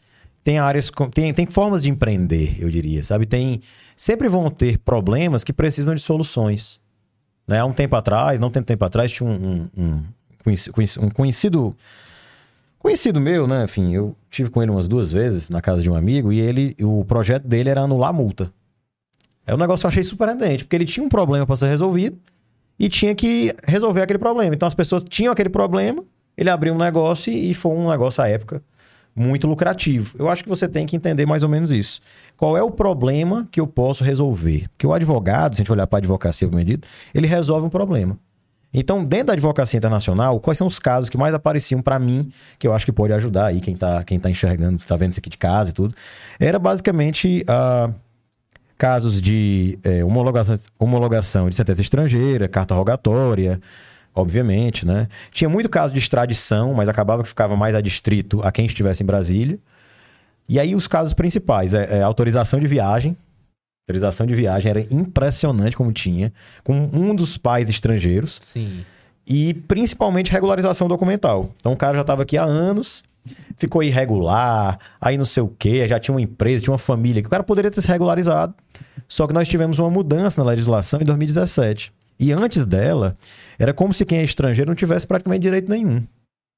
Tem 0.44 0.58
áreas, 0.58 0.92
tem, 1.14 1.32
tem 1.32 1.46
formas 1.46 1.84
de 1.84 1.92
empreender, 1.92 2.58
eu 2.60 2.70
diria, 2.70 3.04
sabe? 3.04 3.28
Tem, 3.28 3.62
sempre 3.96 4.28
vão 4.28 4.50
ter 4.50 4.80
problemas 4.80 5.44
que 5.44 5.54
precisam 5.54 5.94
de 5.94 6.02
soluções. 6.02 6.82
Né? 7.48 7.60
Há 7.60 7.66
um 7.66 7.74
tempo 7.74 7.96
atrás, 7.96 8.40
não 8.40 8.50
tem 8.50 8.64
tempo 8.64 8.84
atrás, 8.86 9.12
tinha 9.12 9.28
um, 9.30 9.70
um, 9.78 9.84
um, 9.84 10.04
um 11.02 11.10
conhecido 11.10 11.76
conhecido 12.84 13.22
meu, 13.22 13.48
né? 13.48 13.64
Enfim, 13.64 13.94
eu 13.94 14.14
tive 14.30 14.50
com 14.50 14.62
ele 14.62 14.70
umas 14.70 14.90
duas 14.90 15.10
vezes 15.10 15.50
na 15.50 15.62
casa 15.62 15.82
de 15.82 15.90
um 15.90 15.96
amigo 15.96 16.34
e 16.34 16.40
ele, 16.42 16.76
o 16.82 17.06
projeto 17.06 17.48
dele 17.48 17.70
era 17.70 17.82
anular 17.82 18.10
a 18.10 18.14
multa. 18.14 18.52
É 19.48 19.54
um 19.54 19.58
negócio 19.58 19.84
que 19.84 19.86
eu 19.86 19.90
achei 19.90 20.04
surpreendente, 20.04 20.66
porque 20.66 20.76
ele 20.76 20.86
tinha 20.86 21.06
um 21.06 21.08
problema 21.08 21.46
para 21.46 21.56
ser 21.56 21.68
resolvido 21.68 22.18
e 22.78 22.90
tinha 22.90 23.16
que 23.16 23.56
resolver 23.66 24.02
aquele 24.02 24.20
problema. 24.20 24.54
Então 24.54 24.68
as 24.68 24.74
pessoas 24.74 25.02
tinham 25.02 25.32
aquele 25.32 25.50
problema, 25.50 26.04
ele 26.36 26.50
abriu 26.50 26.74
um 26.74 26.78
negócio 26.78 27.32
e 27.32 27.54
foi 27.54 27.72
um 27.72 27.90
negócio 27.90 28.22
à 28.22 28.28
época 28.28 28.62
muito 29.16 29.48
lucrativo. 29.48 30.16
Eu 30.18 30.30
acho 30.30 30.44
que 30.44 30.50
você 30.50 30.68
tem 30.68 30.86
que 30.86 30.96
entender 30.96 31.26
mais 31.26 31.44
ou 31.44 31.50
menos 31.50 31.72
isso. 31.72 32.02
Qual 32.36 32.58
é 32.58 32.64
o 32.64 32.72
problema 32.72 33.48
que 33.52 33.60
eu 33.60 33.68
posso 33.68 34.04
resolver? 34.04 34.68
Porque 34.70 34.88
o 34.88 34.94
advogado, 34.94 35.56
se 35.56 35.62
a 35.62 35.64
gente 35.64 35.72
olhar 35.72 35.88
para 35.88 35.98
a 35.98 36.02
advocacia, 36.02 36.48
dito, 36.48 36.88
ele 37.14 37.28
resolve 37.28 37.68
um 37.68 37.70
problema. 37.70 38.18
Então, 38.74 39.06
dentro 39.06 39.28
da 39.28 39.34
advocacia 39.34 39.78
internacional, 39.78 40.40
quais 40.40 40.58
são 40.58 40.66
os 40.66 40.80
casos 40.80 41.10
que 41.10 41.18
mais 41.18 41.36
apareciam 41.36 41.80
para 41.80 42.00
mim, 42.00 42.32
que 42.58 42.68
eu 42.68 42.74
acho 42.74 42.86
que 42.86 42.92
pode 42.92 43.14
ajudar 43.14 43.48
aí 43.48 43.62
quem 43.62 43.76
está 43.76 44.04
quem 44.04 44.20
tá 44.20 44.32
enxergando, 44.32 44.78
está 44.78 44.96
vendo 44.96 45.12
isso 45.12 45.20
aqui 45.20 45.30
de 45.30 45.38
casa 45.38 45.70
e 45.70 45.74
tudo? 45.74 45.94
Era 46.40 46.58
basicamente 46.58 47.46
uh, 47.48 47.94
casos 48.76 49.22
de 49.22 49.78
é, 49.84 50.04
homologação, 50.04 50.56
homologação 50.80 51.50
de 51.50 51.56
sentença 51.56 51.84
estrangeira, 51.84 52.48
carta 52.48 52.74
rogatória, 52.74 53.62
obviamente, 54.14 54.86
né? 54.86 55.08
Tinha 55.32 55.50
muito 55.50 55.70
caso 55.70 55.94
de 55.94 56.00
extradição, 56.00 56.74
mas 56.74 56.88
acabava 56.88 57.24
que 57.24 57.30
ficava 57.30 57.56
mais 57.56 57.76
a 57.76 57.82
distrito 57.82 58.42
a 58.44 58.52
quem 58.52 58.66
estivesse 58.66 59.04
em 59.04 59.06
Brasília. 59.06 59.60
E 60.48 60.60
aí 60.60 60.76
os 60.76 60.88
casos 60.88 61.14
principais 61.14 61.74
é, 61.74 62.00
é 62.00 62.02
autorização 62.02 62.60
de 62.60 62.68
viagem. 62.68 63.18
Autorização 63.88 64.26
de 64.26 64.36
viagem 64.36 64.70
era 64.70 64.82
impressionante 64.94 65.76
como 65.76 65.92
tinha, 65.92 66.32
com 66.64 66.90
um 66.94 67.14
dos 67.14 67.38
pais 67.38 67.70
estrangeiros. 67.70 68.40
Sim. 68.42 68.86
E 69.26 69.54
principalmente 69.54 70.32
regularização 70.32 70.88
documental. 70.88 71.52
Então 71.58 71.74
o 71.74 71.78
cara 71.78 71.96
já 71.96 72.02
estava 72.02 72.24
aqui 72.24 72.38
há 72.38 72.44
anos, 72.44 73.04
ficou 73.56 73.82
irregular, 73.82 74.78
aí 75.00 75.18
não 75.18 75.26
sei 75.26 75.44
o 75.44 75.48
quê, 75.48 75.88
já 75.88 76.00
tinha 76.00 76.14
uma 76.14 76.22
empresa, 76.22 76.64
tinha 76.64 76.72
uma 76.72 76.78
família, 76.78 77.22
que 77.22 77.28
o 77.28 77.32
cara 77.32 77.44
poderia 77.44 77.72
ter 77.72 77.82
se 77.82 77.88
regularizado. 77.88 78.54
Só 79.08 79.28
que 79.28 79.34
nós 79.34 79.48
tivemos 79.48 79.80
uma 79.80 79.90
mudança 79.90 80.42
na 80.42 80.50
legislação 80.50 81.02
em 81.02 81.06
2017. 81.06 81.94
E 82.20 82.32
antes 82.32 82.66
dela, 82.66 83.16
era 83.58 83.74
como 83.74 83.94
se 83.94 84.06
quem 84.06 84.20
é 84.20 84.24
estrangeiro 84.24 84.70
não 84.70 84.76
tivesse 84.76 85.06
praticamente 85.06 85.42
direito 85.42 85.70
nenhum. 85.70 86.04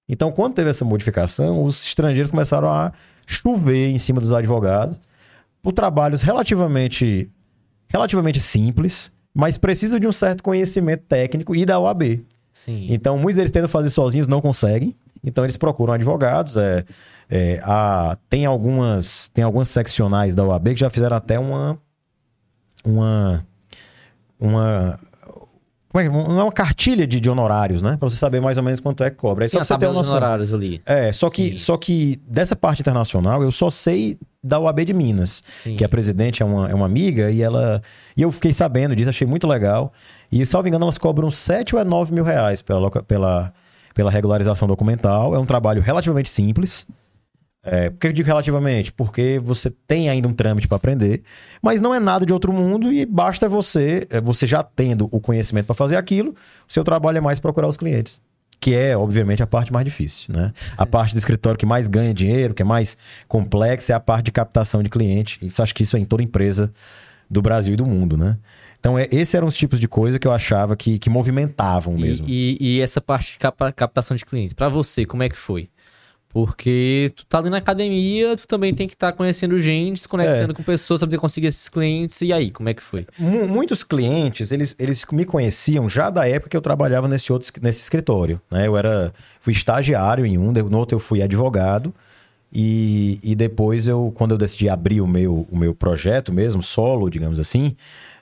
Então, 0.08 0.32
quando 0.32 0.54
teve 0.54 0.70
essa 0.70 0.86
modificação, 0.86 1.64
os 1.64 1.86
estrangeiros 1.86 2.32
começaram 2.32 2.70
a 2.70 2.92
chover 3.26 3.90
em 3.90 3.98
cima 3.98 4.20
dos 4.20 4.32
advogados 4.32 5.00
por 5.62 5.74
trabalhos 5.74 6.22
relativamente, 6.22 7.30
relativamente 7.88 8.40
simples, 8.40 9.12
mas 9.34 9.58
precisa 9.58 10.00
de 10.00 10.08
um 10.08 10.12
certo 10.12 10.44
conhecimento 10.44 11.04
técnico 11.08 11.56
e 11.56 11.66
da 11.66 11.80
OAB. 11.80 12.24
Sim. 12.54 12.88
Então, 12.90 13.18
muitos 13.18 13.38
deles 13.38 13.52
tentam 13.52 13.68
fazer 13.68 13.90
sozinhos, 13.90 14.28
não 14.28 14.40
conseguem. 14.40 14.96
Então, 15.24 15.44
eles 15.44 15.58
procuram 15.58 15.94
advogados. 15.94 16.56
É, 16.56 16.86
é, 17.30 17.60
a, 17.64 18.18
tem, 18.30 18.46
algumas, 18.46 19.28
tem 19.30 19.44
algumas 19.44 19.68
seccionais 19.68 20.36
da 20.36 20.46
OAB 20.46 20.70
que 20.70 20.80
já 20.80 20.90
fizeram 20.90 21.18
até 21.18 21.40
uma. 21.40 21.78
Uma. 22.86 23.46
Uma. 24.40 25.00
É, 26.00 26.04
que- 26.04 26.10
uma 26.10 26.52
cartilha 26.52 27.06
de, 27.08 27.20
de 27.20 27.30
honorários, 27.30 27.82
né? 27.82 27.96
Pra 27.98 28.10
você 28.10 28.16
saber 28.16 28.40
mais 28.42 28.58
ou 28.58 28.64
menos 28.64 28.80
quanto 28.80 29.04
é 29.04 29.10
que 29.10 29.18
cobra. 29.18 29.46
Aí 29.46 29.50
Sim, 29.50 29.58
só 29.58 29.64
você 29.64 29.78
ter 29.78 29.88
uma 29.88 29.94
noção. 29.94 30.18
honorários 30.18 30.54
ali. 30.54 30.82
É, 30.86 31.12
só 31.14 31.30
que, 31.30 31.50
Sim. 31.52 31.58
só 31.58 31.78
que 31.78 32.20
dessa 32.28 32.56
parte 32.56 32.82
internacional 32.82 33.42
eu 33.42 33.52
só 33.52 33.70
sei 33.70 34.18
da 34.44 34.60
UAB 34.60 34.86
de 34.86 34.94
Minas 34.94 35.44
Sim. 35.48 35.76
que 35.76 35.84
a 35.84 35.90
presidente 35.90 36.44
é 36.44 36.46
uma, 36.46 36.70
é 36.70 36.74
uma 36.74 36.86
amiga 36.86 37.32
e 37.32 37.42
ela. 37.42 37.82
E 38.16 38.22
eu 38.22 38.32
fiquei 38.32 38.54
sabendo 38.54 38.96
disso, 38.96 39.10
achei 39.10 39.26
muito 39.26 39.48
legal. 39.48 39.92
E, 40.32 40.46
salvo 40.46 40.68
engano, 40.68 40.86
elas 40.86 40.98
cobram 40.98 41.32
7 41.32 41.76
ou 41.76 41.82
é 41.82 41.84
9 41.84 42.14
mil 42.14 42.24
reais 42.24 42.62
pela, 42.62 42.90
pela, 43.04 43.54
pela 43.94 44.12
regularização 44.12 44.68
documental. 44.68 45.34
É 45.36 45.40
um 45.40 45.46
trabalho 45.46 45.82
relativamente 45.82 46.30
simples. 46.30 46.86
É, 47.66 47.90
por 47.90 48.00
que 48.00 48.08
eu 48.08 48.14
digo 48.14 48.28
relativamente? 48.28 48.92
Porque 48.94 49.40
você 49.44 49.72
tem 49.88 50.08
ainda 50.08 50.28
um 50.28 50.34
trâmite 50.34 50.68
para 50.68 50.78
aprender, 50.78 51.24
mas 51.62 51.82
não 51.82 51.94
é 51.94 52.00
nada 52.00 52.26
de 52.26 52.32
outro 52.32 52.54
mundo 52.54 52.94
e 52.94 53.06
basta 53.06 53.50
você, 53.50 54.06
é, 54.12 54.22
você 54.22 54.46
já 54.46 54.62
tendo 54.62 55.08
o 55.12 55.20
conhecimento 55.20 55.66
para 55.66 55.76
fazer 55.76 55.96
aquilo, 55.96 56.36
o 56.68 56.72
seu 56.72 56.84
trabalho 56.84 57.18
é 57.18 57.22
mais 57.22 57.40
procurar 57.40 57.68
os 57.68 57.76
clientes. 57.78 58.22
Que 58.60 58.74
é, 58.74 58.96
obviamente, 58.96 59.44
a 59.44 59.48
parte 59.48 59.74
mais 59.74 59.84
difícil, 59.84 60.34
né? 60.34 60.54
A 60.78 60.86
parte 60.86 61.14
do 61.14 61.18
escritório 61.18 61.58
que 61.58 61.66
mais 61.66 61.88
ganha 61.88 62.14
dinheiro, 62.14 62.54
que 62.54 62.62
é 62.62 62.66
mais 62.66 62.98
complexa, 63.28 63.92
é 63.94 63.96
a 63.96 64.00
parte 64.00 64.26
de 64.26 64.32
captação 64.32 64.82
de 64.82 64.90
cliente. 64.90 65.38
Isso 65.42 65.62
acho 65.62 65.76
que 65.76 65.84
isso 65.84 65.98
é 65.98 66.00
em 66.00 66.06
toda 66.06 66.24
empresa 66.24 66.72
do 67.30 67.42
Brasil 67.42 67.74
e 67.74 67.78
do 67.78 67.86
mundo, 67.86 68.16
né? 68.16 68.38
Então, 68.80 68.98
é, 68.98 69.08
esses 69.12 69.34
eram 69.34 69.48
os 69.48 69.58
tipos 69.58 69.80
de 69.80 69.88
coisa 69.88 70.20
que 70.20 70.28
eu 70.28 70.32
achava 70.32 70.76
que, 70.76 71.00
que 71.00 71.10
movimentavam 71.10 71.98
E- 71.98 72.02
mesmo. 72.02 72.28
E, 72.30 72.58
e 72.60 72.82
essa 72.82 73.02
parte 73.02 73.34
de 73.34 73.40
captação 73.76 74.16
de 74.16 74.24
clientes, 74.24 74.54
pra 74.54 74.70
você, 74.70 75.06
como 75.06 75.24
é 75.24 75.30
que 75.30 75.38
foi? 75.38 75.70
Porque 76.36 77.14
tu 77.16 77.26
tá 77.28 77.38
ali 77.40 77.50
na 77.50 77.60
academia, 77.60 78.36
tu 78.36 78.46
também 78.46 78.74
tem 78.74 78.90
que 78.90 78.94
estar 78.94 79.14
conhecendo 79.14 79.58
gente, 79.62 80.02
se 80.02 80.06
conectando 80.10 80.52
É. 80.52 80.54
com 80.54 80.64
pessoas, 80.64 81.00
saber 81.00 81.18
conseguir 81.18 81.48
esses 81.48 81.70
clientes. 81.70 82.20
E 82.22 82.34
aí, 82.34 82.52
como 82.52 82.68
é 82.68 82.74
que 82.74 82.84
foi? 82.84 83.06
Mu- 83.18 83.48
Muitos 83.48 83.86
clientes, 83.86 84.52
eles, 84.52 84.76
eles 84.78 85.06
me 85.14 85.24
conheciam 85.24 85.88
já 85.88 86.10
da 86.10 86.28
época 86.28 86.50
que 86.50 86.58
eu 86.58 86.62
trabalhava 86.62 87.08
nesse 87.08 87.32
outro 87.32 87.50
nesse 87.62 87.80
escritório, 87.80 88.42
né? 88.52 88.68
Eu 88.68 88.76
era 88.76 89.14
fui 89.40 89.54
estagiário 89.54 90.26
em 90.26 90.38
um, 90.38 90.52
no 90.52 90.78
outro 90.78 90.98
eu 90.98 91.00
fui 91.00 91.22
advogado 91.22 91.94
e, 92.54 93.18
e 93.24 93.34
depois 93.34 93.88
eu 93.88 94.12
quando 94.14 94.32
eu 94.32 94.38
decidi 94.38 94.68
abrir 94.68 95.00
o 95.00 95.08
meu 95.08 95.48
o 95.50 95.58
meu 95.58 95.74
projeto 95.74 96.34
mesmo 96.34 96.62
solo, 96.62 97.10
digamos 97.10 97.40
assim, 97.40 97.78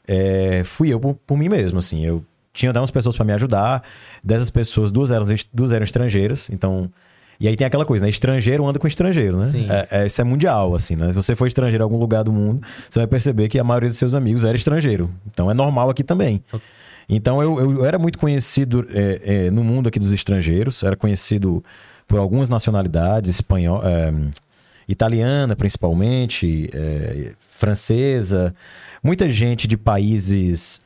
é, 0.07 0.61
fui 0.63 0.93
eu 0.93 0.99
por, 0.99 1.15
por 1.25 1.35
mim 1.35 1.49
mesmo, 1.49 1.79
assim. 1.79 2.05
Eu 2.05 2.23
tinha 2.53 2.69
até 2.69 2.79
umas 2.79 2.91
pessoas 2.91 3.15
para 3.15 3.25
me 3.25 3.33
ajudar. 3.33 3.81
Dessas 4.23 4.51
pessoas, 4.51 4.91
duas 4.91 5.09
eram 5.09 5.25
duas 5.51 5.71
eram 5.71 5.83
estrangeiras, 5.83 6.51
então 6.51 6.91
e 7.39 7.47
aí 7.47 7.55
tem 7.55 7.65
aquela 7.65 7.85
coisa, 7.85 8.05
né? 8.05 8.09
Estrangeiro 8.09 8.65
anda 8.65 8.79
com 8.79 8.87
estrangeiro, 8.87 9.37
né? 9.37 9.45
Sim. 9.45 9.67
É, 9.69 9.87
é, 9.91 10.05
isso 10.05 10.21
é 10.21 10.23
mundial, 10.23 10.75
assim, 10.75 10.95
né? 10.95 11.09
Se 11.09 11.15
você 11.15 11.35
for 11.35 11.47
estrangeiro 11.47 11.81
em 11.81 11.85
algum 11.85 11.97
lugar 11.97 12.23
do 12.23 12.31
mundo, 12.31 12.65
você 12.89 12.99
vai 12.99 13.07
perceber 13.07 13.49
que 13.49 13.59
a 13.59 13.63
maioria 13.63 13.89
dos 13.89 13.97
seus 13.97 14.13
amigos 14.13 14.45
era 14.45 14.55
estrangeiro. 14.55 15.09
Então 15.31 15.49
é 15.49 15.53
normal 15.53 15.89
aqui 15.89 16.03
também. 16.03 16.41
Então 17.07 17.41
eu, 17.41 17.59
eu 17.59 17.85
era 17.85 17.97
muito 17.97 18.17
conhecido 18.17 18.85
é, 18.89 19.21
é, 19.47 19.51
no 19.51 19.63
mundo 19.63 19.87
aqui 19.87 19.99
dos 19.99 20.11
estrangeiros, 20.11 20.83
era 20.83 20.95
conhecido 20.95 21.63
por 22.07 22.19
algumas 22.19 22.49
nacionalidades, 22.49 23.29
espanhol, 23.35 23.81
é, 23.83 24.13
italiana 24.87 25.55
principalmente, 25.55 26.69
é, 26.73 27.31
francesa, 27.49 28.53
muita 29.03 29.29
gente 29.29 29.67
de 29.67 29.77
países 29.77 30.81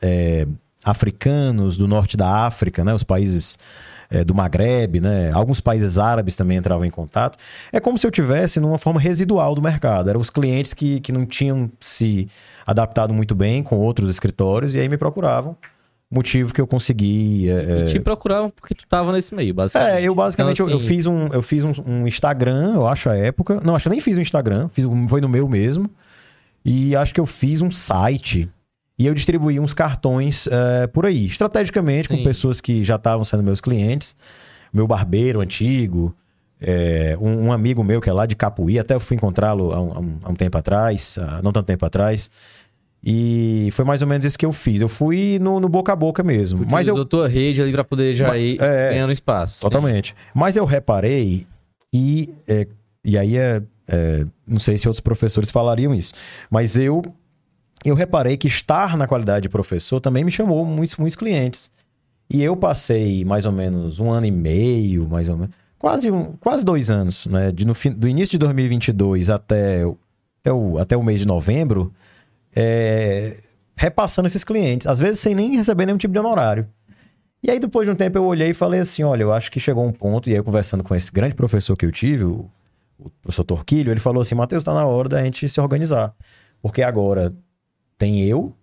africanos, 0.84 1.76
do 1.76 1.86
norte 1.86 2.16
da 2.16 2.46
África, 2.46 2.84
né? 2.84 2.94
Os 2.94 3.02
países 3.02 3.58
é, 4.10 4.24
do 4.24 4.34
Maghreb, 4.34 5.00
né? 5.00 5.30
Alguns 5.32 5.60
países 5.60 5.98
árabes 5.98 6.34
também 6.36 6.56
entravam 6.58 6.84
em 6.84 6.90
contato. 6.90 7.38
É 7.72 7.78
como 7.80 7.98
se 7.98 8.06
eu 8.06 8.10
tivesse 8.10 8.58
numa 8.60 8.78
forma 8.78 8.98
residual 9.00 9.54
do 9.54 9.60
mercado. 9.62 10.08
Eram 10.10 10.20
os 10.20 10.30
clientes 10.30 10.72
que, 10.74 11.00
que 11.00 11.12
não 11.12 11.26
tinham 11.26 11.70
se 11.80 12.28
adaptado 12.66 13.12
muito 13.12 13.34
bem 13.34 13.62
com 13.62 13.76
outros 13.76 14.08
escritórios 14.10 14.74
e 14.74 14.80
aí 14.80 14.88
me 14.88 14.96
procuravam. 14.96 15.56
Motivo 16.10 16.54
que 16.54 16.60
eu 16.60 16.66
consegui. 16.66 17.50
é, 17.50 17.82
E 17.82 17.84
te 17.84 18.00
procuravam 18.00 18.48
porque 18.48 18.74
tu 18.74 18.86
tava 18.88 19.12
nesse 19.12 19.34
meio, 19.34 19.52
basicamente. 19.52 19.92
é, 19.98 20.02
eu 20.02 20.14
basicamente 20.14 20.54
Então, 20.56 20.66
eu- 20.68 20.72
eu, 20.72 20.76
assim, 20.78 20.86
fiz, 20.88 21.06
um, 21.06 21.26
eu 21.26 21.42
fiz 21.42 21.64
um, 21.64 21.72
um 21.86 22.06
Instagram, 22.06 22.72
eu 22.76 22.88
acho, 22.88 23.10
à 23.10 23.14
época. 23.16 23.60
Não, 23.62 23.74
acho 23.76 23.82
que 23.82 23.88
eu 23.88 23.92
nem 23.92 24.00
fiz 24.00 24.16
um 24.16 24.22
Instagram, 24.22 24.68
fiz, 24.70 24.86
foi 25.06 25.20
no 25.20 25.28
meu 25.28 25.46
mesmo. 25.46 25.90
E 26.64 26.96
acho 26.96 27.12
que 27.12 27.20
eu 27.20 27.26
fiz 27.26 27.60
um 27.60 27.70
site. 27.70 28.48
E 28.98 29.06
eu 29.06 29.14
distribuí 29.14 29.60
uns 29.60 29.72
cartões 29.74 30.48
é, 30.50 30.86
por 30.88 31.06
aí, 31.06 31.26
estrategicamente, 31.26 32.08
Sim. 32.08 32.16
com 32.18 32.24
pessoas 32.24 32.60
que 32.60 32.84
já 32.84 32.96
estavam 32.96 33.24
sendo 33.24 33.42
meus 33.42 33.60
clientes. 33.60 34.16
Meu 34.72 34.86
barbeiro 34.86 35.40
antigo, 35.40 36.14
é, 36.60 37.16
um, 37.20 37.46
um 37.46 37.52
amigo 37.52 37.84
meu 37.84 38.00
que 38.00 38.10
é 38.10 38.12
lá 38.12 38.26
de 38.26 38.34
Capuí, 38.34 38.78
até 38.78 38.94
eu 38.94 39.00
fui 39.00 39.16
encontrá-lo 39.16 39.72
há, 39.72 39.80
um- 39.80 40.18
há 40.24 40.30
um, 40.30 40.34
tempo 40.34 40.58
atrás, 40.58 41.16
há 41.20 41.40
não 41.42 41.52
tanto 41.52 41.66
tempo 41.66 41.86
atrás. 41.86 42.28
E 43.04 43.68
foi 43.72 43.84
mais 43.84 44.02
ou 44.02 44.08
menos 44.08 44.24
isso 44.24 44.36
que 44.36 44.44
eu 44.44 44.50
fiz. 44.52 44.80
Eu 44.80 44.88
fui 44.88 45.38
no, 45.40 45.60
no 45.60 45.68
boca 45.68 45.92
a 45.92 45.96
boca 45.96 46.22
mesmo. 46.24 46.66
tu 46.66 46.72
Mas 46.72 46.88
eu, 46.88 47.04
tua 47.04 47.28
rede 47.28 47.62
ali 47.62 47.70
pra 47.70 47.84
poder 47.84 48.12
já 48.14 48.28
Mas- 48.28 48.42
ir 48.42 48.60
é, 48.60 48.90
ganhando 48.90 49.12
espaço. 49.12 49.60
Totalmente. 49.60 50.14
Mas 50.34 50.56
eu 50.56 50.64
reparei, 50.64 51.46
e, 51.94 52.28
é, 52.48 52.66
e 53.04 53.16
aí 53.16 53.36
é, 53.36 53.62
é, 53.88 54.26
não 54.46 54.58
sei 54.58 54.76
se 54.76 54.88
outros 54.88 55.00
professores 55.00 55.48
falariam 55.50 55.94
isso, 55.94 56.12
mas 56.50 56.76
eu, 56.76 57.00
eu 57.84 57.94
reparei 57.94 58.36
que 58.36 58.48
estar 58.48 58.96
na 58.96 59.06
qualidade 59.06 59.42
de 59.42 59.48
professor 59.48 60.00
também 60.00 60.24
me 60.24 60.30
chamou 60.30 60.64
muitos, 60.64 60.96
muitos 60.96 61.16
clientes. 61.16 61.70
E 62.30 62.42
eu 62.42 62.56
passei 62.56 63.24
mais 63.24 63.46
ou 63.46 63.52
menos 63.52 64.00
um 64.00 64.10
ano 64.10 64.26
e 64.26 64.30
meio, 64.30 65.08
mais 65.08 65.28
ou 65.28 65.36
menos, 65.36 65.54
quase, 65.78 66.10
um, 66.10 66.32
quase 66.32 66.64
dois 66.64 66.90
anos, 66.90 67.26
né? 67.26 67.50
De, 67.50 67.66
no, 67.66 67.72
do 67.96 68.08
início 68.08 68.32
de 68.32 68.38
2022 68.38 69.30
até, 69.30 69.84
até, 70.40 70.52
o, 70.52 70.78
até 70.78 70.96
o 70.96 71.02
mês 71.02 71.20
de 71.20 71.26
novembro, 71.26 71.92
é, 72.54 73.34
repassando 73.76 74.26
esses 74.26 74.44
clientes, 74.44 74.86
às 74.86 74.98
vezes 74.98 75.20
sem 75.20 75.34
nem 75.34 75.56
receber 75.56 75.86
nenhum 75.86 75.98
tipo 75.98 76.12
de 76.12 76.18
honorário. 76.18 76.68
E 77.42 77.50
aí, 77.50 77.60
depois 77.60 77.86
de 77.86 77.92
um 77.92 77.94
tempo, 77.94 78.18
eu 78.18 78.24
olhei 78.24 78.50
e 78.50 78.54
falei 78.54 78.80
assim: 78.80 79.04
olha, 79.04 79.22
eu 79.22 79.32
acho 79.32 79.50
que 79.50 79.60
chegou 79.60 79.86
um 79.86 79.92
ponto, 79.92 80.28
e 80.28 80.34
aí, 80.34 80.42
conversando 80.42 80.82
com 80.82 80.94
esse 80.94 81.10
grande 81.10 81.34
professor 81.34 81.76
que 81.76 81.86
eu 81.86 81.92
tive, 81.92 82.24
o, 82.24 82.50
o 82.98 83.10
professor 83.22 83.44
Torquilho, 83.44 83.92
ele 83.92 84.00
falou 84.00 84.20
assim: 84.20 84.34
Matheus, 84.34 84.64
tá 84.64 84.74
na 84.74 84.84
hora 84.84 85.08
da 85.08 85.22
gente 85.24 85.48
se 85.48 85.60
organizar. 85.60 86.12
Porque 86.60 86.82
agora 86.82 87.32
tem 87.98 88.22
eu, 88.22 88.54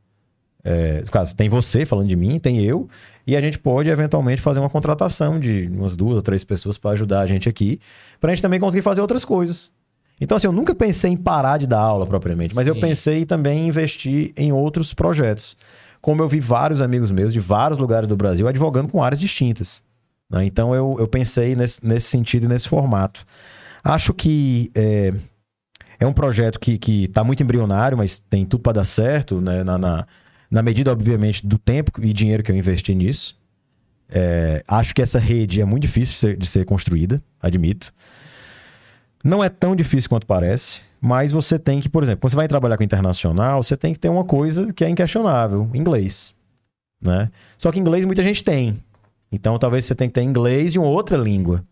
é, 0.63 1.03
caso, 1.11 1.35
tem 1.35 1.47
você 1.47 1.85
falando 1.85 2.07
de 2.07 2.15
mim, 2.15 2.39
tem 2.39 2.63
eu, 2.63 2.89
e 3.27 3.35
a 3.35 3.41
gente 3.41 3.59
pode 3.59 3.89
eventualmente 3.89 4.41
fazer 4.41 4.59
uma 4.59 4.69
contratação 4.69 5.39
de 5.39 5.67
umas 5.71 5.95
duas 5.95 6.15
ou 6.15 6.21
três 6.23 6.43
pessoas 6.43 6.77
para 6.77 6.91
ajudar 6.91 7.21
a 7.21 7.27
gente 7.27 7.47
aqui, 7.47 7.79
pra 8.19 8.33
gente 8.33 8.41
também 8.41 8.59
conseguir 8.59 8.81
fazer 8.81 9.01
outras 9.01 9.23
coisas. 9.23 9.71
Então, 10.19 10.37
assim, 10.37 10.47
eu 10.47 10.53
nunca 10.53 10.73
pensei 10.73 11.11
em 11.11 11.17
parar 11.17 11.57
de 11.57 11.67
dar 11.67 11.79
aula 11.79 12.07
propriamente, 12.07 12.55
mas 12.55 12.67
eu 12.67 12.73
Sim. 12.73 12.79
pensei 12.81 13.25
também 13.25 13.59
em 13.59 13.67
investir 13.67 14.31
em 14.35 14.51
outros 14.51 14.93
projetos. 14.93 15.55
Como 16.01 16.21
eu 16.21 16.27
vi 16.27 16.39
vários 16.39 16.81
amigos 16.81 17.11
meus 17.11 17.33
de 17.33 17.39
vários 17.39 17.77
lugares 17.77 18.07
do 18.07 18.15
Brasil 18.15 18.47
advogando 18.47 18.89
com 18.89 19.03
áreas 19.03 19.19
distintas. 19.19 19.83
né? 20.29 20.45
Então, 20.45 20.73
eu, 20.73 20.95
eu 20.99 21.07
pensei 21.07 21.55
nesse, 21.55 21.85
nesse 21.85 22.07
sentido 22.07 22.45
e 22.45 22.47
nesse 22.47 22.67
formato. 22.69 23.25
Acho 23.83 24.13
que 24.13 24.71
é, 24.73 25.13
é 25.99 26.05
um 26.05 26.13
projeto 26.13 26.59
que, 26.59 26.77
que 26.77 27.07
tá 27.07 27.23
muito 27.23 27.41
embrionário, 27.41 27.97
mas 27.97 28.19
tem 28.19 28.45
tudo 28.45 28.61
para 28.61 28.73
dar 28.73 28.83
certo, 28.83 29.39
né? 29.41 29.63
Na, 29.63 29.77
na, 29.77 30.07
na 30.49 30.61
medida, 30.61 30.91
obviamente, 30.91 31.45
do 31.45 31.57
tempo 31.57 31.91
e 32.01 32.13
dinheiro 32.13 32.43
que 32.43 32.51
eu 32.51 32.55
investi 32.55 32.93
nisso. 32.93 33.37
É, 34.09 34.63
acho 34.67 34.93
que 34.93 35.01
essa 35.01 35.17
rede 35.17 35.61
é 35.61 35.65
muito 35.65 35.83
difícil 35.83 36.13
de 36.13 36.19
ser, 36.19 36.37
de 36.37 36.47
ser 36.47 36.65
construída, 36.65 37.23
admito. 37.41 37.93
Não 39.23 39.43
é 39.43 39.49
tão 39.49 39.75
difícil 39.75 40.09
quanto 40.09 40.27
parece, 40.27 40.79
mas 41.01 41.31
você 41.31 41.57
tem 41.57 41.81
que, 41.81 41.89
por 41.89 42.03
exemplo, 42.03 42.21
quando 42.21 42.31
você 42.31 42.35
vai 42.35 42.47
trabalhar 42.47 42.77
com 42.77 42.83
internacional, 42.83 43.63
você 43.63 43.75
tem 43.75 43.93
que 43.93 43.99
ter 43.99 44.09
uma 44.09 44.23
coisa 44.23 44.71
que 44.71 44.83
é 44.83 44.89
inquestionável, 44.89 45.69
inglês, 45.73 46.35
né? 47.01 47.31
Só 47.57 47.71
que 47.71 47.79
inglês 47.79 48.05
muita 48.05 48.21
gente 48.21 48.43
tem. 48.43 48.77
Então 49.31 49.57
talvez 49.57 49.85
você 49.85 49.95
tenha 49.95 50.07
que 50.07 50.13
ter 50.13 50.21
inglês 50.21 50.75
e 50.75 50.79
uma 50.79 50.87
outra 50.87 51.17
língua. 51.17 51.63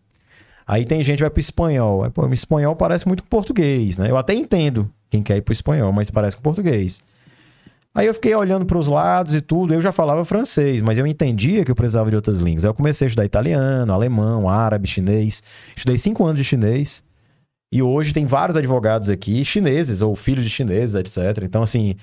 Aí 0.66 0.84
tem 0.84 1.02
gente 1.02 1.18
que 1.18 1.22
vai 1.22 1.30
pro 1.30 1.40
espanhol. 1.40 2.04
Aí, 2.04 2.10
pô, 2.10 2.26
espanhol 2.32 2.74
parece 2.74 3.06
muito 3.06 3.22
com 3.22 3.28
português, 3.28 3.98
né? 3.98 4.10
Eu 4.10 4.16
até 4.16 4.34
entendo 4.34 4.90
quem 5.10 5.22
quer 5.22 5.36
ir 5.36 5.42
pro 5.42 5.52
espanhol, 5.52 5.92
mas 5.92 6.10
parece 6.10 6.36
com 6.36 6.42
português. 6.42 7.00
Aí 7.94 8.06
eu 8.08 8.14
fiquei 8.14 8.34
olhando 8.34 8.66
para 8.66 8.76
os 8.76 8.88
lados 8.88 9.34
e 9.36 9.40
tudo, 9.40 9.72
eu 9.72 9.80
já 9.80 9.92
falava 9.92 10.24
francês, 10.24 10.82
mas 10.82 10.98
eu 10.98 11.06
entendia 11.06 11.64
que 11.64 11.70
eu 11.70 11.76
precisava 11.76 12.10
de 12.10 12.16
outras 12.16 12.40
línguas. 12.40 12.64
Aí 12.64 12.70
eu 12.70 12.74
comecei 12.74 13.06
a 13.06 13.08
estudar 13.08 13.24
italiano, 13.24 13.92
alemão, 13.92 14.48
árabe, 14.48 14.88
chinês. 14.88 15.42
Estudei 15.76 15.96
cinco 15.96 16.24
anos 16.24 16.38
de 16.38 16.44
chinês. 16.44 17.04
E 17.72 17.82
hoje 17.82 18.12
tem 18.12 18.26
vários 18.26 18.56
advogados 18.56 19.08
aqui, 19.08 19.44
chineses 19.44 20.02
ou 20.02 20.16
filhos 20.16 20.44
de 20.44 20.50
chineses, 20.50 20.94
etc. 20.94 21.44
Então, 21.44 21.62
assim, 21.62 21.94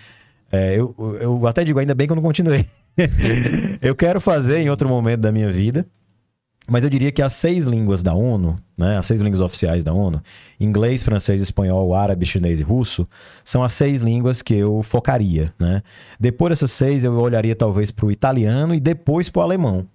é, 0.51 0.75
eu, 0.75 0.95
eu 1.19 1.47
até 1.47 1.63
digo, 1.63 1.79
ainda 1.79 1.95
bem 1.95 2.07
que 2.07 2.13
eu 2.13 2.15
não 2.15 2.23
continuei. 2.23 2.65
eu 3.81 3.95
quero 3.95 4.21
fazer 4.21 4.59
em 4.59 4.69
outro 4.69 4.87
momento 4.87 5.21
da 5.21 5.31
minha 5.31 5.51
vida. 5.51 5.85
Mas 6.67 6.83
eu 6.83 6.89
diria 6.89 7.11
que 7.11 7.21
as 7.21 7.33
seis 7.33 7.65
línguas 7.65 8.03
da 8.03 8.13
ONU, 8.13 8.55
né, 8.77 8.97
as 8.97 9.05
seis 9.05 9.19
línguas 9.21 9.41
oficiais 9.41 9.83
da 9.83 9.93
ONU, 9.93 10.21
inglês, 10.59 11.03
francês, 11.03 11.41
espanhol, 11.41 11.93
árabe, 11.93 12.25
chinês 12.25 12.59
e 12.59 12.63
russo, 12.63 13.07
são 13.43 13.63
as 13.63 13.73
seis 13.73 14.01
línguas 14.01 14.41
que 14.41 14.53
eu 14.53 14.81
focaria. 14.83 15.53
Né? 15.59 15.81
Depois 16.19 16.51
dessas 16.51 16.71
seis, 16.71 17.03
eu 17.03 17.13
olharia 17.13 17.55
talvez 17.55 17.91
para 17.91 18.05
o 18.05 18.11
italiano 18.11 18.73
e 18.75 18.79
depois 18.79 19.27
para 19.27 19.39
o 19.39 19.43
alemão. 19.43 19.87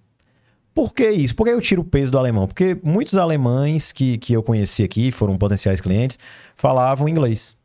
Por 0.74 0.92
que 0.92 1.08
isso? 1.08 1.34
Por 1.34 1.44
que 1.44 1.50
eu 1.50 1.60
tiro 1.62 1.80
o 1.80 1.84
peso 1.84 2.12
do 2.12 2.18
alemão? 2.18 2.46
Porque 2.46 2.76
muitos 2.82 3.16
alemães 3.16 3.92
que, 3.92 4.18
que 4.18 4.34
eu 4.34 4.42
conheci 4.42 4.82
aqui, 4.82 5.10
foram 5.10 5.38
potenciais 5.38 5.80
clientes, 5.80 6.18
falavam 6.54 7.08
inglês. 7.08 7.55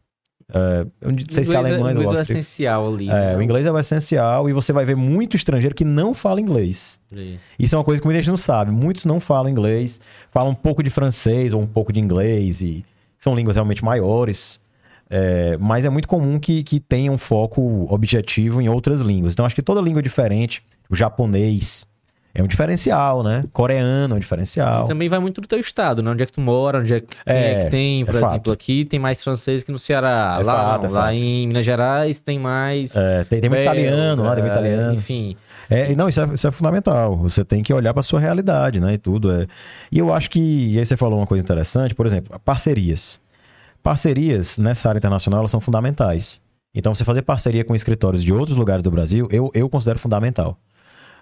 Uh, 0.52 0.91
eu 0.99 1.12
não 1.12 1.18
sei 1.30 1.45
se 1.45 1.56
é 1.56 1.58
alemães... 1.58 1.95
O 1.95 2.02
inglês 2.02 2.12
é 2.12 2.18
o 2.18 2.22
essencial 2.22 2.93
ali. 2.93 3.10
É, 3.10 3.12
né? 3.12 3.38
o 3.38 3.41
inglês 3.41 3.66
é 3.66 3.72
o 3.72 3.80
essencial 3.80 4.49
e 4.49 4.54
você 4.54 4.74
vai 4.74 4.84
ver 4.84 4.95
muito 4.95 5.38
estrangeiro 5.38 5.74
que 5.74 5.86
não 5.86 6.14
fala 6.14 6.41
inglês. 6.41 6.99
Isso 7.58 7.74
é 7.74 7.78
uma 7.78 7.84
coisa 7.84 8.02
que 8.02 8.08
muita 8.08 8.20
gente 8.20 8.30
não 8.30 8.38
sabe. 8.38 8.70
Muitos 8.70 9.06
não 9.06 9.20
falam 9.20 9.49
inglês, 9.49 10.02
falam 10.30 10.52
um 10.52 10.56
pouco 10.56 10.84
de 10.84 10.89
francês 10.89 11.54
ou 11.54 11.62
um 11.62 11.68
pouco 11.68 11.93
de 11.93 12.02
inglês 12.02 12.62
e 12.62 12.86
são 13.18 13.34
línguas 13.34 13.56
realmente 13.56 13.84
maiores. 13.84 14.60
É, 15.10 15.58
mas 15.58 15.86
é 15.86 15.89
muito 15.89 16.08
comum 16.08 16.39
que, 16.39 16.64
que 16.64 16.80
tenha 16.80 17.12
um 17.12 17.18
foco 17.18 17.86
objetivo 17.89 18.62
em 18.62 18.68
outras 18.68 19.02
línguas. 19.02 19.34
Então, 19.34 19.45
acho 19.45 19.56
que 19.56 19.62
toda 19.62 19.82
língua 19.82 19.99
é 19.99 20.04
diferente. 20.04 20.64
O 20.89 20.95
japonês, 20.95 21.86
é 22.34 22.41
um 22.41 22.47
diferencial, 22.47 23.23
né? 23.23 23.43
Coreano 23.51 24.15
é 24.15 24.17
um 24.17 24.19
diferencial. 24.19 24.86
E 24.86 24.88
também 24.88 25.09
vai 25.09 25.19
muito 25.19 25.41
do 25.41 25.47
teu 25.47 25.59
estado, 25.59 26.01
né? 26.01 26.11
Onde 26.11 26.23
é 26.23 26.25
que 26.25 26.32
tu 26.32 26.41
mora, 26.41 26.79
onde 26.79 26.93
é 26.93 26.99
que, 27.01 27.17
é, 27.25 27.53
é 27.53 27.63
que 27.63 27.71
tem, 27.71 28.05
por 28.05 28.15
é 28.15 28.17
exemplo, 28.17 28.34
fato. 28.34 28.51
aqui 28.51 28.86
tem 28.86 28.99
mais 28.99 29.23
francês 29.23 29.63
que 29.63 29.71
no 29.71 29.79
Ceará. 29.79 30.38
É 30.39 30.43
lá, 30.43 30.53
fato, 30.53 30.86
é 30.86 30.89
lá 30.89 31.13
em 31.13 31.47
Minas 31.47 31.65
Gerais 31.65 32.19
tem 32.19 32.39
mais. 32.39 32.95
É, 32.95 33.23
tem, 33.25 33.41
tem 33.41 33.49
muito 33.49 33.63
italiano 33.63 34.23
lá, 34.23 34.34
tem 34.34 34.43
muito 34.43 34.53
italiano. 34.53 34.93
Enfim. 34.93 35.36
É, 35.69 35.95
não, 35.95 36.09
isso 36.09 36.21
é, 36.21 36.25
isso 36.34 36.47
é 36.47 36.51
fundamental. 36.51 37.15
Você 37.17 37.45
tem 37.45 37.63
que 37.63 37.73
olhar 37.73 37.93
para 37.93 38.03
sua 38.03 38.19
realidade, 38.19 38.79
né? 38.79 38.93
E 38.93 38.97
tudo. 38.97 39.32
É. 39.32 39.47
E 39.91 39.99
eu 39.99 40.13
acho 40.13 40.29
que. 40.29 40.39
E 40.39 40.79
aí 40.79 40.86
você 40.86 40.95
falou 40.95 41.19
uma 41.19 41.27
coisa 41.27 41.43
interessante, 41.43 41.93
por 41.93 42.05
exemplo, 42.05 42.39
parcerias. 42.39 43.19
Parcerias 43.84 44.57
nessa 44.57 44.89
área 44.89 44.99
internacional 44.99 45.47
são 45.47 45.59
fundamentais. 45.59 46.41
Então, 46.73 46.95
você 46.95 47.03
fazer 47.03 47.23
parceria 47.23 47.65
com 47.65 47.75
escritórios 47.75 48.23
de 48.23 48.32
outros 48.32 48.55
lugares 48.55 48.84
do 48.84 48.89
Brasil, 48.89 49.27
eu, 49.29 49.51
eu 49.53 49.67
considero 49.67 49.99
fundamental. 49.99 50.57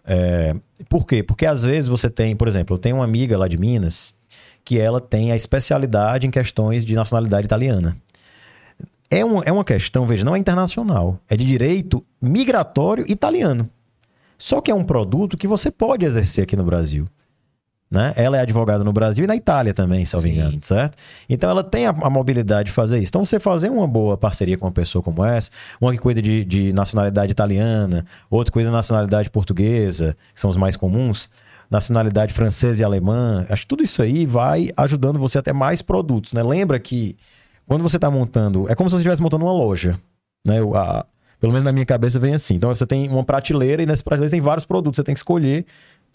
É, 0.05 0.55
por 0.87 1.05
quê? 1.05 1.21
Porque 1.23 1.45
às 1.45 1.63
vezes 1.63 1.87
você 1.87 2.09
tem, 2.09 2.35
por 2.35 2.47
exemplo, 2.47 2.75
eu 2.75 2.79
tenho 2.79 2.97
uma 2.97 3.05
amiga 3.05 3.37
lá 3.37 3.47
de 3.47 3.57
Minas 3.57 4.13
que 4.63 4.79
ela 4.79 5.01
tem 5.01 5.31
a 5.31 5.35
especialidade 5.35 6.27
em 6.27 6.31
questões 6.31 6.85
de 6.85 6.93
nacionalidade 6.93 7.45
italiana. 7.45 7.97
É, 9.09 9.25
um, 9.25 9.41
é 9.41 9.51
uma 9.51 9.63
questão, 9.63 10.05
veja, 10.05 10.23
não 10.23 10.35
é 10.35 10.39
internacional, 10.39 11.19
é 11.27 11.35
de 11.35 11.43
direito 11.43 12.05
migratório 12.21 13.03
italiano. 13.09 13.67
Só 14.37 14.61
que 14.61 14.69
é 14.69 14.75
um 14.75 14.83
produto 14.83 15.37
que 15.37 15.47
você 15.47 15.71
pode 15.71 16.05
exercer 16.05 16.43
aqui 16.43 16.55
no 16.55 16.63
Brasil. 16.63 17.07
Né? 17.91 18.13
Ela 18.15 18.37
é 18.37 18.41
advogada 18.41 18.83
no 18.83 18.93
Brasil 18.93 19.23
e 19.23 19.27
na 19.27 19.35
Itália 19.35 19.73
também, 19.73 20.05
se 20.05 20.15
eu 20.15 20.21
me 20.21 20.29
engano, 20.29 20.59
certo? 20.61 20.95
Então 21.27 21.49
ela 21.49 21.63
tem 21.63 21.87
a, 21.87 21.89
a, 21.89 22.09
mobilidade 22.09 22.67
de 22.67 22.71
fazer 22.71 22.99
isso. 22.99 23.09
Então 23.09 23.25
você 23.25 23.39
fazer 23.39 23.69
uma 23.71 23.87
boa 23.87 24.15
parceria 24.15 24.55
com 24.59 24.67
uma 24.67 24.71
pessoa 24.71 25.01
como 25.01 25.25
essa, 25.25 25.49
uma 25.81 25.91
que 25.91 25.97
cuida 25.97 26.21
de, 26.21 26.45
de 26.45 26.71
nacionalidade 26.71 27.31
italiana, 27.31 28.05
outra 28.29 28.51
cuida 28.51 28.69
de 28.69 28.75
nacionalidade 28.75 29.31
portuguesa, 29.31 30.15
que 30.31 30.39
são 30.39 30.51
os 30.51 30.57
mais 30.57 30.75
comuns, 30.75 31.31
nacionalidade 31.69 32.31
francesa 32.31 32.81
e 32.81 32.85
alemã, 32.85 33.45
acho 33.49 33.63
que 33.63 33.67
tudo 33.67 33.83
isso 33.83 34.03
aí 34.03 34.23
vai 34.23 34.69
ajudando 34.77 35.17
você 35.17 35.39
a 35.39 35.41
ter 35.41 35.53
mais 35.53 35.81
produtos, 35.81 36.33
né? 36.33 36.43
Lembra 36.43 36.79
que 36.79 37.17
quando 37.65 37.81
você 37.81 37.97
está 37.97 38.09
montando, 38.09 38.69
é 38.69 38.75
como 38.75 38.89
se 38.89 38.95
você 38.95 39.01
estivesse 39.01 39.21
montando 39.21 39.45
uma 39.45 39.53
loja, 39.53 39.99
né? 40.45 40.57
A, 40.75 41.05
pelo 41.39 41.53
menos 41.53 41.63
na 41.63 41.71
minha 41.71 41.85
cabeça 41.85 42.19
vem 42.19 42.33
assim. 42.33 42.55
Então 42.55 42.73
você 42.73 42.85
tem 42.85 43.07
uma 43.07 43.23
prateleira 43.23 43.81
e 43.81 43.85
nessa 43.85 44.03
prateleira 44.03 44.31
tem 44.31 44.41
vários 44.41 44.65
produtos, 44.65 44.97
você 44.97 45.03
tem 45.03 45.13
que 45.13 45.19
escolher 45.19 45.65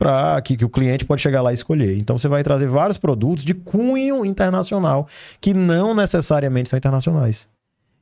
para 0.04 0.38
que, 0.42 0.54
que, 0.54 0.64
o 0.66 0.68
cliente 0.68 1.02
pode 1.02 1.22
chegar 1.22 1.40
lá 1.40 1.50
e 1.50 1.54
escolher. 1.54 1.96
Então 1.96 2.18
você 2.18 2.28
vai 2.28 2.42
trazer 2.42 2.66
vários 2.66 2.98
produtos 2.98 3.42
de 3.42 3.54
cunho 3.54 4.22
internacional 4.22 5.08
que 5.40 5.54
não 5.54 5.94
necessariamente 5.94 6.68
são 6.68 6.76
internacionais. 6.76 7.48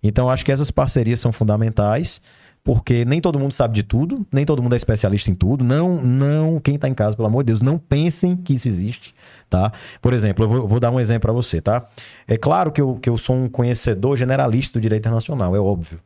Então 0.02 0.28
acho 0.28 0.44
que 0.44 0.50
essas 0.50 0.68
parcerias 0.68 1.20
são 1.20 1.30
fundamentais, 1.30 2.20
porque 2.64 3.04
nem 3.04 3.20
todo 3.20 3.38
mundo 3.38 3.52
sabe 3.52 3.74
de 3.74 3.84
tudo, 3.84 4.26
nem 4.32 4.44
todo 4.44 4.60
mundo 4.60 4.72
é 4.72 4.76
especialista 4.76 5.30
em 5.30 5.34
tudo. 5.36 5.62
Não, 5.62 6.02
não, 6.02 6.58
quem 6.58 6.74
está 6.74 6.88
em 6.88 6.94
casa, 6.94 7.14
pelo 7.14 7.28
amor 7.28 7.44
de 7.44 7.52
Deus, 7.52 7.62
não 7.62 7.78
pensem 7.78 8.34
que 8.34 8.54
isso 8.54 8.66
existe, 8.66 9.14
tá? 9.48 9.72
Por 10.00 10.12
exemplo, 10.12 10.44
eu 10.44 10.48
vou, 10.48 10.66
vou 10.66 10.80
dar 10.80 10.90
um 10.90 10.98
exemplo 10.98 11.28
para 11.28 11.32
você, 11.32 11.60
tá? 11.60 11.86
É 12.26 12.36
claro 12.36 12.72
que 12.72 12.80
eu, 12.80 12.96
que 12.96 13.08
eu 13.08 13.16
sou 13.16 13.36
um 13.36 13.46
conhecedor 13.46 14.16
generalista 14.16 14.76
do 14.76 14.82
direito 14.82 15.02
internacional, 15.02 15.54
é 15.54 15.60
óbvio. 15.60 16.00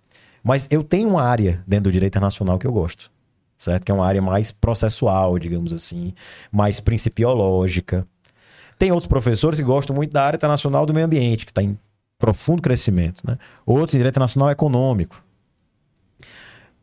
Mas 0.44 0.68
eu 0.70 0.84
tenho 0.84 1.08
uma 1.08 1.22
área 1.22 1.64
dentro 1.66 1.84
do 1.84 1.92
direito 1.92 2.12
internacional 2.12 2.58
que 2.58 2.66
eu 2.66 2.72
gosto 2.72 3.15
certo? 3.56 3.84
Que 3.84 3.92
é 3.92 3.94
uma 3.94 4.06
área 4.06 4.22
mais 4.22 4.52
processual, 4.52 5.38
digamos 5.38 5.72
assim, 5.72 6.12
mais 6.52 6.80
principiológica. 6.80 8.06
Tem 8.78 8.92
outros 8.92 9.08
professores 9.08 9.58
que 9.58 9.64
gostam 9.64 9.96
muito 9.96 10.12
da 10.12 10.24
área 10.24 10.36
internacional 10.36 10.84
do 10.84 10.92
meio 10.92 11.06
ambiente, 11.06 11.46
que 11.46 11.50
está 11.50 11.62
em 11.62 11.76
profundo 12.18 12.62
crescimento, 12.62 13.22
né? 13.26 13.38
Outros 13.64 13.94
em 13.94 13.98
direito 13.98 14.14
internacional 14.14 14.50
econômico. 14.50 15.22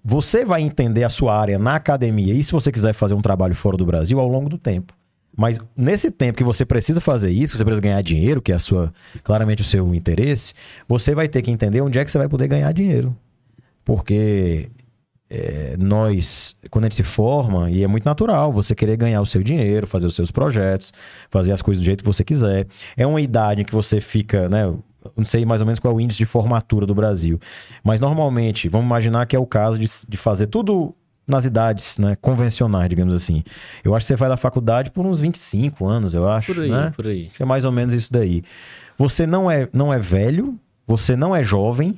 Você 0.04 0.44
vai 0.44 0.62
entender 0.62 1.04
a 1.04 1.10
sua 1.10 1.38
área 1.38 1.58
na 1.58 1.76
academia 1.76 2.34
e 2.34 2.44
se 2.44 2.52
você 2.52 2.72
quiser 2.72 2.94
fazer 2.94 3.14
um 3.14 3.22
trabalho 3.22 3.56
fora 3.56 3.78
do 3.78 3.86
Brasil 3.86 4.20
ao 4.20 4.28
longo 4.28 4.50
do 4.50 4.58
tempo. 4.58 4.94
Mas 5.36 5.60
nesse 5.76 6.12
tempo 6.12 6.38
que 6.38 6.44
você 6.44 6.66
precisa 6.66 7.02
fazer 7.02 7.32
isso, 7.32 7.58
você 7.58 7.64
precisa 7.64 7.82
ganhar 7.82 8.02
dinheiro, 8.04 8.42
que 8.42 8.52
é 8.52 8.56
a 8.56 8.60
sua, 8.60 8.94
claramente 9.24 9.62
o 9.62 9.66
seu 9.66 9.96
interesse, 9.96 10.54
você 10.88 11.16
vai 11.16 11.28
ter 11.28 11.42
que 11.42 11.50
entender 11.50 11.82
onde 11.82 11.98
é 11.98 12.06
que 12.06 12.12
você 12.12 12.18
vai 12.18 12.28
poder 12.28 12.48
ganhar 12.48 12.72
dinheiro. 12.72 13.16
Porque 13.84 14.70
é, 15.36 15.76
nós, 15.80 16.56
quando 16.70 16.84
a 16.84 16.86
gente 16.86 16.96
se 16.98 17.04
forma, 17.04 17.68
e 17.72 17.84
é 17.84 17.88
muito 17.88 18.06
natural 18.06 18.54
você 18.54 18.76
querer 18.76 18.96
ganhar 18.96 19.20
o 19.20 19.26
seu 19.26 19.42
dinheiro, 19.42 19.88
fazer 19.88 20.06
os 20.06 20.14
seus 20.14 20.30
projetos, 20.30 20.94
fazer 21.28 21.52
as 21.52 21.60
coisas 21.60 21.82
do 21.82 21.86
jeito 21.86 22.04
que 22.04 22.08
você 22.08 22.24
quiser. 22.24 22.68
É 22.96 23.08
uma 23.08 23.20
idade 23.20 23.62
em 23.62 23.66
que 23.66 23.74
você 23.74 24.00
fica, 24.00 24.48
né? 24.48 24.72
Não 25.18 25.26
sei 25.26 25.44
mais 25.44 25.60
ou 25.60 25.66
menos 25.66 25.80
qual 25.80 25.92
é 25.92 25.98
o 25.98 26.00
índice 26.00 26.20
de 26.20 26.26
formatura 26.26 26.86
do 26.86 26.94
Brasil. 26.94 27.40
Mas 27.84 28.00
normalmente, 28.00 28.70
vamos 28.70 28.86
imaginar 28.86 29.26
que 29.26 29.36
é 29.36 29.40
o 29.40 29.46
caso 29.48 29.80
de, 29.80 29.88
de 30.08 30.18
fazer 30.18 30.46
tudo 30.48 30.96
nas 31.28 31.46
idades 31.46 31.98
né, 31.98 32.16
convencionais, 32.22 32.88
digamos 32.88 33.16
assim. 33.16 33.44
Eu 33.84 33.96
acho 33.96 34.04
que 34.04 34.10
você 34.10 34.16
vai 34.16 34.30
da 34.30 34.38
faculdade 34.38 34.92
por 34.92 35.04
uns 35.04 35.20
25 35.20 35.84
anos, 35.88 36.14
eu 36.14 36.30
acho. 36.30 36.54
Por 36.54 36.64
aí, 36.64 36.70
né? 36.70 36.94
por 36.96 37.08
aí. 37.08 37.32
É 37.40 37.44
mais 37.44 37.66
ou 37.66 37.72
menos 37.72 37.92
isso 37.92 38.14
daí. 38.14 38.44
Você 39.00 39.26
não 39.26 39.50
é, 39.50 39.68
não 39.74 39.92
é 39.92 39.98
velho, 39.98 40.60
você 40.86 41.16
não 41.16 41.36
é 41.36 41.42
jovem, 41.42 41.98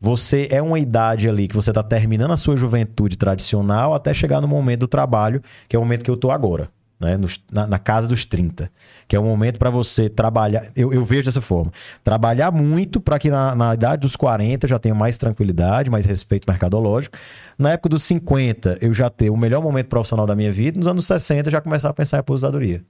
você 0.00 0.48
é 0.50 0.62
uma 0.62 0.78
idade 0.78 1.28
ali 1.28 1.48
que 1.48 1.56
você 1.56 1.70
está 1.70 1.82
terminando 1.82 2.32
a 2.32 2.36
sua 2.36 2.56
juventude 2.56 3.16
tradicional 3.16 3.94
até 3.94 4.14
chegar 4.14 4.40
no 4.40 4.48
momento 4.48 4.80
do 4.80 4.88
trabalho, 4.88 5.42
que 5.68 5.74
é 5.74 5.78
o 5.78 5.82
momento 5.82 6.04
que 6.04 6.10
eu 6.10 6.14
estou 6.14 6.30
agora. 6.30 6.70
Né, 7.00 7.16
Nos, 7.16 7.40
na, 7.50 7.64
na, 7.64 7.78
casa 7.78 8.08
dos 8.08 8.24
30, 8.24 8.68
que 9.06 9.14
é 9.14 9.20
o 9.20 9.22
momento 9.22 9.56
para 9.56 9.70
você 9.70 10.08
trabalhar. 10.08 10.64
Eu, 10.74 10.92
eu, 10.92 11.04
vejo 11.04 11.26
dessa 11.26 11.40
forma: 11.40 11.72
trabalhar 12.02 12.50
muito 12.50 13.00
para 13.00 13.20
que 13.20 13.30
na, 13.30 13.54
na, 13.54 13.72
idade 13.72 14.02
dos 14.02 14.16
40 14.16 14.66
eu 14.66 14.68
já 14.68 14.80
tenha 14.80 14.96
mais 14.96 15.16
tranquilidade, 15.16 15.90
mais 15.90 16.04
respeito 16.04 16.44
mercadológico. 16.48 17.16
Na 17.56 17.70
época 17.70 17.90
dos 17.90 18.02
50, 18.02 18.78
eu 18.80 18.92
já 18.92 19.08
ter 19.08 19.30
o 19.30 19.36
melhor 19.36 19.62
momento 19.62 19.86
profissional 19.86 20.26
da 20.26 20.34
minha 20.34 20.50
vida. 20.50 20.76
Nos 20.76 20.88
anos 20.88 21.06
60, 21.06 21.52
já 21.52 21.60
começar 21.60 21.88
a 21.88 21.94
pensar 21.94 22.16
em 22.16 22.20
aposentadoria. 22.20 22.82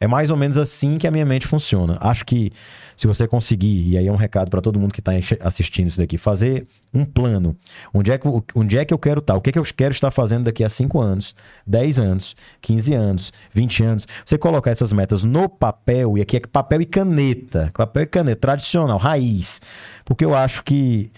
É 0.00 0.06
mais 0.06 0.30
ou 0.30 0.36
menos 0.36 0.56
assim 0.56 0.96
que 0.96 1.06
a 1.06 1.10
minha 1.10 1.26
mente 1.26 1.46
funciona. 1.46 1.98
Acho 2.00 2.24
que 2.24 2.50
se 2.96 3.06
você 3.06 3.28
conseguir, 3.28 3.86
e 3.86 3.98
aí 3.98 4.06
é 4.06 4.12
um 4.12 4.16
recado 4.16 4.50
para 4.50 4.62
todo 4.62 4.80
mundo 4.80 4.94
que 4.94 5.00
está 5.00 5.12
assistindo 5.40 5.88
isso 5.88 5.98
daqui, 5.98 6.16
fazer 6.16 6.66
um 6.92 7.04
plano. 7.04 7.54
Onde 7.92 8.10
é 8.10 8.16
que, 8.16 8.26
onde 8.54 8.78
é 8.78 8.84
que 8.84 8.94
eu 8.94 8.98
quero 8.98 9.20
estar? 9.20 9.34
Tá? 9.34 9.38
O 9.38 9.42
que, 9.42 9.50
é 9.50 9.52
que 9.52 9.58
eu 9.58 9.64
quero 9.76 9.92
estar 9.92 10.10
fazendo 10.10 10.44
daqui 10.44 10.64
a 10.64 10.70
5 10.70 10.98
anos, 11.00 11.34
10 11.66 12.00
anos, 12.00 12.36
15 12.62 12.94
anos, 12.94 13.32
20 13.52 13.84
anos? 13.84 14.08
Você 14.24 14.38
colocar 14.38 14.70
essas 14.70 14.90
metas 14.90 15.22
no 15.22 15.50
papel, 15.50 16.16
e 16.16 16.22
aqui 16.22 16.38
é 16.38 16.40
papel 16.40 16.80
e 16.80 16.86
caneta. 16.86 17.70
Papel 17.74 18.04
e 18.04 18.06
caneta, 18.06 18.40
tradicional, 18.40 18.96
raiz. 18.96 19.60
Porque 20.04 20.24
eu 20.24 20.34
acho 20.34 20.64
que 20.64 21.12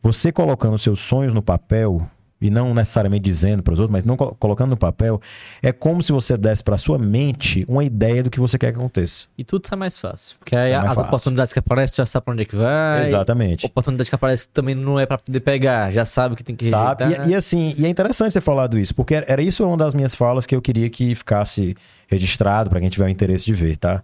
você 0.00 0.30
colocando 0.30 0.78
seus 0.78 1.00
sonhos 1.00 1.34
no 1.34 1.42
papel, 1.42 2.08
e 2.40 2.50
não 2.50 2.72
necessariamente 2.72 3.22
dizendo 3.22 3.62
para 3.62 3.72
os 3.72 3.80
outros, 3.80 3.92
mas 3.92 4.04
não 4.04 4.16
colocando 4.16 4.70
no 4.70 4.76
papel, 4.76 5.20
é 5.62 5.72
como 5.72 6.02
se 6.02 6.12
você 6.12 6.36
desse 6.36 6.62
para 6.62 6.76
sua 6.78 6.98
mente 6.98 7.64
uma 7.68 7.84
ideia 7.84 8.22
do 8.22 8.30
que 8.30 8.38
você 8.38 8.56
quer 8.56 8.72
que 8.72 8.78
aconteça. 8.78 9.26
E 9.36 9.42
tudo 9.42 9.66
sai 9.66 9.78
mais 9.78 9.98
fácil. 9.98 10.36
Porque 10.38 10.54
aí 10.54 10.72
as 10.72 10.84
fácil. 10.84 11.02
oportunidades 11.04 11.52
que 11.52 11.58
aparecem, 11.58 11.96
já 11.96 12.06
sabe 12.06 12.24
para 12.24 12.32
onde 12.34 12.42
é 12.42 12.44
que 12.44 12.56
vai. 12.56 13.08
Exatamente. 13.08 13.66
Oportunidade 13.66 14.08
que 14.08 14.14
aparece 14.14 14.48
também 14.48 14.74
não 14.74 15.00
é 15.00 15.06
para 15.06 15.18
poder 15.18 15.40
pegar, 15.40 15.90
já 15.90 16.04
sabe 16.04 16.36
que 16.36 16.44
tem 16.44 16.54
que 16.54 16.70
sabe? 16.70 17.04
E, 17.04 17.30
e, 17.30 17.34
assim, 17.34 17.74
e 17.76 17.84
é 17.84 17.88
interessante 17.88 18.32
você 18.32 18.40
falado 18.40 18.78
isso, 18.78 18.94
porque 18.94 19.14
era 19.14 19.42
isso 19.42 19.66
uma 19.66 19.76
das 19.76 19.94
minhas 19.94 20.14
falas 20.14 20.46
que 20.46 20.54
eu 20.54 20.62
queria 20.62 20.88
que 20.88 21.14
ficasse 21.14 21.76
registrado 22.06 22.70
para 22.70 22.80
quem 22.80 22.88
tiver 22.88 23.06
o 23.06 23.08
interesse 23.08 23.44
de 23.44 23.54
ver, 23.54 23.76
tá? 23.76 24.02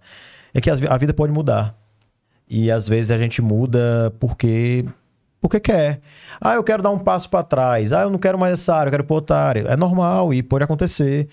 É 0.53 0.59
que 0.59 0.69
a 0.69 0.97
vida 0.97 1.13
pode 1.13 1.31
mudar. 1.31 1.75
E 2.49 2.69
às 2.69 2.87
vezes 2.87 3.11
a 3.11 3.17
gente 3.17 3.41
muda 3.41 4.13
porque 4.19 4.85
porque 5.47 5.59
quer. 5.59 6.01
Ah, 6.41 6.55
eu 6.55 6.63
quero 6.63 6.81
dar 6.81 6.89
um 6.89 6.97
passo 6.97 7.29
para 7.29 7.43
trás. 7.43 7.93
Ah, 7.93 8.01
eu 8.01 8.09
não 8.09 8.17
quero 8.17 8.37
mais 8.37 8.53
essa 8.53 8.75
área, 8.75 8.87
eu 8.87 8.91
quero 8.91 9.03
pôr 9.03 9.15
outra 9.15 9.37
área. 9.37 9.61
É 9.67 9.77
normal 9.77 10.33
e 10.33 10.41
pode 10.41 10.63
acontecer. 10.63 11.27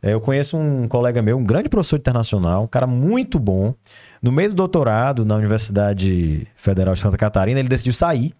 É, 0.00 0.14
eu 0.14 0.20
conheço 0.20 0.56
um 0.56 0.88
colega 0.88 1.20
meu, 1.20 1.36
um 1.36 1.44
grande 1.44 1.68
professor 1.68 1.96
internacional, 1.96 2.64
um 2.64 2.66
cara 2.66 2.86
muito 2.86 3.38
bom. 3.38 3.74
No 4.22 4.32
meio 4.32 4.50
do 4.50 4.54
doutorado 4.54 5.24
na 5.24 5.36
Universidade 5.36 6.46
Federal 6.56 6.94
de 6.94 7.00
Santa 7.00 7.16
Catarina, 7.16 7.60
ele 7.60 7.68
decidiu 7.68 7.92
sair. 7.92 8.34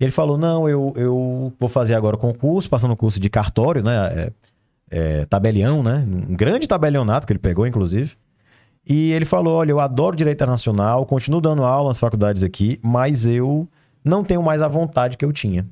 Ele 0.00 0.12
falou: 0.12 0.38
Não, 0.38 0.68
eu, 0.68 0.92
eu 0.96 1.52
vou 1.58 1.68
fazer 1.68 1.94
agora 1.94 2.16
o 2.16 2.18
concurso, 2.18 2.68
passando 2.70 2.90
no 2.90 2.96
curso 2.96 3.20
de 3.20 3.28
cartório, 3.28 3.82
né? 3.82 3.96
É, 4.14 4.32
é, 4.90 5.24
tabelião, 5.26 5.82
né? 5.82 6.06
Um 6.06 6.34
grande 6.34 6.66
tabelionato 6.66 7.26
que 7.26 7.32
ele 7.32 7.38
pegou, 7.38 7.66
inclusive. 7.66 8.16
E 8.88 9.12
ele 9.12 9.24
falou: 9.24 9.56
Olha, 9.56 9.70
eu 9.70 9.78
adoro 9.78 10.16
direito 10.16 10.38
internacional, 10.38 11.04
continuo 11.06 11.40
dando 11.40 11.64
aula 11.64 11.90
nas 11.90 11.98
faculdades 11.98 12.42
aqui, 12.42 12.78
mas 12.82 13.26
eu 13.26 13.68
não 14.04 14.24
tenho 14.24 14.42
mais 14.42 14.62
a 14.62 14.68
vontade 14.68 15.16
que 15.16 15.24
eu 15.24 15.32
tinha. 15.32 15.66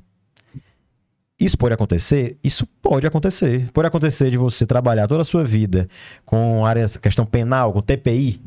Isso 1.39 1.57
pode 1.57 1.73
acontecer? 1.73 2.37
Isso 2.43 2.67
pode 2.81 3.07
acontecer. 3.07 3.71
Pode 3.71 3.87
acontecer 3.87 4.29
de 4.29 4.37
você 4.37 4.65
trabalhar 4.65 5.07
toda 5.07 5.21
a 5.21 5.25
sua 5.25 5.43
vida 5.43 5.89
com 6.23 6.63
áreas, 6.65 6.97
questão 6.97 7.25
penal, 7.25 7.73
com 7.73 7.81
TPI. 7.81 8.39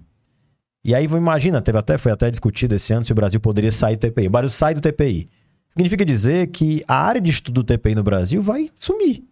E 0.85 0.94
aí, 0.94 1.05
imagina, 1.05 1.61
teve 1.61 1.78
até, 1.78 1.98
foi 1.98 2.12
até 2.12 2.31
discutido 2.31 2.74
esse 2.74 2.93
ano 2.93 3.05
se 3.05 3.11
o 3.11 3.15
Brasil 3.15 3.40
poderia 3.40 3.73
sair 3.73 3.97
do 3.97 4.01
TPI. 4.01 4.28
O 4.28 4.31
Brasil 4.31 4.51
sai 4.51 4.74
do 4.74 4.81
TPI. 4.81 5.28
Significa 5.69 6.05
dizer 6.05 6.48
que 6.48 6.85
a 6.86 6.94
área 6.94 7.20
de 7.20 7.31
estudo 7.31 7.65
do 7.65 7.65
TPI 7.65 7.97
no 7.97 8.05
Brasil 8.05 8.40
vai 8.40 8.70
sumir. 8.78 9.24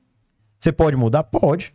Você 0.58 0.72
pode 0.72 0.96
mudar? 0.96 1.22
Pode. 1.22 1.72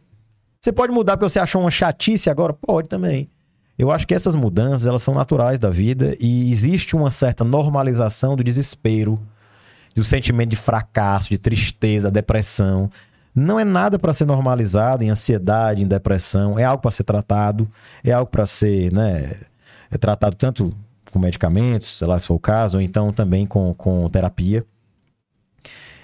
Você 0.59 0.73
pode 0.73 0.91
mudar 0.91 1.15
porque 1.15 1.29
você 1.29 1.39
achou 1.39 1.61
uma 1.61 1.71
chatice 1.71 2.29
agora? 2.29 2.51
Pode 2.51 2.89
também. 2.89 3.29
Eu 3.77 3.91
acho 3.91 4.07
que 4.07 4.13
essas 4.15 4.35
mudanças, 4.35 4.87
elas 4.87 5.03
são 5.03 5.13
naturais 5.13 5.59
da 5.59 5.69
vida 5.69 6.15
e 6.19 6.49
existe 6.51 6.95
uma 6.95 7.11
certa 7.11 7.43
normalização 7.43 8.35
do 8.35 8.43
desespero, 8.43 9.19
do 9.93 10.03
sentimento 10.03 10.49
de 10.49 10.55
fracasso, 10.55 11.29
de 11.29 11.37
tristeza, 11.37 12.09
depressão. 12.09 12.89
Não 13.35 13.59
é 13.59 13.63
nada 13.63 13.99
para 13.99 14.13
ser 14.13 14.25
normalizado 14.25 15.03
em 15.03 15.09
ansiedade, 15.09 15.83
em 15.83 15.87
depressão. 15.87 16.57
É 16.57 16.63
algo 16.63 16.81
para 16.81 16.89
ser 16.89 17.03
tratado, 17.03 17.69
é 18.03 18.11
algo 18.11 18.31
para 18.31 18.47
ser, 18.47 18.91
né, 18.91 19.35
é 19.91 19.97
tratado 19.97 20.35
tanto 20.35 20.73
com 21.11 21.19
medicamentos, 21.19 21.99
sei 21.99 22.07
lá 22.07 22.19
se 22.19 22.27
for 22.27 22.35
o 22.35 22.39
caso, 22.39 22.77
ou 22.77 22.81
então 22.81 23.13
também 23.13 23.45
com, 23.45 23.73
com 23.75 24.09
terapia. 24.09 24.65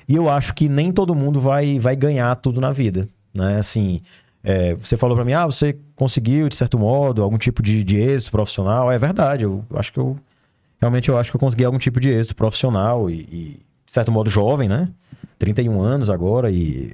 E 0.08 0.16
eu 0.16 0.30
acho 0.30 0.54
que 0.54 0.70
nem 0.70 0.92
todo 0.92 1.16
mundo 1.16 1.40
vai, 1.40 1.80
vai 1.80 1.96
ganhar 1.96 2.36
tudo 2.36 2.60
na 2.60 2.72
vida, 2.72 3.08
né? 3.34 3.58
Assim, 3.58 4.02
é, 4.44 4.76
você 4.76 4.98
falou 4.98 5.16
para 5.16 5.24
mim, 5.24 5.32
ah, 5.32 5.46
você 5.46 5.78
conseguiu, 5.96 6.50
de 6.50 6.56
certo 6.56 6.78
modo, 6.78 7.24
algum 7.24 7.38
tipo 7.38 7.64
de, 7.64 7.84
de 7.84 7.98
êxito 7.98 8.32
profissional. 8.32 8.92
É 8.92 9.00
verdade, 9.00 9.46
eu 9.46 9.64
acho 9.76 9.94
que 9.94 10.00
eu. 10.00 10.18
Realmente 10.82 11.08
eu 11.08 11.18
acho 11.18 11.32
que 11.32 11.38
eu 11.38 11.40
consegui 11.40 11.64
algum 11.64 11.78
tipo 11.78 11.98
de 11.98 12.10
êxito 12.10 12.36
profissional 12.36 13.10
e, 13.10 13.22
e 13.22 13.60
de 13.86 13.94
certo 13.94 14.12
modo, 14.12 14.30
jovem, 14.30 14.68
né? 14.68 14.90
31 15.40 15.82
anos 15.82 16.10
agora 16.10 16.52
e. 16.52 16.94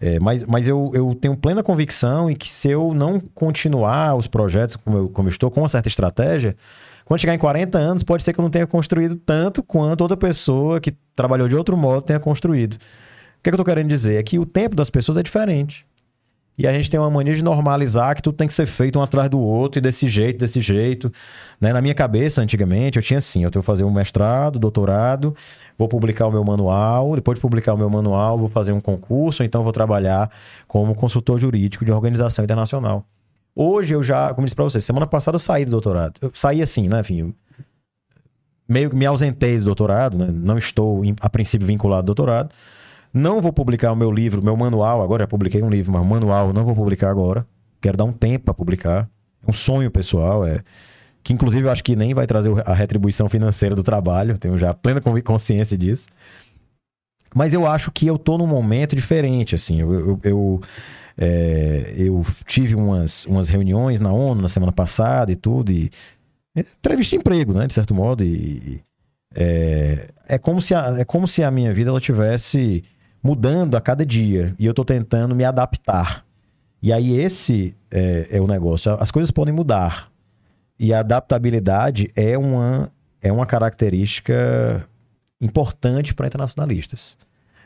É, 0.00 0.18
mas 0.18 0.44
mas 0.44 0.66
eu, 0.66 0.90
eu 0.94 1.14
tenho 1.14 1.36
plena 1.36 1.62
convicção 1.62 2.30
em 2.30 2.34
que 2.34 2.48
se 2.48 2.70
eu 2.70 2.94
não 2.94 3.20
continuar 3.20 4.14
os 4.14 4.26
projetos 4.26 4.76
como 4.76 4.96
eu, 4.96 5.08
como 5.10 5.28
eu 5.28 5.30
estou, 5.30 5.50
com 5.50 5.60
uma 5.60 5.68
certa 5.68 5.88
estratégia, 5.88 6.56
quando 7.04 7.20
chegar 7.20 7.34
em 7.34 7.38
40 7.38 7.78
anos, 7.78 8.02
pode 8.02 8.22
ser 8.22 8.32
que 8.32 8.40
eu 8.40 8.42
não 8.42 8.50
tenha 8.50 8.66
construído 8.66 9.16
tanto 9.16 9.62
quanto 9.62 10.00
outra 10.00 10.16
pessoa 10.16 10.80
que 10.80 10.94
trabalhou 11.14 11.48
de 11.48 11.56
outro 11.56 11.76
modo 11.76 12.02
tenha 12.02 12.20
construído. 12.20 12.74
O 12.74 13.42
que, 13.42 13.48
é 13.48 13.50
que 13.50 13.54
eu 13.54 13.58
tô 13.58 13.64
querendo 13.64 13.88
dizer? 13.88 14.16
É 14.16 14.22
que 14.22 14.38
o 14.38 14.46
tempo 14.46 14.74
das 14.74 14.90
pessoas 14.90 15.16
é 15.16 15.22
diferente. 15.22 15.86
E 16.58 16.66
a 16.66 16.72
gente 16.72 16.88
tem 16.88 16.98
uma 16.98 17.10
mania 17.10 17.34
de 17.34 17.44
normalizar 17.44 18.14
que 18.16 18.22
tudo 18.22 18.36
tem 18.36 18.46
que 18.46 18.54
ser 18.54 18.66
feito 18.66 18.98
um 18.98 19.02
atrás 19.02 19.28
do 19.28 19.38
outro 19.38 19.78
e 19.78 19.82
desse 19.82 20.08
jeito, 20.08 20.38
desse 20.38 20.60
jeito. 20.60 21.12
Né? 21.60 21.70
Na 21.72 21.82
minha 21.82 21.94
cabeça, 21.94 22.40
antigamente, 22.40 22.96
eu 22.96 23.02
tinha 23.02 23.18
assim: 23.18 23.44
eu 23.44 23.50
tenho 23.50 23.62
que 23.62 23.66
fazer 23.66 23.84
um 23.84 23.90
mestrado, 23.90 24.58
doutorado, 24.58 25.36
vou 25.76 25.86
publicar 25.86 26.26
o 26.26 26.32
meu 26.32 26.42
manual, 26.42 27.14
depois 27.14 27.36
de 27.36 27.42
publicar 27.42 27.74
o 27.74 27.76
meu 27.76 27.90
manual, 27.90 28.38
vou 28.38 28.48
fazer 28.48 28.72
um 28.72 28.80
concurso, 28.80 29.42
então 29.42 29.62
vou 29.62 29.72
trabalhar 29.72 30.30
como 30.66 30.94
consultor 30.94 31.38
jurídico 31.38 31.84
de 31.84 31.92
organização 31.92 32.44
internacional. 32.44 33.04
Hoje 33.54 33.94
eu 33.94 34.02
já, 34.02 34.32
como 34.32 34.46
disse 34.46 34.54
para 34.54 34.64
você, 34.64 34.80
semana 34.80 35.06
passada 35.06 35.36
eu 35.36 35.40
saí 35.40 35.64
do 35.64 35.70
doutorado. 35.70 36.18
Eu 36.22 36.30
saí 36.34 36.62
assim, 36.62 36.88
né? 36.88 37.00
Enfim, 37.00 37.34
meio 38.68 38.90
que 38.90 38.96
me 38.96 39.06
ausentei 39.06 39.58
do 39.58 39.64
doutorado, 39.64 40.16
né? 40.16 40.28
Não 40.30 40.56
estou, 40.56 41.02
a 41.20 41.30
princípio, 41.30 41.66
vinculado 41.66 42.00
ao 42.00 42.04
doutorado. 42.04 42.50
Não 43.16 43.40
vou 43.40 43.50
publicar 43.50 43.92
o 43.92 43.96
meu 43.96 44.12
livro, 44.12 44.42
meu 44.42 44.54
manual, 44.54 45.00
agora 45.00 45.22
já 45.22 45.26
publiquei 45.26 45.62
um 45.62 45.70
livro, 45.70 45.90
mas 45.90 46.02
o 46.02 46.04
manual 46.04 46.52
não 46.52 46.66
vou 46.66 46.74
publicar 46.74 47.08
agora. 47.08 47.46
Quero 47.80 47.96
dar 47.96 48.04
um 48.04 48.12
tempo 48.12 48.44
para 48.44 48.52
publicar. 48.52 49.08
É 49.42 49.50
um 49.50 49.54
sonho 49.54 49.90
pessoal, 49.90 50.46
é 50.46 50.62
que 51.22 51.32
inclusive 51.32 51.66
eu 51.66 51.72
acho 51.72 51.82
que 51.82 51.96
nem 51.96 52.12
vai 52.12 52.26
trazer 52.26 52.52
a 52.68 52.74
retribuição 52.74 53.26
financeira 53.26 53.74
do 53.74 53.82
trabalho, 53.82 54.36
tenho 54.36 54.58
já 54.58 54.74
plena 54.74 55.00
consciência 55.00 55.78
disso. 55.78 56.08
Mas 57.34 57.54
eu 57.54 57.66
acho 57.66 57.90
que 57.90 58.06
eu 58.06 58.18
tô 58.18 58.36
num 58.36 58.46
momento 58.46 58.94
diferente, 58.94 59.54
assim, 59.54 59.80
eu, 59.80 59.94
eu, 59.94 60.20
eu, 60.22 60.60
é, 61.16 61.94
eu 61.96 62.22
tive 62.44 62.74
umas, 62.74 63.24
umas 63.24 63.48
reuniões 63.48 63.98
na 63.98 64.12
ONU 64.12 64.42
na 64.42 64.48
semana 64.50 64.72
passada 64.72 65.32
e 65.32 65.36
tudo, 65.36 65.72
e 65.72 65.90
é, 66.54 66.60
entrevista 66.60 67.16
de 67.16 67.20
emprego, 67.20 67.54
né, 67.54 67.66
de 67.66 67.72
certo 67.72 67.94
modo, 67.94 68.22
e 68.22 68.82
é, 69.34 70.08
é, 70.28 70.36
como 70.38 70.60
se 70.60 70.74
a, 70.74 70.96
é 70.98 71.04
como 71.04 71.26
se 71.26 71.42
a 71.42 71.50
minha 71.50 71.72
vida 71.72 71.88
ela 71.88 72.00
tivesse 72.00 72.84
mudando 73.26 73.74
a 73.74 73.80
cada 73.80 74.06
dia 74.06 74.54
e 74.56 74.64
eu 74.64 74.70
estou 74.70 74.84
tentando 74.84 75.34
me 75.34 75.44
adaptar. 75.44 76.24
E 76.80 76.92
aí 76.92 77.18
esse 77.18 77.74
é, 77.90 78.28
é, 78.30 78.40
o 78.40 78.46
negócio. 78.46 78.96
As 79.00 79.10
coisas 79.10 79.32
podem 79.32 79.52
mudar 79.52 80.10
e 80.78 80.94
a 80.94 81.00
adaptabilidade 81.00 82.08
é 82.14 82.38
uma 82.38 82.92
é 83.20 83.32
uma 83.32 83.44
característica 83.44 84.86
importante 85.40 86.14
para 86.14 86.28
internacionalistas. 86.28 87.18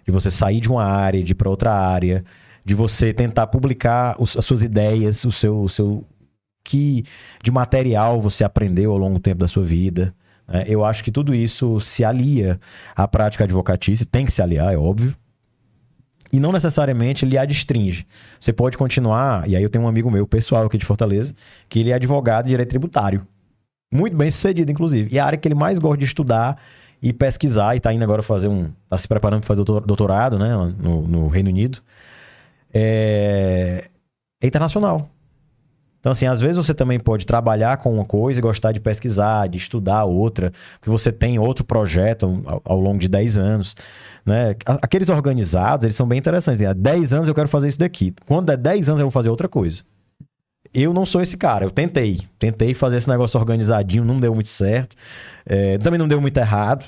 De 0.07 0.11
você 0.11 0.31
sair 0.31 0.61
de 0.61 0.71
uma 0.71 0.85
área, 0.85 1.23
de 1.23 1.33
ir 1.33 1.35
para 1.35 1.51
outra 1.51 1.75
área, 1.75 2.25
de 2.65 2.75
você 2.75 3.13
tentar 3.13 3.47
publicar 3.49 4.17
os, 4.19 4.39
as 4.39 4.47
suas 4.47 4.63
ideias, 4.63 5.25
o 5.27 5.33
seu, 5.33 5.61
o 5.61 5.69
seu 5.69 6.05
que 6.65 7.05
de 7.43 7.51
material 7.51 8.19
você 8.21 8.43
aprendeu 8.43 8.93
ao 8.93 8.97
longo 8.97 9.15
do 9.15 9.21
tempo 9.21 9.41
da 9.41 9.49
sua 9.49 9.63
vida. 9.63 10.15
Né? 10.49 10.65
Eu 10.67 10.83
acho 10.83 11.05
que 11.05 11.11
tudo 11.11 11.35
isso 11.35 11.79
se 11.81 12.03
alia 12.03 12.59
à 12.97 13.07
prática 13.07 13.45
advocatícia, 13.45 14.07
tem 14.11 14.25
que 14.25 14.33
se 14.33 14.41
aliar, 14.41 14.73
é 14.73 14.79
óbvio 14.79 15.15
e 16.33 16.39
não 16.39 16.53
necessariamente 16.53 17.27
lhe 17.27 17.37
adstringe. 17.37 18.07
Você 18.39 18.53
pode 18.53 18.77
continuar, 18.79 19.49
e 19.49 19.57
aí 19.57 19.63
eu 19.63 19.71
tenho 19.71 19.85
um 19.85 19.89
amigo 19.89 20.11
meu, 20.11 20.27
pessoal 20.27 20.67
aqui 20.67 20.79
de 20.79 20.85
Fortaleza, 20.85 21.35
que 21.69 21.81
ele 21.81 21.91
é 21.91 21.95
advogado 21.95 22.45
de 22.45 22.51
direito 22.51 22.71
tributário. 22.71 23.27
Muito 23.93 24.17
bem 24.17 24.31
sucedido, 24.31 24.71
inclusive. 24.71 25.13
E 25.15 25.19
a 25.19 25.25
área 25.25 25.39
que 25.39 25.49
ele 25.49 25.55
mais 25.55 25.79
gosta 25.79 25.99
de 25.99 26.05
estudar 26.05 26.61
e 27.03 27.13
pesquisar, 27.13 27.75
e 27.75 27.79
está 27.79 27.93
indo 27.93 28.05
agora 28.05 28.23
fazer 28.23 28.49
um. 28.49 28.71
está 28.85 28.99
se 28.99 29.09
preparando 29.09 29.41
para 29.41 29.49
fazer 29.49 29.65
doutorado, 29.65 30.39
né, 30.39 30.55
no, 30.79 31.03
no 31.03 31.29
Reino 31.29 31.49
Unido, 31.49 31.79
é, 32.73 33.89
é 34.41 34.47
internacional. 34.47 35.11
Então, 36.01 36.13
assim, 36.13 36.27
às 36.27 36.41
vezes 36.41 36.57
você 36.57 36.73
também 36.73 36.99
pode 36.99 37.27
trabalhar 37.27 37.77
com 37.77 37.93
uma 37.93 38.07
coisa 38.07 38.41
e 38.41 38.43
gostar 38.43 38.73
de 38.73 38.81
pesquisar, 38.81 39.47
de 39.49 39.59
estudar 39.59 40.05
outra, 40.05 40.51
porque 40.79 40.89
você 40.89 41.13
tem 41.13 41.39
outro 41.39 41.63
projeto 41.63 42.43
ao, 42.65 42.81
longo 42.81 42.99
de 42.99 43.07
10 43.07 43.37
anos. 43.37 43.77
Né? 44.25 44.57
Aqueles 44.65 45.11
organizados, 45.11 45.85
eles 45.85 45.95
são 45.95 46.09
bem 46.09 46.19
interessantes. 46.19 46.63
Há 46.63 46.73
10 46.73 47.13
anos 47.13 47.29
eu 47.29 47.35
quero 47.35 47.49
fazer 47.49 47.69
isso 47.69 47.79
daqui. 47.79 48.15
Quando 48.27 48.47
der 48.47 48.57
10 48.57 48.89
anos 48.89 49.01
eu 49.01 49.07
vou 49.07 49.11
fazer 49.11 49.29
outra 49.29 49.47
coisa. 49.47 49.83
Eu 50.73 50.95
não 50.95 51.05
sou 51.05 51.21
esse 51.21 51.37
cara, 51.37 51.67
eu 51.67 51.71
tentei. 51.71 52.23
Tentei 52.39 52.73
fazer 52.73 52.97
esse 52.97 53.09
negócio 53.09 53.39
organizadinho, 53.39 54.05
não 54.05 54.19
deu 54.19 54.35
muito 54.35 54.49
certo. 54.49 54.97
É, 55.45 55.77
também 55.79 55.99
não 55.99 56.09
deu 56.09 56.21
muito 56.21 56.37
errado. 56.39 56.87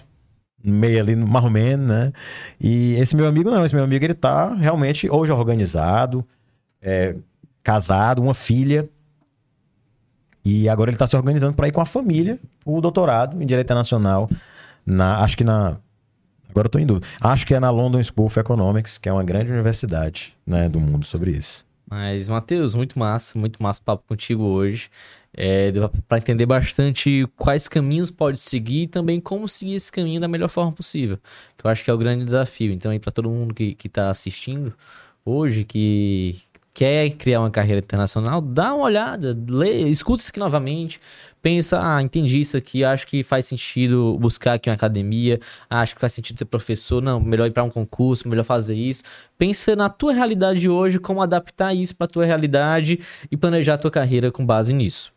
Meio 0.65 1.01
ali, 1.01 1.17
mais 1.17 1.45
ou 1.45 1.51
menos, 1.51 1.87
né? 1.87 2.13
E 2.59 2.95
esse 2.95 3.15
meu 3.15 3.27
amigo, 3.27 3.51
não. 3.51 3.63
Esse 3.63 3.75
meu 3.75 3.85
amigo, 3.85 4.03
ele 4.05 4.15
tá 4.15 4.55
realmente 4.55 5.11
hoje 5.11 5.33
organizado, 5.33 6.25
é, 6.81 7.17
casado, 7.63 8.23
uma 8.23 8.33
filha 8.33 8.89
e 10.45 10.69
agora 10.69 10.91
ele 10.91 10.97
está 10.97 11.07
se 11.07 11.17
organizando 11.17 11.55
para 11.55 11.69
ir 11.69 11.73
com 11.73 11.81
a 11.81 11.87
família 11.87 12.39
o 12.65 12.81
doutorado 12.81 13.41
em 13.41 13.47
Direito 13.47 13.67
Internacional. 13.67 14.29
Na, 14.85 15.21
acho 15.21 15.37
que 15.37 15.45
na. 15.45 15.77
Agora 16.49 16.67
eu 16.67 16.69
estou 16.69 16.81
em 16.81 16.87
dúvida. 16.87 17.07
Acho 17.21 17.47
que 17.47 17.55
é 17.55 17.61
na 17.61 17.71
London 17.71 18.03
School 18.03 18.27
of 18.27 18.39
Economics, 18.39 18.99
que 18.99 19.09
é 19.09 19.13
uma 19.13 19.25
grande 19.25 19.51
universidade 19.51 20.37
né, 20.47 20.69
do 20.69 20.79
mundo 20.79 21.07
sobre 21.07 21.31
isso. 21.31 21.65
Mas, 21.89 22.29
Matheus, 22.29 22.75
muito 22.75 22.99
massa, 22.99 23.39
muito 23.39 23.63
massa 23.63 23.81
o 23.81 23.85
papo 23.85 24.05
contigo 24.07 24.43
hoje. 24.45 24.91
É, 25.35 25.73
para 26.07 26.19
entender 26.19 26.45
bastante 26.45 27.27
quais 27.37 27.69
caminhos 27.69 28.11
pode 28.11 28.39
seguir 28.39 28.83
e 28.83 28.87
também 28.87 29.19
como 29.19 29.49
seguir 29.49 29.77
esse 29.77 29.91
caminho 29.91 30.21
da 30.21 30.29
melhor 30.29 30.49
forma 30.49 30.73
possível. 30.73 31.19
Que 31.57 31.67
eu 31.67 31.71
acho 31.71 31.85
que 31.85 31.91
é 31.91 31.95
o 31.95 31.99
grande 31.99 32.25
desafio. 32.25 32.73
Então, 32.73 32.91
aí, 32.91 32.99
para 32.99 33.13
todo 33.13 33.31
mundo 33.31 33.55
que 33.55 33.77
está 33.85 34.11
assistindo 34.11 34.75
hoje, 35.25 35.65
que, 35.65 36.39
quer 36.75 37.11
criar 37.11 37.41
uma 37.41 37.51
carreira 37.51 37.81
internacional, 37.81 38.41
dá 38.41 38.75
uma 38.75 38.85
olhada, 38.85 39.37
lê, 39.51 39.89
escuta 39.89 40.23
isso 40.23 40.31
aqui 40.31 40.41
novamente, 40.41 40.99
pensa, 41.43 41.81
ah, 41.83 42.01
entendi 42.01 42.41
isso 42.41 42.57
aqui, 42.57 42.83
acho 42.85 43.07
que 43.07 43.23
faz 43.23 43.47
sentido 43.47 44.17
buscar 44.19 44.55
aqui 44.55 44.71
uma 44.71 44.75
academia, 44.75 45.39
acho 45.69 45.95
que 45.95 46.01
faz 46.01 46.13
sentido 46.13 46.39
ser 46.39 46.45
professor, 46.47 47.03
não, 47.03 47.21
melhor 47.21 47.47
ir 47.47 47.51
para 47.51 47.65
um 47.65 47.71
concurso, 47.71 48.29
melhor 48.29 48.45
fazer 48.45 48.75
isso. 48.75 49.03
Pensa 49.37 49.77
na 49.77 49.89
tua 49.91 50.13
realidade 50.13 50.61
de 50.61 50.71
hoje, 50.71 50.99
como 50.99 51.21
adaptar 51.21 51.75
isso 51.75 51.95
para 51.95 52.07
tua 52.07 52.25
realidade 52.25 53.01
e 53.31 53.37
planejar 53.37 53.75
a 53.75 53.79
tua 53.79 53.91
carreira 53.91 54.31
com 54.31 54.47
base 54.47 54.73
nisso. 54.73 55.13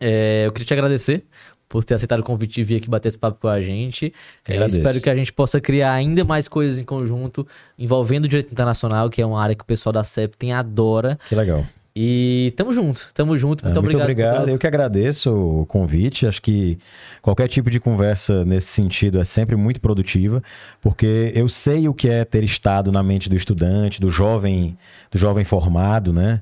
É, 0.00 0.46
eu 0.46 0.52
queria 0.52 0.66
te 0.66 0.72
agradecer 0.72 1.24
por 1.70 1.84
ter 1.84 1.94
aceitado 1.94 2.18
o 2.20 2.24
convite 2.24 2.54
de 2.56 2.64
vir 2.64 2.76
aqui 2.78 2.90
bater 2.90 3.08
esse 3.08 3.16
papo 3.16 3.38
com 3.40 3.48
a 3.48 3.60
gente. 3.60 4.12
É, 4.46 4.66
espero 4.66 5.00
que 5.00 5.08
a 5.08 5.14
gente 5.14 5.32
possa 5.32 5.60
criar 5.60 5.92
ainda 5.92 6.24
mais 6.24 6.48
coisas 6.48 6.78
em 6.80 6.84
conjunto 6.84 7.46
envolvendo 7.78 8.24
o 8.24 8.28
direito 8.28 8.50
internacional, 8.52 9.08
que 9.08 9.22
é 9.22 9.26
uma 9.26 9.40
área 9.40 9.54
que 9.54 9.62
o 9.62 9.66
pessoal 9.66 9.92
da 9.92 10.02
CEPTEM 10.04 10.52
adora. 10.52 11.16
Que 11.28 11.34
legal. 11.36 11.64
E 11.94 12.52
tamo 12.56 12.72
junto, 12.72 13.08
tamo 13.12 13.36
junto. 13.36 13.64
Muito 13.64 13.76
Ah, 13.76 13.80
obrigado. 13.80 13.98
por 13.98 14.02
obrigado. 14.12 14.38
todo- 14.40 14.48
Eu 14.48 14.58
que 14.58 14.66
agradeço 14.66 15.34
o 15.34 15.66
convite. 15.66 16.24
Acho 16.24 16.40
que 16.40 16.78
qualquer 17.20 17.48
tipo 17.48 17.68
de 17.68 17.80
conversa 17.80 18.44
nesse 18.44 18.68
sentido 18.68 19.18
é 19.20 19.24
sempre 19.24 19.56
muito 19.56 19.80
produtiva, 19.80 20.40
porque 20.80 21.32
eu 21.34 21.48
sei 21.48 21.88
o 21.88 21.94
que 21.94 22.08
é 22.08 22.24
ter 22.24 22.44
estado 22.44 22.92
na 22.92 23.02
mente 23.02 23.28
do 23.28 23.34
estudante, 23.34 24.00
do 24.00 24.08
jovem, 24.08 24.78
do 25.10 25.18
jovem 25.18 25.44
formado, 25.44 26.12
né? 26.12 26.40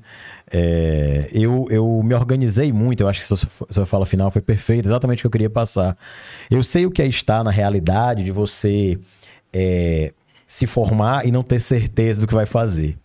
É, 0.51 1.29
eu, 1.31 1.67
eu 1.69 2.01
me 2.03 2.13
organizei 2.13 2.71
muito. 2.71 3.01
Eu 3.01 3.07
acho 3.07 3.19
que 3.19 3.33
essa 3.33 3.47
sua 3.69 3.85
fala 3.85 4.05
final 4.05 4.31
foi 4.31 4.41
perfeita, 4.41 4.87
exatamente 4.87 5.19
o 5.19 5.21
que 5.21 5.27
eu 5.27 5.31
queria 5.31 5.49
passar. 5.49 5.97
Eu 6.49 6.63
sei 6.63 6.85
o 6.85 6.91
que 6.91 7.01
é 7.01 7.07
estar 7.07 7.43
na 7.43 7.51
realidade 7.51 8.23
de 8.23 8.31
você 8.31 8.97
é, 9.53 10.11
se 10.47 10.65
formar 10.65 11.25
e 11.25 11.31
não 11.31 11.43
ter 11.43 11.59
certeza 11.59 12.21
do 12.21 12.27
que 12.27 12.33
vai 12.33 12.45
fazer. 12.45 12.97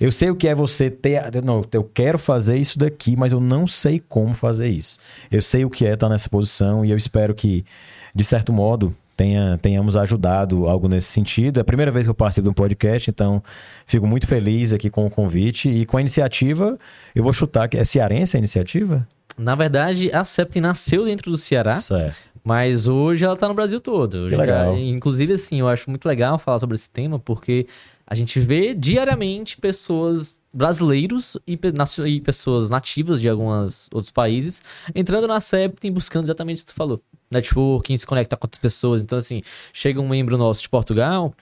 Eu 0.00 0.10
sei 0.10 0.30
o 0.30 0.34
que 0.34 0.48
é 0.48 0.54
você 0.54 0.90
ter. 0.90 1.22
Não, 1.44 1.62
eu 1.72 1.84
quero 1.84 2.18
fazer 2.18 2.56
isso 2.56 2.78
daqui, 2.78 3.14
mas 3.16 3.32
eu 3.32 3.40
não 3.40 3.66
sei 3.66 4.00
como 4.00 4.32
fazer 4.32 4.68
isso. 4.68 4.98
Eu 5.30 5.42
sei 5.42 5.64
o 5.64 5.70
que 5.70 5.84
é 5.84 5.92
estar 5.92 6.08
nessa 6.08 6.28
posição 6.28 6.84
e 6.84 6.90
eu 6.90 6.96
espero 6.96 7.34
que, 7.34 7.64
de 8.14 8.24
certo 8.24 8.50
modo, 8.50 8.96
tenha, 9.20 9.58
tenhamos 9.60 9.98
ajudado 9.98 10.66
algo 10.66 10.88
nesse 10.88 11.08
sentido. 11.08 11.58
É 11.58 11.60
a 11.60 11.64
primeira 11.64 11.92
vez 11.92 12.06
que 12.06 12.10
eu 12.10 12.14
participo 12.14 12.44
de 12.44 12.48
um 12.48 12.54
podcast, 12.54 13.10
então 13.10 13.42
fico 13.84 14.06
muito 14.06 14.26
feliz 14.26 14.72
aqui 14.72 14.88
com 14.88 15.04
o 15.06 15.10
convite 15.10 15.68
e 15.68 15.84
com 15.84 15.98
a 15.98 16.00
iniciativa. 16.00 16.78
Eu 17.14 17.22
vou 17.22 17.30
chutar 17.32 17.68
que 17.68 17.76
é 17.76 17.84
cearense 17.84 18.36
a 18.36 18.38
iniciativa? 18.38 19.06
Na 19.36 19.54
verdade, 19.54 20.10
a 20.10 20.24
CEPTEM 20.24 20.62
nasceu 20.62 21.04
dentro 21.04 21.30
do 21.30 21.36
Ceará. 21.36 21.74
Certo. 21.74 22.30
Mas 22.42 22.86
hoje 22.86 23.22
ela 23.22 23.36
tá 23.36 23.46
no 23.46 23.52
Brasil 23.52 23.78
todo. 23.78 24.14
Hoje 24.24 24.34
legal. 24.34 24.74
já- 24.74 24.80
inclusive, 24.80 25.34
assim, 25.34 25.60
eu 25.60 25.68
acho 25.68 25.90
muito 25.90 26.08
legal 26.08 26.38
falar 26.38 26.58
sobre 26.58 26.74
esse 26.76 26.88
tema, 26.88 27.18
porque 27.18 27.66
a 28.06 28.14
gente 28.14 28.40
vê 28.40 28.72
diariamente 28.74 29.58
pessoas 29.58 30.38
brasileiros 30.52 31.36
e, 31.46 31.58
e 32.06 32.20
pessoas 32.22 32.70
nativas 32.70 33.20
de 33.20 33.28
alguns 33.28 33.86
outros 33.92 34.10
países 34.10 34.62
entrando 34.94 35.28
na 35.28 35.40
Septem 35.42 35.92
buscando 35.92 36.24
exatamente 36.24 36.62
o 36.62 36.66
que 36.66 36.72
tu 36.72 36.74
falou. 36.74 37.02
Networking, 37.32 37.96
se 37.96 38.06
conectar 38.06 38.36
com 38.36 38.46
outras 38.46 38.60
pessoas. 38.60 39.00
Então, 39.00 39.18
assim, 39.18 39.42
chega 39.72 40.00
um 40.00 40.08
membro 40.08 40.36
nosso 40.36 40.62
de 40.62 40.68
Portugal 40.68 41.34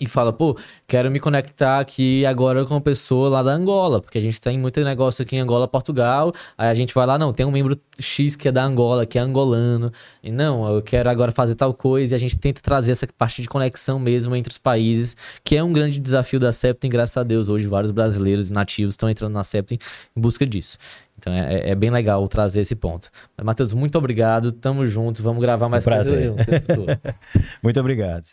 e 0.00 0.06
fala, 0.06 0.32
pô, 0.32 0.56
quero 0.88 1.10
me 1.10 1.20
conectar 1.20 1.78
aqui 1.78 2.24
agora 2.26 2.64
com 2.64 2.74
uma 2.74 2.80
pessoa 2.80 3.28
lá 3.28 3.42
da 3.42 3.52
Angola, 3.52 4.00
porque 4.00 4.18
a 4.18 4.20
gente 4.20 4.40
tem 4.40 4.58
muito 4.58 4.82
negócio 4.82 5.22
aqui 5.22 5.36
em 5.36 5.40
Angola, 5.40 5.68
Portugal. 5.68 6.32
Aí 6.56 6.68
a 6.68 6.74
gente 6.74 6.94
vai 6.94 7.06
lá, 7.06 7.18
não, 7.18 7.32
tem 7.32 7.44
um 7.46 7.50
membro 7.50 7.78
X 8.00 8.34
que 8.34 8.48
é 8.48 8.52
da 8.52 8.64
Angola, 8.64 9.06
que 9.06 9.18
é 9.18 9.20
angolano. 9.20 9.92
E 10.22 10.32
não, 10.32 10.68
eu 10.74 10.82
quero 10.82 11.08
agora 11.08 11.30
fazer 11.30 11.54
tal 11.54 11.72
coisa. 11.74 12.14
E 12.14 12.16
a 12.16 12.18
gente 12.18 12.36
tenta 12.36 12.60
trazer 12.60 12.92
essa 12.92 13.06
parte 13.06 13.42
de 13.42 13.48
conexão 13.48 13.98
mesmo 13.98 14.34
entre 14.34 14.50
os 14.50 14.58
países, 14.58 15.16
que 15.44 15.56
é 15.56 15.62
um 15.62 15.72
grande 15.72 16.00
desafio 16.00 16.40
da 16.40 16.52
Septem. 16.52 16.90
Graças 16.90 17.16
a 17.16 17.22
Deus, 17.22 17.48
hoje 17.48 17.66
vários 17.66 17.90
brasileiros 17.90 18.50
nativos 18.50 18.94
estão 18.94 19.08
entrando 19.08 19.34
na 19.34 19.44
Septem 19.44 19.78
em 20.16 20.20
busca 20.20 20.46
disso. 20.46 20.78
Então 21.22 21.32
é, 21.32 21.70
é 21.70 21.74
bem 21.76 21.88
legal 21.88 22.26
trazer 22.26 22.62
esse 22.62 22.74
ponto. 22.74 23.08
Mas, 23.36 23.46
Matheus, 23.46 23.72
muito 23.72 23.96
obrigado. 23.96 24.50
Tamo 24.50 24.84
junto. 24.84 25.22
Vamos 25.22 25.40
gravar 25.40 25.68
mais 25.68 25.84
prazer. 25.84 26.32
o 26.32 26.34
tempo 26.34 26.66
todo. 26.66 26.86
Muito 27.62 27.78
obrigado. 27.78 28.24